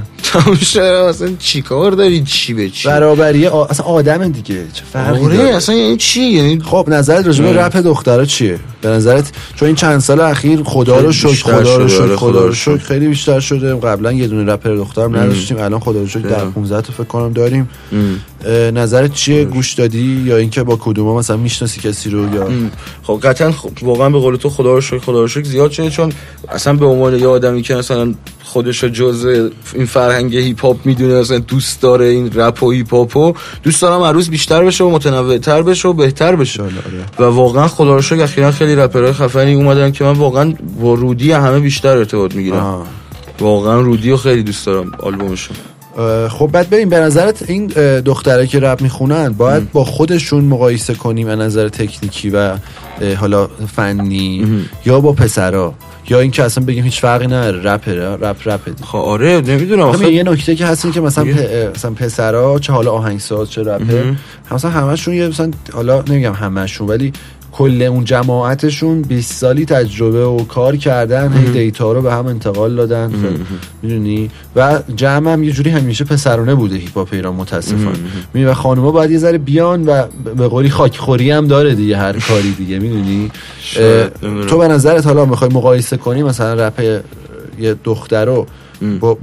شده 0.61 0.83
اصلا 0.83 1.29
چی 1.39 1.61
کار 1.61 1.91
داری؟ 1.91 2.21
چی 2.23 2.53
به 2.53 2.69
چی؟ 2.69 2.87
برابری 2.87 3.47
آ... 3.47 3.63
اصلا 3.63 3.85
آدم 3.85 4.27
دیگه. 4.27 4.65
چه 4.73 4.83
فرقی 4.93 5.25
آره 5.25 5.37
داره؟ 5.37 5.55
اصلا 5.55 5.75
یعنی 5.75 5.97
چی؟ 5.97 6.21
یعنی 6.21 6.59
خب 6.59 6.85
نظرت 6.87 7.25
راجع 7.25 7.43
به 7.43 7.49
اه. 7.49 7.65
رپ 7.65 7.77
دخترها 7.77 8.25
چیه؟ 8.25 8.59
به 8.81 8.89
نظرت 8.89 9.31
چون 9.55 9.65
این 9.65 9.75
چند 9.75 9.99
سال 9.99 10.19
اخیر 10.21 10.63
خدا 10.63 10.99
رو 10.99 11.11
شکر 11.11 11.33
خدا 11.33 11.77
رو 11.77 11.87
شکر 11.87 12.01
آره، 12.01 12.15
خدا 12.15 12.45
رو 12.45 12.53
شکر. 12.53 12.77
خیلی 12.77 13.07
بیشتر 13.07 13.39
شده. 13.39 13.75
قبلا 13.75 14.11
یه 14.11 14.27
دونه 14.27 14.53
رپر 14.53 14.69
دخترم 14.75 15.15
نداشتیم 15.15 15.57
الان 15.57 15.79
خدا 15.79 15.99
رو 15.99 16.07
شکر 16.07 16.19
در 16.19 16.39
خیلی. 16.39 16.51
15 16.51 16.81
تا 16.81 16.93
فکر 16.93 17.03
کنم 17.03 17.33
داریم. 17.33 17.69
نظرت 18.73 19.13
چیه؟ 19.13 19.45
گوش 19.45 19.73
دادی؟ 19.73 20.23
یا 20.25 20.37
اینکه 20.37 20.63
با 20.63 20.75
کدوما 20.75 21.17
مثلا 21.17 21.37
می‌شناسی 21.37 21.81
کسی 21.81 22.09
رو 22.09 22.35
یا 22.35 22.49
خب 23.03 23.19
قطعا 23.23 23.51
خب 23.51 23.69
واقعا 23.81 24.09
به 24.09 24.19
قول 24.19 24.35
تو 24.35 24.49
خدا 24.49 24.73
رو 24.73 24.81
شکر 24.81 24.97
خدا 24.97 25.21
رو 25.21 25.27
شکر 25.27 25.43
زیاد 25.43 25.71
شده. 25.71 25.89
چون 25.89 26.11
اصلا 26.49 26.73
به 26.73 26.85
عنوان 26.85 27.19
یه 27.19 27.27
آدمی 27.27 27.61
که 27.61 27.75
مثلا 27.75 28.13
خودش 28.47 28.83
رو 28.83 28.89
جز 28.89 29.49
این 29.73 29.85
فرهنگ 29.85 30.35
هیپ 30.35 30.61
هاپ 30.65 30.85
می‌دونه 30.85 31.19
مثلا 31.19 31.39
دوست 31.39 31.81
داره 31.81 32.05
این 32.05 32.31
رپ 32.33 32.63
و 32.63 32.71
هیپ 32.71 32.93
هاپ 32.93 33.17
و 33.17 33.33
دوست 33.63 33.81
دارم 33.81 34.03
هر 34.03 34.11
روز 34.11 34.29
بیشتر 34.29 34.65
بشه 34.65 34.83
و 34.83 34.89
متنوعتر 34.89 35.61
بشه 35.61 35.87
و 35.87 35.93
بهتر 35.93 36.35
بشه 36.35 36.63
آره. 36.63 36.71
و 37.19 37.23
واقعا 37.23 37.67
خدا 37.67 37.95
رو 37.95 38.01
شکر 38.01 38.23
اخیرا 38.23 38.51
خیلی 38.51 38.75
رپرهای 38.75 39.13
خفنی 39.13 39.53
اومدن 39.53 39.91
که 39.91 40.03
من 40.03 40.11
واقعا 40.11 40.53
با 40.81 40.93
رودی 40.93 41.31
همه 41.31 41.59
بیشتر 41.59 41.97
ارتباط 41.97 42.35
می‌گیرم. 42.35 42.87
واقعا 43.39 43.81
رودی 43.81 44.11
رو 44.11 44.17
خیلی 44.17 44.43
دوست 44.43 44.65
دارم 44.65 44.91
آلبومشون 44.99 45.57
اه، 45.57 45.76
خب 46.29 46.49
بعد 46.51 46.69
بریم 46.69 46.89
به 46.89 46.99
نظرت 46.99 47.49
این 47.49 47.67
دختره 48.05 48.47
که 48.47 48.59
رپ 48.59 48.81
می‌خونن 48.81 49.29
باید 49.29 49.71
با 49.71 49.83
خودشون 49.83 50.43
مقایسه 50.43 50.93
کنیم 50.93 51.27
از 51.27 51.39
نظر 51.39 51.69
تکنیکی 51.69 52.29
و 52.29 52.57
حالا 53.17 53.47
فنی 53.47 54.65
یا 54.85 54.99
با 54.99 55.13
پسرا 55.13 55.73
یا 56.09 56.19
اینکه 56.19 56.43
اصلا 56.43 56.65
بگیم 56.65 56.83
هیچ 56.83 57.01
فرقی 57.01 57.27
نداره 57.27 57.61
رپ 57.61 57.89
رپ 58.45 58.65
دیگه. 58.65 58.83
خب 58.83 58.97
آره 58.97 59.41
نمی‌دونم 59.41 59.89
همین 59.89 60.13
یه 60.13 60.23
نکته 60.23 60.55
که 60.55 60.65
هست 60.65 60.85
این 60.85 60.93
که 60.93 61.01
مثلا, 61.01 61.23
پ... 61.23 61.37
مثلا 61.75 61.91
پسرا 61.91 62.59
چه 62.59 62.73
حالا 62.73 62.91
آهنگساز 62.91 63.51
چه 63.51 63.61
رپر 63.61 64.13
مثلا 64.51 64.71
همشون 64.71 65.13
یه 65.13 65.27
مثلا 65.27 65.51
حالا 65.73 66.03
نمیگم 66.09 66.33
همشون 66.33 66.87
ولی 66.87 67.13
کل 67.57 67.81
اون 67.81 68.03
جماعتشون 68.03 69.01
20 69.01 69.33
سالی 69.33 69.65
تجربه 69.65 70.25
و 70.25 70.45
کار 70.45 70.75
کردن 70.75 71.33
هی 71.33 71.51
دیتا 71.51 71.91
رو 71.91 72.01
به 72.01 72.13
هم 72.13 72.27
انتقال 72.27 72.75
دادن. 72.75 73.11
می‌دونی؟ 73.81 74.29
و 74.55 74.79
جمع 74.95 75.33
هم 75.33 75.43
یه 75.43 75.51
جوری 75.51 75.69
همیشه 75.69 76.05
پسرانه 76.05 76.55
بوده 76.55 76.75
هیپ 76.75 76.93
هاپ 76.97 77.07
ایران 77.11 77.33
متاسفانه. 77.35 77.97
می‌دونی؟ 78.33 78.51
و 78.51 78.53
خانوما 78.53 78.91
باید 78.91 79.11
یه 79.11 79.17
ذره 79.17 79.37
بیان 79.37 79.85
و 79.85 80.03
به 80.35 80.47
قولی 80.47 80.69
خاکخوری 80.69 81.31
هم 81.31 81.47
داره 81.47 81.75
دیگه 81.75 81.97
هر 81.97 82.19
کاری 82.19 82.51
دیگه 82.51 82.79
می‌دونی. 82.79 83.31
تو 84.49 84.57
به 84.57 84.67
نظرت 84.67 85.05
حالا 85.05 85.25
می‌خوای 85.25 85.49
مقایسه 85.53 85.97
کنی 85.97 86.23
مثلا 86.23 86.67
رپ 86.67 87.01
یه 87.59 87.75
دختر 87.83 88.25
رو 88.25 88.47
با, 88.99 89.17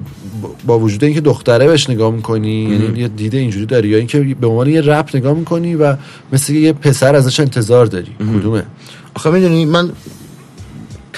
با 0.66 0.78
وجود 0.78 1.04
اینکه 1.04 1.20
دختره 1.20 1.66
بهش 1.66 1.90
نگاه 1.90 2.12
می‌کنی 2.12 2.62
یعنی 2.62 3.00
یه 3.00 3.08
دیده 3.08 3.38
اینجوری 3.38 3.66
داری 3.66 3.88
یا 3.88 3.98
اینکه 3.98 4.20
به 4.40 4.46
عنوان 4.46 4.68
یه 4.68 4.80
رپ 4.80 5.16
نگاه 5.16 5.34
می‌کنی 5.34 5.74
و 5.74 5.96
مثل 6.32 6.54
یه 6.54 6.72
پسر 6.72 7.14
ازش 7.14 7.40
انتظار 7.40 7.86
داری. 7.86 8.12
کدومه؟ 8.38 8.62
آخه 9.14 9.30
می‌دونی 9.30 9.64
من 9.64 9.90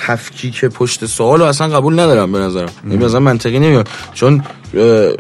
تفکیک 0.07 0.65
پشت 0.65 1.07
سوال 1.07 1.39
رو 1.41 1.45
اصلا 1.45 1.69
قبول 1.69 2.01
ندارم 2.01 2.33
به 2.33 2.39
نظرم. 2.39 2.69
یعنی 2.91 3.05
مثلا 3.05 3.21
منطقی 3.21 3.59
نمیاد. 3.59 3.89
چون 4.15 4.43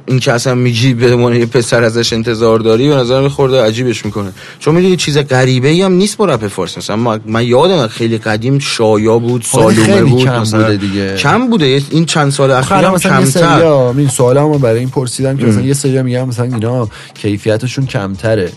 این 0.07 0.19
که 0.21 0.33
اصلا 0.33 0.55
میگی 0.55 0.95
به 0.95 1.15
عنوان 1.15 1.35
یه 1.35 1.47
پسر 1.47 1.85
ازش 1.85 2.13
انتظار 2.13 2.59
داری 2.59 2.89
به 2.89 2.95
نظرم 2.95 3.23
یه 3.23 3.29
خورده 3.29 3.63
عجیبش 3.63 4.05
می‌کنه. 4.05 4.33
چون 4.59 4.75
می‌دونی 4.75 4.97
چیز 4.97 5.19
غریبه 5.19 5.69
ای 5.69 5.83
هم 5.83 5.93
نیست 5.93 6.17
با 6.17 6.25
رپ 6.25 6.49
فارسی 6.49 6.79
مثلا 6.79 6.97
ما- 6.97 7.19
من 7.27 7.47
یادم 7.47 7.87
خیلی 7.87 8.19
قدیم 8.19 8.59
شایا 8.59 9.19
بود 9.19 9.43
سالومه 9.43 9.85
خیلی 9.85 10.11
بود 10.11 10.25
کم 10.25 10.41
مثلا 10.41 10.63
بوده 10.63 10.77
دیگه. 10.77 11.17
کم 11.17 11.51
بوده. 11.51 11.83
این 11.91 12.07
چند 12.07 12.33
سال 12.33 12.51
اخیر 12.51 12.77
هم 12.77 12.99
کمتر. 12.99 13.65
این 13.65 14.09
سوالمو 14.09 14.59
برای 14.59 14.79
این 14.79 14.89
پرسیدم 14.89 15.37
که 15.37 15.47
مثلا 15.47 15.63
یه 15.63 15.75
سریا 15.75 16.03
میگم 16.03 16.29
مثلا 16.29 16.45
اینا 16.45 16.89
کیفیتشون 17.15 17.87
کمتره 17.87 18.53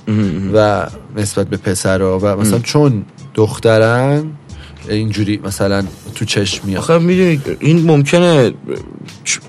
و 0.53 0.87
نسبت 1.17 1.47
به 1.47 1.57
پسرا 1.57 2.19
و 2.19 2.25
مثلا 2.25 2.59
چون 2.59 3.05
دخترن 3.35 4.23
اینجوری 4.93 5.39
مثلا 5.43 5.83
تو 6.15 6.25
چشم 6.25 6.67
میاد 6.67 6.79
آخه 6.79 6.97
می‌دونی 6.97 7.41
این 7.59 7.85
ممکنه 7.85 8.51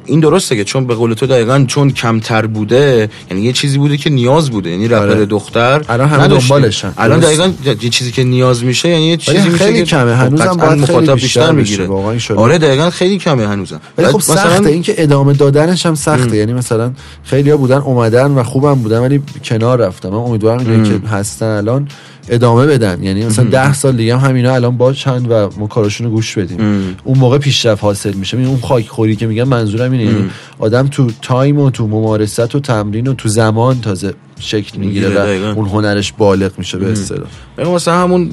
این 0.06 0.20
درسته 0.20 0.56
که 0.56 0.64
چون 0.64 0.86
به 0.86 0.94
قول 0.94 1.14
تو 1.14 1.26
دقیقا 1.26 1.64
چون 1.68 1.90
کمتر 1.90 2.46
بوده 2.46 3.08
یعنی 3.30 3.42
یه 3.42 3.52
چیزی 3.52 3.78
بوده 3.78 3.96
که 3.96 4.10
نیاز 4.10 4.50
بوده 4.50 4.70
یعنی 4.70 4.88
رپر 4.88 4.98
آره. 4.98 5.26
دختر 5.26 5.84
الان 5.88 6.08
همه. 6.08 6.28
دنبالشن. 6.28 6.92
الان. 6.98 7.20
دقیقا 7.20 7.52
یه 7.82 7.90
چیزی 7.90 8.12
که 8.12 8.24
نیاز 8.24 8.64
میشه 8.64 8.88
یعنی 8.88 9.06
یه 9.06 9.16
چیزی 9.16 9.38
ولی 9.38 9.48
میشه 9.48 9.64
خیلی 9.64 9.82
کمه. 9.82 10.16
خب 10.16 10.22
هنوزم 10.22 10.56
باید 10.56 10.70
خیلی 10.70 10.80
مخاطب 10.82 11.14
بیشتر. 11.14 11.52
می‌گیره. 11.52 11.88
آره 12.36 12.58
دقیقا 12.58 12.90
خیلی 12.90 13.18
کمه 13.18 13.48
هنوزم 13.48 13.80
ولی 13.98 14.06
خب 14.06 14.16
مثلا- 14.16 14.36
سخته 14.36 14.68
این 14.68 14.82
که 14.82 15.02
ادامه 15.02 15.32
دادنش 15.32 15.86
هم 15.86 15.94
سخته 15.94 16.36
یعنی 16.36 16.52
مثلا 16.52 16.92
خیلی 17.24 17.50
ها 17.50 17.56
بودن 17.56 17.78
اومدن 17.78 18.30
و 18.30 18.42
خوبم 18.42 18.74
بودن 18.74 18.98
ولی 18.98 19.22
کنار 19.44 19.78
رفتم 19.78 20.08
من 20.08 20.14
امیدوارم 20.14 20.84
که 20.84 21.08
هستن 21.08 21.46
الان 21.46 21.88
ادامه 22.30 22.66
بدن 22.66 23.02
یعنی 23.02 23.26
مثلا 23.26 23.44
ده 23.44 23.74
سال 23.74 23.96
دیگه 23.96 24.16
هم 24.16 24.28
همینا 24.28 24.54
الان 24.54 24.76
باشن 24.76 25.26
و 25.26 25.48
ما 25.58 25.66
کاراشون 25.66 26.06
رو 26.06 26.12
گوش 26.12 26.38
بدیم. 26.38 26.58
اون 27.04 27.18
موقع 27.18 27.38
پیشرفت 27.38 27.82
حاصل 27.82 28.12
میشه. 28.12 28.36
این 28.36 28.46
اون 28.46 28.60
خاک 28.60 28.88
خوری 28.88 29.16
که 29.16 29.26
میگم 29.26 29.48
منظورم 29.48 29.92
اینه. 29.92 30.04
یعنی 30.04 30.30
آدم 30.58 30.88
تو 30.88 31.10
تایم 31.22 31.58
و 31.58 31.70
تو 31.70 31.86
ممارست 31.86 32.54
و 32.54 32.60
تمرین 32.60 33.06
و 33.06 33.14
تو 33.14 33.28
زمان 33.28 33.80
تازه 33.80 34.14
شکل 34.38 34.78
می‌گیره 34.78 35.08
و. 35.08 35.54
اون 35.56 35.68
هنرش 35.68 36.12
بالغ 36.12 36.52
میشه 36.58 36.78
به 36.78 36.92
اصطلاح. 36.92 37.28
مثلا 37.58 37.94
همون 37.94 38.30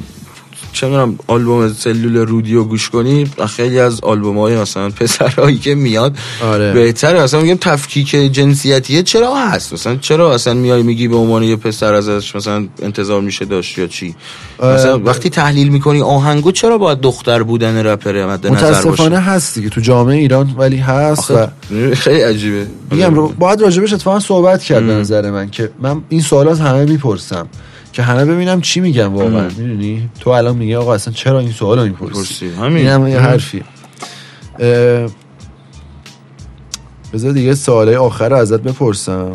چه 0.78 0.88
می‌دونم 0.88 1.20
آلبوم 1.28 1.74
سلول 1.74 2.18
رودیو 2.18 2.64
گوش 2.64 2.90
کنی 2.90 3.32
خیلی 3.56 3.80
از 3.80 4.00
آلبوم 4.02 4.38
های 4.38 4.56
مثلا 4.58 4.90
پسرهایی 4.90 5.58
که 5.58 5.76
میاد 5.76 6.18
آره. 6.44 6.74
بهتره. 6.74 7.24
مثلا 7.24 7.42
میگم 7.42 7.56
تفکیک 7.56 8.10
جنسیتیه 8.10 9.04
چرا 9.04 9.36
هست؟ 9.36 9.74
مثلا 9.74 9.96
چرا 9.96 10.34
اصلا 10.34 10.54
میای 10.54 10.84
میگی 10.84 11.08
به 11.08 11.16
عنوان 11.16 11.44
یه 11.44 11.56
پسر 11.56 11.94
ازش 11.94 12.36
مثلا 12.36 12.68
انتظار 12.82 13.22
میشه 13.22 13.46
داشت 13.46 13.78
یا 13.78 13.88
چی؟ 13.88 14.16
مثلا 14.60 15.00
وقتی 15.00 15.30
تحلیل 15.30 15.70
می‌کنی 15.70 16.02
آهنگو 16.02 16.52
چرا 16.52 16.78
باید 16.78 17.02
دختر 17.02 17.44
بودن 17.44 17.86
رپر 17.86 18.26
مد 18.26 18.48
نظر 18.48 18.56
متاسفانه 18.56 19.10
باشه 19.10 19.22
هست 19.22 19.56
دیگه. 19.56 19.70
تو 19.70 19.82
جامعه 19.82 20.18
ایران 20.18 20.56
ولی 20.58 20.78
هست 20.78 21.32
و 21.32 21.48
خیلی 21.94 22.22
عجیبه. 22.22 22.68
میگم 22.92 23.16
رو 23.16 23.28
باید 23.28 23.62
راجبش 23.62 23.94
اتفاقا 23.94 24.20
صحبت 24.20 24.64
کرد 24.64 24.86
به 24.86 24.94
نظر 24.94 25.32
من 25.32 25.50
که 25.50 25.72
من 25.80 26.02
این 26.10 26.22
سوالات 26.22 26.62
همه 26.62 26.86
می‌پرسم. 26.86 27.48
که 27.98 28.04
همه 28.04 28.26
ببینم 28.26 28.62
چی 28.62 28.80
میگم 28.80 29.14
واقعا. 29.14 29.48
می‌دونی؟ 29.48 30.10
تو 30.20 30.30
الان 30.30 30.58
میگی 30.58 30.76
آقا 30.76 30.94
اصلا 30.94 31.14
چرا 31.14 31.40
این 31.40 31.52
سوالو 31.52 31.84
می‌پرسی. 31.84 32.50
همین. 32.50 32.78
این 32.78 32.88
هم 32.88 33.08
یه 33.08 33.18
ام. 33.18 33.24
حرفی 33.24 33.64
بذار 37.14 37.32
دیگه 37.32 37.56
سوالای 37.56 37.96
آخر 37.96 38.30
رو 38.30 38.36
ازت 38.36 38.62
بپرسم. 38.62 39.32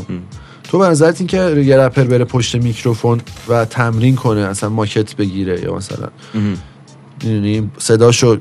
تو 0.64 0.78
به 0.78 0.86
نظرت 0.86 1.20
این 1.20 1.26
که 1.26 1.62
یه 1.66 1.76
رپر 1.76 2.04
بره 2.04 2.24
پشت 2.24 2.54
میکروفون 2.54 3.20
و 3.48 3.64
تمرین 3.64 4.16
کنه 4.16 4.40
اصلا 4.40 4.68
ماکت 4.68 5.16
بگیره 5.16 5.60
یا 5.60 5.74
مثلا 5.74 6.08
می‌دونی 7.22 7.70
صداشو 7.78 8.38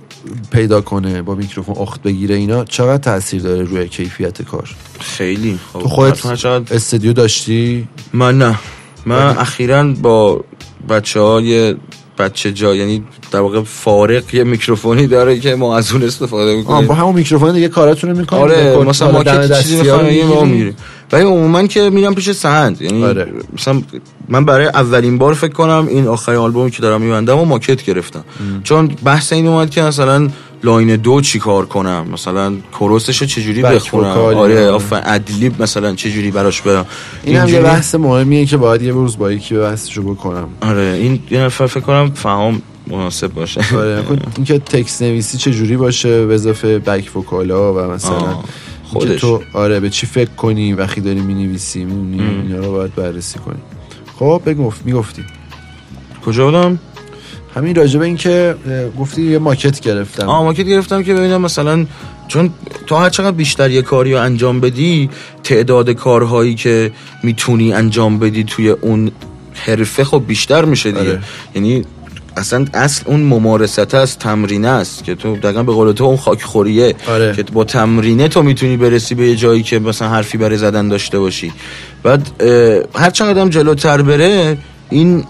پیدا 0.52 0.82
کنه 0.82 1.22
با 1.22 1.36
میکروفون 1.36 1.76
اخت 1.78 2.02
بگیره 2.02 2.36
اینا 2.36 2.66
چقدر 2.66 2.98
تاثیر 2.98 3.42
داره 3.42 3.64
روی 3.64 3.88
کیفیت 3.88 4.42
کار؟ 4.42 4.76
خیلی. 5.00 5.60
خب 5.74 5.80
تو 5.80 5.88
خودت 5.88 6.46
استودیو 6.72 7.14
داشتی؟ 7.14 7.88
من 8.14 8.38
نه. 8.38 8.60
من 9.06 9.38
اخیرا 9.38 9.84
با 9.84 10.44
بچه 10.90 11.20
های 11.20 11.76
بچه 12.20 12.52
جا 12.52 12.76
یعنی 12.76 13.04
در 13.32 13.40
واقع 13.40 13.62
فارق 13.64 14.36
یه 14.36 14.44
میکروفونی 14.44 15.08
داره 15.08 15.40
که 15.40 15.56
ما 15.56 15.78
از 15.78 15.92
اون 15.92 16.04
استفاده 16.04 16.56
می‌کنیم. 16.56 16.88
با 16.88 16.94
همون 16.94 17.16
میکروفون 17.16 17.54
دیگه 17.54 17.68
کاراتون 17.68 18.10
رو 18.10 18.18
می‌کنید 18.18 18.44
آره 18.44 18.78
مثلا 18.78 19.12
ما 19.12 19.24
که 19.24 19.48
چیزی 19.62 19.76
می‌خوایم 19.76 20.28
ما 20.28 20.44
میریم 20.44 20.76
ولی 21.12 21.24
عموما 21.24 21.68
که 21.68 21.90
میرم 21.90 22.16
پیش 22.16 22.32
سهند 22.32 22.82
یعنی 22.82 23.04
آره. 23.04 23.28
مثلا 23.58 23.82
من 24.30 24.46
برای 24.46 24.66
اولین 24.66 25.18
بار 25.18 25.34
فکر 25.34 25.54
کنم 25.54 25.88
این 25.90 26.08
آخرین 26.08 26.40
آلبومی 26.40 26.72
که 26.72 26.82
دارم 26.82 27.02
میبندم 27.02 27.40
و 27.40 27.46
ماکت 27.46 27.84
گرفتم. 27.84 28.24
چون 28.64 28.88
بحث 28.88 29.34
این 29.34 29.48
اومد 29.48 29.70
که 29.70 29.82
مثلا 29.82 30.30
لاین 30.64 30.96
دو 30.96 31.22
چی 31.22 31.40
کار 31.40 31.66
کنم؟ 31.66 32.08
مثلا 32.14 32.54
کورسش 32.72 33.18
رو 33.18 33.28
چجوری 33.28 33.62
بخونم؟ 33.62 34.08
آره. 34.08 34.70
آفرین 34.70 35.04
ادلیب 35.06 35.62
مثلا 35.62 35.96
چجوری 35.96 36.32
براش 36.32 36.62
برم؟ 36.62 36.86
این 37.24 37.36
هم 37.36 37.50
یه 37.50 37.62
بحث 37.62 37.96
مهمیه 37.96 38.46
که 38.46 38.58
باید 38.58 38.82
یه 38.82 38.92
روز 38.92 39.18
با 39.18 39.32
یکی 39.32 39.56
بحثشو 39.56 40.04
بکنم. 40.04 40.50
آره 40.62 40.82
این 41.02 41.20
یه 41.32 41.40
نفر 41.40 41.68
فکر 41.68 41.80
کنم 41.80 42.12
فهم 42.12 42.62
مناسب 42.88 43.34
باشه. 43.34 43.62
آره 43.78 44.04
اینکه 44.38 44.60
تکست 44.60 45.02
نویسی 45.02 45.38
چه 45.38 45.52
جوری 45.52 45.78
باشه 45.78 46.26
به 46.26 46.34
اضافه 46.34 46.80
بک 46.80 47.16
وکالا 47.16 47.74
و 47.74 47.92
مثلا 47.92 48.16
آه. 48.16 48.44
خودش. 48.84 49.22
تو 49.22 49.42
آره 49.54 49.80
به 49.80 49.90
چی 49.90 50.06
فکر 50.06 50.30
کنی 50.30 50.74
وقتی 50.74 51.02
داری 51.02 51.20
می‌نویسی 51.22 51.80
اینا 51.80 52.66
رو 52.66 52.72
باید 52.72 52.96
بررسی 52.96 53.40
کنی. 53.40 53.60
خب 54.20 54.42
بگو 54.46 54.74
می‌گفتی. 54.86 55.24
کجا 56.26 56.46
بودم؟ 56.46 56.80
همین 57.56 57.76
راجع 57.76 58.00
به 58.00 58.06
این 58.06 58.18
که 58.18 58.56
گفتی 59.00 59.22
یه 59.22 59.40
ماکت 59.40 59.80
گرفتم 59.80 60.30
آه 60.30 60.44
ماکت 60.44 60.66
گرفتم 60.66 61.04
که 61.04 61.14
ببینم 61.14 61.42
مثلا 61.42 61.86
چون 62.28 62.50
تا 62.88 63.00
هر 63.00 63.10
چقدر 63.10 63.32
بیشتر 63.32 63.72
یه 63.72 63.82
کاری 63.82 64.14
رو 64.14 64.22
انجام 64.22 64.60
بدی 64.60 65.10
تعداد 65.44 65.90
کارهایی 65.90 66.56
که 66.56 66.92
می‌تونی 67.24 67.74
انجام 67.74 68.20
بدی 68.20 68.44
توی 68.44 68.70
اون 68.70 69.12
حرفه 69.54 70.04
خب 70.04 70.24
بیشتر 70.28 70.66
میشه 70.66 70.92
دیگه 70.92 71.10
آره. 71.10 71.22
یعنی 71.56 71.86
اصلا 72.38 72.66
اصل 72.74 73.04
اون 73.06 73.20
ممارست 73.20 73.96
است 73.96 74.20
تمرینه 74.20 74.68
است 74.68 75.04
که 75.04 75.16
تو 75.16 75.36
دقیقا 75.36 75.64
به 75.64 75.72
قول 75.72 75.92
تو 75.92 76.04
اون 76.04 76.18
خاک 76.18 76.42
خوریه 76.42 76.96
آره. 77.08 77.34
که 77.36 77.44
با 77.44 77.64
تمرینه 77.64 78.28
تو 78.28 78.44
می‌تونی 78.44 78.78
برسی 78.78 79.16
به 79.16 79.28
یه 79.28 79.36
جایی 79.36 79.64
که 79.64 79.80
مثلا 79.80 80.10
حرفی 80.10 80.38
برای 80.38 80.58
زدن 80.58 80.88
داشته 80.88 81.20
باشی 81.20 81.52
بعد 82.04 82.42
هر 82.96 83.10
چقدر 83.10 83.40
هم 83.40 83.50
جلوتر 83.50 84.02
بره 84.02 84.58
این 84.90 85.24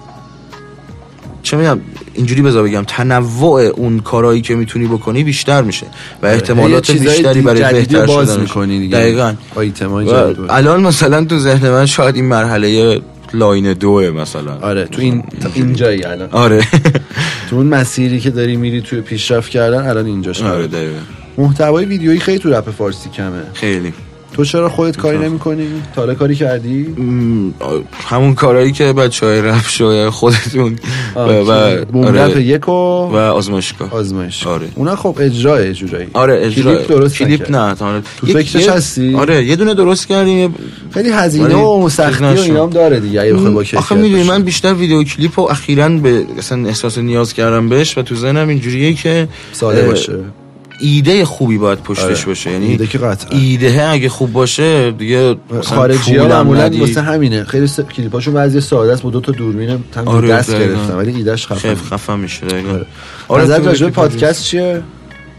چه 1.43 1.57
میگم 1.57 1.79
اینجوری 2.21 2.41
بذار 2.41 2.63
بگم 2.63 2.83
تنوع 2.87 3.61
اون 3.61 3.99
کارهایی 3.99 4.41
که 4.41 4.55
می‌تونی 4.55 4.87
بکنی 4.87 5.23
بیشتر 5.23 5.61
میشه 5.61 5.85
و 6.23 6.25
احتمالات 6.25 6.89
یه 6.89 6.95
چیزای 6.97 7.15
بیشتری 7.17 7.41
برای 7.41 7.73
بهتر 7.73 8.05
باز 8.05 8.27
شدن 8.29 8.41
می‌کنی 8.41 8.79
دیگه. 8.79 8.97
دقیقاً. 8.97 9.33
الان 10.49 10.81
مثلا 10.81 11.25
تو 11.25 11.39
ذهن 11.39 11.69
من 11.69 11.85
شاید 11.85 12.15
این 12.15 12.25
مرحله 12.25 13.01
line 13.33 13.73
دوه 13.73 14.09
مثلا. 14.09 14.57
آره 14.61 14.85
تو 14.85 15.01
این 15.01 15.23
اینجایی 15.55 16.03
الان. 16.03 16.29
آره. 16.31 16.61
تو 17.49 17.55
اون 17.55 17.65
مسیری 17.67 18.19
که 18.19 18.29
داری 18.29 18.55
میری 18.55 18.81
توی 18.81 19.01
پیشرفت 19.01 19.49
کردن 19.49 19.87
الان 19.89 20.05
اینجاش 20.05 20.41
آره 20.41 20.51
آره 20.53 20.67
دقیقاً. 20.67 20.99
محتوای 21.37 21.85
ویدیویی 21.85 22.19
خیلی 22.19 22.39
تو 22.39 22.49
رپ 22.53 22.69
فارسی 22.69 23.09
کمه. 23.09 23.41
خیلی. 23.53 23.93
تو 24.33 24.45
چرا 24.45 24.69
خودت 24.69 24.97
کاری 24.97 25.17
نمی‌کنی؟ 25.17 25.67
تا 25.95 26.01
حالا 26.01 26.13
کاری 26.15 26.35
کردی؟ 26.35 26.95
همون 28.09 28.35
کارهایی 28.35 28.71
که 28.71 28.93
بچه 28.93 29.25
های 29.25 29.41
رپ 29.41 29.67
شوی 29.67 30.09
خودتون. 30.09 30.75
و, 31.15 31.19
آره، 31.19 32.25
رپ 32.25 32.37
یک 32.37 32.69
و 32.69 32.71
و 32.71 33.15
آزمایشگاه. 33.15 33.93
آزمایش 33.93 34.47
آره. 34.47 34.67
اونا 34.75 34.95
خب 34.95 35.17
اجرای 35.19 35.73
جورایی. 35.73 36.07
آره 36.13 36.45
اجرا 36.45 36.75
کلیپ 36.75 36.87
درست 36.87 37.17
کلیپ. 37.17 37.51
نه 37.51 37.75
تا 37.75 38.01
تو 38.17 38.27
فکرش 38.27 38.67
هستی؟ 38.67 39.15
آره 39.15 39.45
یه 39.45 39.55
دونه 39.55 39.73
درست 39.73 40.07
کردیم 40.07 40.55
خیلی 40.93 41.09
هزینه 41.09 41.55
و 41.55 41.89
سختی 41.89 42.23
و. 42.23 42.27
اینام 42.27 42.69
داره 42.69 42.99
دیگه 42.99 43.21
اگه 43.21 43.33
بخوای 43.33 43.53
با 43.53 43.63
آخه 43.75 43.95
می‌دونی. 43.95 44.23
من 44.23 44.43
بیشتر 44.43 44.73
ویدیو 44.73 45.03
کلیپ 45.03 45.39
و 45.39 45.41
اخیرا 45.41 45.89
به 45.89 46.25
اصلا 46.37 46.67
احساس 46.67 46.97
نیاز 46.97 47.33
کردم 47.33 47.69
بهش 47.69 47.97
و 47.97 48.01
تو 48.01 48.15
ذهنم 48.15 48.47
اینجوریه 48.47 48.93
که 48.93 49.27
ساده 49.51 49.87
باشه. 49.87 50.19
ایده 50.81 51.25
خوبی 51.25 51.57
باید 51.57 51.79
پشتش 51.79 52.03
آره. 52.03 52.25
باشه 52.25 52.51
یعنی 52.51 52.65
ایده 52.65 52.87
که 52.87 52.97
قطعا. 52.97 53.39
ایده 53.39 53.87
اگه 53.89 54.09
خوب 54.09 54.33
باشه 54.33 54.91
دیگه 54.91 55.35
خارجی 55.63 56.17
ها 56.17 56.27
معمولا. 56.27 56.71
واسه 56.79 57.01
همینه 57.01 57.43
خیلی 57.43 57.67
س... 57.67 57.79
کلیپاشون 57.79 58.33
بعضی 58.33 58.61
ساده 58.61 58.93
است 58.93 59.01
با 59.01 59.09
دو 59.09 59.21
تا 59.21 59.31
دوربین 59.31 59.83
تن 59.91 60.07
آره، 60.07 60.27
دست. 60.27 60.51
گرفتن 60.51 60.95
ولی 60.95 61.15
ایدهش 61.15 61.47
خفن 61.47 61.75
خفن 61.75 62.19
میشه 62.19 62.45
آره. 62.45 62.85
آره، 63.27 63.43
نظر 63.43 63.59
راجع 63.59 63.89
پادکست 63.89 64.43
چیه 64.43 64.81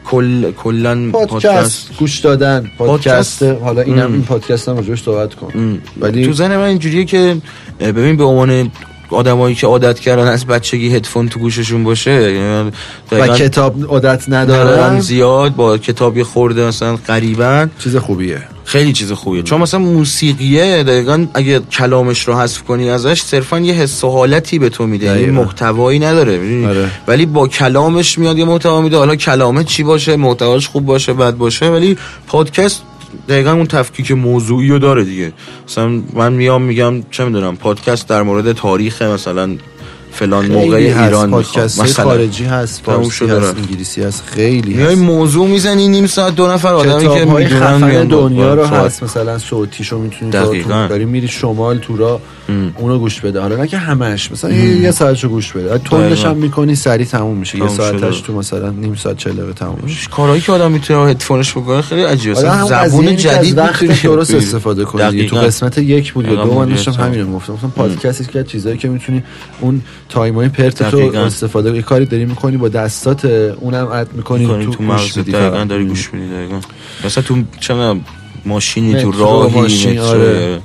کل 0.05 0.51
کلا 0.51 1.11
پادکست 1.13 1.91
گوش 1.99 2.19
دادن 2.19 2.71
پادکست. 2.79 3.43
حالا 3.43 3.81
اینم. 3.81 4.13
این 4.13 4.23
پادکست 4.23 4.69
هم 4.69 4.77
راجعش 4.77 5.03
صحبت 5.03 5.35
کن. 5.35 5.79
ولی 6.01 6.27
تو 6.27 6.33
ذهن 6.33 6.57
من 6.57 6.63
اینجوریه 6.63 7.05
که 7.05 7.37
ببین 7.81 8.17
به 8.17 8.25
عنوان 8.25 8.71
آدمایی 9.13 9.55
که 9.55 9.67
عادت 9.67 10.01
کردن 10.01 10.27
از 10.27 10.47
بچگی 10.47 10.97
هدفون 10.97 11.29
تو 11.29 11.41
گوششون 11.41 11.85
باشه 11.85 12.33
یعنی 12.33 12.73
و 13.13 13.29
کتاب 13.29 13.85
عادت 13.89 14.25
ندارن 14.29 15.01
زیاد 15.01 15.55
با 15.55 15.79
کتابی 15.79 16.23
خورده 16.23 16.67
مثلا 16.67 16.97
قریبا 16.97 17.67
چیز 17.79 17.97
خوبیه 17.97 18.43
خیلی 18.65 18.93
چیز 18.93 19.13
خوبیه 19.13 19.43
چون 19.43 19.61
مثلا 19.61 19.81
موسیقیه 19.81 20.83
دقیقا 20.83 21.27
اگه 21.35 21.61
کلامش 21.61 22.29
رو 22.29 22.35
حذف 22.35 22.63
کنی 22.63 22.91
ازش 22.91 23.23
صرفا 23.23 23.59
یه 23.59 23.75
حس 23.75 24.05
و 24.05 24.11
حالتی 24.11 24.59
به 24.59 24.69
تو 24.69 24.87
میده 24.87 25.07
یعنی 25.07 25.23
دقیقاً. 25.23 25.43
محتوایی 25.43 25.99
نداره 25.99 26.39
می‌دونی؟ 26.39 26.67
آره. 26.67 26.91
ولی 27.09 27.27
با 27.27 27.49
کلامش 27.49 28.19
میاد 28.19 28.39
یه 28.39 28.45
محتوا 28.45 28.81
میده 28.81 28.97
حالا 28.97 29.17
کلامه 29.17 29.65
چی 29.65 29.83
باشه 29.83 30.17
محتواش 30.17 30.69
خوب 30.69 30.87
باشه 30.87 31.13
بد 31.13 31.37
باشه 31.37 31.69
ولی 31.69 31.97
پادکست 32.27 32.83
دقیقا 33.29 33.53
اون 33.53 33.67
تفکیک 33.67 34.13
موضوعی 34.13 34.69
رو 34.69 34.79
داره 34.79 35.05
دیگه. 35.05 35.33
مثلا 35.69 36.03
من 36.15 36.33
میام 36.33 36.63
میگم 36.63 37.03
چه 37.11 37.25
می‌دونم 37.25 37.57
پادکست 37.57 38.09
در 38.09 38.23
مورد 38.23 38.53
تاریخ 38.53 39.03
مثلا 39.03 39.57
فلان 40.13 40.47
موقع 40.47 40.77
ایران 40.77 41.31
پادکست 41.31 41.81
مثلا 41.81 42.05
خارجی 42.05 42.45
هست 42.45 42.83
فارسی 42.85 43.25
هست 43.25 43.33
رفت. 43.33 43.57
انگلیسی 43.59 44.03
هست 44.03 44.23
خیلی 44.27 44.83
هست 44.83 44.99
موضوع 44.99 45.49
می‌زنی 45.49 45.89
نیم 45.89 46.07
ساعت 46.07 46.35
دو 46.35 46.47
نفر 46.47 46.69
آدمی 46.69 47.09
که 47.09 47.25
می‌دونن 47.25 47.85
میان 47.85 48.07
دنیا 48.07 48.55
رو 48.55 48.65
هست 48.65 49.03
مثلا 49.03 49.39
صوتیشو 49.39 49.99
می‌تونی 49.99 50.31
دقیقاً. 50.31 50.87
داری 50.87 51.05
میری 51.05 51.29
شمال 51.29 51.79
تورا 51.79 52.21
اونو 52.79 52.99
گوش 52.99 53.21
بده 53.21 53.41
حالا 53.41 53.57
نه 53.57 53.67
که 53.67 53.77
همش 53.77 54.33
مثلا 54.33 54.53
یه, 54.53 54.81
یه 54.81 54.91
ساعتشو 54.91 55.29
گوش 55.29 55.53
بده 55.53 55.79
تندش 55.79 55.91
دقیقاً. 55.91 56.31
هم 56.31 56.37
می‌کنی 56.37 56.75
سریع 56.75 57.07
تموم 57.07 57.37
میشه 57.37 57.59
یه 57.59 57.69
ساعتش. 57.69 58.21
تو 58.21 58.33
مثلا 58.33 58.71
نیم 58.71 58.95
ساعت 58.95 59.17
چهل 59.17 59.33
دقیقه 59.33 59.53
تموم 59.53 59.79
میشه 59.83 60.11
کارهایی 60.11 60.41
که 60.41 60.53
آدم 60.53 60.73
می‌تونه 60.73 61.11
هدفونش 61.11 61.53
بکنه 61.53 61.83
خیلی 61.83 62.03
عجیبه 62.03 62.51
هم 62.51 62.67
زبون 62.67 63.17
جدید 63.17 63.61
می‌تونی 63.61 63.95
درست 64.03 64.35
استفاده 64.35 64.85
کنی. 64.85 65.27
تو. 65.27 65.37
قسمت 65.37 65.79
یک 65.79 66.13
بود 66.13 66.29
یا 66.29 66.45
دو 66.45 66.55
من 66.55 66.69
داشتم 66.69 66.93
هم. 66.93 67.07
همین 67.07 67.33
گفتم 67.33 67.53
مثلا 67.53 67.69
پادکست 67.69 68.37
از 68.37 68.47
چیزایی 68.47 68.79
که 68.79 68.89
می‌تونی 68.89 69.23
اون 69.61 69.83
time 70.13 70.42
ای 70.42 70.49
پرت 70.49 70.91
تو. 70.91 71.17
استفاده 71.17 71.75
یه 71.77 71.83
کاری 71.83 72.07
داری 72.07 72.25
می‌کنی 72.25 72.57
با 72.57 72.69
دستات 72.69 73.25
اونم 73.25 73.87
add 73.87 74.09
می‌کنی 74.13 74.47
می‌کنی 74.47 74.65
تو, 74.65 74.73
تو 74.73 74.83
میدی 74.83 75.33
دقیقا. 75.33 75.65
داری 75.65 75.85
گوش 75.85 76.15
میدی 76.15 76.29
دقیقا. 76.35 76.61
مثلا 77.05 77.25
تو 77.25 77.43
چه 77.61 77.75
ماشینی 78.47 79.03
تو 79.03 79.13
راهی 79.13 79.61
ماشین، 79.61 79.99
آره. 79.99 80.61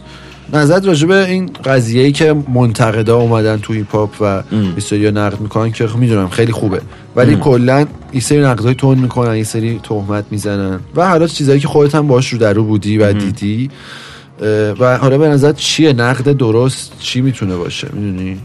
نظرت 0.53 0.85
راجع 0.85 1.07
به 1.07 1.29
این 1.29 1.49
قضیه 1.65 2.03
ای 2.03 2.11
که 2.11 2.35
منتقدا 2.53 3.17
اومدن 3.17 3.57
تو 3.57 3.73
هیپ 3.73 3.91
هاپ 3.91 4.21
و 4.21 4.43
سری 4.79 5.11
نقد 5.11 5.39
می‌کنن 5.39 5.71
که 5.71 5.87
می‌دونم 5.97 6.29
خیلی 6.29 6.51
خوبه. 6.51 6.81
ولی 7.15 7.35
کلا 7.35 7.85
یه 8.13 8.19
سری 8.19 8.41
نقدای 8.41 8.73
تون 8.73 8.97
می‌کنن 8.97 9.37
یه 9.37 9.43
سری 9.43 9.79
تهمت 9.83 10.25
می‌زنن. 10.31 10.79
و 10.95 11.09
حالا 11.09 11.27
چیزایی 11.27 11.59
که 11.59 11.67
خودت 11.67 11.95
هم 11.95 12.07
باش 12.07 12.33
رو 12.33 12.39
درو 12.39 12.63
بودی 12.63 12.97
و 12.97 13.13
دیدی 13.13 13.69
و 14.79 14.97
حالا 14.97 15.17
به 15.17 15.27
نظر 15.27 15.51
چیه؟ 15.51 15.93
نقد 15.93 16.37
درست 16.37 16.91
چی 16.99 17.21
می‌تونه 17.21 17.55
باشه؟ 17.55 17.87
می‌دونی؟ 17.93 18.37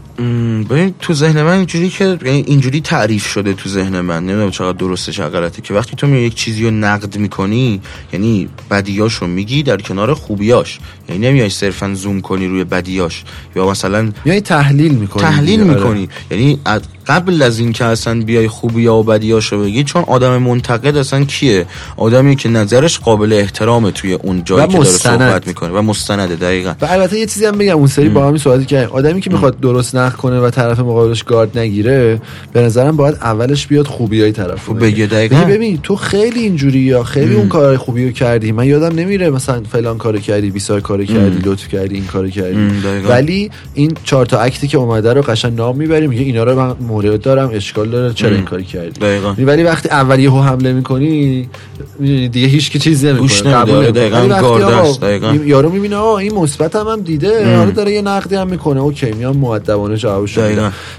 ببین 0.69 0.93
تو 0.99 1.13
ذهن 1.13 1.41
من 1.43 1.51
اینجوری 1.57 1.89
که 1.89 2.17
یعنی 2.25 2.43
اینجوری 2.47 2.81
تعریف 2.81 3.27
شده 3.27 3.53
تو 3.53 3.69
ذهن 3.69 4.01
من. 4.01 4.25
نمی‌دونم 4.25 4.51
چقدر 4.51 4.77
درسته 4.77 5.11
چقدر 5.11 5.39
غلطه 5.39 5.61
که 5.61 5.73
وقتی 5.73 5.95
تو 5.95 6.07
میای 6.07 6.23
یک 6.23 6.35
چیزی 6.35 6.63
رو 6.63 6.71
نقد 6.71 7.17
می‌کنی 7.17 7.81
یعنی 8.13 8.49
بدیاش 8.71 9.13
رو 9.13 9.27
میگی 9.27 9.63
در 9.63 9.77
کنار 9.77 10.13
خوبیاش. 10.13 10.79
یعنی 11.09 11.27
نمیای 11.27 11.49
صرفا 11.49 11.93
زوم 11.93 12.21
کنی 12.21 12.47
روی 12.47 12.63
بدیاش 12.63 13.23
یا 13.55 13.69
مثلا 13.69 14.11
میای 14.25 14.41
تحلیل 14.41 14.91
می‌کنی 14.91 15.23
تحلیل 15.23 15.61
آره. 15.61 15.73
می‌کنی. 15.73 16.09
یعنی 16.31 16.59
قبل 17.07 17.41
از 17.41 17.59
این 17.59 17.73
که 17.73 17.85
اصلا 17.85 18.21
بیای 18.21 18.47
خوبی 18.47 18.87
و 18.87 19.03
بدیاشو 19.03 19.61
بگی 19.63 19.83
چون 19.83 20.03
آدم 20.07 20.37
منتقد 20.37 20.97
اصلا 20.97 21.23
کیه؟ 21.23 21.65
آدمی 21.97 22.35
که 22.35 22.49
نظرش 22.49 22.99
قابل 22.99 23.33
احترامه 23.33 23.91
توی 23.91 24.13
اون 24.13 24.43
جایی 24.43 24.67
که 24.67 24.73
داره. 24.73 24.89
صحبت 24.89 25.47
می‌کنه. 25.47 25.69
و 25.69 25.81
مستنده 25.81 26.35
دقیقا. 26.35 26.73
و 26.81 26.85
البته 26.85 27.19
یه 27.19 27.25
چیزی 27.25 27.45
هم 27.45 27.57
بگم 27.57 27.77
اون 27.77 27.87
سری 27.87 28.09
با 28.09 28.27
همین 28.27 28.37
صحبتی 28.37 28.65
که 28.65 28.87
آدمی 28.91 29.21
که 29.21 29.29
می‌خواد 29.29 29.59
درست 29.59 29.95
نقد 29.95 30.15
کنه 30.15 30.39
و 30.39 30.49
طرف 30.49 30.79
مقابلش 30.79 31.23
گارد 31.23 31.57
نگیره 31.57 32.21
به 32.53 32.61
نظرم 32.61 32.95
باید 32.95 33.15
اولش 33.15 33.67
بیاد 33.67 33.87
خوبیای 33.87 34.31
طرف 34.31 34.65
خب 34.67 34.79
بگه. 34.79 35.07
دقیقاً. 35.07 35.35
بگه 35.35 35.45
ببین 35.45 35.79
تو 35.83 35.95
خیلی 35.95 36.39
اینجوری 36.39 36.79
یا 36.79 37.03
خیلی 37.03 37.35
اون 37.35 37.47
کارهای 37.47 37.77
خوبی 37.77 38.05
رو 38.05 38.11
کردی. 38.11 38.51
من 38.51 38.65
یادم 38.67 38.99
نمیره 38.99 39.29
مثلا 39.29 39.61
فلان 39.71 39.97
کارو 39.97 40.19
کردی 40.19 40.51
بیسار 40.51 40.81
کارو 40.81 41.05
کردی 41.05 41.49
لطف 41.49 41.67
کردی 41.67 41.95
این 41.95 42.05
کارو 42.05 42.29
کردی. 42.29 42.55
ام،. 42.55 42.83
ولی 43.07 43.51
این 43.73 43.91
چهار 44.03 44.25
تا 44.25 44.39
اکتی 44.39 44.67
که 44.67 44.77
اومده 44.77 45.13
رو 45.13 45.21
قشنگ 45.21 45.57
نام 45.57 45.77
می‌بری 45.77 46.07
میگه 46.07 46.21
اینا 46.21 46.43
رو 46.43 46.55
من 46.55 46.75
مورد 46.93 47.21
دارم 47.21 47.49
اشکال 47.53 47.89
داره 47.89 48.13
چرا 48.13 48.35
این 48.35 48.45
کاری 48.45 48.63
کردی؟ 48.63 48.99
دقیقاً. 48.99 49.35
ولی 49.37 49.63
وقتی 49.63 49.89
اول 49.89 50.19
یهو 50.19 50.41
حمله 50.41 50.73
می‌کنی 50.73 51.49
دیگه 51.99 52.47
هیچ 52.47 52.71
کی 52.71 52.79
چیز 52.79 53.05
نمی‌کنه 53.05 53.21
گوش 53.21 53.45
نمیده. 53.45 54.09
قبول 54.09 54.33
نمی‌کنه. 54.33 54.97
دقیقاً 54.97 55.39
یارو 55.45 55.69
می‌بینه 55.69 55.95
آه 55.95 56.15
این 56.15 56.33
مثبت 56.33 56.75
هم, 56.75 56.87
هم 56.87 57.01
دیده 57.01 57.57
حالا 57.57 57.71
داره 57.71 57.91
یه 57.91 58.01
نقدی 58.01 58.35
هم 58.35 58.47
می‌کنه. 58.47 58.81
OK 58.81 59.11
میام 59.11 59.37
مؤدبانه 59.37 59.97
جوابش 59.97 60.37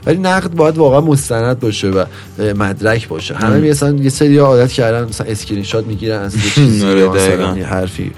ولی 0.06 0.18
نقد 0.18 0.50
باید 0.50 0.78
واقعا 0.78 1.00
مستند 1.00 1.60
باشه 1.60 1.88
و 1.88 2.04
مدرک 2.38 3.08
باشه. 3.08 3.34
همه 3.34 3.70
مثلا 3.70 3.96
یه 3.96 4.10
سری 4.10 4.38
عادت 4.38 4.72
کردن 4.72 5.08
مثلا 5.08 5.26
اسکرین 5.26 5.62
شات 5.62 5.86
می‌گیرن 5.86 6.18
از 6.18 6.36
یه 6.36 6.42
چیزی 6.54 6.86
آره، 6.86 7.64
حرفی 7.64 8.12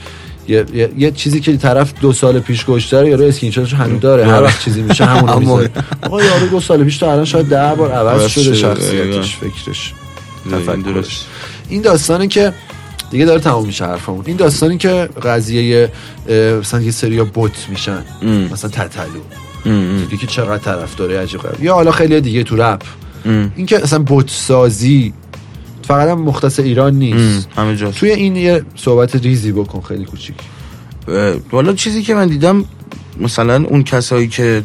یه, 0.48 0.64
یه, 0.74 0.90
یه 0.98 1.10
چیزی 1.10 1.40
که 1.40 1.56
طرف 1.56 1.93
دو 2.01 2.12
سال 2.12 2.40
پیش 2.40 2.64
گفته 2.66 3.01
رو 3.01 3.09
یارو 3.09 3.24
اسکرین 3.24 3.52
شاتش 3.52 3.74
هنوز 3.74 4.01
داره 4.01 4.27
هر 4.27 4.43
وقت 4.43 4.64
چیزی 4.64 4.82
میشه 4.82 5.05
همون 5.05 5.28
رو 5.28 5.39
می‌ذاره. 5.40 5.70
آقا 6.02 6.23
یارو 6.24 6.47
دو 6.47 6.60
سال 6.60 6.85
پیش 6.85 6.98
تا 6.98 7.12
الان 7.12 7.24
شاید 7.24 7.47
ده 7.47 7.74
بار 7.74 7.93
عوض 7.93 8.27
شده 8.31 8.55
شخصیتش 8.55 9.36
فکرش. 9.36 9.94
تفکرش. 10.52 11.20
این 11.68 11.82
داستانی 11.82 12.28
که 12.28 12.52
دیگه 13.10 13.24
داره 13.24 13.40
تموم 13.40 13.66
میشه 13.66 13.85
حرفمون 13.85 14.23
این 14.27 14.36
داستانی 14.36 14.78
که 14.78 15.09
قضیه 15.23 15.93
مثلا 16.60 16.81
یه 16.81 16.90
سری 16.90 17.23
بوت 17.23 17.66
میشن. 17.68 18.05
مثلا 18.52 18.70
تتلو. 18.70 19.20
دیگه 20.09 20.16
که 20.16 20.27
چقدر 20.27 20.59
طرف 20.59 20.97
داره 20.97 21.20
عجیب 21.20 21.40
یا 21.60 21.74
حالا 21.74 21.90
خیلی 21.90 22.20
دیگه 22.20 22.43
تو 22.43 22.56
رپ. 22.56 22.82
ام. 23.24 23.52
این 23.56 23.66
که 23.66 23.82
اصلا 23.82 23.98
بوت 23.98 24.31
سازی 24.31 25.12
فقط 25.89 26.09
هم 26.09 26.21
مختص 26.21 26.61
ایران 26.61 26.95
نیست. 26.95 27.49
همه 27.57 27.77
جاست. 27.77 27.99
توی 27.99 28.11
این 28.11 28.37
یه 28.37 28.63
صحبت 28.77 29.17
ریزی 29.17 29.53
بکن 29.53 29.81
خیلی 29.81 30.05
کوچیک. 30.05 30.35
والا 31.53 31.73
چیزی 31.73 32.03
که 32.03 32.15
من 32.15 32.29
دیدم 32.29 32.65
مثلا 33.21 33.65
اون 33.65 33.85
کسایی 33.85 34.29
که 34.29 34.63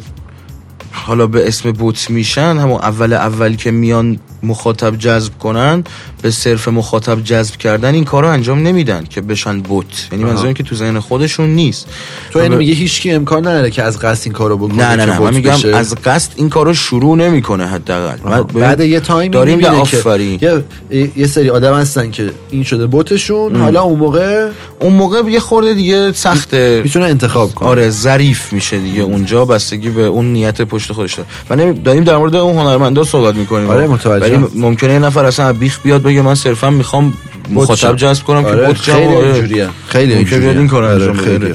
حالا 0.92 1.26
به 1.26 1.48
اسم 1.48 1.72
بوت 1.72 2.10
میشن 2.10 2.56
همون 2.56 2.80
اول 2.80 3.12
اول 3.12 3.54
که 3.54 3.70
میان 3.70 4.18
مخاطب 4.42 4.98
جذب 4.98 5.38
کنن 5.38 5.84
به 6.22 6.30
صرف 6.30 6.68
مخاطب 6.68 7.24
جذب 7.24 7.56
کردن 7.56 7.94
این 7.94 8.04
کارو 8.04 8.28
انجام 8.28 8.62
نمیدن 8.62 9.04
که 9.10 9.20
بشن 9.20 9.60
بوت. 9.60 10.08
یعنی 10.12 10.24
آها. 10.24 10.32
منظورم 10.32 10.54
که 10.54 10.62
تو 10.62 10.74
ذهن 10.74 10.98
خودشون 10.98 11.48
نیست. 11.48 11.86
تو 12.30 12.38
یعنی 12.38 12.56
میگه 12.56 12.72
هیچکی 12.72 13.10
امکان 13.10 13.46
نداره 13.46 13.70
که 13.70 13.82
از 13.82 13.98
قصد 13.98 14.22
این 14.24 14.32
کارو 14.32 14.56
بکنه 14.56 14.88
نه 14.88 14.96
نه 14.96 15.06
نه 15.06 15.18
من 15.18 15.34
میگم 15.34 15.52
بشه؟ 15.52 15.76
از 15.76 15.94
قصد 15.94 16.32
این 16.36 16.48
کارو 16.48 16.74
شروع 16.74 17.16
نمی‌کنه 17.16 17.66
حداقل. 17.66 18.42
بعد 18.42 18.80
یه 18.80 19.00
تایمی 19.00 19.28
داریم 19.34 19.60
که 19.60 19.68
آفرین. 19.68 20.38
یه 20.42 20.64
یه 21.16 21.26
سری 21.26 21.50
آدم 21.50 21.74
هستن 21.74 22.10
که 22.10 22.30
این 22.50 22.64
شده 22.64 22.86
بوتشون 22.86 23.56
حالا 23.56 23.82
اون 23.82 23.98
موقع 23.98 24.48
اون 24.80 24.92
موقع 24.92 25.22
یه 25.30 25.40
خورده 25.40 25.74
دیگه 25.74 26.12
سخته. 26.12 26.80
می‌تونه 26.84 27.04
انتخاب 27.04 27.54
کنه. 27.54 27.68
آره 27.68 27.90
ظریف 27.90 28.52
میشه 28.52 28.78
دیگه 28.78 29.02
اونجا 29.02 29.44
بستگی 29.44 29.90
به 29.90 30.02
اون 30.02 30.32
نیت 30.32 30.62
پشت 30.62 30.92
خودش 30.92 31.14
داره 31.14 31.70
و 31.70 31.72
داریم 31.72 32.04
در 32.04 32.16
مورد 32.16 32.34
اون 32.34 32.56
هنرمندا 32.56 33.04
صحبت 33.04 33.34
می‌کنیم. 33.34 33.70
آره، 33.70 33.86
متوجهم. 33.86 34.31
ولی 34.36 34.46
ممکنه 34.54 34.92
یه 34.92 34.98
نفر 34.98 35.24
اصلا 35.24 35.52
بیخ 35.52 35.80
بیاد 35.82 36.02
بگه 36.02 36.22
من 36.22 36.34
صرفا 36.34 36.70
می‌خوام 36.70 37.14
مخاطب. 37.50 37.96
جذب 37.96 38.24
کنم 38.24 38.42
که 38.42 38.48
آره 38.48 38.66
بوت 38.66 38.76
شم 38.82 38.92
خیلی. 38.92 39.14
اینجوریه. 39.14 39.68
خیلی 39.88 40.14
اینجوریه. 40.14 40.50
این 40.50 40.68
کار 40.68 40.84
آره، 40.84 41.12
خیلی 41.12 41.54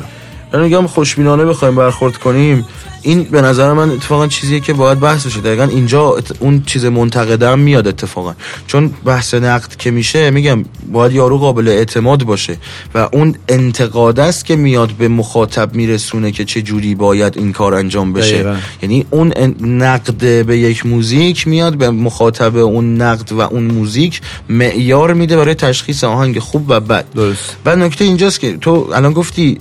من 0.54 0.64
میگم 0.64 0.88
خوشبینانه 0.88 1.46
بخوایم 1.46 1.76
برخورد 1.76 2.18
کنیم. 2.18 2.66
این 3.02 3.24
به 3.24 3.42
نظر 3.42 3.74
من 3.74 3.90
اتفاقا 3.90 4.28
چیزیه 4.28 4.60
که 4.60 4.74
باید 4.74 5.00
بحث 5.00 5.26
بشه. 5.26 5.42
دقیقا 5.42 5.64
اینجا 5.64 6.16
اون 6.40 6.64
چیز 6.66 6.86
منتقده 6.86 7.50
هم 7.50 7.60
میاد 7.60 7.88
اتفاقا. 7.88 8.34
چون 8.68 8.94
بحث 9.06 9.34
نقد 9.34 9.76
که 9.76 9.92
میشه 9.92 10.30
میگم 10.30 10.66
باید 10.92 11.12
یارو 11.12 11.38
قابل 11.38 11.68
اعتماد 11.68 12.24
باشه 12.24 12.58
و 12.96 13.10
اون 13.14 13.36
انتقاد 13.50 14.20
است 14.20 14.46
که 14.46 14.56
میاد 14.56 14.92
به 14.92 15.08
مخاطب 15.08 15.76
میرسونه 15.76 16.32
که 16.32 16.46
چه 16.46 16.62
جوری 16.62 16.96
باید 16.96 17.38
این 17.38 17.54
کار 17.54 17.74
انجام 17.74 18.14
بشه. 18.14 18.34
دقیقاً. 18.34 18.56
یعنی 18.82 19.06
اون 19.10 19.34
نقد 19.62 20.46
به 20.46 20.58
یک 20.58 20.86
موزیک 20.86 21.48
میاد 21.48 21.76
به 21.76 21.90
مخاطب 21.90 22.58
اون 22.58 23.02
نقد 23.02 23.32
و 23.32 23.40
اون 23.40 23.64
موزیک 23.64 24.22
معیار 24.50 25.14
میده 25.14 25.38
برای 25.38 25.54
تشخیص 25.54 26.04
آهنگ 26.04 26.40
خوب 26.40 26.66
و 26.68 26.80
بد. 26.80 27.06
درست. 27.16 27.58
بعد 27.64 27.78
نکته 27.78 28.06
اینجاست 28.06 28.40
که 28.40 28.58
تو 28.58 28.90
الان 28.94 29.14
گفتی 29.14 29.60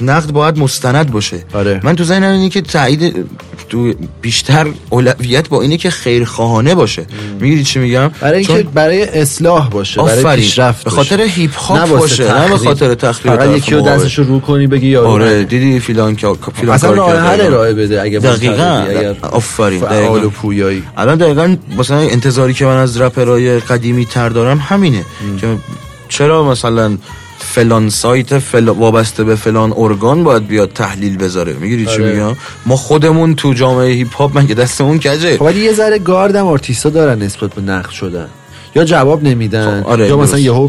نقد 0.00 0.30
باید 0.30 0.58
مستند 0.58 1.10
باشه. 1.10 1.44
آره. 1.54 1.80
من 1.84 1.96
تو 1.96 2.04
ذهنم 2.04 2.45
اینه 2.46 2.54
که 2.54 2.60
تایید 2.60 3.26
تو 3.68 3.94
بیشتر 4.22 4.66
اولویت 4.90 5.48
با 5.48 5.62
اینه 5.62 5.76
که 5.76 5.90
خیرخواهانه 5.90 6.74
باشه 6.74 7.06
می‌گیری 7.40 7.64
چی 7.64 7.78
میگم 7.78 8.10
برای 8.20 8.38
اینکه 8.38 8.62
برای 8.62 9.02
اصلاح 9.02 9.70
باشه 9.70 10.02
برای. 10.02 10.36
پیشرفت 10.36 10.84
به. 10.84 10.90
خاطر 10.90 11.20
هیپ 11.20 11.58
هاپ 11.58 11.88
باشه 11.88 12.34
نه 12.34 12.48
به. 12.48 12.56
خاطر 12.56 12.94
تخریب 12.94 13.36
فقط 13.36 13.56
یکی 13.56 13.74
رو 13.74 13.80
مقابل. 13.80 13.96
دستش 13.96 14.18
رو 14.18 14.40
کنی 14.40 14.66
بگی 14.66 14.86
یارو 14.86 15.08
آره. 15.08 15.44
دیدی 15.44 15.80
فیلان 15.80 16.16
که 16.16 16.28
فیلان 16.54 16.74
اصلا 16.74 16.94
کار 16.94 16.96
راه 16.96 17.40
ارائه 17.40 17.74
بده 17.74 18.02
اگه 18.02 18.18
دقیقاً. 18.18 18.84
آفرین. 19.22 19.80
فعال. 19.80 20.24
و 20.24 20.30
پویایی 20.30 20.82
الان 20.96 21.18
دقیقا 21.18 21.56
مثلا 21.78 21.98
انتظاری 21.98 22.54
که 22.54 22.64
من 22.64 22.76
از 22.76 23.00
رپرهای 23.00 23.58
قدیمی 23.58 24.04
تر 24.04 24.28
دارم 24.28 24.58
همینه 24.58 25.04
که 25.40 25.56
چرا 26.08 26.50
مثلا 26.50 26.96
فلان 27.56 27.90
سایت 27.90 28.38
فل... 28.38 28.68
وابسته 28.68 29.24
به 29.24 29.34
فلان 29.34 29.72
ارگان 29.76 30.24
باید 30.24 30.46
بیاد 30.46 30.72
تحلیل 30.72 31.16
بذاره. 31.16 31.52
می‌گیری 31.52 31.86
چی 31.86 32.02
آره. 32.02 32.12
میگم؟ 32.12 32.36
ما 32.66 32.76
خودمون 32.76 33.34
تو 33.34 33.52
جامعه 33.52 33.92
هیپ 33.92 34.14
هاپ 34.14 34.38
مگه 34.38 34.54
دستمون 34.54 34.98
کجه؟ 34.98 35.36
خب 35.36 35.42
ولی 35.42 35.60
یه 35.60 35.72
ذره 35.72 35.98
گاردم 35.98 36.46
آرتیستا 36.46 36.90
دارن 36.90 37.22
نسبت 37.22 37.54
به 37.54 37.62
نقد 37.62 37.90
شدن. 37.90 38.28
یا 38.76 38.84
جواب 38.84 39.22
نمیدن 39.22 39.82
خب، 39.82 39.88
آره، 39.88 40.08
یا 40.08 40.16
مثلا. 40.16 40.38
یهو 40.38 40.68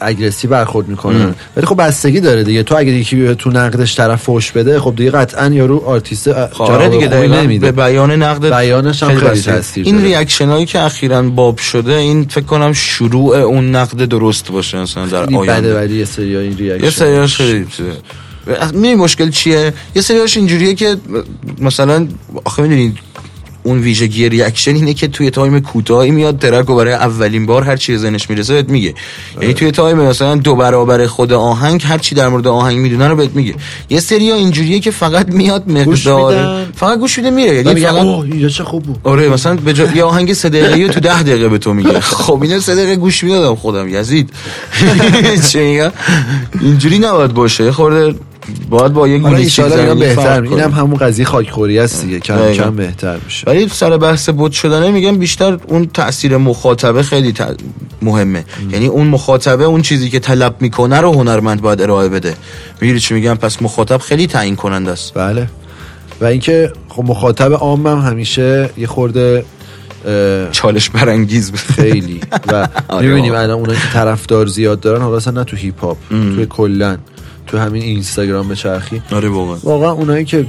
aggressive 0.00 0.50
برخورد 0.50 0.88
می‌کنن. 0.88 1.34
ولی 1.56 1.66
خب 1.66 1.76
بستگی 1.76 2.20
داره 2.20 2.44
دیگه. 2.44 2.62
تو 2.62 2.76
اگه 2.76 2.92
یکی 2.92 3.34
تو 3.34 3.50
نقدش 3.50 3.96
طرف 3.96 4.22
فوش 4.22 4.52
بده 4.52 4.80
خب 4.80 4.94
دیگه 4.96 5.10
قطعا 5.10 5.48
یارو 5.48 5.78
آرتیست 5.86 6.46
خب، 6.46 6.62
آره 6.62 6.88
دیگه 6.88 7.08
نمیده. 7.08 7.72
به 7.72 7.82
بیان 7.82 8.22
نقد 8.22 8.58
بیانش 8.58 9.02
هم 9.02 9.18
خیلی. 9.18 9.40
تاثیر 9.40 9.86
این. 9.86 10.02
reaction 10.02 10.48
هایی 10.48 10.66
که 10.66 10.80
اخیرا 10.80 11.22
باب 11.22 11.58
شده 11.58 11.94
این 11.94 12.24
فکر 12.24 12.44
کنم 12.44 12.72
شروع 12.72 13.36
اون 13.36 13.76
نقد 13.76 14.04
درست 14.04 14.52
باشه 14.52 14.78
مثلا 14.78 15.06
در 15.06 15.36
آینده. 15.36 15.74
ولی 15.74 15.98
یه 15.98 16.04
سری 16.04 16.36
این 16.36 16.56
reaction. 16.56 16.84
یه 16.84 16.90
سریاش 16.90 17.36
خیلی 17.36 17.66
می 18.72 18.94
مشکل 18.94 19.30
چیه؟ 19.30 19.72
یه 19.94 20.02
سریاش 20.02 20.36
اینجوریه 20.36 20.74
که 20.74 20.96
مثلا 21.58 22.06
آخه 22.44 22.62
می‌دونید 22.62 22.98
اون 23.62 23.78
ویژگی 23.78 24.28
reaction 24.28 24.74
اینه 24.74 24.94
که 24.94 25.08
توی 25.08 25.30
time 25.30 25.60
کوتاهی 25.60 26.10
میاد 26.10 26.38
track 26.38 26.70
و 26.70 26.76
برای 26.76 26.92
اولین 26.92 27.46
بار 27.46 27.62
هر 27.62 27.76
چی 27.76 27.96
ذهنش 27.98 28.30
می‌رسه 28.30 28.54
بهت 28.54 28.68
میگه. 28.68 28.94
یعنی 29.40 29.54
توی 29.54 29.70
time 29.70 29.96
مثلا 29.96 30.34
دو 30.34 30.56
برابر 30.56 31.06
خود 31.06 31.32
آهنگ 31.32 31.82
هر 31.84 31.98
چی 31.98 32.14
در 32.14 32.28
مورد 32.28 32.46
آهنگ 32.46 32.78
می‌دونه 32.78 33.08
رو 33.08 33.16
بهت 33.16 33.30
میگه. 33.34 33.54
یه 33.90 34.00
سریا 34.00 34.34
اینجوریه 34.34 34.80
که 34.80 34.90
فقط 34.90 35.28
میاد 35.28 35.70
مقدار. 35.70 36.66
فقط 36.74 36.98
گوش 36.98 37.18
میده 37.18 37.30
میره. 37.30 37.54
یعنی 37.54 37.80
فقط 37.80 37.94
اوه 37.94 38.24
اینجا 38.24 38.48
چه 38.48 38.64
خوب 38.64 38.82
بود. 38.82 38.98
آره 39.04 39.28
مثلا 39.28 39.54
به 39.54 39.72
جا... 39.72 39.88
یه 39.94 40.04
آهنگ 40.04 40.32
سه 40.32 40.48
دقیقه‌ای 40.48 40.84
رو 40.84 40.92
تو 40.92 41.00
ده 41.00 41.22
دقیقه 41.22 41.48
به 41.48 41.58
تو 41.58 41.74
میگه. 41.74 42.00
خب 42.22 42.42
اینو 42.42 42.60
سه 42.60 42.74
دقیقه 42.74 42.96
گوش 42.96 43.24
می‌دادم 43.24 43.54
خودم 43.54 43.88
یزید. 43.88 44.30
چه 45.50 45.92
اینجوری 46.60 46.98
نباید 46.98 47.34
باشه. 47.34 47.72
خورده 47.72 48.14
باید 48.70 48.92
با 48.92 49.08
یک 49.08 49.24
اینا 49.26 49.68
زنی 49.68 49.94
بهتر 50.00 50.42
اینم. 50.42 50.70
همون 50.70 50.96
قضیه 50.96 51.24
خاکخوری 51.24 51.78
است 51.78 52.04
دیگه 52.04 52.20
کم. 52.20 52.52
کم 52.52 52.76
بهتر 52.76 53.16
میشه. 53.24 53.50
ولی 53.50 53.68
سر 53.68 53.96
بحث 53.96 54.28
بود 54.28 54.52
شدنه 54.52 54.90
میگم 54.90 55.18
بیشتر 55.18 55.58
اون 55.68 55.86
تاثیر 55.94 56.36
مخاطبه 56.36 57.02
خیلی 57.02 57.32
ت- 57.32 57.56
مهمه. 58.02 58.44
یعنی 58.70 58.86
اون 58.86 59.06
مخاطبه 59.06 59.64
اون 59.64 59.82
چیزی 59.82 60.10
که 60.10 60.18
طلب 60.18 60.54
می‌کنه 60.60 61.00
رو 61.00 61.12
هنرمند 61.12 61.60
باید 61.60 61.82
ارائه 61.82 62.08
بده. 62.08 62.34
می‌گیری 62.80 63.00
چی 63.00 63.14
میگم؟ 63.14 63.34
پس 63.34 63.62
مخاطب 63.62 63.98
خیلی 63.98 64.26
تعیین 64.26 64.56
کننده 64.56 64.90
است. 64.90 65.14
بله. 65.14 65.48
و 66.20 66.24
اینکه 66.24 66.72
خب 66.88 67.04
مخاطب 67.06 67.52
عام 67.52 67.86
هم 67.86 67.98
همیشه 67.98 68.70
یه 68.78 68.86
خورده 68.86 69.44
اه، 70.06 70.50
چالش 70.50 70.90
برانگیز 70.90 71.52
خیلی. 71.54 72.20
و 72.52 72.68
آره. 72.88 73.06
می‌بینیم 73.08 73.32
الان 73.34 73.50
اونایی 73.50 73.78
که 73.78 73.88
طرفدار 73.92 74.46
زیاد 74.46 74.80
دارن 74.80 75.02
حالا 75.02 75.16
اصلا 75.16 75.32
نه 75.32 75.44
تو 75.44 75.56
هیپ 75.56 75.80
هاپ 75.80 75.96
توی 76.08 76.46
کلن. 76.46 76.98
تو 77.52 77.58
همین 77.58 77.82
اینستاگرام 77.82 78.48
به 78.48 78.56
چرخی؟ 78.56 79.02
آره 79.12 79.28
واقعا. 79.28 79.56
واقعا 79.62 79.92
اونایی 79.92 80.24
که 80.24 80.46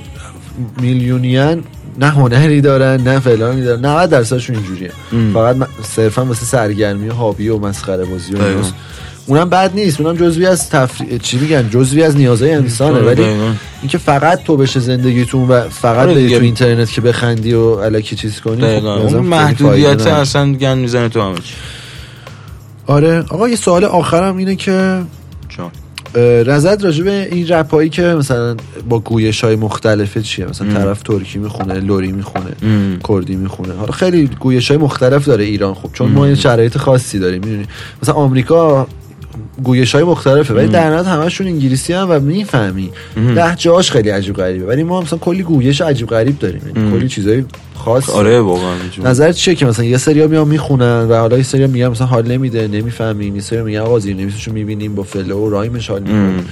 میلیونیان 0.81 1.63
نه 1.99 2.09
هنری 2.09 2.61
دارن 2.61 3.01
نه 3.01 3.19
فلانی 3.19 3.63
دارن 3.63 3.85
90 3.85 4.09
درصدشون 4.09 4.55
اینجوریه. 4.55 4.91
فقط 5.33 5.55
صرفا 5.83 6.25
واسه 6.25 6.45
سرگرمی 6.45 7.09
و 7.09 7.13
هابی 7.13 7.49
و 7.49 7.57
مسخره 7.57 8.05
بازی 8.05 8.33
و. 8.33 8.37
اونم 9.25 9.49
بد 9.49 9.71
نیست. 9.75 10.01
اونم 10.01 10.17
جزوی 10.17 10.45
از 10.45 10.69
تفری... 10.69 11.19
چی 11.19 11.37
میگن؟ 11.37 11.69
جزوی 11.69 12.03
از 12.03 12.17
نیازهای 12.17 12.53
انسانه. 12.53 12.95
آره، 12.95 13.05
ولی. 13.05 13.23
اینکه 13.81 13.97
فقط 13.97 14.43
تو 14.43 14.57
بشه 14.57 14.79
زندگیتون 14.79 15.47
و 15.47 15.69
فقط 15.69 16.07
آره 16.07 16.13
بری. 16.13 16.37
تو 16.37 16.43
اینترنت 16.43 16.91
که 16.91 17.01
بخندی 17.01 17.53
و 17.53 17.61
الکی 17.61 18.15
چیز 18.15 18.41
کنی 18.41 18.79
خب 18.79 18.85
اون 18.85 19.13
محدودیت. 19.13 20.07
اصلا 20.07 20.53
گن 20.53 20.77
می‌زنه 20.77 21.09
تو 21.09 21.21
همه 21.21 21.35
آره. 22.87 23.25
آقا 23.29 23.49
یه 23.49 23.55
سوال 23.55 23.85
آخرم 23.85 24.37
اینه 24.37 24.55
که 24.55 25.01
جان. 25.49 25.71
راجع 26.15 27.03
به 27.03 27.27
این 27.31 27.47
رپ 27.47 27.71
هایی 27.71 27.89
که 27.89 28.01
مثلا 28.01 28.55
با 28.89 28.99
گویش 28.99 29.43
های 29.43 29.55
مختلفه 29.55 30.21
چیه؟ 30.21 30.45
مثلا 30.45 30.73
طرف 30.73 31.01
ترکی 31.01 31.39
می‌خونه 31.39 31.79
لوری 31.79 32.11
می‌خونه 32.11 32.51
ام. 32.61 32.99
کردی 33.07 33.35
می‌خونه. 33.35 33.73
حالا 33.73 33.91
خیلی 33.91 34.29
گویش 34.39 34.71
های 34.71 34.77
مختلف 34.77 35.25
داره 35.25 35.43
ایران 35.43 35.73
خب 35.73 35.89
چون 35.93 36.11
ما 36.11 36.25
این 36.25 36.35
شرایط 36.35 36.77
خاصی 36.77 37.19
داریم 37.19 37.41
می‌دونی؟ 37.41 37.65
مثلا 38.03 38.15
آمریکا 38.15 38.87
گویش 39.63 39.95
های 39.95 40.03
مختلفه 40.03 40.53
ولی 40.53 40.67
در 40.67 40.89
نهایت 40.89 41.07
همشون 41.07 41.47
انگلیسی 41.47 41.93
هم 41.93 42.07
و 42.09 42.19
می‌فهمی. 42.19 42.89
لهجه‌هاش 43.17 43.91
خیلی 43.91 44.09
عجیب 44.09 44.35
غریبه. 44.35 44.65
ولی 44.65 44.83
ما 44.83 45.01
مثلا 45.01 45.19
کلی 45.19 45.43
گویش 45.43 45.81
عجیب 45.81 46.07
غریب 46.07 46.39
داریم. 46.39 46.61
یعنی 46.75 46.91
کلی 46.91 47.07
چیزای 47.07 47.43
خاص. 47.75 48.09
آره 48.09 48.39
واقعا. 48.39 48.73
نظرت 49.03 49.35
چیه 49.35 49.55
که 49.55 49.65
مثلا 49.65 49.85
یه 49.85 49.97
سریا 49.97 50.27
میان 50.27 50.47
می‌خونن 50.47 51.07
و 51.09 51.15
حالا 51.15 51.37
یه 51.37 51.43
سریا 51.43 51.67
میگن 51.67 51.87
مثلا 51.87 52.07
حال 52.07 52.31
نمیده 52.31 52.67
نمی‌فهمیم. 52.67 53.35
یه 53.35 53.41
سریا 53.41 53.63
میگن 53.63 53.79
آقا 53.79 53.99
زیر 53.99 54.31
می‌بینیم 54.47 54.95
با 54.95 55.03
flow 55.03 55.37
و 55.37 55.49
rhyme 55.49 55.78
ش 55.78 55.89
حال 55.89 56.01
می‌کنیم 56.01 56.45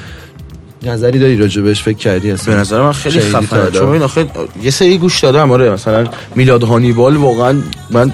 نظری 0.83 1.19
داری 1.19 1.37
راجع 1.37 1.61
بهش 1.61 1.81
فکر 1.81 1.97
کردی 1.97 2.27
به 2.27 2.33
اصلا 2.33 2.59
نظر 2.59 2.81
من 2.81 2.91
خیلی 2.91 3.19
خفنه؟ 3.19 3.71
چون 3.71 3.89
این 3.89 4.01
آخه 4.01 4.25
یه 4.63 4.71
سری 4.71 4.97
گوش 4.97 5.19
دادم 5.19 5.51
آره 5.51 5.69
مثلا 5.69 6.07
میلاد 6.35 6.63
هانیبال 6.63 7.15
واقعا 7.15 7.61
من 7.89 8.11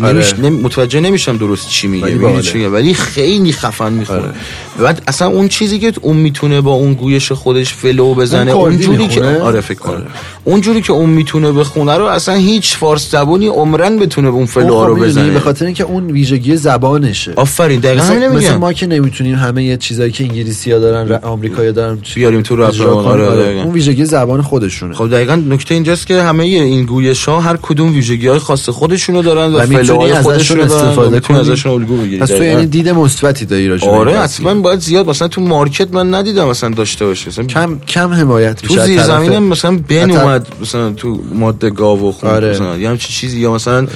نمیش... 0.00 0.32
آره. 0.32 0.40
نمی... 0.40 0.62
متوجه 0.62 1.00
نمیشم 1.00 1.36
درست 1.36 1.68
چی 1.68 1.86
میگه 1.86 2.04
ولی 2.04 2.12
می‌دونی 2.14 2.32
باحاله. 2.32 2.50
چی 2.50 2.58
میگه 2.58 2.68
ولی 2.68 2.94
خیلی 2.94 3.52
خفن 3.52 3.92
می‌خونه 3.92 4.20
آره. 4.20 4.34
بعد 4.82 5.02
اصلا 5.06 5.28
اون 5.28 5.48
چیزی 5.48 5.78
که 5.78 5.92
اون 6.02 6.16
می‌تونه 6.16 6.60
با 6.60 6.72
اون 6.72 6.94
گویش 6.94 7.32
خودش 7.32 7.74
flow 7.74 8.14
بزنه 8.14 8.50
اون 8.50 8.70
اون 8.70 8.78
جوری 8.78 9.08
که؟ 9.08 9.24
آره 9.24 9.60
فکر 9.60 9.78
کنم 9.78 10.02
اون 10.44 10.60
جوری 10.60 10.82
که 10.82 10.92
اون 10.92 11.10
می‌تونه 11.10 11.52
بخونه 11.52 11.96
رو 11.96 12.04
اصلا 12.04 12.34
هیچ 12.34 12.76
فارس 12.76 13.10
زبونی 13.10 13.46
عمرن 13.46 13.98
بتونه 13.98 14.28
اون 14.28 14.46
flow 14.46 14.72
اون 14.74 14.86
رو 14.86 14.96
خب 14.96 15.04
بزنه 15.04 15.30
به 15.30 15.40
خاطر 15.40 15.64
اینکه 15.64 15.84
اون 15.84 16.10
ویژگی 16.10 16.56
زبانشه 16.56 17.32
آفرین 17.36 17.80
دقیقاً 17.80 18.04
مثل, 18.04 18.28
مثل 18.28 18.54
ما 18.54 18.72
که 18.72 18.86
نمی‌تونیم 18.86 19.34
همه 19.34 19.64
یه 19.64 19.76
چیزایی 19.76 20.12
که 20.12 20.24
انگلیسی 20.24 20.72
ها 20.72 20.78
دارن 20.78 21.08
ر- 21.08 21.18
آمریکایی 21.22 21.72
دارن 21.72 21.98
بیاریم 22.14 22.42
تو 22.42 22.56
رپ. 22.56 22.80
آره، 23.06 23.26
آره. 23.26 23.62
اون 23.64 23.72
ویژگی 23.72 24.04
زبان 24.04 24.42
خودشونه 24.42 24.94
خب 24.94 25.10
دقیقا 25.10 25.34
نکته 25.34 25.74
اینجاست 25.74 26.06
که 26.06 26.22
همه 26.22 26.44
این 26.44 26.84
گویش 26.84 27.24
ها 27.24 27.40
هر 27.40 27.56
کدوم 27.62 27.92
ویژگی 27.94 28.26
های 28.28 28.38
خاص 28.38 28.68
خودشونو 28.68 29.22
دارن 29.22 29.54
و, 29.54 29.58
و 29.58 29.66
flow 29.66 29.98
های 29.98 30.14
خودشونو 30.14 30.64
دارن 30.66 31.20
و. 31.30 31.34
ازشون 31.34 31.72
الگو 31.72 31.96
بگیری 31.96 32.18
پس 32.18 32.28
تو. 32.28 32.44
یعنی 32.44 32.66
دید 32.66 32.88
مثبتی 32.88 33.44
داری 33.44 33.68
راجع 33.68 33.88
آره 33.88 34.12
قضیه. 34.12 34.46
باید 34.68 34.80
زیاد 34.80 35.08
مثلا 35.08 35.28
تو 35.28 35.40
مارکت 35.40 35.94
من 35.94 36.14
ندیدم 36.14 36.48
مثلا 36.48 36.70
داشته 36.70 37.06
باشه 37.06 37.28
مثلا 37.28 37.44
کم 37.44 37.78
کم 37.78 38.12
حمایت 38.12 38.56
تو 38.62 38.66
میشه 38.68 38.80
از 38.80 38.86
زیر 38.86 39.02
زمینم 39.02 39.42
مثلا 39.42 39.78
بن 39.88 40.10
اومد 40.10 40.46
مثلا 40.60 40.90
تو 40.90 41.20
ماده 41.34 41.70
گاو 41.70 42.08
و 42.08 42.12
خون 42.12 42.30
آره. 42.30 42.50
مثلا 42.50 42.76
یا 42.76 42.90
همچین 42.90 43.10
چیزی 43.14 43.40
یا 43.40 43.52
مثلا 43.52 43.86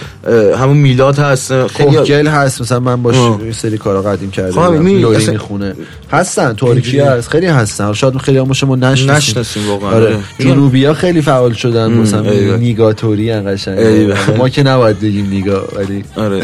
همون 0.58 0.76
میلاد 0.76 1.18
هست 1.18 1.66
خیلی 1.66 1.96
کوهگل 1.96 2.26
هست 2.26 2.60
مثلا 2.60 2.80
من 2.80 3.02
باش 3.02 3.16
سری 3.52 3.78
کارا 3.78 4.02
قدیم 4.02 4.30
کرده 4.30 4.52
خب، 4.52 4.72
لوری 4.72 5.26
می‌خونه 5.30 5.74
هستن 6.12 6.52
ترکی 6.54 6.72
اینجوری. 6.72 6.98
هست 6.98 7.28
خیلی 7.28 7.46
هستن 7.46 7.92
شاید 7.92 8.16
خیلی 8.16 8.38
هم 8.38 8.44
باشه 8.44 8.66
ما 8.66 8.76
نشناسیم 8.76 9.10
نشناسیم 9.10 9.70
واقعا 9.70 9.90
آره 9.90 10.06
آره. 10.06 10.18
جنوبی 10.38 10.84
ها 10.84 10.94
خیلی 10.94 11.22
فعال 11.22 11.52
شدن 11.52 11.92
مثلا. 11.92 12.56
نیگاتوری 12.56 13.30
ان 13.30 13.54
قشنگ. 13.54 14.12
ما 14.38 14.48
که 14.48 14.62
نباید 14.62 15.00
بگیم 15.00 15.28
نیگا 15.28 15.64
ولی 15.76 16.04
آره 16.16 16.42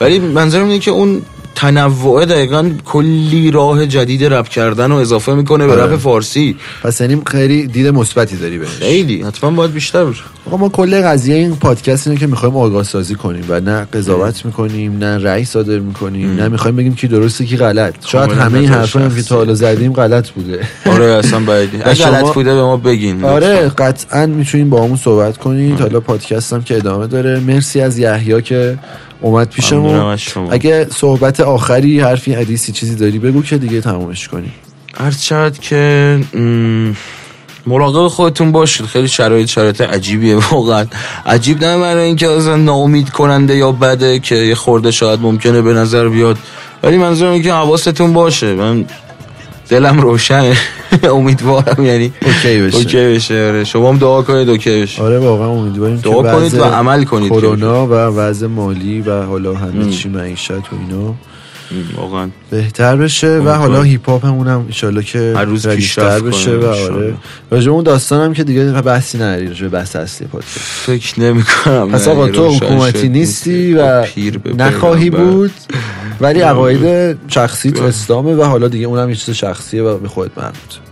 ولی 0.00 0.18
منظرم 0.18 0.64
اینه 0.64 0.78
که 0.78 0.90
اون 0.90 1.22
تنوع 1.54 2.24
دقیقا 2.24 2.70
کلی 2.84 3.50
راه 3.50 3.86
جدید 3.86 4.24
رپ 4.24 4.48
کردن 4.48 4.90
رو 4.90 4.96
اضافه 4.96 5.34
می‌کنه 5.34 5.66
به 5.66 5.72
آره. 5.72 5.82
رپ 5.82 5.96
فارسی. 5.96 6.56
پس 6.82 7.00
یعنی 7.00 7.22
خیلی 7.26 7.66
دید 7.66 7.86
مثبتی 7.86 8.36
داری 8.36 8.58
بهش. 8.58 8.68
خیلی. 8.68 9.22
حتما 9.22 9.50
باید 9.50 9.72
بیشتر 9.72 10.04
بشه 10.04 10.22
آقا 10.46 10.56
ما 10.56 10.68
کل 10.68 11.02
قضیه 11.02 11.34
این 11.34 11.56
پادکست 11.56 12.06
اینه 12.06 12.20
که 12.20 12.26
می‌خوایم 12.26 12.56
آگاه 12.56 12.82
سازی 12.82 13.14
کنیم 13.14 13.44
و 13.48 13.60
نه 13.60 13.84
قضاوت 13.92 14.44
می‌کنیم 14.46 14.98
نه 14.98 15.18
رأی 15.18 15.44
صادر 15.44 15.78
می‌کنیم 15.78 16.36
نه 16.36 16.48
می‌خوایم 16.48 16.76
بگیم 16.76 16.94
کی 16.94 17.08
درسته 17.08 17.44
کی 17.44 17.56
غلط. 17.56 17.94
شاید 18.06 18.28
کاملا 18.28 18.44
همه 18.44 18.58
این 18.58 18.68
حرفا 18.68 19.00
هم 19.00 19.14
که. 19.14 19.22
تا 19.22 19.36
حالا 19.36 19.54
زدیم 19.54 19.92
غلط 19.92 20.30
بوده. 20.30 20.60
آره 20.86 21.04
اصلا 21.04 21.40
شما- 21.94 22.06
غلط 22.06 22.34
بوده 22.34 22.54
به 22.54 22.62
ما 22.62 22.76
بگین 22.76 23.24
آره. 23.24 23.68
قطعا 23.68 24.26
می‌تونیم 24.26 24.70
با 24.70 24.84
همون 24.84 24.96
صحبت 24.96 25.36
کنید 25.38 25.80
حالا 25.80 26.00
پادکست 26.00 26.52
هم 26.52 26.62
که 26.62 26.76
ادامه 26.76 27.06
داره. 27.06 27.40
مرسی 27.40 27.80
از 27.80 27.98
یحیی 27.98 28.42
که 28.42 28.78
اومد 29.22 29.48
پیشمون. 29.48 30.18
اگه 30.50 30.86
صحبت 30.90 31.40
آخری 31.40 32.00
حرفی 32.00 32.34
حدیثی 32.34 32.72
چیزی 32.72 32.94
داری 32.94 33.18
بگو 33.18 33.42
که 33.42 33.58
دیگه 33.58 33.80
تمومش 33.80 34.28
کنیم. 34.28 34.52
عرض 34.96 35.20
شد 35.20 35.58
که 35.58 36.20
مراقب 37.66 38.08
خودتون 38.08 38.52
باشید. 38.52 38.86
خیلی 38.86 39.08
شرایط 39.08 39.48
شرایط 39.48 39.80
عجیبیه 39.80 40.36
واقعا. 40.50 40.86
عجیب 41.26 41.64
نه 41.64 41.78
برای 41.78 42.04
اینکه 42.04 42.30
اصلا 42.30 42.56
ناامید 42.56 43.10
کننده 43.10 43.56
یا 43.56 43.72
بده 43.72 44.18
که 44.18 44.34
یه 44.34 44.54
خورده 44.54 44.90
شاید 44.90 45.20
ممکنه 45.20 45.62
به 45.62 45.72
نظر 45.72 46.08
بیاد. 46.08 46.38
ولی 46.82 46.96
منظورم 46.96 47.32
اینه 47.32 47.44
که 47.44 47.52
حواستون 47.52 48.12
باشه. 48.12 48.54
من 48.54 48.84
دلم 49.72 50.00
روشنه. 50.00 50.56
امیدوارم 51.16 51.84
یعنی 51.84 52.12
okay 52.22 52.62
بشه. 52.62 52.76
okay 52.76 52.96
بشه. 52.96 53.46
آره. 53.48 53.64
شما 53.64 53.88
هم 53.88 53.98
دعا 53.98 54.22
کنید 54.22 54.48
okay 54.48 54.82
بشه. 54.82 55.02
آره 55.02 55.18
واقعا 55.18 55.48
امیدواریم 55.48 55.96
دعا 55.96 56.22
کنید 56.22 56.54
و 56.54 56.64
عمل 56.64 57.04
کنید. 57.04 57.32
کرونا 57.32 57.86
و 57.86 57.92
وضع 57.92 58.46
مالی 58.46 59.00
و 59.00 59.22
حالا 59.22 59.54
همه 59.54 59.90
چی 59.90 60.08
معیشت 60.08 60.50
و 60.50 60.76
اینا 60.80 61.14
واقعا. 61.96 62.28
بهتر 62.50 62.96
بشه 62.96 63.38
و. 63.38 63.48
حالا 63.48 63.82
هیپ 63.82 64.10
هاپ 64.10 64.24
هم 64.24 64.48
انشالله 64.48 65.02
که 65.02 65.34
هر 65.36 65.44
روز 65.44 65.68
پیشرفت 65.68 66.24
بشه 66.24 66.56
و. 66.56 66.66
آره. 66.66 67.14
راجع 67.50 67.70
اون 67.70 67.84
داستانم 67.84 68.32
که 68.32 68.44
دیگه 68.44 68.64
بحثی 68.72 69.18
نداری 69.18 69.46
راجع 69.46 69.68
بحث 69.68 69.96
اصلی 69.96 70.26
پادکست. 70.26 70.58
فکر 70.58 71.20
نمی 71.20 71.42
کنم 71.42 71.90
پس 71.90 72.08
آقا 72.08 72.28
تو 72.28 72.48
حکومتی 72.48 73.08
نیستی 73.08 73.74
و 73.74 74.06
نخواهی 74.58 75.10
بود 75.10 75.52
ولی 76.20 76.40
عقاید 76.40 77.18
شخصیت 77.28 77.74
بله. 77.74 77.84
اسلامه 77.84 78.34
و 78.34 78.42
حالا 78.42 78.68
دیگه 78.68 78.86
اونم 78.86 79.08
یه 79.08 79.14
چیز 79.14 79.34
شخصیه 79.34 79.82
و 79.82 79.98
به 79.98 80.08
خودت 80.08 80.38
مربوط 80.38 80.91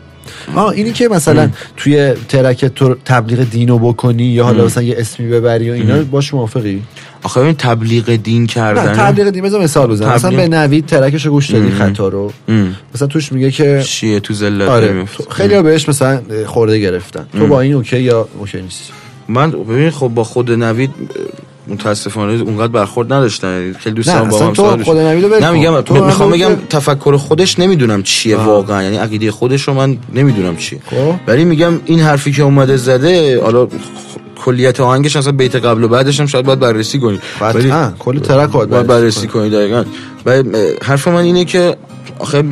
آه 0.54 0.68
اینی 0.68 0.92
که 0.92 1.08
مثلا 1.08 1.50
توی 1.76 2.14
track 2.28 2.64
تو 2.64 2.94
تبلیغ 3.04 3.50
دینو 3.50 3.78
بکنی 3.78 4.24
یا 4.24 4.44
حالا 4.44 4.64
مثلا 4.64 4.82
یه 4.82 4.94
اسمی 4.98 5.28
ببری 5.28 5.70
و 5.70 5.72
اینا 5.72 6.02
باش 6.02 6.34
موافقی؟ 6.34 6.82
آخه 7.22 7.38
این 7.40 7.54
تبلیغ 7.54 8.16
دین 8.16 8.40
نه 8.42 8.46
کردن 8.46 8.92
تبلیغ 8.92 9.30
دین 9.30 9.42
بذار 9.42 9.62
مثال 9.62 9.90
بزنم. 9.90 10.12
مثلا. 10.14 10.30
به 10.36 10.48
نوید 10.48 10.86
track 10.86 11.14
شو 11.14 11.30
گوش 11.30 11.50
دادی 11.50 11.70
خطا 11.70 12.08
رو. 12.08 12.32
ام. 12.48 12.76
مثلا 12.94 13.08
توش 13.08 13.32
میگه 13.32 13.50
که 13.50 13.82
شیعه 13.86 14.20
تو 14.20 14.34
زلت 14.34 14.68
آره. 14.68 15.04
خیلی 15.30 15.54
ها 15.54 15.62
بهش 15.62 15.88
مثلا 15.88 16.20
خرده 16.46 16.78
گرفتن. 16.78 17.26
تو 17.38 17.46
با 17.46 17.60
این 17.60 17.72
okay 17.74 18.00
یا 18.00 18.28
okay 18.38 18.62
نیستی 18.62 18.92
من 19.28 19.50
ببین 19.50 19.90
خب 19.90 20.08
با 20.08 20.24
خود 20.24 20.50
نوید 20.50 20.90
متاسفانه 21.70 22.42
اونقدر 22.42 22.72
برخورد 22.72 23.12
نداشتن. 23.12 23.72
خیلی 23.72 23.94
دوست 23.94 24.08
نه، 24.08 24.14
دارم 24.14 24.28
با 24.28 24.38
هم 24.38 24.52
تو 24.52 24.84
خود 24.84 24.96
نه. 24.96 25.50
میگم 25.50 25.80
تو 25.80 26.04
می‌خوام 26.04 26.30
بگم 26.30 26.54
تفکر 26.70 27.16
خودش 27.16 27.58
نمی‌دونم 27.58 28.02
چیه 28.02 28.36
آه. 28.36 28.46
واقعا. 28.46 28.82
یعنی 28.82 28.96
عقیده 28.96 29.30
خودش 29.30 29.62
رو 29.62 29.74
من 29.74 29.98
نمی‌دونم 30.14 30.56
چیه. 30.56 30.80
خب. 30.86 31.14
ولی 31.26 31.44
میگم 31.44 31.72
این 31.84 32.00
حرفی 32.00 32.32
که 32.32 32.42
اومده 32.42 32.76
زده 32.76 33.42
حالا 33.42 33.68
کلیت 34.44 34.80
آهنگش 34.80 35.16
اصلا 35.16 35.32
بیت 35.32 35.56
قبل 35.56 35.84
و 35.84 35.88
بعدش 35.88 36.20
هم 36.20 36.26
شاید 36.26 36.46
باید 36.46 36.60
بررسی 36.60 36.98
کنید 36.98 37.20
قطعا 37.40 37.92
کل 37.98 38.18
ترک 38.18 38.50
باید 38.50 38.86
بررسی 38.86 39.26
کنید 39.26 39.52
دقیقا. 39.52 39.84
حرف 40.82 41.08
من 41.08 41.20
اینه 41.20 41.44
که 41.44 41.76
آخه 42.18 42.44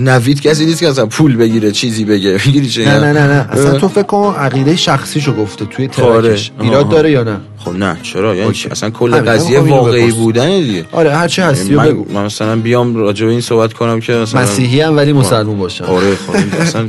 نوید 0.00 0.40
کسی 0.40 0.66
نیست 0.66 0.80
که 0.80 0.88
اصلا 0.88 1.06
پول 1.06 1.36
بگیره 1.36 1.70
چیزی 1.70 2.04
بگه. 2.04 2.38
می‌گیری 2.46 2.68
چه 2.68 2.84
نه 2.84 2.98
نه 2.98 3.12
نه 3.12 3.26
نه. 3.26 3.48
اصلا 3.52 3.78
تو 3.78 3.88
فکر 3.88 4.02
کن 4.02 4.34
عقیده 4.38 4.76
شخصیشو 4.76 5.32
گفته 5.34 5.64
توی. 5.64 5.88
ترکش. 5.88 6.50
ایراد. 6.60 6.88
داره 6.88 7.10
یا 7.10 7.22
نه؟ 7.22 7.36
خب 7.58 7.70
نه 7.76 7.96
چرا؟ 8.02 8.34
یعنی. 8.36 8.52
چی؟ 8.52 8.68
اصلا 8.68 8.90
کل 8.90 9.14
قضیه 9.20 9.60
واقعی. 9.60 10.12
بودن 10.12 10.60
دیگه. 10.60 10.84
آره 10.92 11.14
هرچی 11.16 11.42
هستی 11.42 11.74
و 11.74 11.80
من, 11.80 11.88
بگو. 11.88 12.12
من 12.12 12.24
مثلا 12.24 12.56
بیام 12.56 12.96
راجع 12.96 13.26
به 13.26 13.32
این 13.32 13.40
صحبت 13.40 13.72
کنم 13.72 14.00
که 14.00 14.12
مثلا 14.12 14.42
مسیحی 14.42 14.80
هم 14.80 14.96
ولی 14.96 15.12
مسلمون 15.12 15.58
باشم 15.58 15.84
آره 15.84 16.14
خب 16.14 16.34
اصلا 16.60 16.88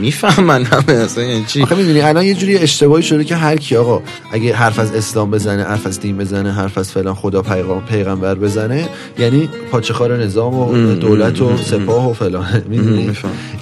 می‌فهمن 0.00 0.64
همه 0.64 0.92
اصلا 0.92 1.24
یعنی 1.24 1.44
چی؟ 1.46 1.62
آخه 1.62 1.74
می‌دونی 1.74 2.00
الان 2.00 2.24
یه 2.24 2.34
جوری 2.34 2.58
اشتباهی 2.58 3.02
شده 3.02 3.24
که 3.24 3.36
هر 3.36 3.56
کی 3.56 3.76
آقا 3.76 4.02
اگه 4.32 4.54
حرف 4.54 4.78
از 4.78 4.94
اسلام 4.94 5.30
بزنه 5.30 5.64
حرف 5.64 5.86
از 5.86 6.00
دین 6.00 6.18
بزنه 6.18 6.52
حرف 6.52 6.78
از 6.78 6.90
فلان 6.92 7.14
خدا 7.14 7.42
پیغام 7.42 7.82
پیغمبر 7.84 8.34
بزنه 8.34 8.88
یعنی 9.18 9.48
پاچخار 9.70 10.16
نظام 10.16 10.54
و 10.54 10.94
دولت 10.94 11.40
و 11.40 11.56
سپاه 11.56 12.10
و 12.10 12.12
فلان. 12.12 12.62
می‌دونی. 12.68 13.12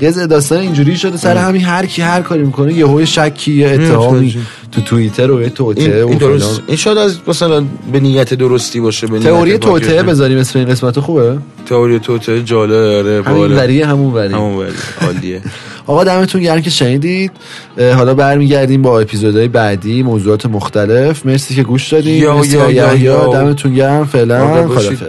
یه 0.00 0.10
داستان 0.10 0.58
اینجوری 0.58 0.96
شده. 0.96 1.16
سر 1.16 1.36
همین 1.36 1.64
هر 1.64 1.86
کی 1.86 2.02
هر 2.02 2.22
کاری 2.22 2.42
می‌کنه 2.42 2.74
یهو 2.74 3.04
شکی 3.04 3.52
یه 3.52 3.68
اتهامی. 3.68 4.38
تو 4.72 4.80
توییتر 4.80 5.30
و 5.30 5.42
یه 5.42 5.48
توته 5.48 6.04
و 6.04 6.08
این 6.08 6.18
درست 6.18 6.62
این 6.66 6.76
شاید 6.76 6.98
از 6.98 7.18
مثلا 7.26 7.64
به 7.92 8.00
نیت 8.00 8.34
درستی 8.34 8.80
باشه 8.80 9.06
به 9.06 9.18
نیت 9.18 9.22
تئوری 9.22 9.58
توته. 9.58 10.02
بذاریم 10.02 10.38
اسم 10.38 10.58
این 10.58 10.68
قسمت 10.68 11.00
خوبه؟ 11.00 11.38
تئوری 11.68 11.98
توته 11.98 12.42
جالب 12.42 12.72
آره 12.72 13.22
همین 13.22 13.38
باله. 13.38 13.56
وریه 13.56 13.86
همون 13.86 14.14
وری 14.14 14.34
همون 14.34 14.56
وری 14.56 14.72
عالیه 15.00 15.40
آقا 15.86 16.04
دمتون 16.04 16.42
گرم 16.42 16.60
که 16.60 16.70
شنیدید 16.70 17.30
حالا 17.78 18.14
برمیگردیم 18.14 18.82
با 18.82 19.00
اپیزودهای 19.00 19.48
بعدی 19.48 20.02
موضوعات 20.02 20.46
مختلف 20.46 21.26
مرسی 21.26 21.54
که 21.54 21.62
گوش 21.62 21.88
دادید 21.88 22.22
یا، 22.22 22.44
یا، 22.44 22.70
یا، 22.70 22.70
یحیی. 22.70 23.00
یا. 23.00 23.26
دمتون 23.32 23.74
گرم 23.74 24.06
فعلا. 24.06 24.68
خدافظ 24.68 25.02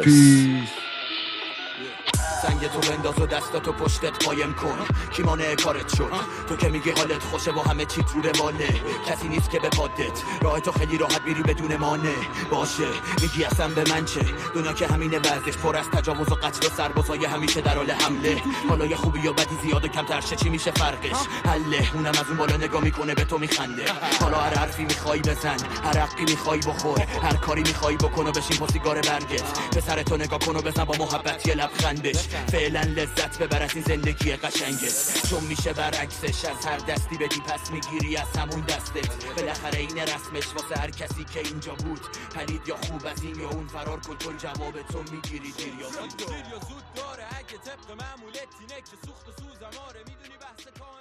تو 2.82 2.92
بنداز 2.92 3.20
و 3.22 3.26
دستاتو 3.26 3.72
پشتت 3.72 4.26
قایم 4.26 4.54
کن. 4.54 4.78
کی 5.12 5.24
مانع 5.24 5.56
کارت 5.56 5.96
شد؟ 5.96 6.12
تو 6.48 6.56
که 6.56 6.70
میگی 6.70 6.90
حالت 6.90 7.24
خوشه 7.24 7.52
با 7.52 7.62
همه 7.62 7.86
چی 7.86 8.04
تو 8.04 8.22
رواله 8.22 8.82
کسی 9.08 9.28
نیست 9.28 9.50
که 9.50 9.60
به 9.60 9.70
پادت. 9.70 10.24
راه 10.42 10.60
تو 10.60 10.72
خیلی 10.72 10.98
راحت 10.98 11.22
میری 11.22 11.44
بدون 11.44 11.76
مانع. 11.76 12.16
باشه 12.52 12.88
میگی 13.22 13.44
اصلا 13.44 13.68
به 13.68 13.84
من 13.90 14.06
چه؟ 14.06 14.20
دنیا 14.56 14.74
که 14.74 14.88
همینه 14.88 15.20
ورزش 15.20 15.58
پر 15.58 15.78
از 15.78 15.90
تجاوز 15.90 16.32
و 16.32 16.36
قتل 16.36 16.68
و 16.68 16.70
سربازای 16.70 17.26
همیشه 17.26 17.62
در 17.62 17.76
حال 17.76 17.92
حمله. 17.92 18.42
حالا 18.70 18.86
یه 18.86 18.96
خوبی 18.96 19.20
یا 19.20 19.34
بدی 19.34 19.58
زیاد 19.64 19.86
و 19.86 19.88
کمتر 19.88 20.22
چی 20.22 20.50
میشه 20.50 20.72
فرقش؟ 20.72 21.18
حله 21.46 21.90
اونم 21.94 22.10
از 22.10 22.28
اون 22.28 22.38
بالا 22.38 22.58
نگاه 22.58 22.84
می‌کنه 22.84 23.16
به 23.16 23.24
تو 23.24 23.38
میخنده. 23.38 23.86
حالا 24.22 24.38
هر 24.38 24.54
حرفی 24.54 24.84
می‌خوای 24.84 25.20
بزن 25.20 25.58
هر 25.84 25.98
حقی 25.98 26.24
می‌خوای 26.24 26.60
بخور. 26.60 27.00
هر 27.00 27.36
کاری 27.36 27.62
می‌خوای 27.62 27.96
بکن 27.96 28.28
و 28.28 28.32
بشین 28.32 28.58
پستیگار 28.58 29.02
برگت. 29.02 29.60
به 29.76 29.82
سر 29.82 30.04
تو 30.04 30.18
نگاه 30.18 30.40
کن 30.40 30.56
و 30.56 30.62
بزن 30.62 30.84
با 30.84 30.96
محبت 31.00 31.48
یه 31.48 31.56
لبخندش. 31.56 32.28
فعلا 32.70 32.82
لذت 32.82 33.38
ببر 33.42 33.64
از 33.64 33.76
این 33.76 33.84
زندگی 33.84 34.36
قشنگت 34.36 35.28
چون 35.30 35.44
میشه 35.44 35.74
برعکسش 35.74 36.46
از 36.46 36.66
هر 36.66 36.78
دستی 36.78 37.18
بدی 37.18 37.40
پس 37.40 37.72
می‌گیری 37.72 38.18
از 38.18 38.38
همون 38.38 38.62
دستت 38.62 39.26
بالاخره 39.36 39.80
این 39.80 39.98
رسمش 39.98 40.48
واسه 40.54 40.82
هر 40.82 40.90
کسی 40.90 41.24
که 41.24 41.40
اینجا 41.40 41.74
بود. 41.74 42.02
پلید 42.36 42.68
یا 42.68 42.76
خوب 42.76 43.06
از 43.06 43.24
این 43.24 43.40
یا 43.40 43.50
اون 43.50 43.68
فرار 43.68 44.00
کن 44.00 44.18
چون 44.18 44.38
جواب 44.38 44.82
تو 44.82 45.04
می‌گیری. 45.12 45.52
دیر 45.52 45.74
یا 45.80 45.90
زود 45.90 46.94
داره 46.96 47.24
اگه 47.40 47.58
طبق 47.66 47.92
معمولت 47.92 48.48
اینه 48.60 48.82
که 48.82 48.96
سوخت 49.06 49.28
و 49.30 49.32
سوزم 49.32 49.80
آره 49.88 50.00
می‌دونی 50.00 50.38
بحث 50.42 50.68
وقتی 50.68 50.99